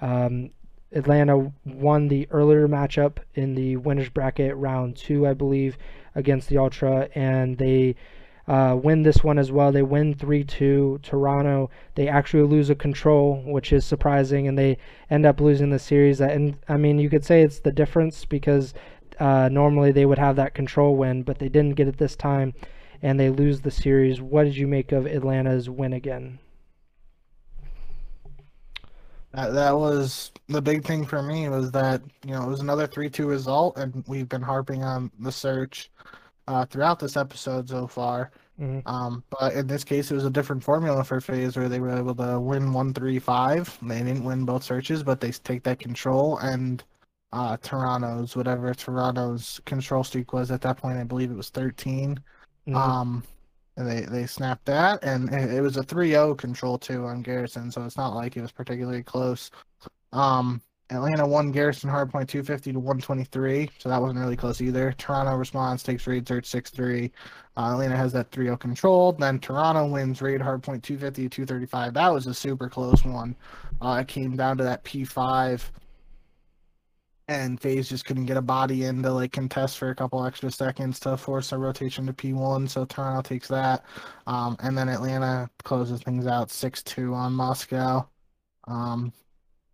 Um, 0.00 0.50
Atlanta 0.92 1.52
won 1.64 2.08
the 2.08 2.28
earlier 2.30 2.68
matchup 2.68 3.16
in 3.34 3.54
the 3.54 3.76
winners 3.76 4.08
bracket 4.08 4.54
round 4.56 4.96
two, 4.96 5.26
I 5.26 5.34
believe, 5.34 5.76
against 6.14 6.48
the 6.48 6.58
Ultra, 6.58 7.08
and 7.14 7.58
they 7.58 7.96
uh, 8.48 8.76
win 8.80 9.02
this 9.02 9.22
one 9.22 9.38
as 9.38 9.52
well. 9.52 9.72
They 9.72 9.82
win 9.82 10.14
3 10.14 10.44
2. 10.44 11.00
Toronto, 11.02 11.70
they 11.94 12.08
actually 12.08 12.42
lose 12.42 12.70
a 12.70 12.74
control, 12.74 13.42
which 13.46 13.72
is 13.72 13.84
surprising, 13.84 14.48
and 14.48 14.58
they 14.58 14.78
end 15.10 15.26
up 15.26 15.40
losing 15.40 15.70
the 15.70 15.78
series. 15.78 16.20
And 16.20 16.56
I 16.68 16.76
mean, 16.76 16.98
you 16.98 17.08
could 17.08 17.24
say 17.24 17.42
it's 17.42 17.60
the 17.60 17.72
difference 17.72 18.24
because 18.24 18.74
uh, 19.20 19.48
normally 19.50 19.92
they 19.92 20.06
would 20.06 20.18
have 20.18 20.36
that 20.36 20.54
control 20.54 20.96
win, 20.96 21.22
but 21.22 21.38
they 21.38 21.48
didn't 21.48 21.76
get 21.76 21.88
it 21.88 21.98
this 21.98 22.16
time, 22.16 22.54
and 23.02 23.18
they 23.18 23.30
lose 23.30 23.60
the 23.60 23.70
series. 23.70 24.20
What 24.20 24.44
did 24.44 24.56
you 24.56 24.66
make 24.66 24.92
of 24.92 25.06
Atlanta's 25.06 25.68
win 25.68 25.92
again? 25.92 26.38
That, 29.32 29.52
that 29.54 29.78
was 29.78 30.30
the 30.48 30.62
big 30.62 30.84
thing 30.84 31.06
for 31.06 31.22
me 31.22 31.48
was 31.48 31.70
that 31.72 32.02
you 32.24 32.32
know 32.32 32.42
it 32.42 32.48
was 32.48 32.60
another 32.60 32.86
three 32.86 33.08
two 33.08 33.26
result, 33.26 33.76
and 33.78 34.04
we've 34.06 34.28
been 34.28 34.42
harping 34.42 34.82
on 34.84 35.10
the 35.18 35.32
search 35.32 35.90
uh, 36.48 36.66
throughout 36.66 36.98
this 36.98 37.16
episode 37.16 37.68
so 37.68 37.86
far. 37.86 38.30
Mm-hmm. 38.60 38.86
Um, 38.86 39.24
but 39.30 39.54
in 39.54 39.66
this 39.66 39.84
case, 39.84 40.10
it 40.10 40.14
was 40.14 40.26
a 40.26 40.30
different 40.30 40.62
formula 40.62 41.02
for 41.02 41.20
FaZe 41.20 41.56
where 41.56 41.70
they 41.70 41.80
were 41.80 41.96
able 41.96 42.14
to 42.16 42.38
win 42.38 42.72
one 42.72 42.92
three 42.92 43.18
five. 43.18 43.76
They 43.80 43.98
didn't 43.98 44.24
win 44.24 44.44
both 44.44 44.62
searches, 44.62 45.02
but 45.02 45.20
they 45.20 45.32
take 45.32 45.62
that 45.64 45.78
control 45.78 46.36
and 46.38 46.84
uh, 47.32 47.56
Toronto's 47.62 48.36
whatever 48.36 48.74
Toronto's 48.74 49.60
control 49.64 50.04
streak 50.04 50.32
was 50.32 50.50
at 50.50 50.60
that 50.62 50.76
point. 50.76 50.98
I 50.98 51.04
believe 51.04 51.30
it 51.30 51.36
was 51.36 51.48
13. 51.48 52.20
Mm-hmm. 52.66 52.76
Um, 52.76 53.22
and 53.76 53.88
they 53.88 54.02
they 54.02 54.26
snapped 54.26 54.66
that, 54.66 55.02
and 55.02 55.32
it 55.32 55.62
was 55.62 55.76
a 55.76 55.82
3-0 55.82 56.36
control 56.36 56.78
two 56.78 57.04
on 57.06 57.22
Garrison, 57.22 57.70
so 57.70 57.84
it's 57.84 57.96
not 57.96 58.14
like 58.14 58.36
it 58.36 58.42
was 58.42 58.52
particularly 58.52 59.02
close. 59.02 59.50
Um, 60.12 60.60
Atlanta 60.90 61.26
won 61.26 61.50
Garrison 61.52 61.88
Hardpoint 61.88 62.28
250 62.28 62.72
to 62.72 62.78
123, 62.78 63.70
so 63.78 63.88
that 63.88 64.00
wasn't 64.00 64.20
really 64.20 64.36
close 64.36 64.60
either. 64.60 64.92
Toronto 64.98 65.34
responds, 65.36 65.82
takes 65.82 66.06
raid 66.06 66.26
search 66.28 66.46
6 66.46 66.70
3. 66.70 67.10
Uh, 67.56 67.72
Atlanta 67.72 67.96
has 67.96 68.12
that 68.12 68.30
3 68.30 68.46
0 68.46 68.56
controlled. 68.56 69.18
Then 69.18 69.38
Toronto 69.38 69.86
wins 69.86 70.20
raid 70.20 70.40
hardpoint 70.40 70.82
250 70.82 71.22
to 71.22 71.28
235. 71.28 71.94
That 71.94 72.12
was 72.12 72.26
a 72.26 72.34
super 72.34 72.68
close 72.68 73.04
one. 73.04 73.36
Uh, 73.80 73.98
it 74.00 74.08
came 74.08 74.36
down 74.36 74.58
to 74.58 74.64
that 74.64 74.84
P5, 74.84 75.62
and 77.40 77.60
FaZe 77.60 77.88
just 77.88 78.04
couldn't 78.04 78.26
get 78.26 78.36
a 78.36 78.42
body 78.42 78.84
in 78.84 79.02
to 79.02 79.12
like 79.12 79.32
contest 79.32 79.78
for 79.78 79.90
a 79.90 79.94
couple 79.94 80.24
extra 80.24 80.50
seconds 80.50 81.00
to 81.00 81.16
force 81.16 81.52
a 81.52 81.58
rotation 81.58 82.06
to 82.06 82.12
P1. 82.12 82.68
So 82.68 82.84
Toronto 82.84 83.22
takes 83.22 83.48
that. 83.48 83.84
Um, 84.26 84.56
and 84.60 84.76
then 84.76 84.88
Atlanta 84.88 85.50
closes 85.64 86.02
things 86.02 86.26
out 86.26 86.50
6 86.50 86.82
2 86.82 87.14
on 87.14 87.32
Moscow. 87.32 88.08
Um, 88.68 89.12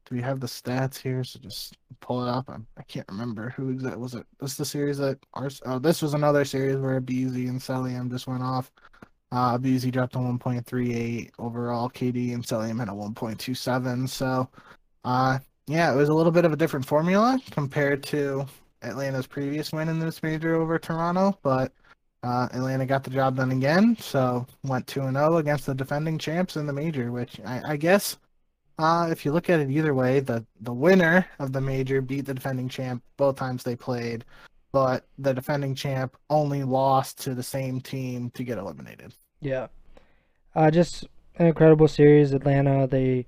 do 0.07 0.15
we 0.15 0.23
have 0.23 0.41
the 0.41 0.47
stats 0.47 0.97
here? 0.97 1.23
So 1.25 1.39
just 1.39 1.77
pull 2.01 2.27
it 2.27 2.31
up. 2.31 2.49
I, 2.49 2.57
I 2.79 2.83
can't 2.85 3.09
remember 3.09 3.51
who 3.51 3.75
that 3.79 3.99
was. 3.99 4.15
It 4.15 4.27
this 4.41 4.57
the 4.57 4.65
series 4.65 4.99
that 4.99 5.19
ours. 5.35 5.61
Oh, 5.67 5.79
this 5.79 6.01
was 6.01 6.15
another 6.15 6.45
series 6.45 6.77
where 6.77 7.01
BZ 7.01 7.49
and 7.49 7.61
Cellium 7.61 8.11
just 8.11 8.27
went 8.27 8.43
off. 8.43 8.73
Uh, 9.31 9.59
BZ 9.59 9.93
dropped 9.93 10.15
a 10.15 10.19
1.38 10.19 11.31
overall. 11.39 11.91
KD 11.91 12.33
and 12.33 12.43
Cellium 12.43 12.79
had 12.79 12.89
a 12.89 12.93
1.27. 12.93 14.09
So, 14.09 14.49
uh, 15.05 15.39
yeah, 15.69 15.93
it 15.93 15.97
was 15.97 16.09
a 16.09 16.15
little 16.15 16.33
bit 16.33 16.45
of 16.45 16.53
a 16.53 16.57
different 16.57 16.87
formula 16.87 17.39
compared 17.51 18.03
to 18.05 18.47
Atlanta's 18.83 19.27
previous 19.27 19.71
win 19.71 19.89
in 19.89 19.99
this 19.99 20.23
major 20.23 20.55
over 20.55 20.79
Toronto, 20.79 21.39
but 21.43 21.73
uh, 22.23 22.49
Atlanta 22.53 22.87
got 22.87 23.05
the 23.05 23.11
job 23.11 23.37
done 23.37 23.51
again. 23.51 23.97
So 24.01 24.47
went 24.65 24.87
two 24.87 25.03
and 25.03 25.17
zero 25.17 25.35
oh 25.35 25.37
against 25.37 25.67
the 25.67 25.75
defending 25.75 26.19
champs 26.19 26.57
in 26.57 26.67
the 26.67 26.73
major, 26.73 27.13
which 27.13 27.39
I, 27.45 27.73
I 27.73 27.77
guess 27.77 28.17
uh, 28.79 29.09
if 29.11 29.25
you 29.25 29.33
look 29.33 29.51
at 29.51 29.61
it 29.61 29.71
either 29.71 29.95
way, 29.95 30.21
the 30.21 30.45
the 30.63 30.73
winner 30.73 31.27
of 31.39 31.53
the 31.53 31.61
major 31.61 32.01
beat 32.01 32.27
the 32.27 32.35
defending 32.35 32.69
champ 32.69 33.03
both 33.17 33.37
times 33.37 33.63
they 33.63 33.77
played, 33.77 34.25
but 34.73 35.05
the 35.19 35.35
defending 35.35 35.75
champ 35.75 36.17
only 36.31 36.65
lost 36.65 37.19
to 37.25 37.35
the 37.35 37.43
same 37.43 37.81
team 37.81 38.31
to 38.31 38.43
get 38.43 38.57
eliminated. 38.57 39.13
Yeah, 39.41 39.67
uh, 40.55 40.71
just 40.71 41.05
an 41.37 41.47
incredible 41.47 41.89
series. 41.89 42.33
Atlanta 42.33 42.87
they 42.87 43.27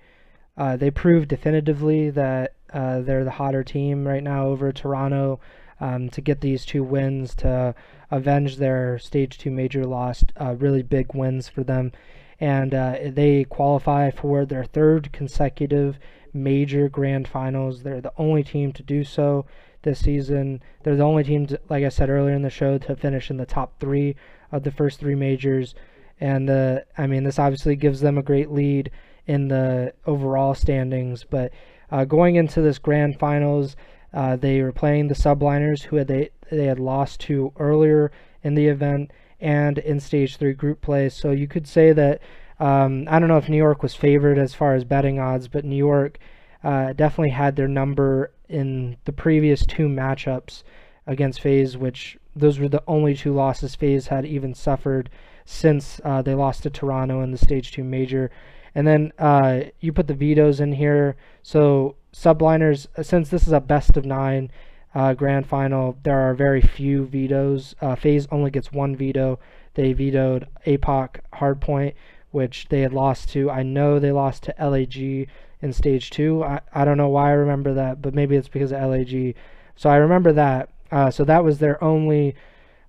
uh, 0.61 0.77
they 0.77 0.91
proved 0.91 1.28
definitively 1.28 2.11
that 2.11 2.55
uh, 2.73 3.01
they're 3.01 3.24
the 3.24 3.31
hotter 3.31 3.65
team 3.65 4.07
right 4.07 4.23
now 4.23 4.47
over 4.47 4.70
Toronto. 4.73 5.41
Um, 5.82 6.11
to 6.11 6.20
get 6.20 6.43
these 6.43 6.66
two 6.66 6.85
wins 6.85 7.35
to 7.37 7.74
avenge 8.11 8.59
their 8.59 8.99
stage 8.99 9.39
two 9.39 9.51
major 9.51 9.87
loss, 9.87 10.23
uh, 10.39 10.55
really 10.59 10.82
big 10.82 11.15
wins 11.15 11.49
for 11.49 11.65
them 11.65 11.93
and 12.41 12.74
uh, 12.74 12.97
they 13.05 13.45
qualify 13.45 14.11
for 14.11 14.47
their 14.47 14.65
third 14.65 15.12
consecutive 15.12 15.99
major 16.32 16.89
grand 16.89 17.28
finals. 17.28 17.82
They're 17.82 18.01
the 18.01 18.12
only 18.16 18.43
team 18.43 18.73
to 18.73 18.82
do 18.82 19.05
so 19.05 19.45
this 19.82 20.01
season. 20.01 20.62
They're 20.82 20.97
the 20.97 21.05
only 21.05 21.24
team, 21.24 21.47
to, 21.49 21.61
like 21.69 21.85
I 21.85 21.91
said 21.91 22.09
earlier 22.09 22.35
in 22.35 22.43
the 22.43 22.51
show, 22.51 22.78
to 22.78 22.97
finish 22.97 23.31
in 23.31 23.37
the 23.37 23.47
top 23.47 23.78
three 23.78 24.16
of 24.51 24.62
the 24.65 24.70
first 24.70 24.99
three 24.99 25.15
majors. 25.15 25.74
And 26.19 26.51
I 26.97 27.07
mean, 27.07 27.24
this 27.24 27.39
obviously 27.39 27.77
gives 27.77 28.01
them 28.01 28.16
a 28.16 28.23
great 28.23 28.51
lead 28.51 28.91
in 29.31 29.47
the 29.47 29.94
overall 30.07 30.55
standings. 30.55 31.23
But 31.23 31.52
uh, 31.93 32.05
going 32.05 32.35
into 32.35 32.61
this 32.61 32.78
grand 32.78 33.16
finals, 33.16 33.77
uh, 34.12 34.35
they 34.35 34.61
were 34.61 34.73
playing 34.73 35.07
the 35.07 35.15
Subliners, 35.15 35.82
who 35.82 35.97
had 35.97 36.09
they 36.09 36.31
they 36.51 36.65
had 36.65 36.81
lost 36.81 37.20
to 37.20 37.52
earlier 37.61 38.11
in 38.43 38.57
the 38.57 38.66
event 38.66 39.12
and 39.40 39.78
in 39.78 40.01
stage 40.01 40.36
three 40.36 40.52
group 40.52 40.81
play. 40.81 41.09
So 41.09 41.31
you 41.31 41.47
could 41.47 41.69
say 41.69 41.93
that 41.93 42.20
um, 42.59 43.07
I 43.09 43.20
don't 43.20 43.28
know 43.28 43.39
if 43.39 43.48
New 43.48 43.57
York 43.57 43.85
was 43.85 43.94
favored 43.94 44.36
as 44.36 44.52
far 44.52 44.74
as 44.74 44.82
betting 44.85 45.20
odds, 45.20 45.47
but 45.47 45.65
New 45.65 45.77
York 45.77 46.19
uh, 46.65 46.93
definitely 46.93 47.31
had 47.31 47.55
their 47.55 47.69
number 47.69 48.32
in 48.48 48.97
the 49.05 49.12
previous 49.12 49.65
two 49.65 49.86
matchups 49.86 50.65
against 51.07 51.40
FaZe, 51.40 51.77
which 51.77 52.19
those 52.35 52.59
were 52.59 52.69
the 52.69 52.82
only 52.89 53.15
two 53.15 53.32
losses 53.32 53.77
FaZe 53.77 54.09
had 54.09 54.27
even 54.27 54.55
suffered 54.55 55.09
since 55.44 56.01
uh, 56.05 56.20
they 56.20 56.35
lost 56.35 56.65
to 56.65 56.70
Toronto 56.70 57.23
in 57.23 57.31
the 57.31 57.39
stage 57.39 57.70
two 57.70 57.85
major. 57.85 58.28
And 58.74 58.86
then 58.86 59.12
uh, 59.18 59.62
you 59.80 59.92
put 59.92 60.06
the 60.06 60.14
vetoes 60.14 60.60
in 60.60 60.72
here. 60.72 61.16
So 61.42 61.97
subliners, 62.12 62.86
since 63.05 63.28
this 63.28 63.47
is 63.47 63.52
a 63.52 63.60
best 63.60 63.97
of 63.97 64.05
nine, 64.05 64.51
uh, 64.94 65.14
grand 65.14 65.47
final, 65.47 65.97
there 66.02 66.18
are 66.18 66.34
very 66.34 66.60
few 66.60 67.06
vetoes. 67.06 67.74
Uh, 67.80 67.94
FaZe 67.94 68.26
only 68.30 68.51
gets 68.51 68.72
one 68.72 68.97
veto. 68.97 69.38
They 69.74 69.92
vetoed 69.92 70.48
APOC 70.66 71.20
Hardpoint, 71.34 71.94
which 72.30 72.66
they 72.68 72.80
had 72.80 72.92
lost 72.92 73.28
to. 73.30 73.51
I 73.51 73.62
know 73.62 73.98
they 73.98 74.12
lost 74.12 74.44
to 74.44 74.55
LAG 74.59 75.28
in 75.62 75.72
stage 75.72 76.10
two. 76.10 76.42
I, 76.42 76.60
I 76.74 76.84
don't 76.84 76.97
know 76.97 77.09
why 77.09 77.28
I 77.28 77.34
remember 77.34 77.74
that, 77.74 78.02
but 78.02 78.14
maybe 78.14 78.36
it's 78.36 78.48
because 78.48 78.72
of 78.72 78.82
LAG. 78.82 79.34
So 79.76 79.90
I 79.90 79.97
remember 79.97 80.32
that. 80.32 80.70
Uh, 80.90 81.10
so 81.10 81.24
that 81.24 81.44
was 81.44 81.59
their 81.59 81.82
only 81.82 82.34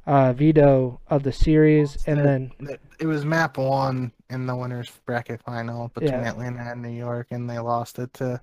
uh, 0.08 0.34
veto 0.34 1.00
of 1.10 1.24
the 1.24 1.32
series, 1.32 2.04
and 2.08 2.20
then 2.20 2.52
it 3.00 3.06
was 3.06 3.24
map 3.24 3.58
one 3.58 4.12
in 4.32 4.46
the 4.46 4.56
winners 4.56 4.92
bracket 5.06 5.42
final 5.44 5.90
between 5.90 6.12
yeah. 6.12 6.30
Atlanta 6.30 6.72
and 6.72 6.82
New 6.82 6.90
York, 6.90 7.28
and 7.32 7.50
they 7.50 7.60
lost 7.60 8.00
it 8.00 8.14
to 8.16 8.42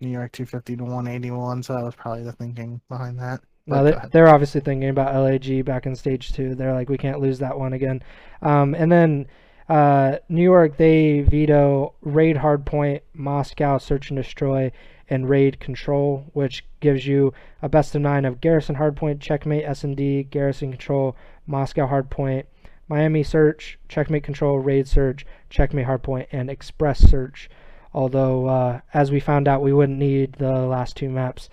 New 0.00 0.08
York 0.08 0.32
250 0.32 0.76
to 0.76 0.84
181. 0.84 1.62
So 1.62 1.74
that 1.74 1.84
was 1.84 1.94
probably 1.94 2.24
the 2.24 2.32
thinking 2.32 2.80
behind 2.88 3.18
that. 3.18 3.40
Well, 3.66 3.84
they, 3.84 3.94
they're 4.12 4.28
obviously 4.28 4.60
thinking 4.60 4.88
about 4.88 5.14
LAG 5.14 5.64
back 5.64 5.86
in 5.86 5.94
stage 5.94 6.32
two. 6.32 6.54
They're 6.54 6.74
like, 6.74 6.88
we 6.88 6.98
can't 6.98 7.20
lose 7.20 7.38
that 7.38 7.58
one 7.58 7.72
again. 7.72 8.02
Um, 8.42 8.74
and 8.74 8.90
then 8.90 9.26
uh, 9.68 10.16
New 10.28 10.42
York, 10.42 10.76
they 10.76 11.20
veto 11.20 11.94
raid 12.00 12.36
hardpoint, 12.36 13.02
Moscow 13.14 13.78
search 13.78 14.10
and 14.10 14.16
destroy, 14.16 14.72
and 15.08 15.28
raid 15.28 15.60
control, 15.60 16.24
which 16.32 16.64
gives 16.80 17.06
you 17.06 17.32
a 17.62 17.68
best 17.68 17.94
of 17.94 18.00
nine 18.00 18.24
of 18.24 18.40
Garrison 18.40 18.76
hardpoint, 18.76 19.20
checkmate 19.20 19.64
S&D, 19.64 20.24
Garrison 20.24 20.70
control, 20.70 21.16
Moscow 21.46 21.86
hardpoint, 21.86 22.44
Miami 22.90 23.22
search, 23.22 23.78
checkmate 23.88 24.24
control, 24.24 24.58
raid 24.58 24.86
search, 24.86 25.24
checkmate 25.48 25.86
hardpoint, 25.86 26.26
and 26.30 26.50
express 26.50 26.98
search 26.98 27.48
although 27.92 28.46
uh, 28.46 28.80
as 28.94 29.10
we 29.10 29.20
found 29.20 29.48
out 29.48 29.62
we 29.62 29.72
wouldn't 29.72 29.98
need 29.98 30.34
the 30.34 30.52
last 30.52 30.96
two 30.96 31.08
maps. 31.08 31.48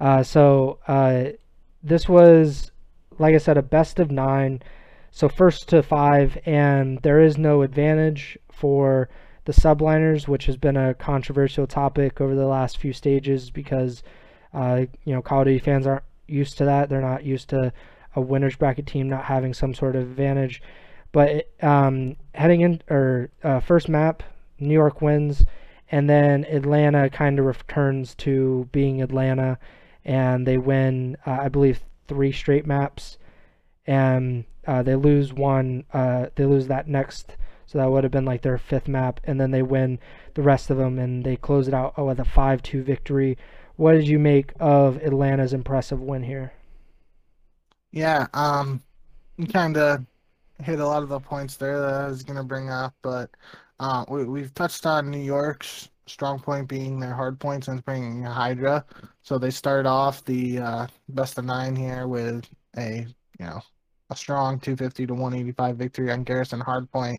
Uh, 0.00 0.22
so 0.22 0.78
uh, 0.88 1.24
this 1.82 2.08
was, 2.08 2.70
like 3.18 3.34
I 3.34 3.38
said, 3.38 3.56
a 3.56 3.62
best 3.62 3.98
of 3.98 4.10
nine, 4.10 4.62
so 5.10 5.28
first 5.28 5.68
to 5.68 5.82
five, 5.82 6.38
and 6.46 6.98
there 7.02 7.20
is 7.20 7.38
no 7.38 7.62
advantage 7.62 8.38
for 8.50 9.08
the 9.44 9.52
subliners, 9.52 10.26
which 10.26 10.46
has 10.46 10.56
been 10.56 10.76
a 10.76 10.94
controversial 10.94 11.66
topic 11.66 12.20
over 12.20 12.34
the 12.34 12.46
last 12.46 12.78
few 12.78 12.92
stages 12.92 13.50
because 13.50 14.02
uh, 14.52 14.84
you 15.04 15.14
know 15.14 15.22
Call 15.22 15.40
of 15.40 15.46
Duty 15.46 15.58
fans 15.58 15.86
aren't 15.86 16.04
used 16.26 16.58
to 16.58 16.64
that. 16.64 16.88
They're 16.88 17.00
not 17.00 17.24
used 17.24 17.50
to 17.50 17.72
a 18.14 18.20
winners 18.20 18.56
bracket 18.56 18.86
team 18.86 19.08
not 19.08 19.24
having 19.24 19.54
some 19.54 19.74
sort 19.74 19.96
of 19.96 20.02
advantage. 20.02 20.62
But 21.12 21.48
um, 21.62 22.16
heading 22.34 22.62
in 22.62 22.82
or 22.90 23.30
uh, 23.42 23.60
first 23.60 23.88
map, 23.88 24.22
New 24.58 24.74
York 24.74 25.00
wins 25.00 25.44
and 25.90 26.08
then 26.08 26.44
Atlanta 26.46 27.10
kind 27.10 27.38
of 27.38 27.44
returns 27.44 28.14
to 28.16 28.68
being 28.72 29.02
Atlanta, 29.02 29.58
and 30.04 30.46
they 30.46 30.58
win, 30.58 31.16
uh, 31.26 31.38
I 31.42 31.48
believe, 31.48 31.80
three 32.08 32.32
straight 32.32 32.66
maps, 32.66 33.18
and 33.86 34.44
uh, 34.66 34.82
they 34.82 34.96
lose 34.96 35.32
one. 35.32 35.84
Uh, 35.92 36.26
they 36.34 36.46
lose 36.46 36.66
that 36.66 36.88
next, 36.88 37.36
so 37.66 37.78
that 37.78 37.90
would 37.90 38.02
have 38.02 38.10
been 38.10 38.24
like 38.24 38.42
their 38.42 38.58
fifth 38.58 38.88
map, 38.88 39.20
and 39.24 39.40
then 39.40 39.50
they 39.50 39.62
win 39.62 39.98
the 40.34 40.42
rest 40.42 40.70
of 40.70 40.78
them, 40.78 40.98
and 40.98 41.24
they 41.24 41.36
close 41.36 41.68
it 41.68 41.74
out 41.74 41.96
with 42.04 42.18
a 42.18 42.24
five-two 42.24 42.82
victory. 42.82 43.38
What 43.76 43.92
did 43.92 44.08
you 44.08 44.18
make 44.18 44.52
of 44.58 44.96
Atlanta's 44.96 45.52
impressive 45.52 46.00
win 46.00 46.24
here? 46.24 46.54
Yeah, 47.94 48.26
um, 48.34 48.82
kind 49.52 49.76
of 49.76 50.04
hit 50.60 50.80
a 50.80 50.86
lot 50.86 51.04
of 51.04 51.08
the 51.08 51.20
points 51.20 51.56
there 51.56 51.80
that 51.80 51.94
I 51.94 52.08
was 52.08 52.24
going 52.24 52.36
to 52.36 52.42
bring 52.42 52.68
up, 52.68 52.92
but 53.02 53.30
uh, 53.78 54.04
we, 54.08 54.24
we've 54.24 54.52
touched 54.52 54.84
on 54.84 55.12
New 55.12 55.20
York's 55.20 55.90
strong 56.06 56.40
point 56.40 56.66
being 56.66 56.98
their 56.98 57.14
hard 57.14 57.38
points 57.38 57.68
and 57.68 57.84
bringing 57.84 58.24
Hydra. 58.24 58.84
So 59.22 59.38
they 59.38 59.50
start 59.50 59.86
off 59.86 60.24
the 60.24 60.58
uh, 60.58 60.86
best 61.10 61.38
of 61.38 61.44
nine 61.44 61.76
here 61.76 62.08
with 62.08 62.44
a 62.76 63.06
you 63.38 63.46
know 63.46 63.62
a 64.10 64.16
strong 64.16 64.58
250 64.58 65.06
to 65.06 65.14
185 65.14 65.76
victory 65.76 66.10
on 66.10 66.24
Garrison 66.24 66.60
Hardpoint. 66.60 67.18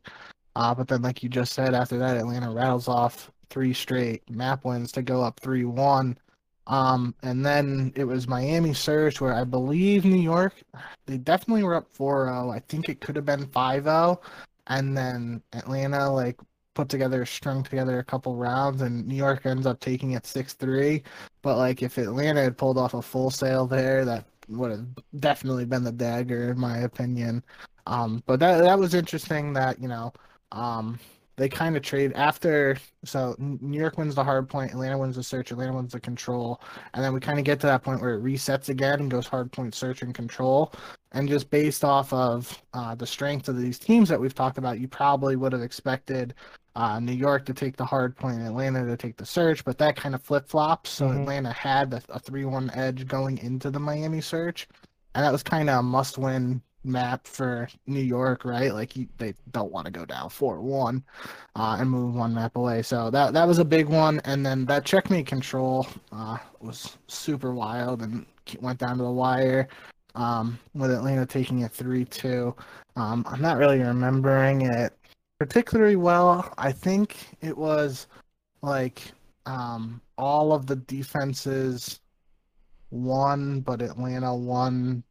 Uh, 0.58 0.76
but 0.76 0.90
then, 0.90 1.02
like 1.02 1.24
you 1.24 1.30
just 1.30 1.54
said, 1.54 1.74
after 1.74 1.98
that, 2.00 2.18
Atlanta 2.18 2.52
rattles 2.52 2.90
off 2.90 3.32
three 3.50 3.74
straight 3.74 4.30
map 4.30 4.66
wins 4.66 4.92
to 4.92 5.02
go 5.02 5.22
up 5.22 5.40
3 5.40 5.64
1. 5.64 6.18
Um, 6.68 7.14
and 7.22 7.46
then 7.46 7.94
it 7.96 8.06
was 8.06 8.28
Miami 8.28 8.74
surge 8.74 9.22
where 9.22 9.34
I 9.34 9.44
believe 9.44 10.04
New 10.04 10.22
York, 10.22 10.56
they 11.06 11.18
definitely 11.18 11.64
were 11.64 11.76
up 11.76 11.88
4 11.92 12.28
0. 12.28 12.50
I 12.50 12.60
think 12.60 12.90
it 12.90 13.02
could 13.02 13.16
have 13.16 13.26
been 13.26 13.48
5 13.48 13.84
0. 13.84 14.22
And 14.68 14.98
then 14.98 15.44
Atlanta, 15.54 16.10
like, 16.10 16.40
put 16.74 16.90
together, 16.90 17.26
strung 17.26 17.64
together 17.64 18.00
a 18.00 18.04
couple 18.04 18.36
rounds, 18.36 18.82
and 18.82 19.06
New 19.08 19.16
York 19.16 19.46
ends 19.46 19.68
up 19.68 19.80
taking 19.80 20.12
it 20.12 20.26
6 20.26 20.54
3. 20.54 21.04
But, 21.44 21.58
like, 21.58 21.84
if 21.84 21.98
Atlanta 21.98 22.42
had 22.44 22.58
pulled 22.58 22.78
off 22.78 22.96
a 22.96 23.02
full 23.02 23.30
sale 23.30 23.68
there, 23.68 24.04
that 24.06 24.26
would 24.48 24.72
have 24.72 24.86
definitely 25.20 25.66
been 25.66 25.84
the 25.84 25.92
dagger, 25.92 26.52
in 26.52 26.60
my 26.60 26.80
opinion. 26.80 27.44
Um, 27.88 28.24
but 28.26 28.40
that, 28.40 28.62
that 28.62 28.80
was 28.80 28.96
interesting 28.96 29.54
that, 29.54 29.80
you 29.80 29.88
know, 29.88 30.14
um, 30.52 31.00
they 31.38 31.50
kind 31.50 31.76
of 31.76 31.84
trade 31.84 32.14
after. 32.14 32.78
So 33.04 33.36
New 33.38 33.80
York 33.80 33.98
wins 33.98 34.16
the 34.16 34.24
hard 34.24 34.50
point, 34.50 34.72
Atlanta 34.72 34.98
wins 34.98 35.16
the 35.16 35.24
search, 35.24 35.52
Atlanta 35.52 35.74
wins 35.74 35.92
the 35.92 36.00
control, 36.00 36.62
and 36.94 37.04
then 37.04 37.14
we 37.14 37.20
kind 37.20 37.40
of 37.40 37.46
get 37.46 37.60
to 37.62 37.68
that 37.68 37.84
point 37.84 38.02
where 38.02 38.16
it 38.16 38.24
resets 38.24 38.70
again 38.70 39.00
and 39.00 39.12
goes 39.12 39.28
hard 39.28 39.52
point, 39.52 39.76
search, 39.76 40.02
and 40.02 40.14
control. 40.14 40.74
And 41.12 41.30
just 41.30 41.50
based 41.50 41.84
off 41.84 42.12
of 42.12 42.62
uh, 42.74 42.96
the 42.96 43.08
strength 43.08 43.48
of 43.48 43.58
these 43.58 43.80
teams 43.80 44.10
that 44.10 44.20
we've 44.20 44.36
talked 44.36 44.58
about, 44.58 44.80
you 44.80 44.88
probably 44.88 45.36
would 45.36 45.54
have 45.54 45.62
expected 45.62 46.34
uh, 46.76 47.00
New 47.00 47.14
York 47.14 47.46
to 47.46 47.54
take 47.54 47.78
the 47.78 47.86
hard 47.86 48.16
point 48.18 48.38
and 48.38 48.48
Atlanta 48.48 48.86
to 48.86 48.98
take 48.98 49.16
the 49.16 49.26
search, 49.26 49.64
but 49.64 49.78
that 49.78 49.96
kind 49.96 50.14
of 50.14 50.22
flip 50.22 50.48
flops. 50.50 50.90
So 50.90 51.08
mm-hmm. 51.08 51.22
Atlanta 51.22 51.54
had 51.54 51.94
a, 51.94 52.02
a 52.10 52.20
3 52.20 52.46
1 52.46 52.72
edge 52.74 53.08
going 53.08 53.38
into 53.38 53.72
the 53.72 53.80
Miami 53.80 54.22
search. 54.22 54.68
And 55.14 55.24
that 55.24 55.32
was 55.32 55.44
kind 55.44 55.70
of 55.70 55.80
a 55.80 55.84
must 55.84 56.18
win 56.18 56.62
map 56.86 57.28
for 57.28 57.68
New 57.88 58.02
York, 58.02 58.46
right? 58.46 58.74
Like 58.74 58.96
you, 58.96 59.08
they 59.18 59.34
don't 59.52 59.72
want 59.72 59.86
to 59.86 59.92
go 59.92 60.06
down 60.06 60.30
four 60.30 60.62
one, 60.62 61.04
uh, 61.56 61.78
and 61.80 61.90
move 61.90 62.16
one 62.16 62.34
map 62.34 62.56
away. 62.56 62.82
So 62.82 63.10
that 63.12 63.34
that 63.34 63.48
was 63.48 63.60
a 63.60 63.66
big 63.66 63.88
one. 63.88 64.22
And 64.26 64.46
then 64.46 64.66
that 64.66 64.86
checkmate 64.86 65.28
control 65.28 65.88
uh, 66.12 66.38
was 66.62 66.98
super 67.08 67.54
wild 67.54 68.02
and 68.02 68.26
went 68.62 68.80
down 68.80 68.98
to 68.98 69.04
the 69.04 69.12
wire. 69.12 69.68
Um, 70.16 70.58
with 70.74 70.92
Atlanta 70.92 71.26
taking 71.26 71.66
a 71.66 71.70
three 71.70 72.06
two. 72.06 72.56
Um, 72.96 73.26
I'm 73.28 73.42
not 73.42 73.58
really 73.58 73.80
remembering 73.80 74.62
it 74.62 74.94
particularly 75.40 75.98
well. 75.98 76.54
I 76.58 76.72
think 76.72 77.18
it 77.42 77.58
was 77.58 78.08
like 78.62 79.02
um, 79.46 80.02
all 80.18 80.54
of 80.54 80.68
the 80.68 80.78
defenses 80.78 82.00
won, 82.92 83.60
but 83.62 83.82
Atlanta 83.82 84.34
won 84.34 85.04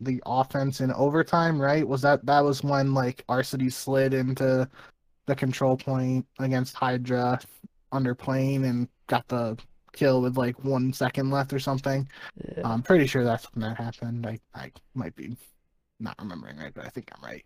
the 0.00 0.22
offense 0.26 0.80
in 0.80 0.92
overtime, 0.92 1.60
right? 1.60 1.86
Was 1.86 2.02
that 2.02 2.24
that 2.26 2.44
was 2.44 2.62
when 2.62 2.94
like 2.94 3.24
Arcity 3.28 3.72
slid 3.72 4.14
into 4.14 4.68
the 5.26 5.34
control 5.34 5.76
point 5.76 6.26
against 6.38 6.74
Hydra 6.74 7.40
under 7.92 8.14
plane 8.14 8.64
and 8.64 8.88
got 9.06 9.26
the 9.28 9.56
kill 9.92 10.20
with 10.20 10.36
like 10.36 10.62
one 10.64 10.92
second 10.92 11.30
left 11.30 11.52
or 11.52 11.58
something. 11.58 12.08
Yeah. 12.56 12.68
I'm 12.68 12.82
pretty 12.82 13.06
sure 13.06 13.24
that's 13.24 13.44
when 13.54 13.62
that 13.62 13.78
happened. 13.78 14.26
I, 14.26 14.38
I 14.54 14.72
might 14.94 15.14
be 15.14 15.36
not 16.00 16.16
remembering 16.18 16.58
right, 16.58 16.74
but 16.74 16.84
I 16.84 16.88
think 16.88 17.10
I'm 17.14 17.24
right. 17.24 17.44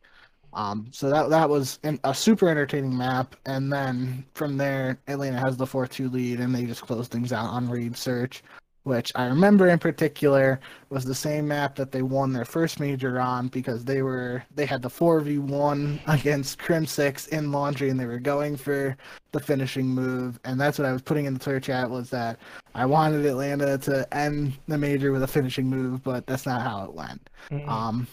Um, 0.55 0.89
so 0.91 1.11
that 1.11 1.29
that 1.29 1.49
was 1.49 1.79
an, 1.83 2.01
a 2.05 2.15
super 2.15 2.49
entertaining 2.49 2.97
map, 2.97 3.37
and 3.45 3.71
then 3.71 4.25
from 4.33 4.57
there, 4.57 4.99
Atlanta 5.07 5.39
has 5.39 5.59
the 5.59 5.67
four 5.67 5.87
two 5.87 6.09
lead, 6.09 6.41
and 6.41 6.55
they 6.55 6.65
just 6.65 6.81
close 6.81 7.07
things 7.07 7.35
out 7.35 7.51
on 7.51 7.69
Raid 7.69 7.97
Search 7.97 8.43
which 8.85 9.13
I 9.15 9.27
remember 9.27 9.69
in 9.69 9.79
particular 9.79 10.61
was 10.89 11.05
the 11.05 11.15
same 11.15 11.49
map 11.49 11.77
that 11.77 11.93
they 11.93 12.03
won 12.03 12.33
their 12.33 12.45
first 12.45 12.81
major 12.81 13.21
on 13.21 13.49
because 13.49 13.85
they 13.85 14.03
were 14.03 14.43
they 14.55 14.67
had 14.67 14.83
the 14.83 14.89
4v1 14.89 16.01
against 16.07 16.59
Crimsix 16.59 17.29
in 17.29 17.53
laundry 17.53 17.91
and 17.91 18.01
they 18.01 18.07
were 18.07 18.19
going 18.19 18.57
for 18.57 18.97
the 19.33 19.41
finishing 19.41 19.87
move 19.87 20.41
and 20.45 20.61
that's 20.61 20.79
what 20.79 20.87
I 20.87 20.93
was 20.93 21.03
putting 21.03 21.27
in 21.27 21.35
the 21.35 21.41
Twitter 21.41 21.61
chat 21.61 21.91
was 21.91 22.09
that 22.11 22.39
I 22.75 22.87
wanted 22.87 23.27
Atlanta 23.27 23.77
to 23.79 24.15
end 24.15 24.55
the 24.69 24.79
major 24.79 25.13
with 25.13 25.23
a 25.23 25.29
finishing 25.29 25.67
move 25.67 26.03
but 26.03 26.27
that's 26.27 26.47
not 26.47 26.63
how 26.63 26.85
it 26.85 26.95
went. 26.95 27.29
Mm-hmm. 27.51 27.69
Um 27.69 28.07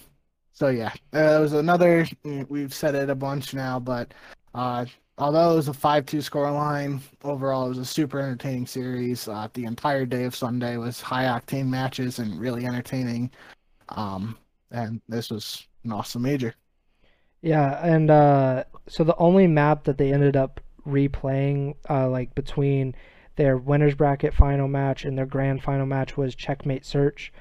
so 0.51 0.69
yeah, 0.69 0.93
uh, 1.13 1.39
was 1.41 1.53
another 1.53 2.07
we've 2.49 2.73
said 2.73 2.95
it 2.95 3.09
a 3.09 3.15
bunch 3.15 3.53
now 3.53 3.79
but 3.79 4.13
uh 4.53 4.85
although 5.17 5.51
it 5.51 5.55
was 5.55 5.67
a 5.67 5.73
5-2 5.73 6.29
scoreline, 6.29 6.99
overall 7.23 7.65
it 7.65 7.69
was 7.69 7.77
a 7.77 7.85
super 7.85 8.19
entertaining 8.19 8.67
series. 8.67 9.27
Uh, 9.27 9.47
the 9.53 9.65
entire 9.65 10.05
day 10.05 10.23
of 10.23 10.35
Sunday 10.35 10.77
was 10.77 11.01
high 11.01 11.25
octane 11.25 11.67
matches 11.67 12.19
and 12.19 12.39
really 12.39 12.65
entertaining. 12.65 13.31
Um, 13.89 14.37
and 14.71 15.01
this 15.07 15.29
was 15.29 15.67
an 15.83 15.91
awesome 15.91 16.23
major. 16.23 16.55
Yeah, 17.41 17.79
and 17.85 18.09
uh, 18.09 18.63
so 18.87 19.03
the 19.03 19.15
only 19.17 19.47
map 19.47 19.83
that 19.83 19.97
they 19.97 20.11
ended 20.11 20.35
up 20.35 20.59
replaying, 20.87 21.75
uh, 21.89 22.09
like 22.09 22.33
between 22.35 22.95
their 23.35 23.57
winners 23.57 23.95
bracket 23.95 24.33
final 24.33 24.67
match 24.67 25.05
and 25.05 25.17
their 25.17 25.25
grand 25.25 25.61
final 25.61 25.85
match, 25.85 26.17
was 26.17 26.35
Checkmate 26.35 26.85
Search. 26.85 27.31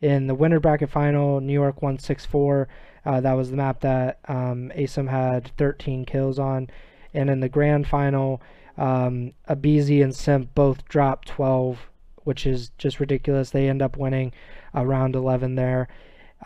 In 0.00 0.26
the 0.26 0.34
winner 0.34 0.60
bracket 0.60 0.90
final, 0.90 1.40
New 1.40 1.52
York 1.52 1.80
won 1.80 1.98
6 1.98 2.26
4. 2.26 2.68
Uh, 3.06 3.20
that 3.20 3.32
was 3.32 3.50
the 3.50 3.56
map 3.56 3.80
that 3.80 4.18
um, 4.28 4.70
had 4.70 5.50
13 5.56 6.04
kills 6.04 6.38
on 6.38 6.68
and 7.14 7.30
in 7.30 7.40
the 7.40 7.48
grand 7.48 7.86
final, 7.86 8.42
um, 8.76 9.32
aBeZy 9.48 10.02
and 10.02 10.14
Simp 10.14 10.54
both 10.54 10.86
dropped 10.88 11.28
12, 11.28 11.78
which 12.24 12.46
is 12.46 12.70
just 12.78 13.00
ridiculous. 13.00 13.50
They 13.50 13.68
end 13.68 13.82
up 13.82 13.96
winning 13.96 14.32
uh, 14.74 14.84
round 14.84 15.14
11 15.14 15.54
there. 15.54 15.88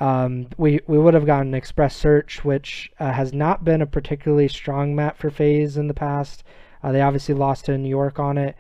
Um, 0.01 0.49
we 0.57 0.81
we 0.87 0.99
would 0.99 1.15
have 1.15 1.27
gotten 1.27 1.55
Express 1.55 1.97
Search, 1.97 2.45
which 2.45 2.93
uh, 3.01 3.13
has 3.13 3.33
not 3.33 3.65
been 3.65 3.83
a 3.83 3.87
particularly 3.87 4.49
strong 4.49 4.95
map 4.95 5.17
for 5.17 5.31
FaZe 5.31 5.77
in 5.77 5.89
the 5.89 5.95
past. 5.95 6.45
Uh, 6.83 6.93
they 6.93 7.01
obviously 7.01 7.35
lost 7.35 7.65
to 7.65 7.77
New 7.77 7.89
York 7.89 8.21
on 8.21 8.39
it 8.39 8.57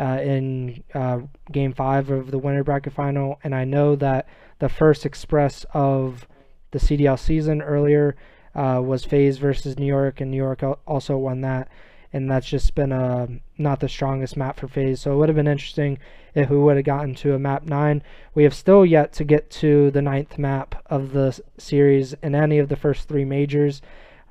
uh, 0.00 0.18
in 0.20 0.82
uh, 0.94 1.20
Game 1.52 1.72
Five 1.72 2.10
of 2.10 2.32
the 2.32 2.38
winner 2.38 2.64
bracket 2.64 2.92
final, 2.92 3.38
and 3.44 3.54
I 3.54 3.64
know 3.64 3.94
that 3.96 4.26
the 4.58 4.68
first 4.68 5.06
Express 5.06 5.64
of 5.72 6.26
the 6.72 6.80
CDL 6.80 7.18
season 7.18 7.62
earlier 7.62 8.16
uh, 8.54 8.80
was 8.84 9.04
FaZe 9.04 9.38
versus 9.38 9.78
New 9.78 9.86
York, 9.86 10.20
and 10.20 10.30
New 10.30 10.36
York 10.36 10.62
also 10.86 11.16
won 11.16 11.40
that. 11.42 11.68
And 12.12 12.28
that's 12.28 12.48
just 12.48 12.74
been 12.74 12.90
a 12.90 13.28
not 13.56 13.78
the 13.78 13.88
strongest 13.88 14.36
map 14.36 14.58
for 14.58 14.66
FaZe. 14.66 15.00
So 15.00 15.12
it 15.12 15.16
would 15.16 15.28
have 15.28 15.36
been 15.36 15.46
interesting 15.46 15.98
if 16.34 16.50
we 16.50 16.58
would 16.58 16.76
have 16.76 16.84
gotten 16.84 17.14
to 17.16 17.34
a 17.34 17.38
map 17.38 17.64
nine. 17.64 18.02
We 18.34 18.42
have 18.42 18.54
still 18.54 18.84
yet 18.84 19.12
to 19.14 19.24
get 19.24 19.48
to 19.50 19.92
the 19.92 20.02
ninth 20.02 20.36
map 20.36 20.82
of 20.86 21.12
the 21.12 21.40
series 21.56 22.14
in 22.14 22.34
any 22.34 22.58
of 22.58 22.68
the 22.68 22.76
first 22.76 23.06
three 23.06 23.24
majors. 23.24 23.80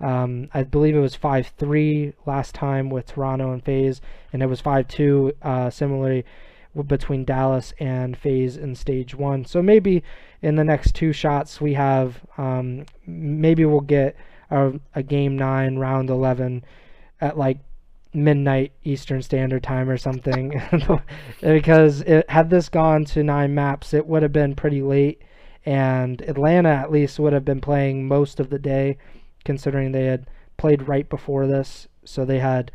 Um, 0.02 0.50
I 0.54 0.64
believe 0.64 0.96
it 0.96 1.02
was 1.02 1.16
5 1.16 1.54
3 1.58 2.14
last 2.26 2.56
time 2.56 2.90
with 2.90 3.08
Toronto 3.08 3.52
and 3.52 3.64
FaZe, 3.64 4.02
and 4.32 4.42
it 4.42 4.48
was 4.48 4.62
5 4.62 4.88
2 4.88 5.34
uh, 5.42 5.70
similarly 5.70 6.26
between 6.88 7.26
Dallas 7.26 7.74
and 7.80 8.16
FaZe 8.16 8.58
in 8.58 8.76
stage 8.76 9.16
one. 9.16 9.46
So 9.46 9.62
maybe 9.62 10.04
in 10.42 10.56
the 10.56 10.64
next 10.64 10.96
two 10.96 11.12
shots 11.12 11.60
we 11.60 11.74
have, 11.74 12.22
um, 12.38 12.86
maybe 13.06 13.66
we'll 13.66 13.82
get 13.82 14.16
a, 14.52 14.74
a 14.96 15.04
game 15.04 15.38
nine, 15.38 15.78
round 15.78 16.10
11 16.10 16.64
at 17.22 17.38
like 17.38 17.58
midnight 18.14 18.72
Eastern 18.84 19.22
Standard 19.22 19.64
Time 19.64 19.90
or 19.90 19.98
something. 19.98 20.62
because 21.42 22.02
it, 22.02 22.30
had 22.30 22.50
this 22.50 22.70
gone 22.70 23.06
to 23.06 23.24
nine 23.24 23.54
maps, 23.54 23.94
it 23.94 24.06
would 24.06 24.24
have 24.24 24.34
been 24.34 24.56
pretty 24.56 24.82
late, 24.82 25.22
and 25.66 26.22
Atlanta 26.22 26.70
at 26.70 26.92
least 26.92 27.20
would 27.20 27.34
have 27.34 27.46
been 27.46 27.62
playing 27.62 28.08
most 28.08 28.40
of 28.40 28.50
the 28.50 28.60
day, 28.60 28.98
considering 29.44 29.92
they 29.92 30.06
had 30.06 30.28
played 30.58 30.88
right 30.88 31.10
before 31.10 31.48
this. 31.48 31.88
So 32.06 32.26
they 32.26 32.40
had 32.40 32.72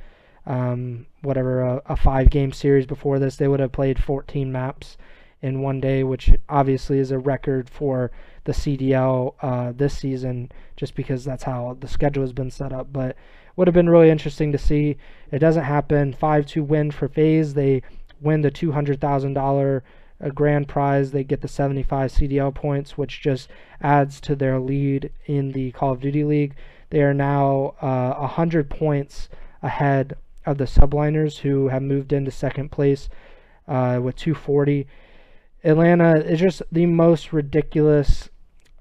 um, 0.47 1.07
whatever 1.23 1.61
a, 1.63 1.83
a 1.87 1.97
five 1.97 2.31
game 2.31 2.53
series 2.53 2.87
before 2.87 3.19
this, 3.19 3.37
they 3.37 3.49
would 3.49 3.61
have 3.61 3.73
played 3.73 4.03
14 4.03 4.51
maps 4.51 4.97
in 5.43 5.61
one 5.61 5.81
day, 5.81 6.03
which 6.03 6.31
obviously 6.49 6.99
is 6.99 7.11
a 7.11 7.19
record 7.19 7.69
for 7.69 8.11
the 8.45 8.53
CDL 8.53 9.35
uh, 9.43 9.73
this 9.73 9.97
season, 9.99 10.51
just 10.77 10.95
because 10.95 11.25
that's 11.25 11.45
how 11.45 11.77
the 11.81 11.89
schedule 11.89 12.23
has 12.23 12.33
been 12.33 12.51
set 12.51 12.73
up. 12.73 12.93
But 12.93 13.17
would 13.57 13.69
have 13.69 13.75
been 13.75 13.91
really 13.91 14.11
interesting 14.11 14.53
to 14.53 14.59
see. 14.59 14.97
It 15.31 15.39
doesn't 15.39 15.65
happen. 15.65 16.13
5 16.13 16.47
2 16.47 16.63
win 16.63 16.91
for 16.91 17.09
FaZe 17.09 17.55
They 17.55 17.83
win 18.21 18.43
the 18.43 18.51
$200,000 18.51 19.83
a 20.21 20.31
grand 20.31 20.69
prize. 20.69 21.11
They 21.11 21.25
get 21.25 21.41
the 21.41 21.49
75 21.49 22.13
CDL 22.13 22.55
points, 22.55 22.97
which 22.97 23.21
just 23.21 23.49
adds 23.81 24.21
to 24.23 24.35
their 24.35 24.59
lead 24.59 25.11
in 25.27 25.53
the 25.53 25.73
Call 25.73 25.93
of 25.93 26.01
Duty 26.01 26.25
League. 26.25 26.55
They 26.91 27.03
are 27.03 27.15
now 27.15 27.75
uh, 27.81 28.15
100 28.15 28.71
points 28.71 29.29
ahead 29.63 30.17
of 30.47 30.59
the 30.59 30.65
Subliners, 30.65 31.39
who 31.39 31.69
have 31.69 31.83
moved 31.83 32.13
into 32.13 32.31
second 32.31 32.71
place 32.71 33.09
uh, 33.69 34.01
with 34.03 34.17
240. 34.17 34.87
Atlanta 35.63 36.15
is 36.25 36.41
just 36.41 36.63
the 36.71 36.87
most 36.87 37.33
ridiculous 37.33 38.29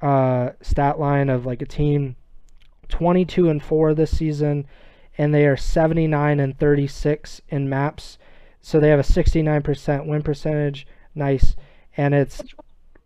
uh, 0.02 0.52
stat 0.62 1.00
line 1.00 1.30
of 1.30 1.46
like 1.46 1.62
a 1.62 1.66
team 1.66 2.16
22 2.90 3.50
and 3.50 3.64
4 3.64 3.94
this 3.94 4.18
season, 4.18 4.68
and 5.18 5.34
they 5.34 5.46
are 5.46 5.58
79 5.58 6.40
and 6.40 6.60
36 6.60 7.42
in 7.50 7.70
maps. 7.70 8.18
So 8.62 8.80
they 8.80 8.90
have 8.90 9.00
a 9.00 9.04
69% 9.04 10.06
win 10.06 10.22
percentage. 10.22 10.88
Nice. 11.16 11.56
And 11.96 12.14
it's 12.14 12.42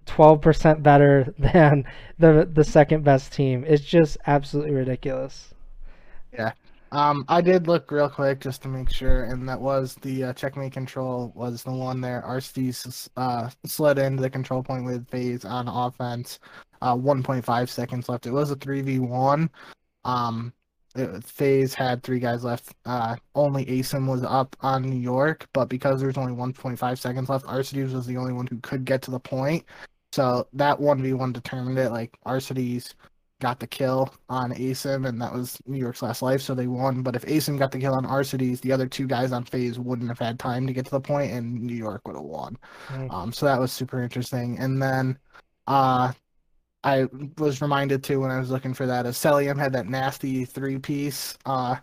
12% 0.06 0.82
better 0.82 1.34
than 1.40 1.86
the 2.18 2.50
the 2.52 2.64
second 2.64 3.04
best 3.04 3.34
team. 3.34 3.64
It's 3.68 3.84
just 3.84 4.18
absolutely 4.26 4.74
ridiculous. 4.74 5.54
Yeah. 6.34 6.54
Um, 6.92 7.26
I 7.28 7.42
did 7.42 7.68
look 7.68 7.92
real 7.92 8.10
quick 8.10 8.40
just 8.40 8.62
to 8.64 8.68
make 8.68 8.90
sure, 8.90 9.24
and 9.24 9.48
that 9.50 9.60
was 9.60 9.96
the 9.96 10.26
uh, 10.26 10.34
checkmate 10.34 10.72
control 10.72 11.32
was 11.36 11.64
the 11.64 11.72
one 11.72 12.02
there. 12.02 12.24
Arcitys 12.26 13.10
uh, 13.18 13.50
slid 13.66 14.00
into 14.00 14.22
the 14.22 14.30
control 14.30 14.64
point 14.64 14.86
with 14.86 15.08
FaZe 15.10 15.46
on 15.46 15.68
offense. 15.68 16.40
Uh, 16.82 16.96
1.5 16.96 17.70
seconds 17.70 18.08
left. 18.08 18.26
It 18.26 18.32
was 18.32 18.52
a 18.52 18.56
3v1. 18.56 19.50
Um, 20.06 20.54
it, 20.96 21.24
FaZe 21.24 21.74
had 21.74 22.04
three 22.04 22.20
guys 22.20 22.44
left. 22.44 22.74
Uh, 22.86 23.16
only 23.36 23.66
Asim 23.66 24.08
was 24.08 24.24
up 24.24 24.56
on 24.62 24.84
New 24.84 25.00
York, 25.00 25.48
but 25.54 25.70
because 25.70 26.00
there 26.00 26.08
was 26.08 26.18
only 26.18 26.34
1.5 26.34 26.98
seconds 26.98 27.30
left, 27.30 27.46
Arcitys 27.46 27.94
was 27.94 28.06
the 28.06 28.18
only 28.18 28.34
one 28.34 28.48
who 28.48 28.60
could 28.60 28.86
get 28.86 29.02
to 29.04 29.12
the 29.12 29.20
point. 29.20 29.66
So 30.14 30.48
that 30.54 30.80
1v1 30.80 31.34
determined 31.34 31.78
it. 31.78 31.92
Like 31.92 32.18
Arcitys 32.26 32.94
got 33.40 33.60
the 33.60 33.68
kill 33.68 34.14
on 34.30 34.52
Asim, 34.54 35.08
and 35.08 35.22
that 35.22 35.34
was 35.34 35.60
New 35.68 35.78
York's 35.78 36.02
last 36.02 36.22
life, 36.22 36.42
so 36.42 36.56
they 36.56 36.68
won. 36.68 37.04
But 37.04 37.16
if 37.16 37.26
Asim 37.26 37.58
got 37.58 37.72
the 37.72 37.80
kill 37.80 37.94
on 37.94 38.06
Arcitys, 38.06 38.62
the 38.62 38.72
other 38.72 38.88
two 38.88 39.08
guys 39.08 39.32
on 39.32 39.44
FaZe 39.44 39.80
wouldn't 39.80 40.10
have 40.10 40.20
had 40.20 40.40
time 40.40 40.66
to 40.68 40.74
get 40.74 40.86
to 40.86 40.92
the 40.92 41.02
point, 41.02 41.32
and 41.32 41.62
New 41.62 41.76
York 41.76 42.08
would 42.08 42.16
have 42.16 42.26
won. 42.26 42.58
Mm. 42.88 43.14
Um, 43.14 43.34
so 43.34 43.46
that 43.46 43.60
was 43.60 43.72
super 43.72 44.02
interesting. 44.02 44.58
And 44.58 44.82
then 44.82 45.18
uh, 45.68 46.14
I 46.84 47.08
was 47.38 47.62
reminded 47.62 48.04
too 48.04 48.22
when 48.22 48.32
I 48.32 48.40
was 48.40 48.50
looking 48.50 48.74
for 48.74 48.86
that. 48.88 49.06
Cellium 49.06 49.58
had 49.58 49.74
that 49.74 49.88
nasty 49.88 50.46
three 50.46 50.80
piece 50.80 51.38
uh, 51.46 51.76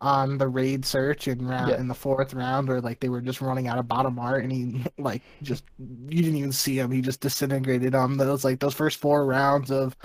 on 0.00 0.38
the 0.38 0.46
raid 0.46 0.84
search 0.84 1.26
in 1.26 1.44
round 1.46 1.70
yeah. 1.70 1.78
in 1.78 1.88
the 1.88 1.94
fourth 1.94 2.34
round, 2.34 2.68
where 2.68 2.80
like 2.80 3.00
they 3.00 3.08
were 3.08 3.20
just 3.20 3.40
running 3.40 3.66
out 3.66 3.78
of 3.78 3.88
bottom 3.88 4.18
art, 4.18 4.42
and 4.42 4.52
he 4.52 4.84
like 4.98 5.22
just 5.42 5.64
you 5.78 6.22
didn't 6.22 6.36
even 6.36 6.52
see 6.52 6.78
him. 6.78 6.90
He 6.90 7.00
just 7.00 7.20
disintegrated 7.20 7.94
them. 7.94 8.16
Those 8.16 8.44
like 8.44 8.60
those 8.60 8.74
first 8.74 8.98
four 8.98 9.26
rounds 9.26 9.70
of 9.70 9.96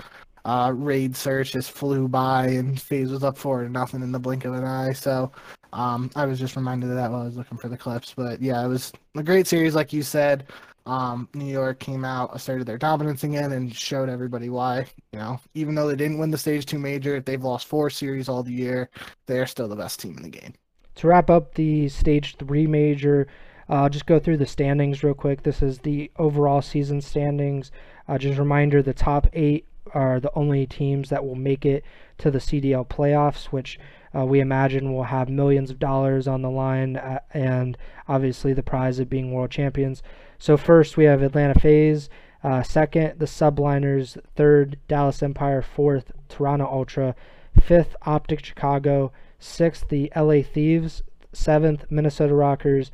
uh, 0.44 0.72
raid 0.74 1.16
search 1.16 1.52
just 1.52 1.72
flew 1.72 2.08
by, 2.08 2.46
and 2.46 2.80
FaZe 2.80 3.10
was 3.10 3.24
up 3.24 3.38
four 3.38 3.62
to 3.62 3.68
nothing 3.68 4.02
in 4.02 4.12
the 4.12 4.18
blink 4.18 4.44
of 4.44 4.54
an 4.54 4.64
eye. 4.64 4.92
So 4.92 5.32
um, 5.72 6.10
I 6.16 6.26
was 6.26 6.38
just 6.38 6.56
reminded 6.56 6.90
of 6.90 6.96
that 6.96 7.10
while 7.10 7.22
I 7.22 7.26
was 7.26 7.36
looking 7.36 7.58
for 7.58 7.68
the 7.68 7.76
clips. 7.76 8.14
But 8.14 8.40
yeah, 8.42 8.64
it 8.64 8.68
was 8.68 8.92
a 9.16 9.22
great 9.22 9.46
series, 9.46 9.74
like 9.74 9.92
you 9.92 10.02
said 10.02 10.46
um, 10.86 11.28
New 11.34 11.50
York 11.50 11.78
came 11.78 12.04
out, 12.04 12.34
asserted 12.34 12.66
their 12.66 12.78
dominance 12.78 13.24
again, 13.24 13.52
and 13.52 13.74
showed 13.74 14.08
everybody 14.08 14.50
why. 14.50 14.86
You 15.12 15.18
know, 15.18 15.40
even 15.54 15.74
though 15.74 15.88
they 15.88 15.96
didn't 15.96 16.18
win 16.18 16.30
the 16.30 16.38
stage 16.38 16.66
two 16.66 16.78
major, 16.78 17.20
they've 17.20 17.42
lost 17.42 17.66
four 17.66 17.88
series 17.90 18.28
all 18.28 18.42
the 18.42 18.52
year. 18.52 18.90
They're 19.26 19.46
still 19.46 19.68
the 19.68 19.76
best 19.76 20.00
team 20.00 20.16
in 20.16 20.22
the 20.22 20.28
game. 20.28 20.52
To 20.96 21.08
wrap 21.08 21.30
up 21.30 21.54
the 21.54 21.88
stage 21.88 22.36
three 22.36 22.66
major, 22.66 23.26
I'll 23.68 23.86
uh, 23.86 23.88
just 23.88 24.06
go 24.06 24.18
through 24.18 24.36
the 24.36 24.46
standings 24.46 25.02
real 25.02 25.14
quick. 25.14 25.42
This 25.42 25.62
is 25.62 25.78
the 25.78 26.10
overall 26.18 26.60
season 26.60 27.00
standings. 27.00 27.70
Uh, 28.06 28.18
just 28.18 28.38
a 28.38 28.42
reminder: 28.42 28.82
the 28.82 28.92
top 28.92 29.26
eight 29.32 29.66
are 29.92 30.20
the 30.20 30.32
only 30.34 30.66
teams 30.66 31.10
that 31.10 31.24
will 31.24 31.34
make 31.34 31.66
it 31.66 31.84
to 32.18 32.30
the 32.30 32.38
CDL 32.38 32.86
playoffs, 32.88 33.46
which 33.46 33.78
uh, 34.16 34.24
we 34.24 34.40
imagine 34.40 34.92
will 34.92 35.04
have 35.04 35.28
millions 35.28 35.70
of 35.70 35.78
dollars 35.78 36.28
on 36.28 36.42
the 36.42 36.50
line, 36.50 36.96
uh, 36.96 37.18
and 37.32 37.76
obviously 38.08 38.52
the 38.52 38.62
prize 38.62 38.98
of 38.98 39.10
being 39.10 39.32
world 39.32 39.50
champions. 39.50 40.02
So 40.38 40.56
first 40.56 40.96
we 40.96 41.04
have 41.04 41.22
Atlanta 41.22 41.58
FaZe, 41.58 42.08
uh, 42.42 42.62
second 42.62 43.18
the 43.18 43.26
Subliners, 43.26 44.18
third 44.36 44.78
Dallas 44.86 45.22
Empire, 45.22 45.62
fourth 45.62 46.12
Toronto 46.28 46.66
Ultra, 46.66 47.14
fifth 47.60 47.96
Optic 48.02 48.44
Chicago, 48.44 49.12
sixth 49.38 49.88
the 49.88 50.12
LA 50.14 50.42
Thieves, 50.42 51.02
seventh 51.32 51.84
Minnesota 51.90 52.34
Rockers, 52.34 52.90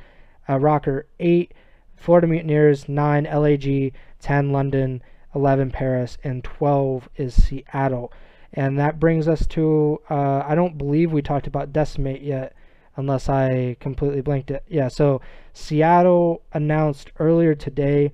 uh, 0.49 0.55
Rokkr 0.55 1.05
eight, 1.19 1.53
Florida 1.97 2.27
Mutineers 2.27 2.89
nine, 2.89 3.25
LAG 3.25 3.93
ten, 4.21 4.53
London 4.53 5.03
eleven, 5.35 5.71
Paris, 5.71 6.19
and 6.25 6.45
twelve 6.45 7.09
is 7.17 7.35
Seattle. 7.35 8.13
And 8.53 8.79
that 8.79 8.99
brings 8.99 9.29
us 9.29 9.47
to 9.49 10.01
uh, 10.11 10.43
I 10.47 10.55
don't 10.55 10.79
believe 10.79 11.13
we 11.13 11.23
talked 11.23 11.47
about 11.47 11.73
Decemate 11.73 12.23
yet 12.23 12.55
unless 12.97 13.29
I 13.29 13.77
completely 13.81 14.21
blanked 14.21 14.51
it. 14.51 14.65
Yeah, 14.69 14.89
so 14.89 15.21
Seattle 15.53 16.43
announced 16.53 17.13
earlier 17.19 17.55
today 17.55 18.13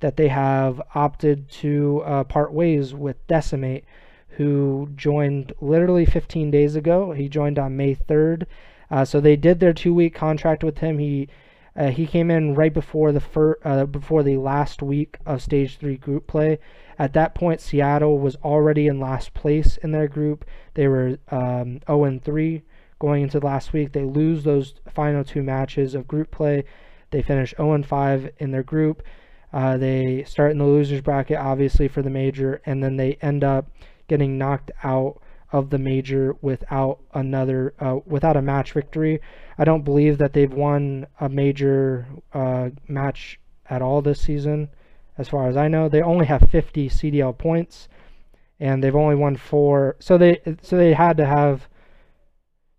that 0.00 0.16
they 0.16 0.28
have 0.28 0.80
opted 0.94 1.48
to 1.48 2.02
uh, 2.04 2.24
part 2.24 2.52
ways 2.52 2.94
with 2.94 3.24
Decemate, 3.26 3.84
who 4.30 4.90
joined 4.96 5.52
literally 5.60 6.04
15 6.04 6.50
days 6.50 6.76
ago. 6.76 7.12
He 7.12 7.28
joined 7.28 7.58
on 7.58 7.76
May 7.76 7.94
3rd. 7.94 8.46
Uh, 8.90 9.04
so 9.04 9.20
they 9.20 9.36
did 9.36 9.60
their 9.60 9.72
two-week 9.72 10.14
contract 10.14 10.62
with 10.64 10.78
him. 10.78 10.98
He 10.98 11.28
uh, 11.76 11.88
he 11.88 12.06
came 12.06 12.30
in 12.30 12.54
right 12.54 12.72
before 12.72 13.12
the 13.12 13.20
fir- 13.20 13.58
uh, 13.64 13.86
before 13.86 14.22
the 14.22 14.36
last 14.36 14.82
week 14.82 15.18
of 15.24 15.42
Stage 15.42 15.78
Three 15.78 15.96
group 15.96 16.26
play. 16.26 16.58
At 16.98 17.14
that 17.14 17.34
point, 17.34 17.60
Seattle 17.60 18.18
was 18.18 18.36
already 18.36 18.86
in 18.86 19.00
last 19.00 19.32
place 19.34 19.78
in 19.78 19.92
their 19.92 20.08
group. 20.08 20.44
They 20.74 20.86
were 20.86 21.18
um, 21.30 21.80
0 21.86 22.04
and 22.04 22.22
3 22.22 22.62
going 22.98 23.22
into 23.22 23.40
the 23.40 23.46
last 23.46 23.72
week. 23.72 23.92
They 23.92 24.04
lose 24.04 24.44
those 24.44 24.74
final 24.88 25.24
two 25.24 25.42
matches 25.42 25.94
of 25.94 26.06
group 26.06 26.30
play. 26.30 26.64
They 27.10 27.22
finish 27.22 27.54
0 27.56 27.82
5 27.82 28.30
in 28.38 28.50
their 28.50 28.62
group. 28.62 29.02
Uh, 29.52 29.76
they 29.76 30.24
start 30.24 30.52
in 30.52 30.58
the 30.58 30.64
losers 30.64 31.00
bracket, 31.00 31.38
obviously, 31.38 31.88
for 31.88 32.02
the 32.02 32.10
major, 32.10 32.62
and 32.64 32.82
then 32.82 32.96
they 32.96 33.14
end 33.20 33.44
up 33.44 33.70
getting 34.08 34.38
knocked 34.38 34.70
out 34.82 35.20
of 35.52 35.68
the 35.68 35.78
major 35.78 36.34
without 36.40 37.00
another 37.12 37.74
uh, 37.78 37.98
without 38.06 38.36
a 38.36 38.42
match 38.42 38.72
victory. 38.72 39.20
I 39.62 39.64
don't 39.64 39.84
believe 39.84 40.18
that 40.18 40.32
they've 40.32 40.52
won 40.52 41.06
a 41.20 41.28
major 41.28 42.08
uh, 42.34 42.70
match 42.88 43.38
at 43.70 43.80
all 43.80 44.02
this 44.02 44.20
season, 44.20 44.70
as 45.16 45.28
far 45.28 45.48
as 45.48 45.56
I 45.56 45.68
know. 45.68 45.88
They 45.88 46.02
only 46.02 46.26
have 46.26 46.50
50 46.50 46.88
CDL 46.88 47.38
points, 47.38 47.86
and 48.58 48.82
they've 48.82 48.96
only 48.96 49.14
won 49.14 49.36
four. 49.36 49.94
So 50.00 50.18
they 50.18 50.40
so 50.62 50.76
they 50.76 50.94
had 50.94 51.16
to 51.18 51.26
have 51.26 51.68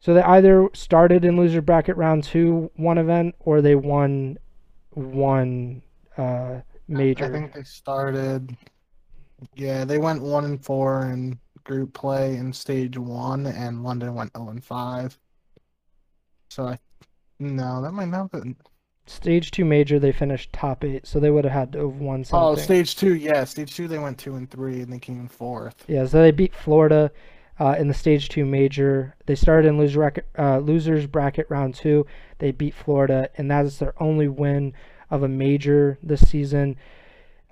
so 0.01 0.13
they 0.13 0.23
either 0.23 0.67
started 0.73 1.23
in 1.23 1.37
loser 1.37 1.61
bracket 1.61 1.95
round 1.95 2.25
two 2.25 2.69
one 2.75 2.97
event 2.97 3.35
or 3.39 3.61
they 3.61 3.75
won 3.75 4.37
one 4.89 5.83
uh, 6.17 6.59
major. 6.89 7.23
I 7.23 7.29
think 7.29 7.53
they 7.53 7.63
started. 7.63 8.57
Yeah, 9.55 9.85
they 9.85 9.99
went 9.99 10.21
one 10.21 10.43
and 10.43 10.61
four 10.61 11.05
in 11.05 11.39
group 11.63 11.93
play 11.93 12.35
in 12.35 12.51
stage 12.51 12.97
one, 12.97 13.45
and 13.45 13.83
London 13.83 14.15
went 14.15 14.35
zero 14.35 14.49
and 14.49 14.61
five. 14.61 15.17
So 16.53 16.67
I 16.67 16.79
no, 17.39 17.81
that 17.81 17.93
might 17.93 18.09
not 18.09 18.31
been. 18.31 18.55
Stage 19.07 19.49
two 19.49 19.65
major, 19.65 19.99
they 19.99 20.11
finished 20.11 20.53
top 20.53 20.83
eight, 20.83 21.07
so 21.07 21.19
they 21.19 21.31
would 21.31 21.43
have 21.43 21.53
had 21.53 21.73
to 21.73 21.79
have 21.79 21.99
won 21.99 22.21
oh, 22.21 22.23
something. 22.23 22.47
Oh, 22.47 22.55
stage 22.55 22.95
two, 22.95 23.15
yeah, 23.15 23.43
stage 23.43 23.75
two 23.75 23.87
they 23.87 23.97
went 23.97 24.19
two 24.19 24.35
and 24.35 24.49
three, 24.49 24.81
and 24.81 24.93
they 24.93 24.99
came 24.99 25.19
in 25.19 25.27
fourth. 25.27 25.83
Yeah, 25.87 26.05
so 26.05 26.21
they 26.21 26.31
beat 26.31 26.53
Florida 26.53 27.11
uh, 27.59 27.75
in 27.77 27.87
the 27.87 27.93
Stage 27.93 28.29
2 28.29 28.45
major. 28.45 29.15
They 29.25 29.35
started 29.35 29.67
in 29.67 29.77
loser 29.77 29.99
bracket, 29.99 30.25
uh, 30.37 30.59
losers 30.59 31.05
bracket 31.05 31.47
round 31.49 31.75
two. 31.75 32.05
They 32.37 32.51
beat 32.51 32.73
Florida, 32.73 33.29
and 33.35 33.49
that 33.51 33.65
is 33.65 33.79
their 33.79 33.93
only 34.01 34.27
win 34.27 34.73
of 35.09 35.23
a 35.23 35.27
major 35.27 35.97
this 36.03 36.29
season. 36.29 36.77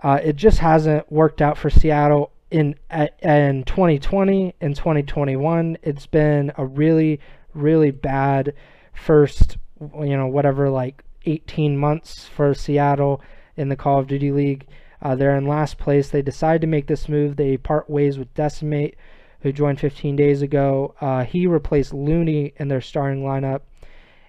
Uh, 0.02 0.20
it 0.24 0.36
just 0.36 0.60
hasn't 0.60 1.12
worked 1.12 1.42
out 1.42 1.58
for 1.58 1.70
Seattle 1.70 2.32
in 2.50 2.76
in 3.22 3.64
2020 3.64 4.56
and 4.62 4.76
2021. 4.76 5.78
It's 5.82 6.06
been 6.06 6.52
a 6.56 6.66
really 6.66 7.20
really 7.54 7.92
bad 7.92 8.54
first 8.94 9.58
you 9.80 10.16
know 10.16 10.28
whatever 10.28 10.70
like 10.70 11.04
18 11.26 11.78
months 11.78 12.28
for 12.28 12.54
Seattle 12.54 13.22
in 13.56 13.70
the 13.70 13.76
Call 13.76 14.00
of 14.00 14.08
Duty 14.08 14.32
League. 14.32 14.68
Uh, 15.02 15.16
they're 15.16 15.36
in 15.36 15.48
last 15.48 15.78
place. 15.78 16.10
They 16.10 16.22
decide 16.22 16.62
to 16.62 16.68
make 16.68 16.88
this 16.88 17.10
move. 17.10 17.36
They 17.36 17.58
part 17.58 17.90
ways 17.90 18.18
with 18.20 18.34
Decemate 18.34 18.96
who 19.42 19.52
joined 19.52 19.80
15 19.80 20.16
days 20.16 20.42
ago. 20.42 20.96
Uh, 21.02 21.24
he 21.24 21.48
replaced 21.48 21.94
Loony 21.94 22.54
in 22.58 22.68
their 22.68 22.82
starting 22.82 23.24
lineup, 23.24 23.62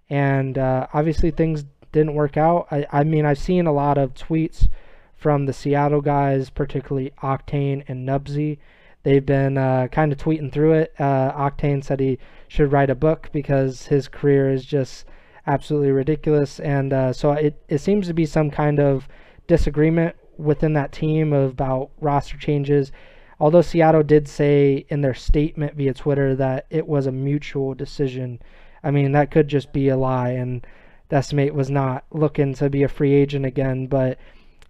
and 0.09 0.59
uh, 0.59 0.86
obviously 0.93 1.30
things 1.30 1.64
didn't 1.93 2.14
work 2.14 2.36
out. 2.36 2.66
I, 2.70 2.86
I, 2.90 3.05
mean, 3.05 3.26
I've 3.26 3.39
seen 3.39 3.66
a 3.66 3.72
lot 3.72 3.98
of 3.98 4.14
tweets 4.14 4.68
from 5.14 5.47
the 5.47 5.52
Seattle 5.52 6.01
guys, 6.01 6.51
particularly 6.51 7.12
Octane 7.22 7.84
and 7.89 8.09
Nubsy. 8.09 8.59
They've 9.02 9.24
been 9.24 9.59
uh, 9.59 9.89
kind 9.89 10.12
of 10.12 10.18
tweeting 10.18 10.51
through 10.51 10.72
it. 10.74 10.94
Uh, 10.98 11.32
Octane 11.32 11.84
said 11.84 12.01
he 12.01 12.18
should 12.52 12.70
write 12.70 12.90
a 12.90 12.94
book 12.94 13.30
because 13.32 13.86
his 13.86 14.08
career 14.08 14.52
is 14.52 14.66
just 14.66 15.06
absolutely 15.46 15.90
ridiculous, 15.90 16.60
and 16.60 16.92
uh, 16.92 17.10
so 17.10 17.32
it, 17.32 17.54
it 17.66 17.78
seems 17.78 18.06
to 18.06 18.12
be 18.12 18.26
some 18.26 18.50
kind 18.50 18.78
of 18.78 19.08
disagreement 19.46 20.14
within 20.36 20.74
that 20.74 20.92
team 20.92 21.32
about 21.32 21.88
roster 21.98 22.36
changes. 22.36 22.92
Although 23.40 23.62
Seattle 23.62 24.02
did 24.02 24.28
say 24.28 24.84
in 24.90 25.00
their 25.00 25.14
statement 25.14 25.76
via 25.76 25.94
Twitter 25.94 26.36
that 26.36 26.66
it 26.68 26.86
was 26.86 27.06
a 27.06 27.12
mutual 27.12 27.72
decision. 27.72 28.38
I 28.84 28.90
mean, 28.90 29.12
that 29.12 29.30
could 29.30 29.48
just 29.48 29.72
be 29.72 29.88
a 29.88 29.96
lie, 29.96 30.32
and 30.32 30.66
Decemate 31.08 31.54
was 31.54 31.70
not 31.70 32.04
looking 32.10 32.52
to 32.56 32.68
be 32.68 32.82
a 32.82 32.88
free 32.88 33.14
agent 33.14 33.46
again. 33.46 33.86
But, 33.86 34.18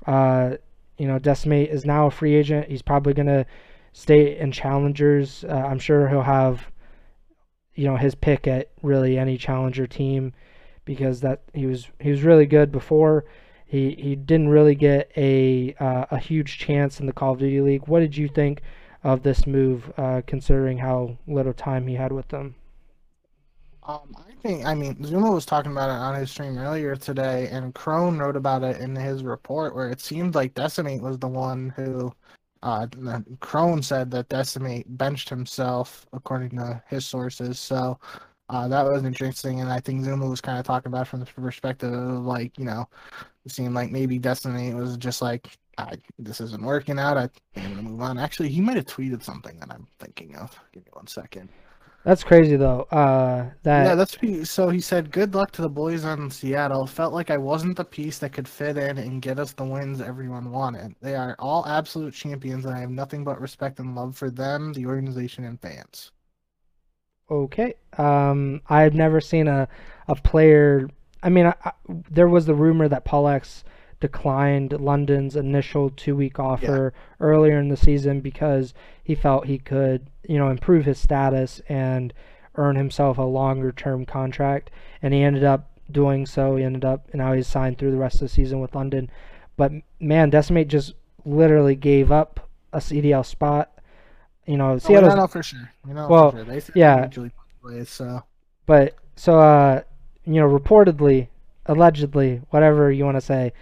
uh, 0.06 0.52
you 0.98 1.08
know, 1.08 1.18
Decemate 1.18 1.70
is 1.70 1.84
now 1.84 2.06
a 2.06 2.12
free 2.12 2.36
agent. 2.36 2.68
He's 2.68 2.80
probably 2.80 3.12
going 3.12 3.26
to 3.26 3.44
stay 3.92 4.38
in 4.38 4.52
challengers. 4.52 5.44
Uh, 5.44 5.66
I'm 5.68 5.80
sure 5.80 6.08
he'll 6.08 6.22
have, 6.22 6.70
you 7.74 7.86
know, 7.86 7.96
his 7.96 8.14
pick 8.14 8.46
at 8.46 8.70
really 8.82 9.18
any 9.18 9.36
challenger 9.38 9.86
team 9.86 10.32
because 10.84 11.20
that 11.20 11.42
he 11.54 11.66
was 11.66 11.88
he 12.00 12.10
was 12.10 12.22
really 12.22 12.46
good 12.46 12.70
before. 12.72 13.24
He 13.66 13.94
he 13.98 14.16
didn't 14.16 14.48
really 14.48 14.74
get 14.74 15.10
a 15.16 15.74
uh, 15.80 16.06
a 16.10 16.18
huge 16.18 16.58
chance 16.58 17.00
in 17.00 17.06
the 17.06 17.12
Call 17.12 17.32
of 17.32 17.38
Duty 17.38 17.60
League. 17.60 17.88
What 17.88 18.00
did 18.00 18.16
you 18.16 18.28
think 18.28 18.62
of 19.04 19.22
this 19.22 19.46
move, 19.46 19.92
uh, 19.96 20.22
considering 20.26 20.78
how 20.78 21.16
little 21.26 21.52
time 21.52 21.86
he 21.86 21.94
had 21.94 22.12
with 22.12 22.28
them? 22.28 22.54
Um, 23.84 24.14
I 24.16 24.32
think 24.42 24.64
I 24.64 24.74
mean 24.74 24.94
ZooMaa 24.96 25.34
was 25.34 25.46
talking 25.46 25.72
about 25.72 25.88
it 25.88 25.94
on 25.94 26.14
his 26.14 26.30
stream 26.30 26.56
earlier 26.58 26.94
today, 26.94 27.48
and 27.50 27.74
Crone 27.74 28.18
wrote 28.18 28.36
about 28.36 28.62
it 28.62 28.80
in 28.80 28.94
his 28.94 29.24
report, 29.24 29.74
where 29.74 29.90
it 29.90 30.00
seemed 30.00 30.34
like 30.34 30.54
Decemate 30.54 31.02
was 31.02 31.18
the 31.18 31.28
one 31.28 31.70
who. 31.70 32.12
Uh, 32.62 32.86
Crone 33.40 33.82
said 33.82 34.10
that 34.12 34.28
Decemate 34.28 34.96
benched 34.96 35.28
himself, 35.28 36.06
according 36.12 36.50
to 36.50 36.82
his 36.88 37.04
sources. 37.04 37.58
So 37.58 37.98
uh, 38.48 38.68
that 38.68 38.84
was 38.84 39.04
interesting, 39.04 39.60
and 39.60 39.72
I 39.72 39.80
think 39.80 40.04
ZooMaa 40.04 40.28
was 40.28 40.40
kind 40.40 40.58
of 40.58 40.66
talking 40.66 40.92
about 40.92 41.08
from 41.08 41.20
the 41.20 41.26
perspective 41.26 41.92
of 41.92 42.24
like, 42.24 42.58
you 42.58 42.64
know, 42.64 42.88
it 43.44 43.50
seemed 43.50 43.74
like 43.74 43.90
maybe 43.90 44.18
Destiny 44.18 44.74
was 44.74 44.96
just 44.96 45.22
like, 45.22 45.58
this 46.18 46.40
isn't 46.40 46.62
working 46.62 46.98
out. 46.98 47.16
I 47.16 47.28
I'm 47.56 47.70
gonna 47.70 47.82
move 47.82 48.00
on. 48.02 48.18
Actually, 48.18 48.50
he 48.50 48.60
might 48.60 48.76
have 48.76 48.86
tweeted 48.86 49.22
something 49.22 49.58
that 49.58 49.70
I'm 49.70 49.86
thinking 49.98 50.36
of. 50.36 50.56
Give 50.72 50.84
me 50.84 50.90
one 50.92 51.06
second. 51.06 51.48
That's 52.04 52.24
crazy 52.24 52.56
though. 52.56 52.82
Uh, 52.90 53.50
that 53.62 53.84
yeah, 53.84 53.94
that's 53.94 54.50
so. 54.50 54.68
He 54.70 54.80
said, 54.80 55.12
"Good 55.12 55.36
luck 55.36 55.52
to 55.52 55.62
the 55.62 55.68
boys 55.68 56.04
on 56.04 56.30
Seattle. 56.30 56.84
Felt 56.84 57.12
like 57.12 57.30
I 57.30 57.36
wasn't 57.36 57.76
the 57.76 57.84
piece 57.84 58.18
that 58.18 58.32
could 58.32 58.48
fit 58.48 58.76
in 58.76 58.98
and 58.98 59.22
get 59.22 59.38
us 59.38 59.52
the 59.52 59.64
wins 59.64 60.00
everyone 60.00 60.50
wanted. 60.50 60.96
They 61.00 61.14
are 61.14 61.36
all 61.38 61.64
absolute 61.66 62.12
champions, 62.12 62.64
and 62.64 62.74
I 62.74 62.80
have 62.80 62.90
nothing 62.90 63.22
but 63.22 63.40
respect 63.40 63.78
and 63.78 63.94
love 63.94 64.16
for 64.16 64.30
them, 64.30 64.72
the 64.72 64.86
organization, 64.86 65.44
and 65.44 65.60
fans." 65.60 66.10
Okay. 67.30 67.74
Um, 67.96 68.62
I've 68.68 68.94
never 68.94 69.20
seen 69.20 69.46
a 69.46 69.68
a 70.08 70.16
player. 70.16 70.90
I 71.22 71.28
mean, 71.28 71.46
I, 71.46 71.54
I, 71.64 71.72
there 72.10 72.28
was 72.28 72.46
the 72.46 72.54
rumor 72.54 72.88
that 72.88 73.04
PaulEhx 73.04 73.62
declined 74.02 74.72
London's 74.72 75.36
initial 75.36 75.88
two 75.88 76.14
week 76.14 76.38
offer 76.38 76.92
yeah. 76.94 77.00
earlier 77.26 77.58
in 77.58 77.68
the 77.68 77.76
season 77.76 78.20
because 78.20 78.74
he 79.02 79.14
felt 79.14 79.46
he 79.46 79.58
could, 79.58 80.08
you 80.28 80.36
know, 80.36 80.50
improve 80.50 80.84
his 80.84 80.98
status 80.98 81.62
and 81.68 82.12
earn 82.56 82.76
himself 82.76 83.16
a 83.16 83.22
longer 83.22 83.72
term 83.72 84.04
contract. 84.04 84.70
And 85.00 85.14
he 85.14 85.22
ended 85.22 85.44
up 85.44 85.70
doing 85.90 86.26
so. 86.26 86.56
He 86.56 86.64
ended 86.64 86.84
up, 86.84 87.08
and 87.12 87.20
now 87.20 87.32
he's 87.32 87.46
signed 87.46 87.78
through 87.78 87.92
the 87.92 87.96
rest 87.96 88.16
of 88.16 88.20
the 88.20 88.28
season 88.28 88.60
with 88.60 88.74
London. 88.74 89.10
But 89.56 89.72
man, 90.00 90.28
Decemate 90.28 90.68
just 90.68 90.92
literally 91.24 91.76
gave 91.76 92.12
up 92.12 92.48
a 92.72 92.78
CDL 92.78 93.24
spot 93.24 93.72
you 94.46 94.56
know, 94.56 94.78
Seattle. 94.78 95.10
Oh, 95.10 95.14
we 95.14 95.20
know 95.20 95.26
for 95.26 95.42
sure. 95.42 95.72
We 95.86 95.94
know 95.94 96.08
well, 96.08 96.32
sure. 96.32 96.44
They 96.44 96.60
yeah. 96.74 97.08
Plays, 97.62 97.88
so. 97.88 98.24
But 98.66 98.96
so 99.16 99.38
uh, 99.38 99.82
you 100.24 100.40
know, 100.40 100.48
reportedly, 100.48 101.28
allegedly, 101.66 102.40
whatever 102.50 102.90
you 102.90 103.04
want 103.04 103.16
to 103.16 103.20
say, 103.20 103.52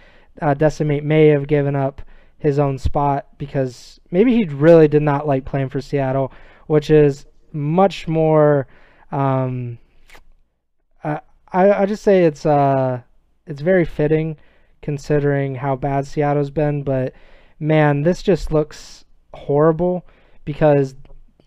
uh, 0.41 0.53
Decemate 0.53 1.03
may 1.03 1.27
have 1.27 1.47
given 1.47 1.75
up 1.75 2.01
his 2.37 2.57
own 2.59 2.77
spot 2.77 3.27
because 3.37 3.99
maybe 4.09 4.35
he 4.35 4.45
really 4.45 4.87
did 4.87 5.03
not 5.03 5.27
like 5.27 5.45
playing 5.45 5.69
for 5.69 5.79
Seattle, 5.79 6.33
which 6.67 6.89
is 6.89 7.25
much 7.53 8.07
more. 8.07 8.67
Um, 9.11 9.77
I 11.53 11.81
I 11.81 11.85
just 11.85 12.03
say 12.03 12.23
it's 12.25 12.45
uh 12.45 13.01
it's 13.45 13.61
very 13.61 13.85
fitting 13.85 14.37
considering 14.81 15.55
how 15.55 15.75
bad 15.75 16.07
Seattle's 16.07 16.49
been, 16.49 16.83
but 16.83 17.13
man, 17.59 18.01
this 18.03 18.23
just 18.23 18.51
looks 18.51 19.05
horrible 19.33 20.05
because 20.45 20.95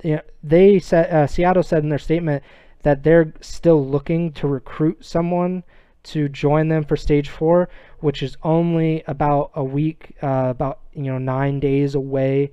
you 0.02 0.16
know, 0.16 0.22
they 0.42 0.78
said 0.78 1.10
uh, 1.10 1.26
Seattle 1.26 1.62
said 1.62 1.82
in 1.82 1.88
their 1.88 1.98
statement 1.98 2.42
that 2.82 3.02
they're 3.02 3.32
still 3.40 3.84
looking 3.84 4.32
to 4.32 4.46
recruit 4.46 5.04
someone 5.04 5.64
to 6.04 6.28
join 6.28 6.68
them 6.68 6.84
for 6.84 6.96
stage 6.96 7.30
four, 7.30 7.68
which 8.04 8.22
is 8.22 8.36
only 8.42 9.02
about 9.06 9.50
a 9.54 9.64
week, 9.64 10.14
uh, 10.22 10.48
about 10.50 10.80
you 10.92 11.04
know 11.04 11.16
nine 11.16 11.58
days 11.58 11.94
away 11.94 12.52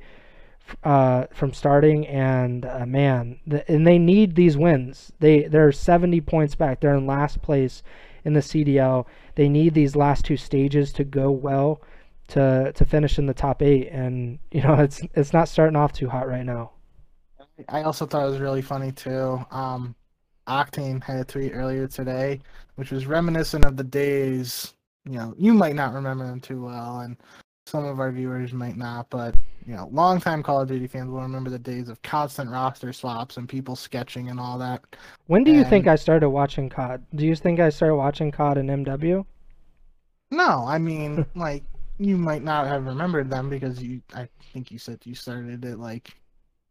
uh, 0.86 1.26
from 1.34 1.54
starting. 1.54 2.08
And 2.08 2.64
uh, 2.66 2.86
man, 2.86 3.38
the, 3.46 3.70
and 3.70 3.86
they 3.86 4.00
need 4.00 4.36
these 4.36 4.56
wins. 4.56 5.12
They 5.20 5.44
they're 5.44 5.74
70 5.74 6.22
points 6.22 6.56
back. 6.56 6.80
They're 6.80 6.96
in 6.96 7.06
last 7.06 7.42
place 7.42 7.84
in 8.24 8.32
the 8.32 8.40
CDL. 8.40 9.06
They 9.36 9.50
need 9.50 9.74
these 9.74 9.94
last 9.94 10.24
two 10.24 10.38
stages 10.38 10.94
to 10.94 11.04
go 11.04 11.32
well 11.32 11.82
to 12.30 12.72
to 12.74 12.86
finish 12.86 13.20
in 13.20 13.26
the 13.26 13.34
top 13.34 13.62
eight, 13.62 13.90
and 13.90 14.40
you 14.52 14.62
know 14.64 14.76
it's 14.76 15.02
it's 15.16 15.34
not 15.34 15.50
starting 15.50 15.76
off 15.76 15.92
too 15.92 16.08
hot 16.08 16.30
right 16.30 16.46
now. 16.46 16.72
I 17.68 17.84
also 17.84 18.06
thought 18.06 18.26
it 18.26 18.30
was 18.30 18.40
really 18.40 18.62
funny 18.62 18.94
too. 18.94 19.46
Um, 19.52 19.96
Octane 20.48 21.04
had 21.04 21.18
a 21.18 21.26
tweet 21.26 21.52
earlier 21.54 21.88
today, 21.88 22.40
which 22.76 22.90
was 22.90 23.06
reminiscent 23.06 23.66
of 23.66 23.76
the 23.76 23.84
days. 23.84 24.76
You 25.06 25.14
know, 25.14 25.34
you 25.38 25.54
might 25.54 25.76
not 25.76 25.94
remember 25.94 26.28
them 26.28 26.40
too 26.40 26.64
well, 26.64 27.00
and 27.00 27.18
some 27.66 27.86
of 27.86 28.00
our 28.00 28.12
viewers 28.12 28.54
might 28.54 28.78
not, 28.78 29.10
but 29.10 29.36
you 29.66 29.76
know, 29.76 29.90
longtime 29.92 30.44
Call 30.44 30.62
of 30.62 30.68
Duty 30.68 30.88
fans 30.88 31.10
will 31.10 31.22
remember 31.22 31.50
the 31.50 31.60
days 31.60 31.90
of 31.90 32.02
constant 32.02 32.50
roster 32.50 32.92
swaps 32.92 33.38
and 33.38 33.48
people 33.48 33.76
sketching 33.76 34.30
and 34.30 34.40
all 34.40 34.58
that. 34.58 34.82
When 35.28 35.44
do 35.44 35.52
you 35.52 35.64
think 35.64 35.88
I 35.88 35.96
started 35.96 36.30
watching 36.30 36.70
COD? 36.70 37.04
Do 37.16 37.26
you 37.26 37.36
think 37.36 37.60
I 37.60 37.70
started 37.70 37.96
watching 37.96 38.32
COD 38.32 38.58
in 38.58 38.68
MW? 38.68 39.26
No, 40.32 40.66
I 40.68 40.78
mean 40.78 41.26
like 41.36 41.64
you 41.98 42.18
might 42.18 42.44
not 42.44 42.68
have 42.68 42.86
remembered 42.86 43.30
them 43.30 43.50
because 43.50 43.82
you 43.82 44.02
I 44.14 44.28
think 44.54 44.72
you 44.72 44.80
said 44.80 45.00
you 45.06 45.16
started 45.16 45.64
it 45.64 45.78
like 45.78 46.16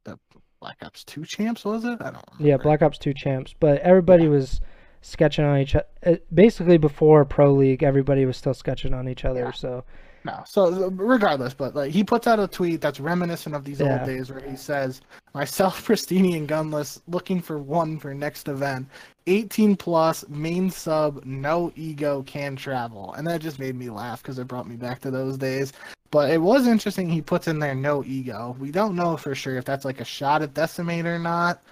the 0.04 0.18
Black 0.60 0.78
Ops 0.82 1.04
2 1.04 1.24
champs 1.24 1.64
was 1.64 1.84
it? 1.84 1.98
I 2.00 2.10
don't 2.10 2.24
remember. 2.32 2.48
Yeah, 2.48 2.56
Black 2.58 2.82
Ops 2.82 2.98
2 2.98 3.14
champs, 3.14 3.54
but 3.58 3.80
everybody 3.80 4.24
yeah. 4.24 4.30
was 4.30 4.60
sketching 5.02 5.44
on 5.44 5.58
each 5.58 5.74
other. 5.74 6.20
Basically 6.32 6.78
before 6.78 7.24
Pro 7.24 7.52
League, 7.52 7.82
everybody 7.82 8.24
was 8.26 8.36
still 8.36 8.54
sketching 8.54 8.94
on 8.94 9.08
each 9.08 9.24
other, 9.24 9.40
yeah. 9.40 9.52
so 9.52 9.84
no. 10.24 10.42
So 10.46 10.90
regardless, 10.90 11.54
but 11.54 11.74
like 11.74 11.92
he 11.92 12.04
puts 12.04 12.26
out 12.26 12.38
a 12.38 12.46
tweet 12.46 12.80
that's 12.80 13.00
reminiscent 13.00 13.54
of 13.54 13.64
these 13.64 13.80
yeah. 13.80 13.98
old 13.98 14.06
days 14.06 14.30
where 14.30 14.40
he 14.40 14.56
says, 14.56 15.00
"Myself, 15.34 15.84
Prestinni, 15.86 16.36
and 16.36 16.48
Gunless 16.48 17.00
looking 17.08 17.40
for 17.40 17.58
one 17.58 17.98
for 17.98 18.14
next 18.14 18.48
event. 18.48 18.88
18 19.26 19.76
plus, 19.76 20.26
main 20.28 20.70
sub, 20.70 21.24
no 21.24 21.72
ego, 21.76 22.22
can 22.24 22.56
travel." 22.56 23.14
And 23.14 23.26
that 23.26 23.40
just 23.40 23.58
made 23.58 23.76
me 23.76 23.90
laugh 23.90 24.22
because 24.22 24.38
it 24.38 24.48
brought 24.48 24.68
me 24.68 24.76
back 24.76 25.00
to 25.00 25.10
those 25.10 25.38
days. 25.38 25.72
But 26.10 26.30
it 26.30 26.38
was 26.38 26.66
interesting. 26.66 27.08
He 27.08 27.22
puts 27.22 27.46
in 27.46 27.58
there 27.58 27.74
no 27.74 28.04
ego. 28.04 28.56
We 28.58 28.72
don't 28.72 28.96
know 28.96 29.16
for 29.16 29.34
sure 29.34 29.56
if 29.56 29.64
that's 29.64 29.84
like 29.84 30.00
a 30.00 30.04
shot 30.04 30.42
at 30.42 30.54
Decemate 30.54 31.06
or 31.06 31.18
not. 31.18 31.62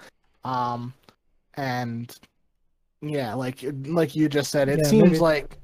Um, 0.45 0.93
and 1.55 2.17
yeah, 3.01 3.33
like 3.33 3.63
like 3.85 4.15
you 4.15 4.29
just 4.29 4.51
said, 4.51 4.69
it 4.69 4.79
yeah, 4.83 4.89
seems 4.89 5.11
maybe. 5.11 5.19
like 5.19 5.57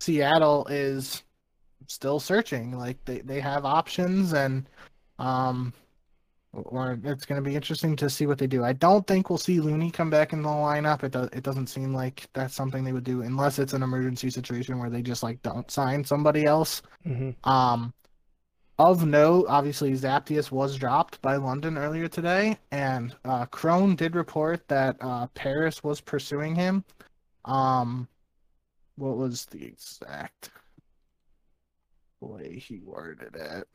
Seattle 0.00 0.66
is 0.68 1.22
still 1.86 2.20
searching. 2.20 2.76
Like 2.76 3.04
they, 3.04 3.20
they 3.20 3.40
have 3.40 3.64
options 3.64 4.32
and 4.32 4.68
um 5.18 5.72
or 6.52 6.98
it's 7.04 7.24
going 7.24 7.42
to 7.42 7.48
be 7.48 7.54
interesting 7.54 7.94
to 7.94 8.10
see 8.10 8.26
what 8.26 8.38
they 8.38 8.46
do. 8.46 8.64
I 8.64 8.72
don't 8.72 9.06
think 9.06 9.30
we'll 9.30 9.38
see 9.38 9.60
Loony 9.60 9.90
come 9.90 10.10
back 10.10 10.32
in 10.32 10.42
the 10.42 10.48
lineup. 10.48 11.04
It 11.04 11.12
does. 11.12 11.28
It 11.32 11.44
doesn't 11.44 11.68
seem 11.68 11.94
like 11.94 12.28
that's 12.32 12.54
something 12.54 12.82
they 12.82 12.92
would 12.92 13.04
do 13.04 13.22
unless 13.22 13.58
it's 13.58 13.72
an 13.72 13.84
emergency 13.84 14.30
situation 14.30 14.78
where 14.78 14.90
they 14.90 15.02
just 15.02 15.22
like 15.22 15.40
don't 15.42 15.70
sign 15.70 16.04
somebody 16.04 16.44
else. 16.46 16.82
Mm-hmm. 17.06 17.48
Um, 17.48 17.94
of 18.80 19.06
note, 19.06 19.46
obviously 19.48 19.92
Zaptius 19.92 20.50
was 20.50 20.76
dropped 20.76 21.20
by 21.22 21.36
London 21.36 21.76
earlier 21.76 22.08
today, 22.08 22.58
and 22.70 23.14
uh, 23.24 23.46
Crone 23.46 23.94
did 23.96 24.14
report 24.14 24.66
that 24.68 24.96
uh, 25.00 25.26
Paris 25.34 25.84
was 25.84 26.00
pursuing 26.00 26.54
him. 26.54 26.84
Um, 27.44 28.08
what 28.96 29.16
was 29.16 29.46
the 29.46 29.64
exact? 29.64 30.50
way 32.20 32.58
he 32.58 32.80
worded 32.80 33.34
it. 33.34 33.68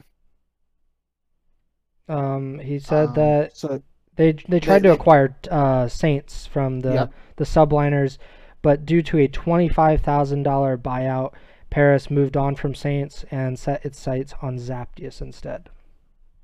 Um, 2.07 2.59
he 2.59 2.79
said 2.79 3.09
um, 3.09 3.13
that 3.15 3.57
so 3.57 3.81
they 4.15 4.33
they 4.47 4.59
tried 4.59 4.83
they, 4.83 4.89
to 4.89 4.93
acquire 4.93 5.35
uh, 5.49 5.87
Saints 5.87 6.45
from 6.45 6.81
the 6.81 6.93
yep. 6.93 7.13
the 7.37 7.45
subliners, 7.45 8.17
but 8.61 8.85
due 8.85 9.01
to 9.03 9.19
a 9.19 9.27
twenty 9.27 9.67
five 9.67 10.01
thousand 10.01 10.43
dollar 10.43 10.77
buyout, 10.77 11.33
Paris 11.75 12.09
moved 12.09 12.37
on 12.37 12.55
from 12.55 12.73
Saints 12.73 13.25
and 13.31 13.59
set 13.59 13.83
its 13.83 13.99
sights 13.99 14.33
on 14.41 14.57
Zaptius 14.57 15.21
instead. 15.21 15.69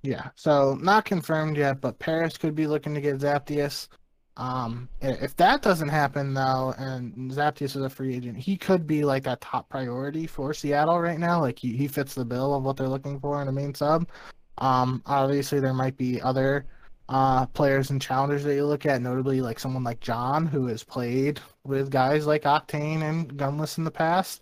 Yeah, 0.01 0.27
so 0.35 0.77
not 0.81 1.05
confirmed 1.05 1.55
yet, 1.55 1.79
but 1.79 1.99
Paris 1.99 2.37
could 2.37 2.53
be 2.53 2.67
looking 2.67 2.93
to 2.93 2.99
get 2.99 3.19
Zaptius. 3.19 3.87
Um, 4.35 4.89
if 4.99 5.33
that 5.37 5.61
doesn't 5.61 5.87
happen 5.87 6.33
though, 6.33 6.73
and 6.77 7.31
Zaptius 7.31 7.77
is 7.77 7.77
a 7.77 7.89
free 7.89 8.13
agent, 8.13 8.39
he 8.39 8.57
could 8.57 8.85
be 8.85 9.05
like 9.05 9.23
that 9.23 9.39
top 9.39 9.69
priority 9.69 10.27
for 10.27 10.53
Seattle 10.53 10.99
right 10.99 11.17
now. 11.17 11.39
Like 11.39 11.57
he, 11.57 11.77
he 11.77 11.87
fits 11.87 12.13
the 12.13 12.25
bill 12.25 12.53
of 12.53 12.63
what 12.63 12.75
they're 12.75 12.89
looking 12.89 13.17
for 13.17 13.41
in 13.41 13.47
a 13.47 13.53
main 13.53 13.73
sub. 13.73 14.09
Um, 14.57 15.01
obviously 15.05 15.61
there 15.61 15.73
might 15.73 15.95
be 15.95 16.21
other 16.21 16.65
uh, 17.07 17.45
players 17.45 17.89
and 17.89 18.01
challengers 18.01 18.43
that 18.43 18.55
you 18.55 18.65
look 18.65 18.85
at, 18.85 19.01
notably 19.01 19.39
like 19.39 19.59
someone 19.59 19.85
like 19.85 20.01
John, 20.01 20.45
who 20.45 20.67
has 20.67 20.83
played 20.83 21.39
with 21.63 21.89
guys 21.89 22.27
like 22.27 22.43
Octane 22.43 23.03
and 23.03 23.33
Gunless 23.37 23.77
in 23.77 23.85
the 23.85 23.91
past. 23.91 24.41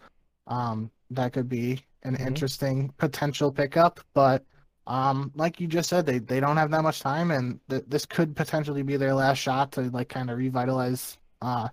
Um, 0.50 0.92
that 1.12 1.34
could 1.34 1.48
be 1.48 1.84
an 2.04 2.16
mm-hmm. 2.16 2.28
interesting 2.28 2.94
potential 2.98 3.52
pickup, 3.52 4.00
but 4.14 4.44
um, 4.88 5.32
like 5.36 5.60
you 5.60 5.68
just 5.68 5.90
said, 5.90 6.06
they, 6.06 6.18
they 6.18 6.40
don't 6.40 6.58
have 6.58 6.72
that 6.72 6.82
much 6.82 7.00
time, 7.00 7.30
and 7.32 7.60
th- 7.70 7.84
this 7.88 8.06
could 8.06 8.36
potentially 8.36 8.82
be 8.82 8.98
their 8.98 9.14
last 9.14 9.38
shot 9.38 9.72
to 9.74 9.82
like 9.82 10.10
kind 10.10 10.32
of 10.32 10.38
revitalize 10.38 11.18
uh, 11.42 11.70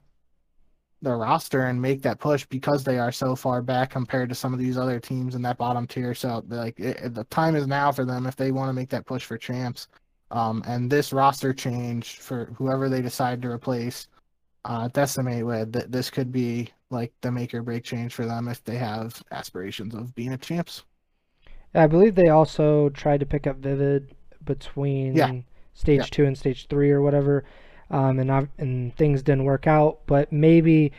their 1.02 1.16
roster 1.16 1.66
and 1.66 1.80
make 1.80 2.02
that 2.02 2.18
push 2.18 2.44
because 2.46 2.84
they 2.84 2.98
are 2.98 3.12
so 3.12 3.34
far 3.34 3.62
back 3.62 3.90
compared 3.90 4.28
to 4.28 4.34
some 4.34 4.52
of 4.52 4.58
these 4.58 4.76
other 4.76 5.00
teams 5.00 5.34
in 5.34 5.42
that 5.42 5.56
bottom 5.56 5.86
tier. 5.86 6.14
So 6.14 6.44
like 6.48 6.78
it, 6.78 7.14
the 7.14 7.24
time 7.24 7.56
is 7.56 7.66
now 7.66 7.92
for 7.92 8.04
them 8.04 8.26
if 8.26 8.36
they 8.36 8.52
want 8.52 8.68
to 8.68 8.74
make 8.74 8.90
that 8.90 9.06
push 9.06 9.24
for 9.24 9.38
champs. 9.38 9.88
Um, 10.30 10.62
and 10.66 10.90
this 10.90 11.12
roster 11.12 11.52
change 11.52 12.18
for 12.18 12.46
whoever 12.56 12.88
they 12.88 13.00
decide 13.00 13.40
to 13.42 13.48
replace 13.50 14.08
uh, 14.64 14.88
Decemate 14.88 15.46
with, 15.46 15.72
th- 15.72 15.86
this 15.88 16.10
could 16.10 16.32
be 16.32 16.68
like 16.90 17.12
the 17.20 17.30
make 17.30 17.54
or 17.54 17.62
break 17.62 17.84
change 17.84 18.14
for 18.14 18.26
them 18.26 18.48
if 18.48 18.62
they 18.64 18.76
have 18.76 19.22
aspirations 19.30 19.94
of 19.94 20.14
being 20.14 20.32
a 20.32 20.38
champs. 20.38 20.84
I 21.74 21.86
believe 21.86 22.14
they 22.14 22.28
also 22.28 22.88
tried 22.90 23.20
to 23.20 23.26
pick 23.26 23.46
up 23.46 23.58
Vivid 23.58 24.14
between 24.44 25.14
yeah. 25.14 25.32
stage 25.74 25.98
yeah. 25.98 26.06
two 26.10 26.24
and 26.24 26.36
stage 26.38 26.68
three 26.68 26.90
or 26.90 27.02
whatever, 27.02 27.44
um, 27.90 28.18
and 28.18 28.48
and 28.58 28.96
things 28.96 29.22
didn't 29.22 29.44
work 29.44 29.66
out. 29.66 30.00
But 30.06 30.32
maybe 30.32 30.92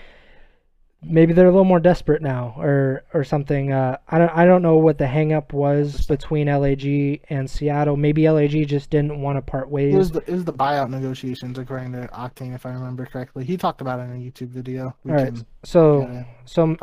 maybe 1.03 1.33
they're 1.33 1.47
a 1.47 1.51
little 1.51 1.65
more 1.65 1.79
desperate 1.79 2.21
now, 2.21 2.55
or 2.57 3.03
or 3.13 3.23
something. 3.23 3.71
Uh, 3.71 3.97
I 4.07 4.17
don't 4.17 4.29
I 4.29 4.45
don't 4.45 4.61
know 4.61 4.77
what 4.77 4.97
the 4.97 5.05
hangup 5.05 5.53
was 5.53 6.05
between 6.05 6.47
LAG 6.47 7.21
and 7.29 7.49
Seattle. 7.49 7.97
Maybe 7.97 8.29
LAG 8.29 8.67
just 8.67 8.89
didn't 8.89 9.21
want 9.21 9.37
to 9.37 9.41
part 9.41 9.69
ways. 9.69 9.93
It 9.93 9.97
was 9.97 10.11
the, 10.11 10.19
it 10.19 10.31
was 10.31 10.45
the 10.45 10.53
buyout 10.53 10.89
negotiations, 10.89 11.57
according 11.57 11.93
to 11.93 12.07
Octane, 12.13 12.55
if 12.55 12.65
I 12.65 12.71
remember 12.71 13.05
correctly. 13.05 13.45
He 13.45 13.57
talked 13.57 13.81
about 13.81 13.99
it 13.99 14.03
in 14.03 14.11
a 14.11 14.15
YouTube 14.15 14.49
video. 14.49 14.95
We 15.03 15.11
All 15.11 15.17
right, 15.17 15.33
so 15.63 16.25
so 16.45 16.75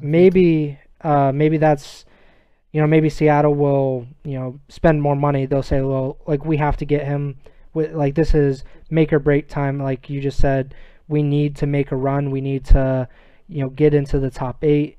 maybe 0.00 0.78
uh, 1.02 1.32
maybe 1.32 1.58
that's 1.58 2.04
you 2.76 2.82
know, 2.82 2.86
maybe 2.86 3.08
Seattle 3.08 3.54
will, 3.54 4.06
you 4.22 4.38
know, 4.38 4.60
spend 4.68 5.00
more 5.00 5.16
money. 5.16 5.46
They'll 5.46 5.62
say, 5.62 5.80
well, 5.80 6.18
like 6.26 6.44
we 6.44 6.58
have 6.58 6.76
to 6.76 6.84
get 6.84 7.06
him. 7.06 7.38
With, 7.72 7.94
like 7.94 8.14
this 8.14 8.34
is 8.34 8.64
make 8.90 9.14
or 9.14 9.18
break 9.18 9.48
time. 9.48 9.78
Like 9.78 10.10
you 10.10 10.20
just 10.20 10.38
said, 10.38 10.74
we 11.08 11.22
need 11.22 11.56
to 11.56 11.66
make 11.66 11.90
a 11.90 11.96
run. 11.96 12.30
We 12.30 12.42
need 12.42 12.66
to, 12.66 13.08
you 13.48 13.62
know, 13.62 13.70
get 13.70 13.94
into 13.94 14.18
the 14.18 14.30
top 14.30 14.62
eight. 14.64 14.96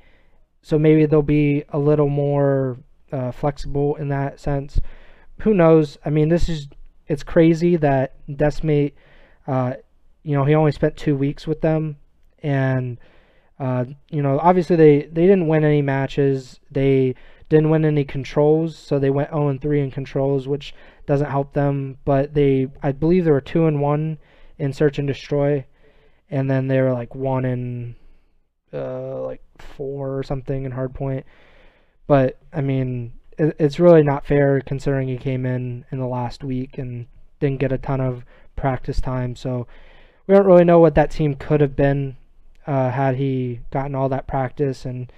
So 0.62 0.78
maybe 0.78 1.06
they'll 1.06 1.22
be 1.22 1.64
a 1.70 1.80
little 1.80 2.10
more 2.10 2.78
uh, 3.12 3.32
flexible 3.32 3.96
in 3.96 4.10
that 4.10 4.40
sense. 4.40 4.80
Who 5.42 5.54
knows? 5.54 5.98
I 6.06 6.10
mean, 6.10 6.30
this 6.30 6.50
is 6.50 6.68
it's 7.08 7.24
crazy 7.24 7.76
that 7.78 8.16
Decemate, 8.34 8.96
uh, 9.48 9.76
you 10.24 10.36
know, 10.36 10.44
he 10.44 10.56
only 10.56 10.72
spent 10.72 10.98
two 10.98 11.16
weeks 11.16 11.48
with 11.48 11.62
them, 11.62 11.98
and 12.44 13.00
uh, 13.60 13.86
you 14.10 14.22
know, 14.22 14.40
obviously 14.40 14.76
they 14.76 15.02
they 15.04 15.24
didn't 15.24 15.48
win 15.48 15.64
any 15.64 15.82
matches. 15.82 16.60
They 16.72 17.16
didn't 17.50 17.70
win 17.70 17.86
any 17.86 18.04
controls, 18.04 18.78
so 18.78 19.00
they 19.00 19.10
went 19.10 19.30
0 19.30 19.48
and 19.48 19.62
3 19.62 19.82
in 19.82 19.92
controls, 19.92 20.48
which 20.48 20.74
doesn't 21.06 21.30
help 21.30 21.54
them. 21.54 21.98
But 22.04 22.34
they, 22.34 22.68
I 22.84 22.92
believe, 22.92 23.24
they 23.24 23.32
were 23.32 23.42
2 23.42 23.66
and 23.68 23.82
1 23.82 24.18
in 24.58 24.74
search 24.74 25.00
and 25.00 25.08
destroy, 25.08 25.66
and 26.30 26.50
then 26.52 26.68
they 26.68 26.82
were 26.82 26.94
like 26.94 27.16
1 27.16 27.46
in 27.46 27.96
uh, 28.74 29.22
like 29.22 29.42
4 29.60 30.18
or 30.18 30.24
something 30.24 30.66
in 30.66 30.72
hardpoint. 30.72 31.24
But 32.08 32.38
I 32.54 32.62
mean, 32.62 33.14
it, 33.38 33.56
it's 33.60 33.80
really 33.80 34.04
not 34.04 34.26
fair 34.26 34.62
considering 34.62 35.08
he 35.08 35.18
came 35.18 35.46
in 35.46 35.86
in 35.92 36.00
the 36.00 36.08
last 36.08 36.44
week 36.44 36.78
and 36.78 37.08
didn't 37.40 37.60
get 37.60 37.72
a 37.72 37.78
ton 37.78 38.02
of 38.02 38.24
practice 38.56 39.02
time. 39.02 39.36
So 39.36 39.68
we 40.26 40.36
don't 40.36 40.46
really 40.46 40.66
know 40.66 40.80
what 40.80 40.96
that 40.96 41.12
team 41.12 41.36
could 41.36 41.62
have 41.62 41.76
been 41.76 42.18
uh, 42.66 42.92
had 42.92 43.16
he 43.16 43.62
gotten 43.72 43.96
all 43.96 44.10
that 44.10 44.28
practice 44.28 44.86
and 44.86 45.12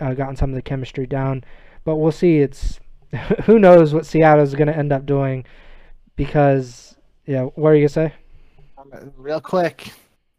uh, 0.00 0.14
gotten 0.14 0.36
some 0.36 0.50
of 0.50 0.56
the 0.56 0.62
chemistry 0.62 1.06
down 1.06 1.44
but 1.86 1.96
we'll 1.96 2.12
see. 2.12 2.38
It's 2.40 2.80
who 3.44 3.58
knows 3.58 3.94
what 3.94 4.04
Seattle's 4.04 4.54
going 4.54 4.66
to 4.66 4.76
end 4.76 4.92
up 4.92 5.06
doing 5.06 5.46
because 6.16 6.96
yeah. 7.24 7.44
What 7.44 7.70
are 7.70 7.74
you 7.74 7.82
gonna 7.82 8.10
say? 8.10 8.14
Um, 8.76 9.12
real 9.16 9.40
quick, 9.40 9.92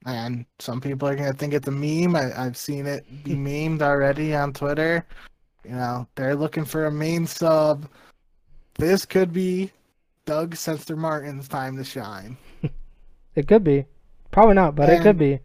and 0.08 0.46
some 0.58 0.82
people 0.82 1.08
are 1.08 1.16
gonna 1.16 1.34
think 1.34 1.54
it's 1.54 1.68
a 1.68 1.72
meme. 1.72 2.16
I, 2.16 2.30
have 2.44 2.58
seen 2.58 2.88
it 2.88 3.06
be 3.24 3.32
memed 3.36 3.82
already 3.82 4.34
on 4.34 4.54
Twitter. 4.54 5.06
You 5.64 5.72
know, 5.72 6.08
they're 6.16 6.36
looking 6.36 6.66
for 6.66 6.86
a 6.86 6.92
main 6.92 7.28
sub. 7.28 7.88
This 8.76 9.06
could 9.06 9.32
be 9.32 9.72
Doug 10.26 10.56
Censor 10.56 10.96
Martin's 10.96 11.48
time 11.48 11.78
to 11.78 11.84
shine. 11.84 12.38
it 13.36 13.48
could 13.48 13.64
be. 13.64 13.86
Probably 14.32 14.56
not, 14.56 14.76
but 14.76 14.90
and, 14.90 15.00
it 15.00 15.04
could 15.04 15.18
be 15.18 15.40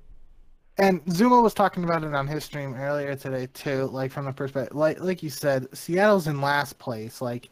and 0.79 1.05
ZooMaa 1.07 1.43
was 1.43 1.55
talking 1.55 1.85
about 1.85 2.05
it 2.05 2.15
on 2.15 2.27
his 2.27 2.45
stream 2.45 2.75
earlier 2.75 3.15
today 3.15 3.47
too, 3.53 3.85
like 3.93 4.11
from 4.11 4.25
the 4.25 4.33
perspective, 4.33 4.77
like 4.77 5.01
like 5.01 5.23
you 5.23 5.31
said, 5.31 5.67
Seattle's 5.77 6.27
in 6.27 6.41
last 6.41 6.79
place. 6.79 7.21
Like 7.21 7.51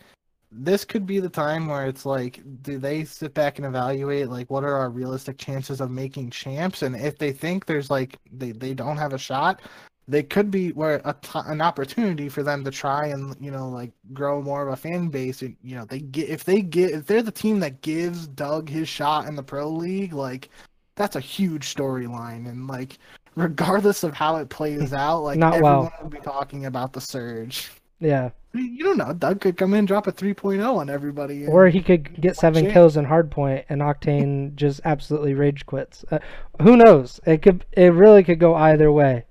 this 0.52 0.85
could 0.85 1.06
be 1.06 1.20
the 1.20 1.28
time 1.28 1.66
where 1.66 1.86
it's 1.86 2.05
like, 2.05 2.40
do 2.62 2.78
they 2.78 3.05
sit 3.05 3.35
back 3.35 3.59
and 3.59 3.66
evaluate 3.66 4.28
like 4.28 4.51
what 4.51 4.64
are 4.64 4.74
our 4.74 4.90
realistic 4.90 5.39
chances 5.39 5.81
of 5.81 5.90
making 5.90 6.31
champs? 6.31 6.82
And 6.82 6.97
if 6.97 7.18
they 7.18 7.32
think 7.32 7.66
there's 7.66 7.90
like 7.90 8.18
they 8.32 8.52
they 8.52 8.74
don't 8.74 8.97
have 8.97 9.12
a 9.12 9.18
shot, 9.18 9.60
they 10.09 10.22
could 10.22 10.51
be 10.51 10.70
where 10.72 11.01
a 11.05 11.14
t- 11.22 11.39
an 11.47 11.60
opportunity 11.60 12.28
for 12.28 12.43
them 12.43 12.64
to 12.64 12.70
try 12.70 13.06
and 13.06 13.36
you 13.40 13.51
know 13.51 13.68
like 13.68 13.93
grow 14.12 14.43
more 14.43 14.66
of 14.66 14.72
a 14.72 14.77
fan 14.77 15.09
base. 15.09 15.43
And, 15.43 15.56
you 15.62 15.77
know 15.77 15.85
they 15.85 16.01
get 16.01 16.28
if 16.28 16.44
they 16.44 16.62
get 16.62 16.90
if 16.90 17.06
they're 17.06 17.22
the 17.22 17.31
team 17.31 17.60
that 17.60 17.82
gives 17.82 18.27
Doug 18.27 18.68
his 18.68 18.89
shot 18.89 19.28
in 19.28 19.36
the 19.36 19.43
pro 19.43 19.68
league, 19.68 20.12
like 20.12 20.51
that's 20.97 21.16
a 21.16 21.20
huge 21.20 21.74
storyline 21.74 22.48
and 22.48 22.66
like 22.66 22.98
regardless 23.36 24.02
of 24.02 24.14
how 24.14 24.36
it 24.36 24.48
plays 24.48 24.93
out 24.93 25.20
like 25.20 25.39
Not 25.39 25.55
everyone 25.55 25.82
well. 25.82 25.93
will 26.02 26.10
be 26.10 26.18
talking 26.18 26.66
about 26.66 26.93
the 26.93 27.01
surge 27.01 27.70
yeah. 28.01 28.31
You 28.52 28.82
don't 28.82 28.97
know 28.97 29.12
doug 29.12 29.40
could 29.40 29.56
come 29.56 29.74
in 29.74 29.85
drop 29.85 30.09
a 30.09 30.12
3.0 30.12 30.77
on 30.77 30.90
everybody 30.90 31.47
or 31.47 31.68
he 31.68 31.81
could 31.81 32.20
get 32.20 32.36
seven 32.36 32.68
kills 32.68 32.97
in 32.97 33.06
hardpoint 33.06 33.64
and 33.68 33.81
octane 33.81 34.55
just 34.56 34.81
absolutely 34.85 35.35
rage 35.35 35.64
quits. 35.66 36.05
Uh, 36.10 36.18
who 36.60 36.77
knows? 36.77 37.20
It 37.27 37.43
could 37.43 37.64
it 37.72 37.93
really 37.93 38.24
could 38.24 38.40
go 38.40 38.55
either 38.56 38.90
way. 38.90 39.24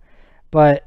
But 0.51 0.83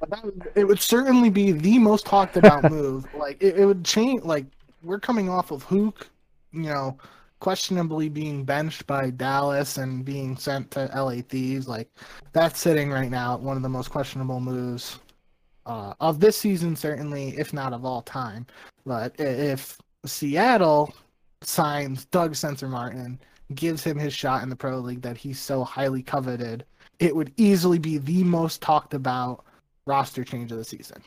it 0.57 0.65
would 0.65 0.81
certainly 0.81 1.29
be 1.29 1.53
the 1.53 1.79
most 1.79 2.07
talked 2.07 2.37
about 2.37 2.65
move. 2.71 3.07
Like 3.15 3.43
it, 3.43 3.59
it 3.59 3.67
would 3.67 3.85
change 3.85 4.23
like 4.25 4.47
we're 4.83 5.01
coming 5.01 5.29
off 5.29 5.51
of 5.51 5.67
Huke 5.67 6.07
you 6.53 6.63
know 6.63 6.97
questionably 7.41 8.09
being 8.09 8.45
benched 8.45 8.87
by 8.87 9.11
Dallas 9.11 9.77
and 9.77 10.05
being 10.05 10.37
sent 10.37 10.71
to 10.71 10.89
LA 10.95 11.23
Thieves, 11.29 11.67
like 11.67 11.91
that's 12.33 12.61
sitting 12.61 12.89
right 12.89 13.11
now 13.11 13.37
one 13.37 13.57
of 13.57 13.65
the 13.65 13.69
most 13.69 13.91
questionable 13.91 14.39
moves 14.39 15.01
uh, 15.67 15.95
of 16.01 16.21
this 16.21 16.37
season, 16.37 16.77
certainly, 16.77 17.37
if 17.39 17.53
not 17.53 17.73
of 17.73 17.85
all 17.85 18.03
time. 18.03 18.47
But 18.85 19.15
if 19.19 19.79
Seattle 20.05 20.95
signs 21.43 22.05
Doug 22.07 22.35
Censor 22.35 22.69
Martin, 22.69 23.19
gives 23.55 23.85
him 23.85 23.99
his 23.99 24.15
shot 24.15 24.43
in 24.43 24.49
the 24.49 24.57
Pro 24.57 24.79
League 24.79 25.03
that 25.03 25.17
he's 25.17 25.39
so 25.39 25.65
highly 25.65 26.03
coveted, 26.03 26.65
it 26.99 27.15
would 27.15 27.33
easily 27.37 27.79
be 27.79 27.99
the 27.99 28.25
most 28.25 28.63
talked 28.63 28.95
about 28.95 29.45
roster 29.87 30.25
change 30.25 30.53
of 30.53 30.59
the 30.59 30.65
season. 30.65 31.03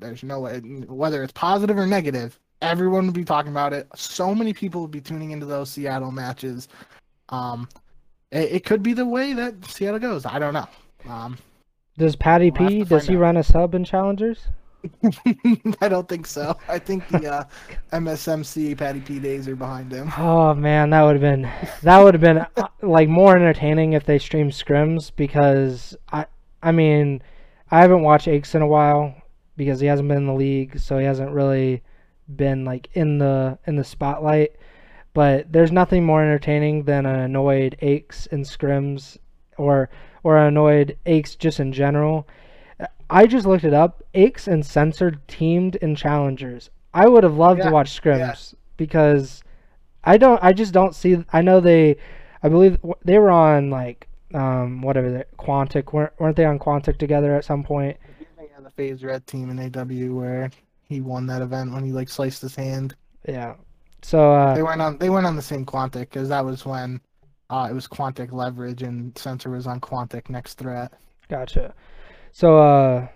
there's 0.00 0.22
no 0.22 0.40
way, 0.40 0.58
whether 0.58 1.22
it's 1.22 1.32
positive 1.32 1.76
or 1.76 1.86
negative, 1.86 2.38
everyone 2.62 3.06
would 3.06 3.14
be 3.14 3.24
talking 3.24 3.50
about 3.50 3.72
it. 3.72 3.86
So 3.94 4.34
many 4.34 4.52
people 4.52 4.80
would 4.82 4.90
be 4.90 5.00
tuning 5.00 5.32
into 5.32 5.46
those 5.46 5.70
Seattle 5.70 6.10
matches. 6.10 6.68
Um, 7.28 7.68
it, 8.30 8.52
it 8.52 8.64
could 8.64 8.82
be 8.82 8.92
the 8.92 9.04
way 9.06 9.32
that 9.34 9.64
Seattle 9.66 10.00
goes. 10.00 10.24
I 10.24 10.38
don't 10.38 10.54
know. 10.54 10.68
Um, 11.08 11.36
does 11.98 12.16
Patty 12.16 12.50
we'll 12.50 12.68
P 12.68 12.84
does 12.84 13.06
he 13.06 13.16
out. 13.16 13.20
run 13.20 13.36
a 13.36 13.42
sub 13.42 13.74
in 13.74 13.84
challengers? 13.84 14.48
I 15.80 15.88
don't 15.88 16.08
think 16.08 16.26
so. 16.26 16.56
I 16.68 16.78
think 16.78 17.08
the 17.08 17.26
uh, 17.32 17.44
MSMC 17.92 18.76
Patty 18.76 19.00
P 19.00 19.18
days 19.18 19.48
are 19.48 19.56
behind 19.56 19.92
him. 19.92 20.12
Oh 20.18 20.54
man, 20.54 20.90
that 20.90 21.02
would 21.02 21.14
have 21.16 21.22
been 21.22 21.50
that 21.82 21.98
would 21.98 22.14
have 22.14 22.20
been 22.20 22.38
uh, 22.56 22.68
like 22.82 23.08
more 23.08 23.36
entertaining 23.36 23.94
if 23.94 24.04
they 24.04 24.18
streamed 24.18 24.52
scrims 24.52 25.10
because 25.14 25.96
I 26.12 26.26
I 26.62 26.72
mean 26.72 27.22
I 27.70 27.80
haven't 27.80 28.02
watched 28.02 28.28
Aches 28.28 28.54
in 28.54 28.62
a 28.62 28.66
while 28.66 29.14
because 29.56 29.80
he 29.80 29.86
hasn't 29.86 30.08
been 30.08 30.18
in 30.18 30.26
the 30.26 30.34
league, 30.34 30.78
so 30.78 30.98
he 30.98 31.04
hasn't 31.04 31.30
really 31.32 31.82
been 32.36 32.64
like 32.64 32.88
in 32.94 33.18
the 33.18 33.58
in 33.66 33.76
the 33.76 33.84
spotlight. 33.84 34.52
But 35.14 35.50
there's 35.50 35.72
nothing 35.72 36.04
more 36.04 36.22
entertaining 36.22 36.84
than 36.84 37.06
an 37.06 37.20
annoyed 37.20 37.76
Aches 37.80 38.28
and 38.30 38.44
Scrims 38.44 39.16
or 39.56 39.88
or 40.26 40.36
annoyed 40.36 40.96
Aches 41.06 41.36
just 41.36 41.60
in 41.60 41.72
general. 41.72 42.26
I 43.08 43.28
just 43.28 43.46
looked 43.46 43.62
it 43.62 43.72
up. 43.72 44.02
Aches 44.12 44.48
and 44.48 44.66
Censored 44.66 45.20
teamed 45.28 45.76
in 45.76 45.94
challengers. 45.94 46.68
I 46.92 47.06
would 47.06 47.22
have 47.22 47.36
loved 47.36 47.60
yeah, 47.60 47.66
to 47.66 47.70
watch 47.70 48.02
scrims 48.02 48.52
yeah. 48.52 48.58
because 48.76 49.44
I 50.02 50.18
don't 50.18 50.42
I 50.42 50.52
just 50.52 50.72
don't 50.72 50.96
see 50.96 51.24
I 51.32 51.42
know 51.42 51.60
they 51.60 51.96
I 52.42 52.48
believe 52.48 52.76
they 53.04 53.20
were 53.20 53.30
on 53.30 53.70
like 53.70 54.08
um 54.34 54.82
whatever 54.82 55.12
the 55.12 55.26
Quantic 55.38 55.92
weren't 55.92 56.12
weren't 56.18 56.34
they 56.34 56.44
on 56.44 56.58
Quantic 56.58 56.98
together 56.98 57.36
at 57.36 57.44
some 57.44 57.62
point? 57.62 57.96
Yeah, 58.20 58.60
the 58.60 58.70
FaZe 58.70 59.04
Red 59.04 59.28
team 59.28 59.48
in 59.50 59.60
AW 59.60 60.12
where 60.12 60.50
he 60.82 61.00
won 61.00 61.28
that 61.28 61.40
event 61.40 61.72
when 61.72 61.84
he 61.84 61.92
like 61.92 62.08
sliced 62.08 62.42
his 62.42 62.56
hand. 62.56 62.96
Yeah. 63.28 63.54
So 64.02 64.32
uh, 64.32 64.56
they 64.56 64.64
weren't 64.64 64.82
on 64.82 64.98
they 64.98 65.08
weren't 65.08 65.26
on 65.26 65.36
the 65.36 65.42
same 65.42 65.64
Quantic 65.64 66.00
because 66.10 66.28
that 66.30 66.44
was 66.44 66.66
when 66.66 67.00
uh, 67.50 67.68
it 67.70 67.74
was 67.74 67.86
Quantic 67.86 68.32
Leverage 68.32 68.82
and 68.82 69.16
Censor 69.16 69.50
was 69.50 69.66
on 69.66 69.80
Quantic 69.80 70.28
Next 70.28 70.54
Threat. 70.54 70.92
Gotcha. 71.28 71.74
So 72.32 72.58
uh, 72.58 73.08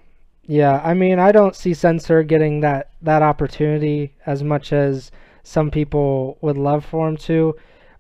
yeah, 0.44 0.80
I 0.84 0.94
mean 0.94 1.18
I 1.18 1.32
don't 1.32 1.56
see 1.56 1.74
Censor 1.74 2.22
getting 2.22 2.60
that 2.60 2.90
that 3.02 3.22
opportunity 3.22 4.14
as 4.26 4.42
much 4.42 4.72
as 4.72 5.10
some 5.42 5.70
people 5.70 6.38
would 6.42 6.56
love 6.58 6.84
for 6.84 7.08
him 7.08 7.16
to, 7.16 7.56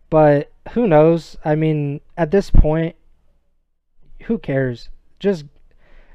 but 0.08 0.52
who 0.72 0.86
knows? 0.86 1.36
I 1.44 1.54
mean, 1.54 2.00
at 2.16 2.30
this 2.30 2.50
point, 2.50 2.96
who 4.24 4.38
cares? 4.38 4.88
Just 5.18 5.44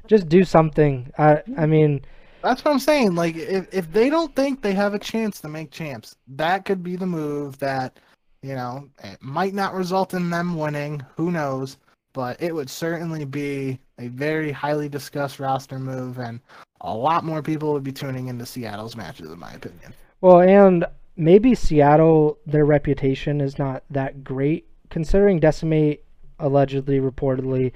just 0.06 0.28
do 0.28 0.44
something. 0.44 1.12
I 1.18 1.42
I 1.56 1.66
mean, 1.66 2.02
that's 2.42 2.64
what 2.64 2.72
I'm 2.72 2.78
saying. 2.78 3.14
Like 3.14 3.36
if 3.36 3.66
if 3.72 3.92
they 3.92 4.08
don't 4.08 4.34
think 4.34 4.62
they 4.62 4.74
have 4.74 4.94
a 4.94 4.98
chance 4.98 5.40
to 5.40 5.48
make 5.48 5.70
champs, 5.70 6.16
that 6.28 6.64
could 6.64 6.82
be 6.82 6.96
the 6.96 7.06
move 7.06 7.58
that 7.58 7.98
you 8.42 8.54
know 8.54 8.88
it 9.02 9.22
might 9.22 9.54
not 9.54 9.74
result 9.74 10.14
in 10.14 10.30
them 10.30 10.56
winning. 10.56 11.04
Who 11.16 11.30
knows? 11.30 11.76
But 12.12 12.40
it 12.40 12.54
would 12.54 12.70
certainly 12.70 13.26
be 13.26 13.78
a 13.98 14.08
very 14.08 14.50
highly 14.50 14.88
discussed 14.88 15.38
roster 15.38 15.78
move, 15.78 16.18
and 16.18 16.40
a 16.80 16.94
lot 16.94 17.24
more 17.24 17.42
people 17.42 17.72
would 17.72 17.82
be 17.82 17.92
tuning 17.92 18.28
into 18.28 18.46
Seattle's 18.46 18.96
matches, 18.96 19.30
in 19.30 19.38
my 19.38 19.52
opinion. 19.52 19.92
Well, 20.22 20.40
and 20.40 20.86
maybe 21.16 21.54
Seattle, 21.54 22.38
their 22.46 22.64
reputation 22.64 23.40
is 23.40 23.58
not 23.58 23.84
that 23.90 24.24
great, 24.24 24.66
considering 24.88 25.40
Decemate 25.40 26.04
allegedly, 26.38 27.00
reportedly, 27.00 27.72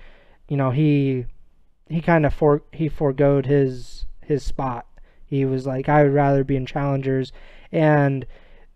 you 0.48 0.56
know, 0.56 0.70
he 0.70 1.26
he 1.88 2.00
kind 2.00 2.24
of 2.24 2.32
for 2.32 2.62
he 2.72 2.88
foregoed 2.88 3.46
his 3.46 4.06
his 4.22 4.42
spot. 4.42 4.86
He 5.24 5.44
was 5.44 5.66
like, 5.66 5.88
I 5.88 6.02
would 6.02 6.12
rather 6.12 6.44
be 6.44 6.56
in 6.56 6.66
challengers, 6.66 7.32
and 7.70 8.26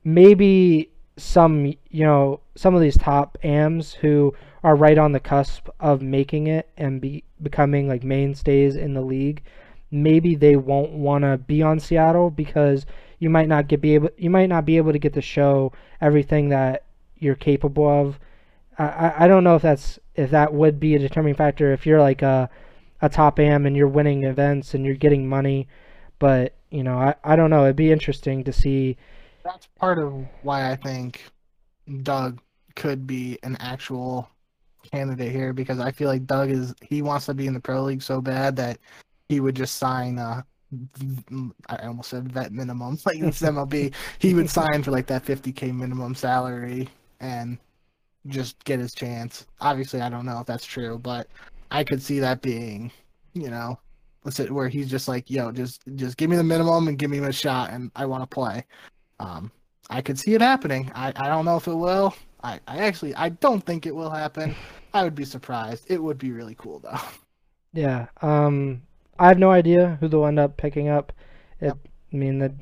maybe 0.05 0.91
some 1.17 1.67
you 1.67 2.05
know 2.05 2.41
some 2.57 2.75
of 2.75 2.81
these 2.81 2.97
top 2.99 3.39
AMs 3.43 3.95
who 3.95 4.35
are 4.65 4.75
right 4.75 4.99
on 4.99 5.13
the 5.13 5.21
cusp 5.21 5.69
of 5.79 6.03
making 6.03 6.47
it 6.47 6.69
and 6.77 7.01
be 7.01 7.23
becoming 7.43 7.89
like 7.89 8.03
mainstays 8.03 8.77
in 8.77 8.95
the 8.95 9.03
league. 9.03 9.43
Maybe 9.91 10.35
they 10.35 10.57
won't 10.57 10.91
want 10.93 11.23
to 11.23 11.39
be 11.39 11.63
on 11.63 11.79
Seattle 11.79 12.31
because 12.31 12.87
you 13.19 13.31
might 13.31 13.49
not 13.49 13.69
get 13.69 13.81
be 13.81 13.95
able 13.95 14.11
you 14.17 14.31
might 14.31 14.49
not 14.49 14.65
be 14.65 14.77
able 14.77 14.93
to 14.93 14.99
get 14.99 15.15
to 15.15 15.21
show 15.21 15.73
everything 16.01 16.49
that 16.49 16.85
you're 17.19 17.35
capable 17.35 17.89
of. 17.89 18.19
I, 18.79 19.25
I 19.25 19.29
don't 19.29 19.45
know 19.45 19.55
if 19.55 19.63
that's 19.63 19.99
if 20.17 20.31
that 20.31 20.53
would 20.53 20.81
be 20.81 20.95
a 20.95 20.99
determining 20.99 21.37
factor 21.37 21.73
if 21.73 21.87
you're 21.87 22.01
like 22.01 22.23
a 22.23 22.51
a 23.01 23.09
top 23.09 23.39
am 23.39 23.67
and 23.67 23.77
you're 23.77 23.87
winning 23.87 24.25
events 24.25 24.75
and 24.75 24.85
you're 24.85 24.95
getting 24.95 25.29
money, 25.29 25.69
but 26.19 26.55
you 26.71 26.83
know 26.83 26.99
I, 26.99 27.15
I 27.23 27.37
don't 27.37 27.51
know 27.51 27.65
it'd 27.65 27.77
be 27.77 27.93
interesting 27.93 28.45
to 28.45 28.53
see. 28.53 28.97
That's 29.45 29.69
part 29.79 29.99
of 29.99 30.13
why 30.43 30.71
I 30.71 30.77
think 30.77 31.23
Doug 32.03 32.41
could 32.77 33.07
be 33.07 33.39
an 33.43 33.57
actual 33.61 34.29
candidate 34.91 35.33
here 35.33 35.53
because 35.53 35.79
I 35.79 35.93
feel 35.93 36.09
like 36.09 36.27
Doug 36.27 36.51
is 36.51 36.75
he 36.83 37.03
wants 37.03 37.27
to 37.27 37.35
be 37.35 37.47
in 37.47 37.55
the 37.55 37.61
pro 37.61 37.83
league 37.83 38.03
so 38.03 38.21
bad 38.21 38.57
that 38.57 38.79
he 39.29 39.41
would 39.41 39.55
just 39.55 39.77
sign 39.77 40.19
I 40.19 40.43
almost 41.83 42.11
said 42.11 42.33
vet 42.33 42.53
minimum 42.53 42.99
like 43.07 43.21
this 43.21 43.43
MLB 43.43 43.95
he 44.19 44.35
would 44.35 44.51
sign 44.51 44.83
for 44.83 44.91
like 44.91 45.07
that 45.07 45.25
50k 45.25 45.75
minimum 45.75 46.15
salary 46.15 46.89
and 47.21 47.59
just 48.27 48.63
get 48.65 48.81
his 48.81 48.95
chance. 48.95 49.47
Obviously, 49.61 50.01
I 50.01 50.09
don't 50.09 50.27
know 50.27 50.41
if 50.41 50.47
that's 50.47 50.65
true, 50.65 50.99
but 50.99 51.29
I 51.71 51.85
could 51.85 52.03
see 52.03 52.21
that 52.21 52.43
being, 52.43 52.91
you 53.35 53.51
know, 53.51 53.79
where 54.49 54.69
he's 54.69 54.91
just 54.91 55.09
like, 55.09 55.31
yo, 55.31 55.53
just 55.53 55.83
just 55.97 56.17
give 56.17 56.31
me 56.31 56.37
the 56.37 56.45
minimum 56.45 56.89
and 56.89 56.99
give 56.99 57.11
me 57.11 57.19
a 57.19 57.33
shot, 57.33 57.71
and 57.71 57.91
I 57.95 58.07
want 58.07 58.23
to 58.23 58.35
play. 58.35 58.65
Um, 59.21 59.51
I 59.91 60.01
could 60.01 60.19
see 60.19 60.35
it 60.35 60.41
happening. 60.41 60.91
I, 60.95 61.13
I 61.17 61.29
don't 61.29 61.45
know 61.45 61.57
if 61.57 61.69
it 61.69 61.75
will. 61.75 62.15
I, 62.43 62.61
I 62.67 62.79
actually 62.79 63.15
I 63.15 63.31
don't 63.31 63.65
think 63.65 63.87
it 63.87 63.95
will 63.95 64.11
happen. 64.11 64.55
I 64.95 65.03
would 65.05 65.15
be 65.15 65.25
surprised. 65.25 65.85
It 65.89 66.03
would 66.03 66.19
be 66.19 66.33
really 66.33 66.55
cool 66.57 66.79
though. 66.81 66.99
Yeah. 67.73 68.07
Um 68.23 68.83
I 69.19 69.29
have 69.29 69.39
no 69.39 69.51
idea 69.51 69.99
who 70.01 70.07
they'll 70.07 70.27
end 70.27 70.39
up 70.39 70.57
picking 70.57 70.89
up. 70.89 71.13
It, 71.61 71.67
yep. 71.67 71.79
I 72.13 72.17
mean 72.17 72.39
that 72.39 72.53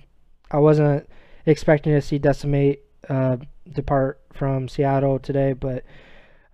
I 0.50 0.58
wasn't 0.58 1.08
expecting 1.46 1.92
to 1.94 2.00
see 2.00 2.18
Decemate 2.18 2.80
uh, 3.08 3.36
depart 3.70 4.20
from 4.32 4.68
Seattle 4.68 5.18
today, 5.18 5.54
but 5.54 5.84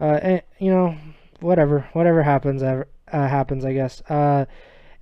uh, 0.01 0.19
and, 0.23 0.39
eh, 0.39 0.41
you 0.59 0.71
know, 0.71 0.97
whatever, 1.41 1.89
whatever 1.93 2.23
happens, 2.23 2.63
uh, 2.63 2.85
happens, 3.09 3.65
I 3.65 3.73
guess. 3.73 4.03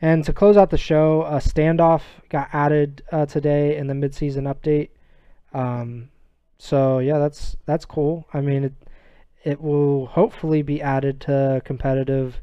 And 0.01 0.25
to 0.25 0.33
close 0.33 0.57
out 0.57 0.71
the 0.71 0.77
show, 0.77 1.23
a 1.23 1.37
standoff 1.37 2.03
got 2.29 2.49
added 2.53 3.03
uh, 3.11 3.27
today 3.27 3.77
in 3.77 3.87
the 3.87 3.95
midseason 3.95 4.43
update. 4.43 4.91
Um, 5.55 6.11
so 6.59 6.99
yeah, 6.99 7.19
that's 7.19 7.57
that's 7.65 7.85
cool. 7.85 8.27
I 8.35 8.41
mean, 8.41 8.65
it 8.65 8.75
it 9.43 9.61
will 9.61 10.07
hopefully 10.07 10.63
be 10.63 10.83
added 10.83 11.21
to 11.23 11.63
competitive 11.65 12.41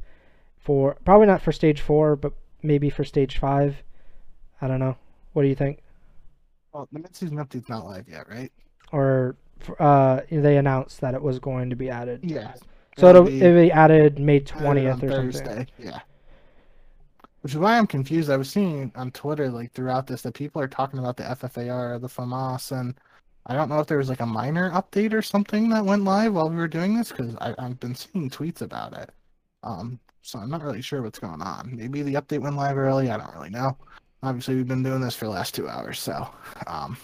for 0.57 0.97
probably 1.05 1.27
not 1.27 1.41
for 1.41 1.51
stage 1.51 1.81
four, 1.81 2.15
but 2.15 2.33
maybe 2.63 2.89
for 2.89 3.03
stage 3.03 3.37
five. 3.37 3.83
I 4.61 4.67
don't 4.67 4.79
know. 4.79 4.95
What 5.33 5.43
do 5.43 5.49
you 5.49 5.55
think? 5.55 5.79
Well, 6.71 6.87
the 6.91 6.99
midseason 6.99 7.33
update's 7.33 7.69
not 7.69 7.85
live 7.85 8.07
yet, 8.07 8.27
right? 8.29 8.51
Or 8.91 9.35
uh, 9.79 10.21
they 10.31 10.57
announced 10.57 11.01
that 11.01 11.13
it 11.13 11.21
was 11.21 11.39
going 11.39 11.69
to 11.69 11.75
be 11.75 11.89
added. 11.89 12.21
Yeah. 12.23 12.53
So 12.97 13.07
it'll, 13.07 13.23
be, 13.23 13.41
it'll 13.41 13.61
be 13.61 13.71
added 13.71 14.19
May 14.19 14.39
twentieth 14.39 15.03
or 15.03 15.09
Thursday. 15.09 15.45
something. 15.45 15.67
Yeah. 15.77 15.99
Which 17.43 17.51
is 17.51 17.59
why 17.59 17.77
I'm 17.77 17.87
confused. 17.87 18.29
I 18.29 18.37
was 18.37 18.49
seeing 18.49 18.89
on 18.95 19.11
Twitter 19.11 19.49
like 19.49 19.73
throughout 19.73 20.07
this 20.07 20.21
that 20.21 20.33
people 20.33 20.61
are 20.61 20.67
talking 20.67 20.97
about 20.97 21.17
the 21.17 21.23
FFAR, 21.23 21.99
the 21.99 22.07
FAMAS, 22.07 22.71
and 22.71 22.95
I 23.45 23.53
don't 23.53 23.67
know 23.67 23.79
if 23.79 23.87
there 23.87 23.97
was 23.97 24.07
like 24.07 24.21
a 24.21 24.25
minor 24.25 24.71
update 24.71 25.13
or 25.13 25.21
something 25.21 25.67
that 25.69 25.83
went 25.83 26.05
live 26.05 26.33
while 26.33 26.49
we 26.49 26.55
were 26.55 26.69
doing 26.69 26.95
this 26.95 27.11
because 27.11 27.35
I've 27.41 27.79
been 27.81 27.95
seeing 27.95 28.29
tweets 28.29 28.61
about 28.61 28.97
it. 28.97 29.09
Um, 29.61 29.99
so 30.21 30.39
I'm 30.39 30.49
not 30.49 30.63
really 30.63 30.81
sure 30.81 31.01
what's 31.01 31.19
going 31.19 31.41
on. 31.41 31.75
Maybe 31.75 32.01
the 32.01 32.13
update 32.13 32.39
went 32.39 32.55
live 32.55 32.77
early. 32.77 33.11
I 33.11 33.17
don't 33.17 33.33
really 33.33 33.49
know. 33.49 33.77
Obviously, 34.23 34.55
we've 34.55 34.67
been 34.67 34.83
doing 34.83 35.01
this 35.01 35.15
for 35.15 35.25
the 35.25 35.31
last 35.31 35.53
two 35.53 35.67
hours, 35.67 35.99
so 35.99 36.25
um, 36.67 36.95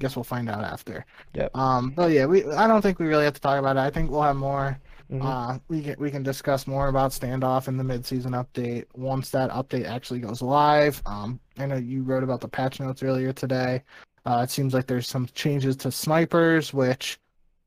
guess 0.00 0.16
we'll 0.16 0.24
find 0.24 0.50
out 0.50 0.64
after. 0.64 1.06
Yep. 1.34 1.56
Um, 1.56 1.90
but 1.90 2.10
yeah, 2.10 2.26
we 2.26 2.44
I 2.46 2.66
don't 2.66 2.82
think 2.82 2.98
we 2.98 3.06
really 3.06 3.24
have 3.24 3.34
to 3.34 3.40
talk 3.40 3.60
about 3.60 3.76
it. 3.76 3.80
I 3.80 3.90
think 3.90 4.10
we'll 4.10 4.22
have 4.22 4.34
more. 4.34 4.76
Mm-hmm. 5.10 5.26
Uh, 5.26 5.58
we 5.68 5.82
can 5.82 5.96
we 5.98 6.10
can 6.10 6.22
discuss 6.22 6.66
more 6.66 6.88
about 6.88 7.10
standoff 7.10 7.68
in 7.68 7.76
the 7.76 7.84
midseason 7.84 8.30
update 8.30 8.86
once 8.94 9.30
that 9.30 9.50
update 9.50 9.86
actually 9.86 10.20
goes 10.20 10.40
live. 10.40 11.02
Um, 11.06 11.38
I 11.58 11.66
know 11.66 11.76
you 11.76 12.02
wrote 12.02 12.22
about 12.22 12.40
the 12.40 12.48
patch 12.48 12.80
notes 12.80 13.02
earlier 13.02 13.32
today. 13.32 13.82
Uh, 14.26 14.40
it 14.42 14.50
seems 14.50 14.72
like 14.72 14.86
there's 14.86 15.08
some 15.08 15.26
changes 15.34 15.76
to 15.76 15.92
snipers, 15.92 16.72
which, 16.72 17.18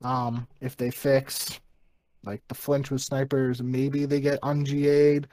um, 0.04 0.48
if 0.62 0.76
they 0.76 0.90
fix 0.90 1.60
like 2.24 2.42
the 2.48 2.56
flinch 2.56 2.90
with 2.90 3.02
snipers, 3.02 3.62
maybe 3.62 4.06
they 4.06 4.20
get 4.20 4.42
unGA'd. 4.42 5.28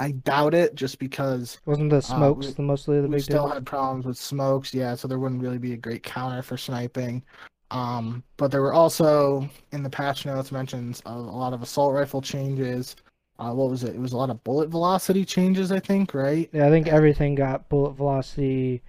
I 0.00 0.12
doubt 0.12 0.54
it, 0.54 0.74
just 0.74 0.98
because 0.98 1.58
wasn't 1.66 1.90
the 1.90 1.96
uh, 1.96 2.00
smokes 2.00 2.46
uh, 2.46 2.50
we, 2.50 2.54
the 2.54 2.62
mostly 2.62 3.00
the 3.00 3.08
we 3.08 3.16
big 3.16 3.24
still 3.24 3.44
deal? 3.44 3.54
had 3.54 3.66
problems 3.66 4.06
with 4.06 4.16
smokes, 4.16 4.72
yeah. 4.72 4.94
So 4.94 5.08
there 5.08 5.18
wouldn't 5.18 5.42
really 5.42 5.58
be 5.58 5.72
a 5.72 5.76
great 5.76 6.02
counter 6.02 6.40
for 6.40 6.56
sniping. 6.56 7.24
Um, 7.70 8.22
but 8.36 8.50
there 8.50 8.62
were 8.62 8.72
also 8.72 9.48
in 9.72 9.82
the 9.82 9.90
patch 9.90 10.24
notes 10.24 10.50
mentions 10.52 11.02
a, 11.04 11.10
a 11.10 11.12
lot 11.12 11.52
of 11.52 11.62
assault 11.62 11.94
rifle 11.94 12.22
changes. 12.22 12.96
Uh, 13.38 13.52
what 13.52 13.70
was 13.70 13.84
it? 13.84 13.94
It 13.94 14.00
was 14.00 14.12
a 14.12 14.16
lot 14.16 14.30
of 14.30 14.42
bullet 14.42 14.68
velocity 14.68 15.24
changes, 15.24 15.70
I 15.70 15.78
think, 15.78 16.14
right? 16.14 16.48
Yeah, 16.52 16.66
I 16.66 16.70
think 16.70 16.88
everything 16.88 17.34
got 17.34 17.68
bullet 17.68 17.92
velocity. 17.92 18.82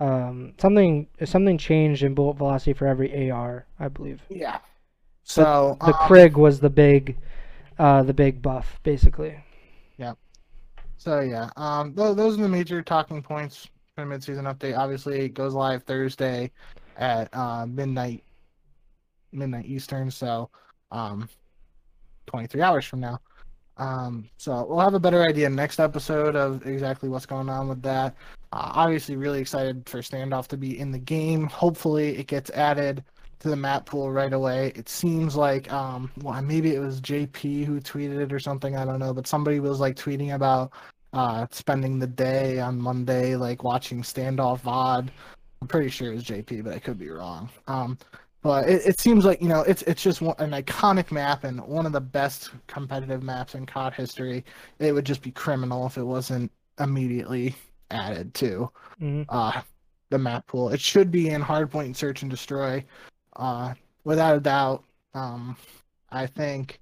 Um, 0.00 0.54
something 0.58 1.06
something 1.24 1.56
changed 1.58 2.02
in 2.02 2.14
bullet 2.14 2.36
velocity 2.36 2.72
for 2.72 2.86
every 2.86 3.30
AR, 3.30 3.66
I 3.78 3.88
believe. 3.88 4.22
Yeah, 4.28 4.58
so 5.26 5.76
the, 5.80 5.86
the 5.86 5.98
um, 5.98 6.08
Krig 6.08 6.34
was 6.34 6.60
the 6.60 6.70
big, 6.70 7.16
uh, 7.78 8.02
the 8.04 8.14
big 8.14 8.40
buff 8.40 8.80
basically. 8.82 9.36
Yeah. 9.98 10.14
So 10.98 11.20
yeah, 11.20 11.50
um, 11.56 11.94
those, 11.94 12.16
those 12.16 12.38
are 12.38 12.42
the 12.42 12.48
major 12.48 12.80
talking 12.80 13.22
points 13.22 13.68
for 13.94 14.04
the 14.04 14.10
midseason 14.14 14.44
update. 14.44 14.78
Obviously, 14.78 15.20
it 15.20 15.34
goes 15.34 15.52
live 15.52 15.82
Thursday 15.82 16.50
at 16.96 17.28
uh, 17.34 17.66
midnight, 17.66 18.24
midnight 19.32 19.66
Eastern. 19.66 20.10
So, 20.10 20.50
um, 20.90 21.28
23 22.26 22.62
hours 22.62 22.84
from 22.84 23.00
now. 23.00 23.20
Um, 23.78 24.28
so 24.38 24.66
we'll 24.66 24.80
have 24.80 24.94
a 24.94 25.00
better 25.00 25.22
idea 25.22 25.50
next 25.50 25.80
episode 25.80 26.34
of 26.34 26.66
exactly 26.66 27.08
what's 27.08 27.26
going 27.26 27.48
on 27.50 27.68
with 27.68 27.82
that. 27.82 28.14
Uh, 28.52 28.72
obviously, 28.74 29.16
really 29.16 29.40
excited 29.40 29.86
for 29.86 29.98
Standoff 29.98 30.46
to 30.48 30.56
be 30.56 30.78
in 30.78 30.90
the 30.90 30.98
game. 30.98 31.46
Hopefully, 31.46 32.16
it 32.16 32.26
gets 32.26 32.50
added 32.50 33.04
to 33.40 33.48
the 33.48 33.56
map 33.56 33.86
pool 33.86 34.10
right 34.10 34.32
away. 34.32 34.72
It 34.74 34.88
seems 34.88 35.36
like 35.36 35.70
um 35.72 36.10
well 36.22 36.40
maybe 36.42 36.74
it 36.74 36.78
was 36.78 37.00
JP 37.00 37.64
who 37.64 37.80
tweeted 37.80 38.18
it 38.20 38.32
or 38.32 38.38
something, 38.38 38.76
I 38.76 38.84
don't 38.84 38.98
know, 38.98 39.12
but 39.12 39.26
somebody 39.26 39.60
was 39.60 39.80
like 39.80 39.96
tweeting 39.96 40.34
about 40.34 40.72
uh 41.12 41.46
spending 41.50 41.98
the 41.98 42.06
day 42.06 42.58
on 42.58 42.80
Monday 42.80 43.36
like 43.36 43.62
watching 43.62 44.02
standoff 44.02 44.62
VOD. 44.62 45.10
I'm 45.60 45.68
pretty 45.68 45.88
sure 45.88 46.12
it 46.12 46.14
was 46.14 46.24
JP, 46.24 46.64
but 46.64 46.74
I 46.74 46.78
could 46.78 46.98
be 46.98 47.08
wrong. 47.10 47.48
Um 47.66 47.98
but 48.42 48.68
it, 48.68 48.86
it 48.86 49.00
seems 49.00 49.24
like 49.24 49.42
you 49.42 49.48
know 49.48 49.62
it's 49.62 49.82
it's 49.82 50.02
just 50.02 50.20
one, 50.20 50.36
an 50.38 50.50
iconic 50.50 51.10
map 51.10 51.42
and 51.42 51.60
one 51.66 51.84
of 51.84 51.92
the 51.92 52.00
best 52.00 52.50
competitive 52.68 53.22
maps 53.22 53.56
in 53.56 53.66
COD 53.66 53.94
history. 53.94 54.44
It 54.78 54.92
would 54.92 55.04
just 55.04 55.22
be 55.22 55.32
criminal 55.32 55.86
if 55.86 55.96
it 55.96 56.04
wasn't 56.04 56.52
immediately 56.78 57.56
added 57.90 58.34
to 58.34 58.70
mm-hmm. 59.00 59.22
uh, 59.28 59.62
the 60.10 60.18
map 60.18 60.46
pool. 60.46 60.68
It 60.68 60.80
should 60.80 61.10
be 61.10 61.30
in 61.30 61.42
Hardpoint 61.42 61.86
and 61.86 61.96
Search 61.96 62.22
and 62.22 62.30
Destroy, 62.30 62.84
uh, 63.34 63.74
without 64.04 64.36
a 64.36 64.40
doubt. 64.40 64.84
Um, 65.14 65.56
I 66.10 66.26
think 66.26 66.80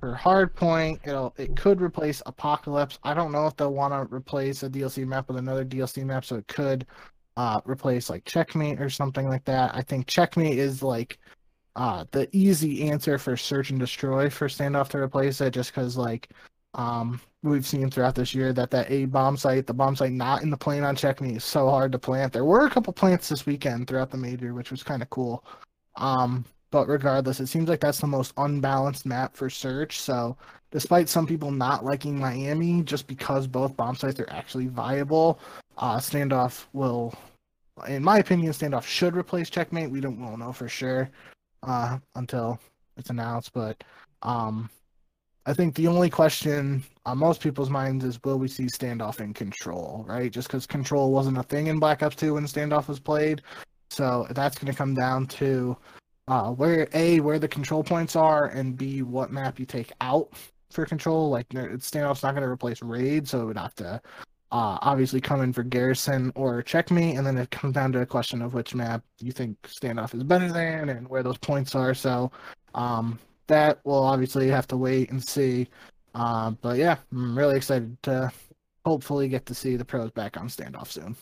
for 0.00 0.14
Hardpoint, 0.14 1.00
it'll 1.06 1.34
it 1.36 1.56
could 1.56 1.80
replace 1.80 2.22
Apocalypse. 2.26 2.98
I 3.02 3.14
don't 3.14 3.32
know 3.32 3.46
if 3.46 3.56
they'll 3.56 3.74
want 3.74 3.92
to 3.92 4.14
replace 4.14 4.62
a 4.62 4.70
DLC 4.70 5.06
map 5.06 5.28
with 5.28 5.36
another 5.36 5.64
DLC 5.64 6.04
map, 6.04 6.24
so 6.24 6.36
it 6.36 6.48
could 6.48 6.86
uh, 7.38 7.60
replace 7.64 8.10
like 8.10 8.24
Checkmate 8.24 8.80
or 8.80 8.90
something 8.90 9.28
like 9.28 9.44
that. 9.44 9.72
I 9.72 9.80
think 9.80 10.08
Checkmate 10.08 10.58
is 10.58 10.82
like 10.82 11.20
uh, 11.76 12.04
the 12.10 12.28
easy 12.36 12.90
answer 12.90 13.16
for 13.16 13.36
Search 13.36 13.70
and 13.70 13.78
Destroy 13.78 14.28
for 14.28 14.48
Standoff 14.48 14.88
to 14.88 14.98
replace 14.98 15.40
it, 15.40 15.52
just 15.52 15.72
because 15.72 15.96
like 15.96 16.30
um, 16.74 17.20
we've 17.44 17.64
seen 17.64 17.90
throughout 17.90 18.16
this 18.16 18.34
year 18.34 18.52
that 18.54 18.72
that 18.72 18.90
A 18.90 19.04
bomb 19.04 19.36
site, 19.36 19.68
the 19.68 19.72
bomb 19.72 19.94
site 19.94 20.10
not 20.10 20.42
in 20.42 20.50
the 20.50 20.56
plane 20.56 20.82
on 20.82 20.96
Checkmate, 20.96 21.36
is 21.36 21.44
so 21.44 21.70
hard 21.70 21.92
to 21.92 21.98
plant. 21.98 22.32
There 22.32 22.44
were 22.44 22.66
a 22.66 22.70
couple 22.70 22.92
plants 22.92 23.28
this 23.28 23.46
weekend 23.46 23.86
throughout 23.86 24.10
the 24.10 24.16
major, 24.16 24.52
which 24.52 24.72
was 24.72 24.82
kind 24.82 25.00
of 25.00 25.08
cool. 25.08 25.44
Um, 25.94 26.44
but 26.70 26.88
regardless, 26.88 27.40
it 27.40 27.46
seems 27.46 27.68
like 27.68 27.80
that's 27.80 28.00
the 28.00 28.06
most 28.06 28.32
unbalanced 28.36 29.06
map 29.06 29.34
for 29.36 29.48
search. 29.48 30.00
So, 30.00 30.36
despite 30.70 31.08
some 31.08 31.26
people 31.26 31.50
not 31.50 31.84
liking 31.84 32.18
Miami, 32.18 32.82
just 32.82 33.06
because 33.06 33.46
both 33.46 33.76
bomb 33.76 33.96
sites 33.96 34.20
are 34.20 34.30
actually 34.30 34.66
viable, 34.66 35.40
uh, 35.78 35.96
standoff 35.96 36.66
will, 36.72 37.14
in 37.86 38.04
my 38.04 38.18
opinion, 38.18 38.52
standoff 38.52 38.84
should 38.84 39.16
replace 39.16 39.48
checkmate. 39.48 39.90
We 39.90 40.00
don't 40.00 40.20
won't 40.20 40.40
know 40.40 40.52
for 40.52 40.68
sure 40.68 41.10
uh, 41.62 41.98
until 42.14 42.60
it's 42.96 43.10
announced. 43.10 43.52
But 43.52 43.82
um, 44.22 44.68
I 45.46 45.54
think 45.54 45.74
the 45.74 45.86
only 45.86 46.10
question 46.10 46.84
on 47.06 47.16
most 47.16 47.40
people's 47.40 47.70
minds 47.70 48.04
is 48.04 48.22
will 48.24 48.38
we 48.38 48.48
see 48.48 48.64
standoff 48.66 49.20
in 49.20 49.32
control, 49.32 50.04
right? 50.06 50.30
Just 50.30 50.48
because 50.48 50.66
control 50.66 51.12
wasn't 51.12 51.38
a 51.38 51.42
thing 51.42 51.68
in 51.68 51.78
Black 51.78 52.02
Ops 52.02 52.16
2 52.16 52.34
when 52.34 52.44
standoff 52.44 52.88
was 52.88 53.00
played. 53.00 53.40
So 53.90 54.26
that's 54.30 54.58
going 54.58 54.70
to 54.70 54.76
come 54.76 54.92
down 54.94 55.26
to 55.28 55.74
uh, 56.28 56.50
where 56.50 56.88
a 56.92 57.20
where 57.20 57.38
the 57.38 57.48
control 57.48 57.82
points 57.82 58.14
are, 58.14 58.46
and 58.46 58.76
b 58.76 59.02
what 59.02 59.32
map 59.32 59.58
you 59.58 59.66
take 59.66 59.92
out 60.00 60.32
for 60.70 60.84
control. 60.86 61.30
Like 61.30 61.48
standoff's 61.48 62.22
not 62.22 62.32
going 62.32 62.42
to 62.42 62.48
replace 62.48 62.82
raid, 62.82 63.26
so 63.26 63.42
it 63.42 63.46
would 63.46 63.58
have 63.58 63.74
to 63.76 64.00
uh, 64.50 64.78
obviously 64.82 65.20
come 65.20 65.42
in 65.42 65.52
for 65.52 65.62
garrison 65.62 66.32
or 66.34 66.62
checkmate, 66.62 67.16
and 67.16 67.26
then 67.26 67.36
it 67.36 67.50
comes 67.50 67.74
down 67.74 67.92
to 67.92 68.00
a 68.00 68.06
question 68.06 68.42
of 68.42 68.54
which 68.54 68.74
map 68.74 69.02
you 69.20 69.32
think 69.32 69.60
standoff 69.62 70.14
is 70.14 70.22
better 70.22 70.52
than 70.52 70.88
and 70.88 71.08
where 71.08 71.22
those 71.22 71.38
points 71.38 71.74
are. 71.74 71.94
So 71.94 72.30
um, 72.74 73.18
that 73.46 73.80
will 73.84 74.04
obviously 74.04 74.48
have 74.48 74.66
to 74.68 74.76
wait 74.76 75.10
and 75.10 75.22
see. 75.22 75.68
Uh, 76.14 76.50
but 76.50 76.78
yeah, 76.78 76.96
I'm 77.12 77.36
really 77.36 77.56
excited 77.56 78.02
to 78.04 78.30
hopefully 78.84 79.28
get 79.28 79.46
to 79.46 79.54
see 79.54 79.76
the 79.76 79.84
pros 79.84 80.10
back 80.12 80.36
on 80.36 80.48
standoff 80.48 80.88
soon. 80.88 81.16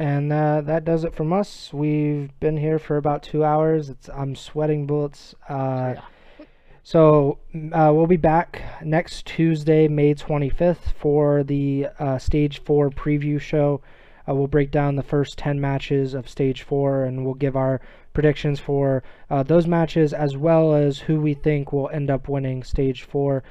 And 0.00 0.32
uh, 0.32 0.62
that 0.62 0.86
does 0.86 1.04
it 1.04 1.14
from 1.14 1.30
us. 1.30 1.74
We've 1.74 2.30
been 2.40 2.56
here 2.56 2.78
for 2.78 2.96
about 2.96 3.22
two 3.22 3.44
hours. 3.44 3.90
It's, 3.90 4.08
I'm 4.08 4.34
sweating 4.34 4.86
bullets. 4.86 5.34
Uh, 5.46 5.96
yeah. 5.96 6.46
So 6.82 7.36
uh, 7.54 7.92
we'll 7.94 8.06
be 8.06 8.16
back 8.16 8.62
next 8.82 9.26
Tuesday, 9.26 9.88
May 9.88 10.14
25th, 10.14 10.94
for 10.98 11.44
the 11.44 11.88
uh, 11.98 12.16
Stage 12.16 12.62
4 12.62 12.88
preview 12.88 13.38
show. 13.38 13.82
Uh, 14.26 14.34
we'll 14.34 14.46
break 14.46 14.70
down 14.70 14.96
the 14.96 15.02
first 15.02 15.36
10 15.36 15.60
matches 15.60 16.14
of 16.14 16.30
Stage 16.30 16.62
4 16.62 17.04
and 17.04 17.22
we'll 17.22 17.34
give 17.34 17.54
our 17.54 17.82
predictions 18.14 18.58
for 18.58 19.02
uh, 19.28 19.42
those 19.42 19.66
matches 19.66 20.14
as 20.14 20.34
well 20.34 20.74
as 20.74 21.00
who 21.00 21.20
we 21.20 21.34
think 21.34 21.74
will 21.74 21.90
end 21.90 22.10
up 22.10 22.26
winning 22.26 22.62
Stage 22.62 23.02
4. 23.02 23.42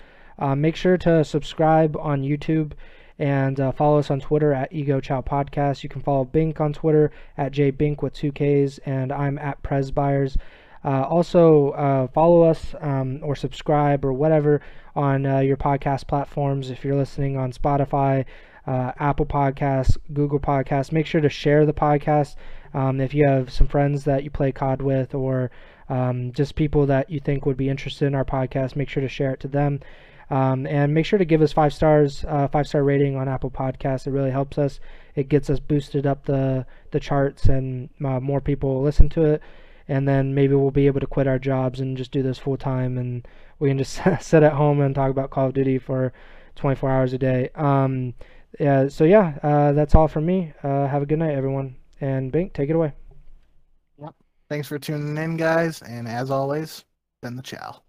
make 0.56 0.76
sure 0.76 0.98
to 0.98 1.24
subscribe 1.24 1.96
on 1.98 2.24
YouTube 2.24 2.72
and 3.20 3.60
uh, 3.60 3.72
follow 3.74 4.00
us 4.00 4.10
on 4.10 4.22
Twitter 4.22 4.54
at 4.54 4.72
Ego 4.72 5.02
Chow 5.02 5.22
Podcast. 5.22 5.84
You 5.84 5.90
can 5.90 6.02
follow 6.02 6.24
Bink 6.24 6.62
on 6.62 6.74
Twitter 6.74 7.12
at 7.38 7.52
JBink 7.52 8.02
with 8.02 8.14
two 8.14 8.32
Ks, 8.32 8.80
and 8.86 9.12
I'm 9.12 9.38
at 9.38 9.62
Presbyers. 9.62 10.38
Uh, 10.84 11.04
also, 11.04 11.72
uh, 11.72 12.08
follow 12.08 12.44
us 12.44 12.74
um, 12.80 13.20
or 13.22 13.36
subscribe 13.36 14.06
or 14.06 14.14
whatever 14.14 14.62
on 14.96 15.26
uh, 15.26 15.40
your 15.40 15.58
podcast 15.58 16.08
platforms. 16.08 16.70
If 16.70 16.86
you're 16.86 16.96
listening 16.96 17.36
on 17.36 17.52
Spotify, 17.52 18.24
uh, 18.66 18.94
Apple 18.98 19.26
Podcasts, 19.26 19.98
Google 20.14 20.40
Podcasts, 20.40 20.94
make 20.94 21.06
sure 21.06 21.22
to 21.22 21.30
share 21.30 21.66
the 21.66 21.74
podcast. 21.74 22.36
Um, 22.74 23.02
if 23.02 23.14
you 23.14 23.26
have 23.26 23.52
some 23.52 23.68
friends 23.68 24.06
that 24.06 24.24
you 24.24 24.30
play 24.30 24.54
COD 24.54 24.82
with 24.82 25.14
or 25.14 25.52
um, 25.90 26.32
just 26.32 26.56
people 26.56 26.86
that 26.86 27.10
you 27.10 27.20
think 27.20 27.46
would 27.46 27.58
be 27.58 27.68
interested 27.68 28.06
in 28.06 28.16
our 28.16 28.26
podcast, 28.26 28.76
make 28.76 28.88
sure 28.88 29.02
to 29.02 29.10
share 29.10 29.34
it 29.34 29.40
to 29.42 29.48
them. 29.48 29.82
Um, 30.30 30.68
and 30.68 30.94
make 30.94 31.06
sure 31.06 31.18
to 31.18 31.26
give 31.26 31.42
us 31.42 31.52
five 31.52 31.74
stars, 31.74 32.24
uh, 32.28 32.48
five 32.48 32.68
star 32.68 32.84
rating 32.84 33.16
on 33.16 33.28
Apple 33.28 33.50
Podcasts. 33.50 34.06
It 34.06 34.12
really 34.12 34.32
helps 34.32 34.58
us. 34.58 34.80
It 35.16 35.28
gets 35.28 35.50
us 35.50 35.60
boosted 35.60 36.06
up 36.06 36.26
the 36.26 36.66
the 36.92 37.00
charts, 37.00 37.46
and 37.46 37.90
uh, 38.04 38.20
more 38.20 38.42
people 38.42 38.82
listen 38.82 39.10
to 39.10 39.26
it. 39.26 39.42
And 39.88 40.08
then 40.08 40.36
maybe 40.36 40.54
we'll 40.54 40.70
be 40.70 40.86
able 40.86 41.00
to 41.00 41.08
quit 41.08 41.26
our 41.26 41.40
jobs 41.40 41.80
and 41.80 41.98
just 41.98 42.12
do 42.12 42.22
this 42.22 42.38
full 42.38 42.58
time, 42.58 42.98
and 42.98 43.28
we 43.58 43.70
can 43.70 43.78
just 43.80 44.00
sit 44.22 44.44
at 44.44 44.54
home 44.54 44.82
and 44.82 44.94
talk 44.94 45.10
about 45.10 45.32
Call 45.32 45.48
of 45.48 45.54
Duty 45.54 45.80
for 45.80 46.14
24 46.56 46.90
hours 46.92 47.14
a 47.14 47.18
day. 47.18 47.50
Um, 47.56 48.14
yeah, 48.60 48.88
so 48.88 49.04
yeah, 49.04 49.38
uh, 49.44 49.72
that's 49.74 49.96
all 49.96 50.08
from 50.08 50.26
me. 50.26 50.54
Uh, 50.64 50.88
have 50.88 51.02
a 51.02 51.06
good 51.06 51.20
night, 51.20 51.36
everyone. 51.36 51.76
And 52.02 52.32
Bink, 52.32 52.54
take 52.54 52.70
it 52.70 52.76
away. 52.76 52.94
Yep. 54.02 54.16
Thanks 54.50 54.68
for 54.68 54.80
tuning 54.80 55.22
in, 55.22 55.38
guys. 55.38 55.82
And 55.82 56.08
as 56.08 56.32
always, 56.32 56.86
been 57.22 57.36
the 57.36 57.42
chow. 57.42 57.82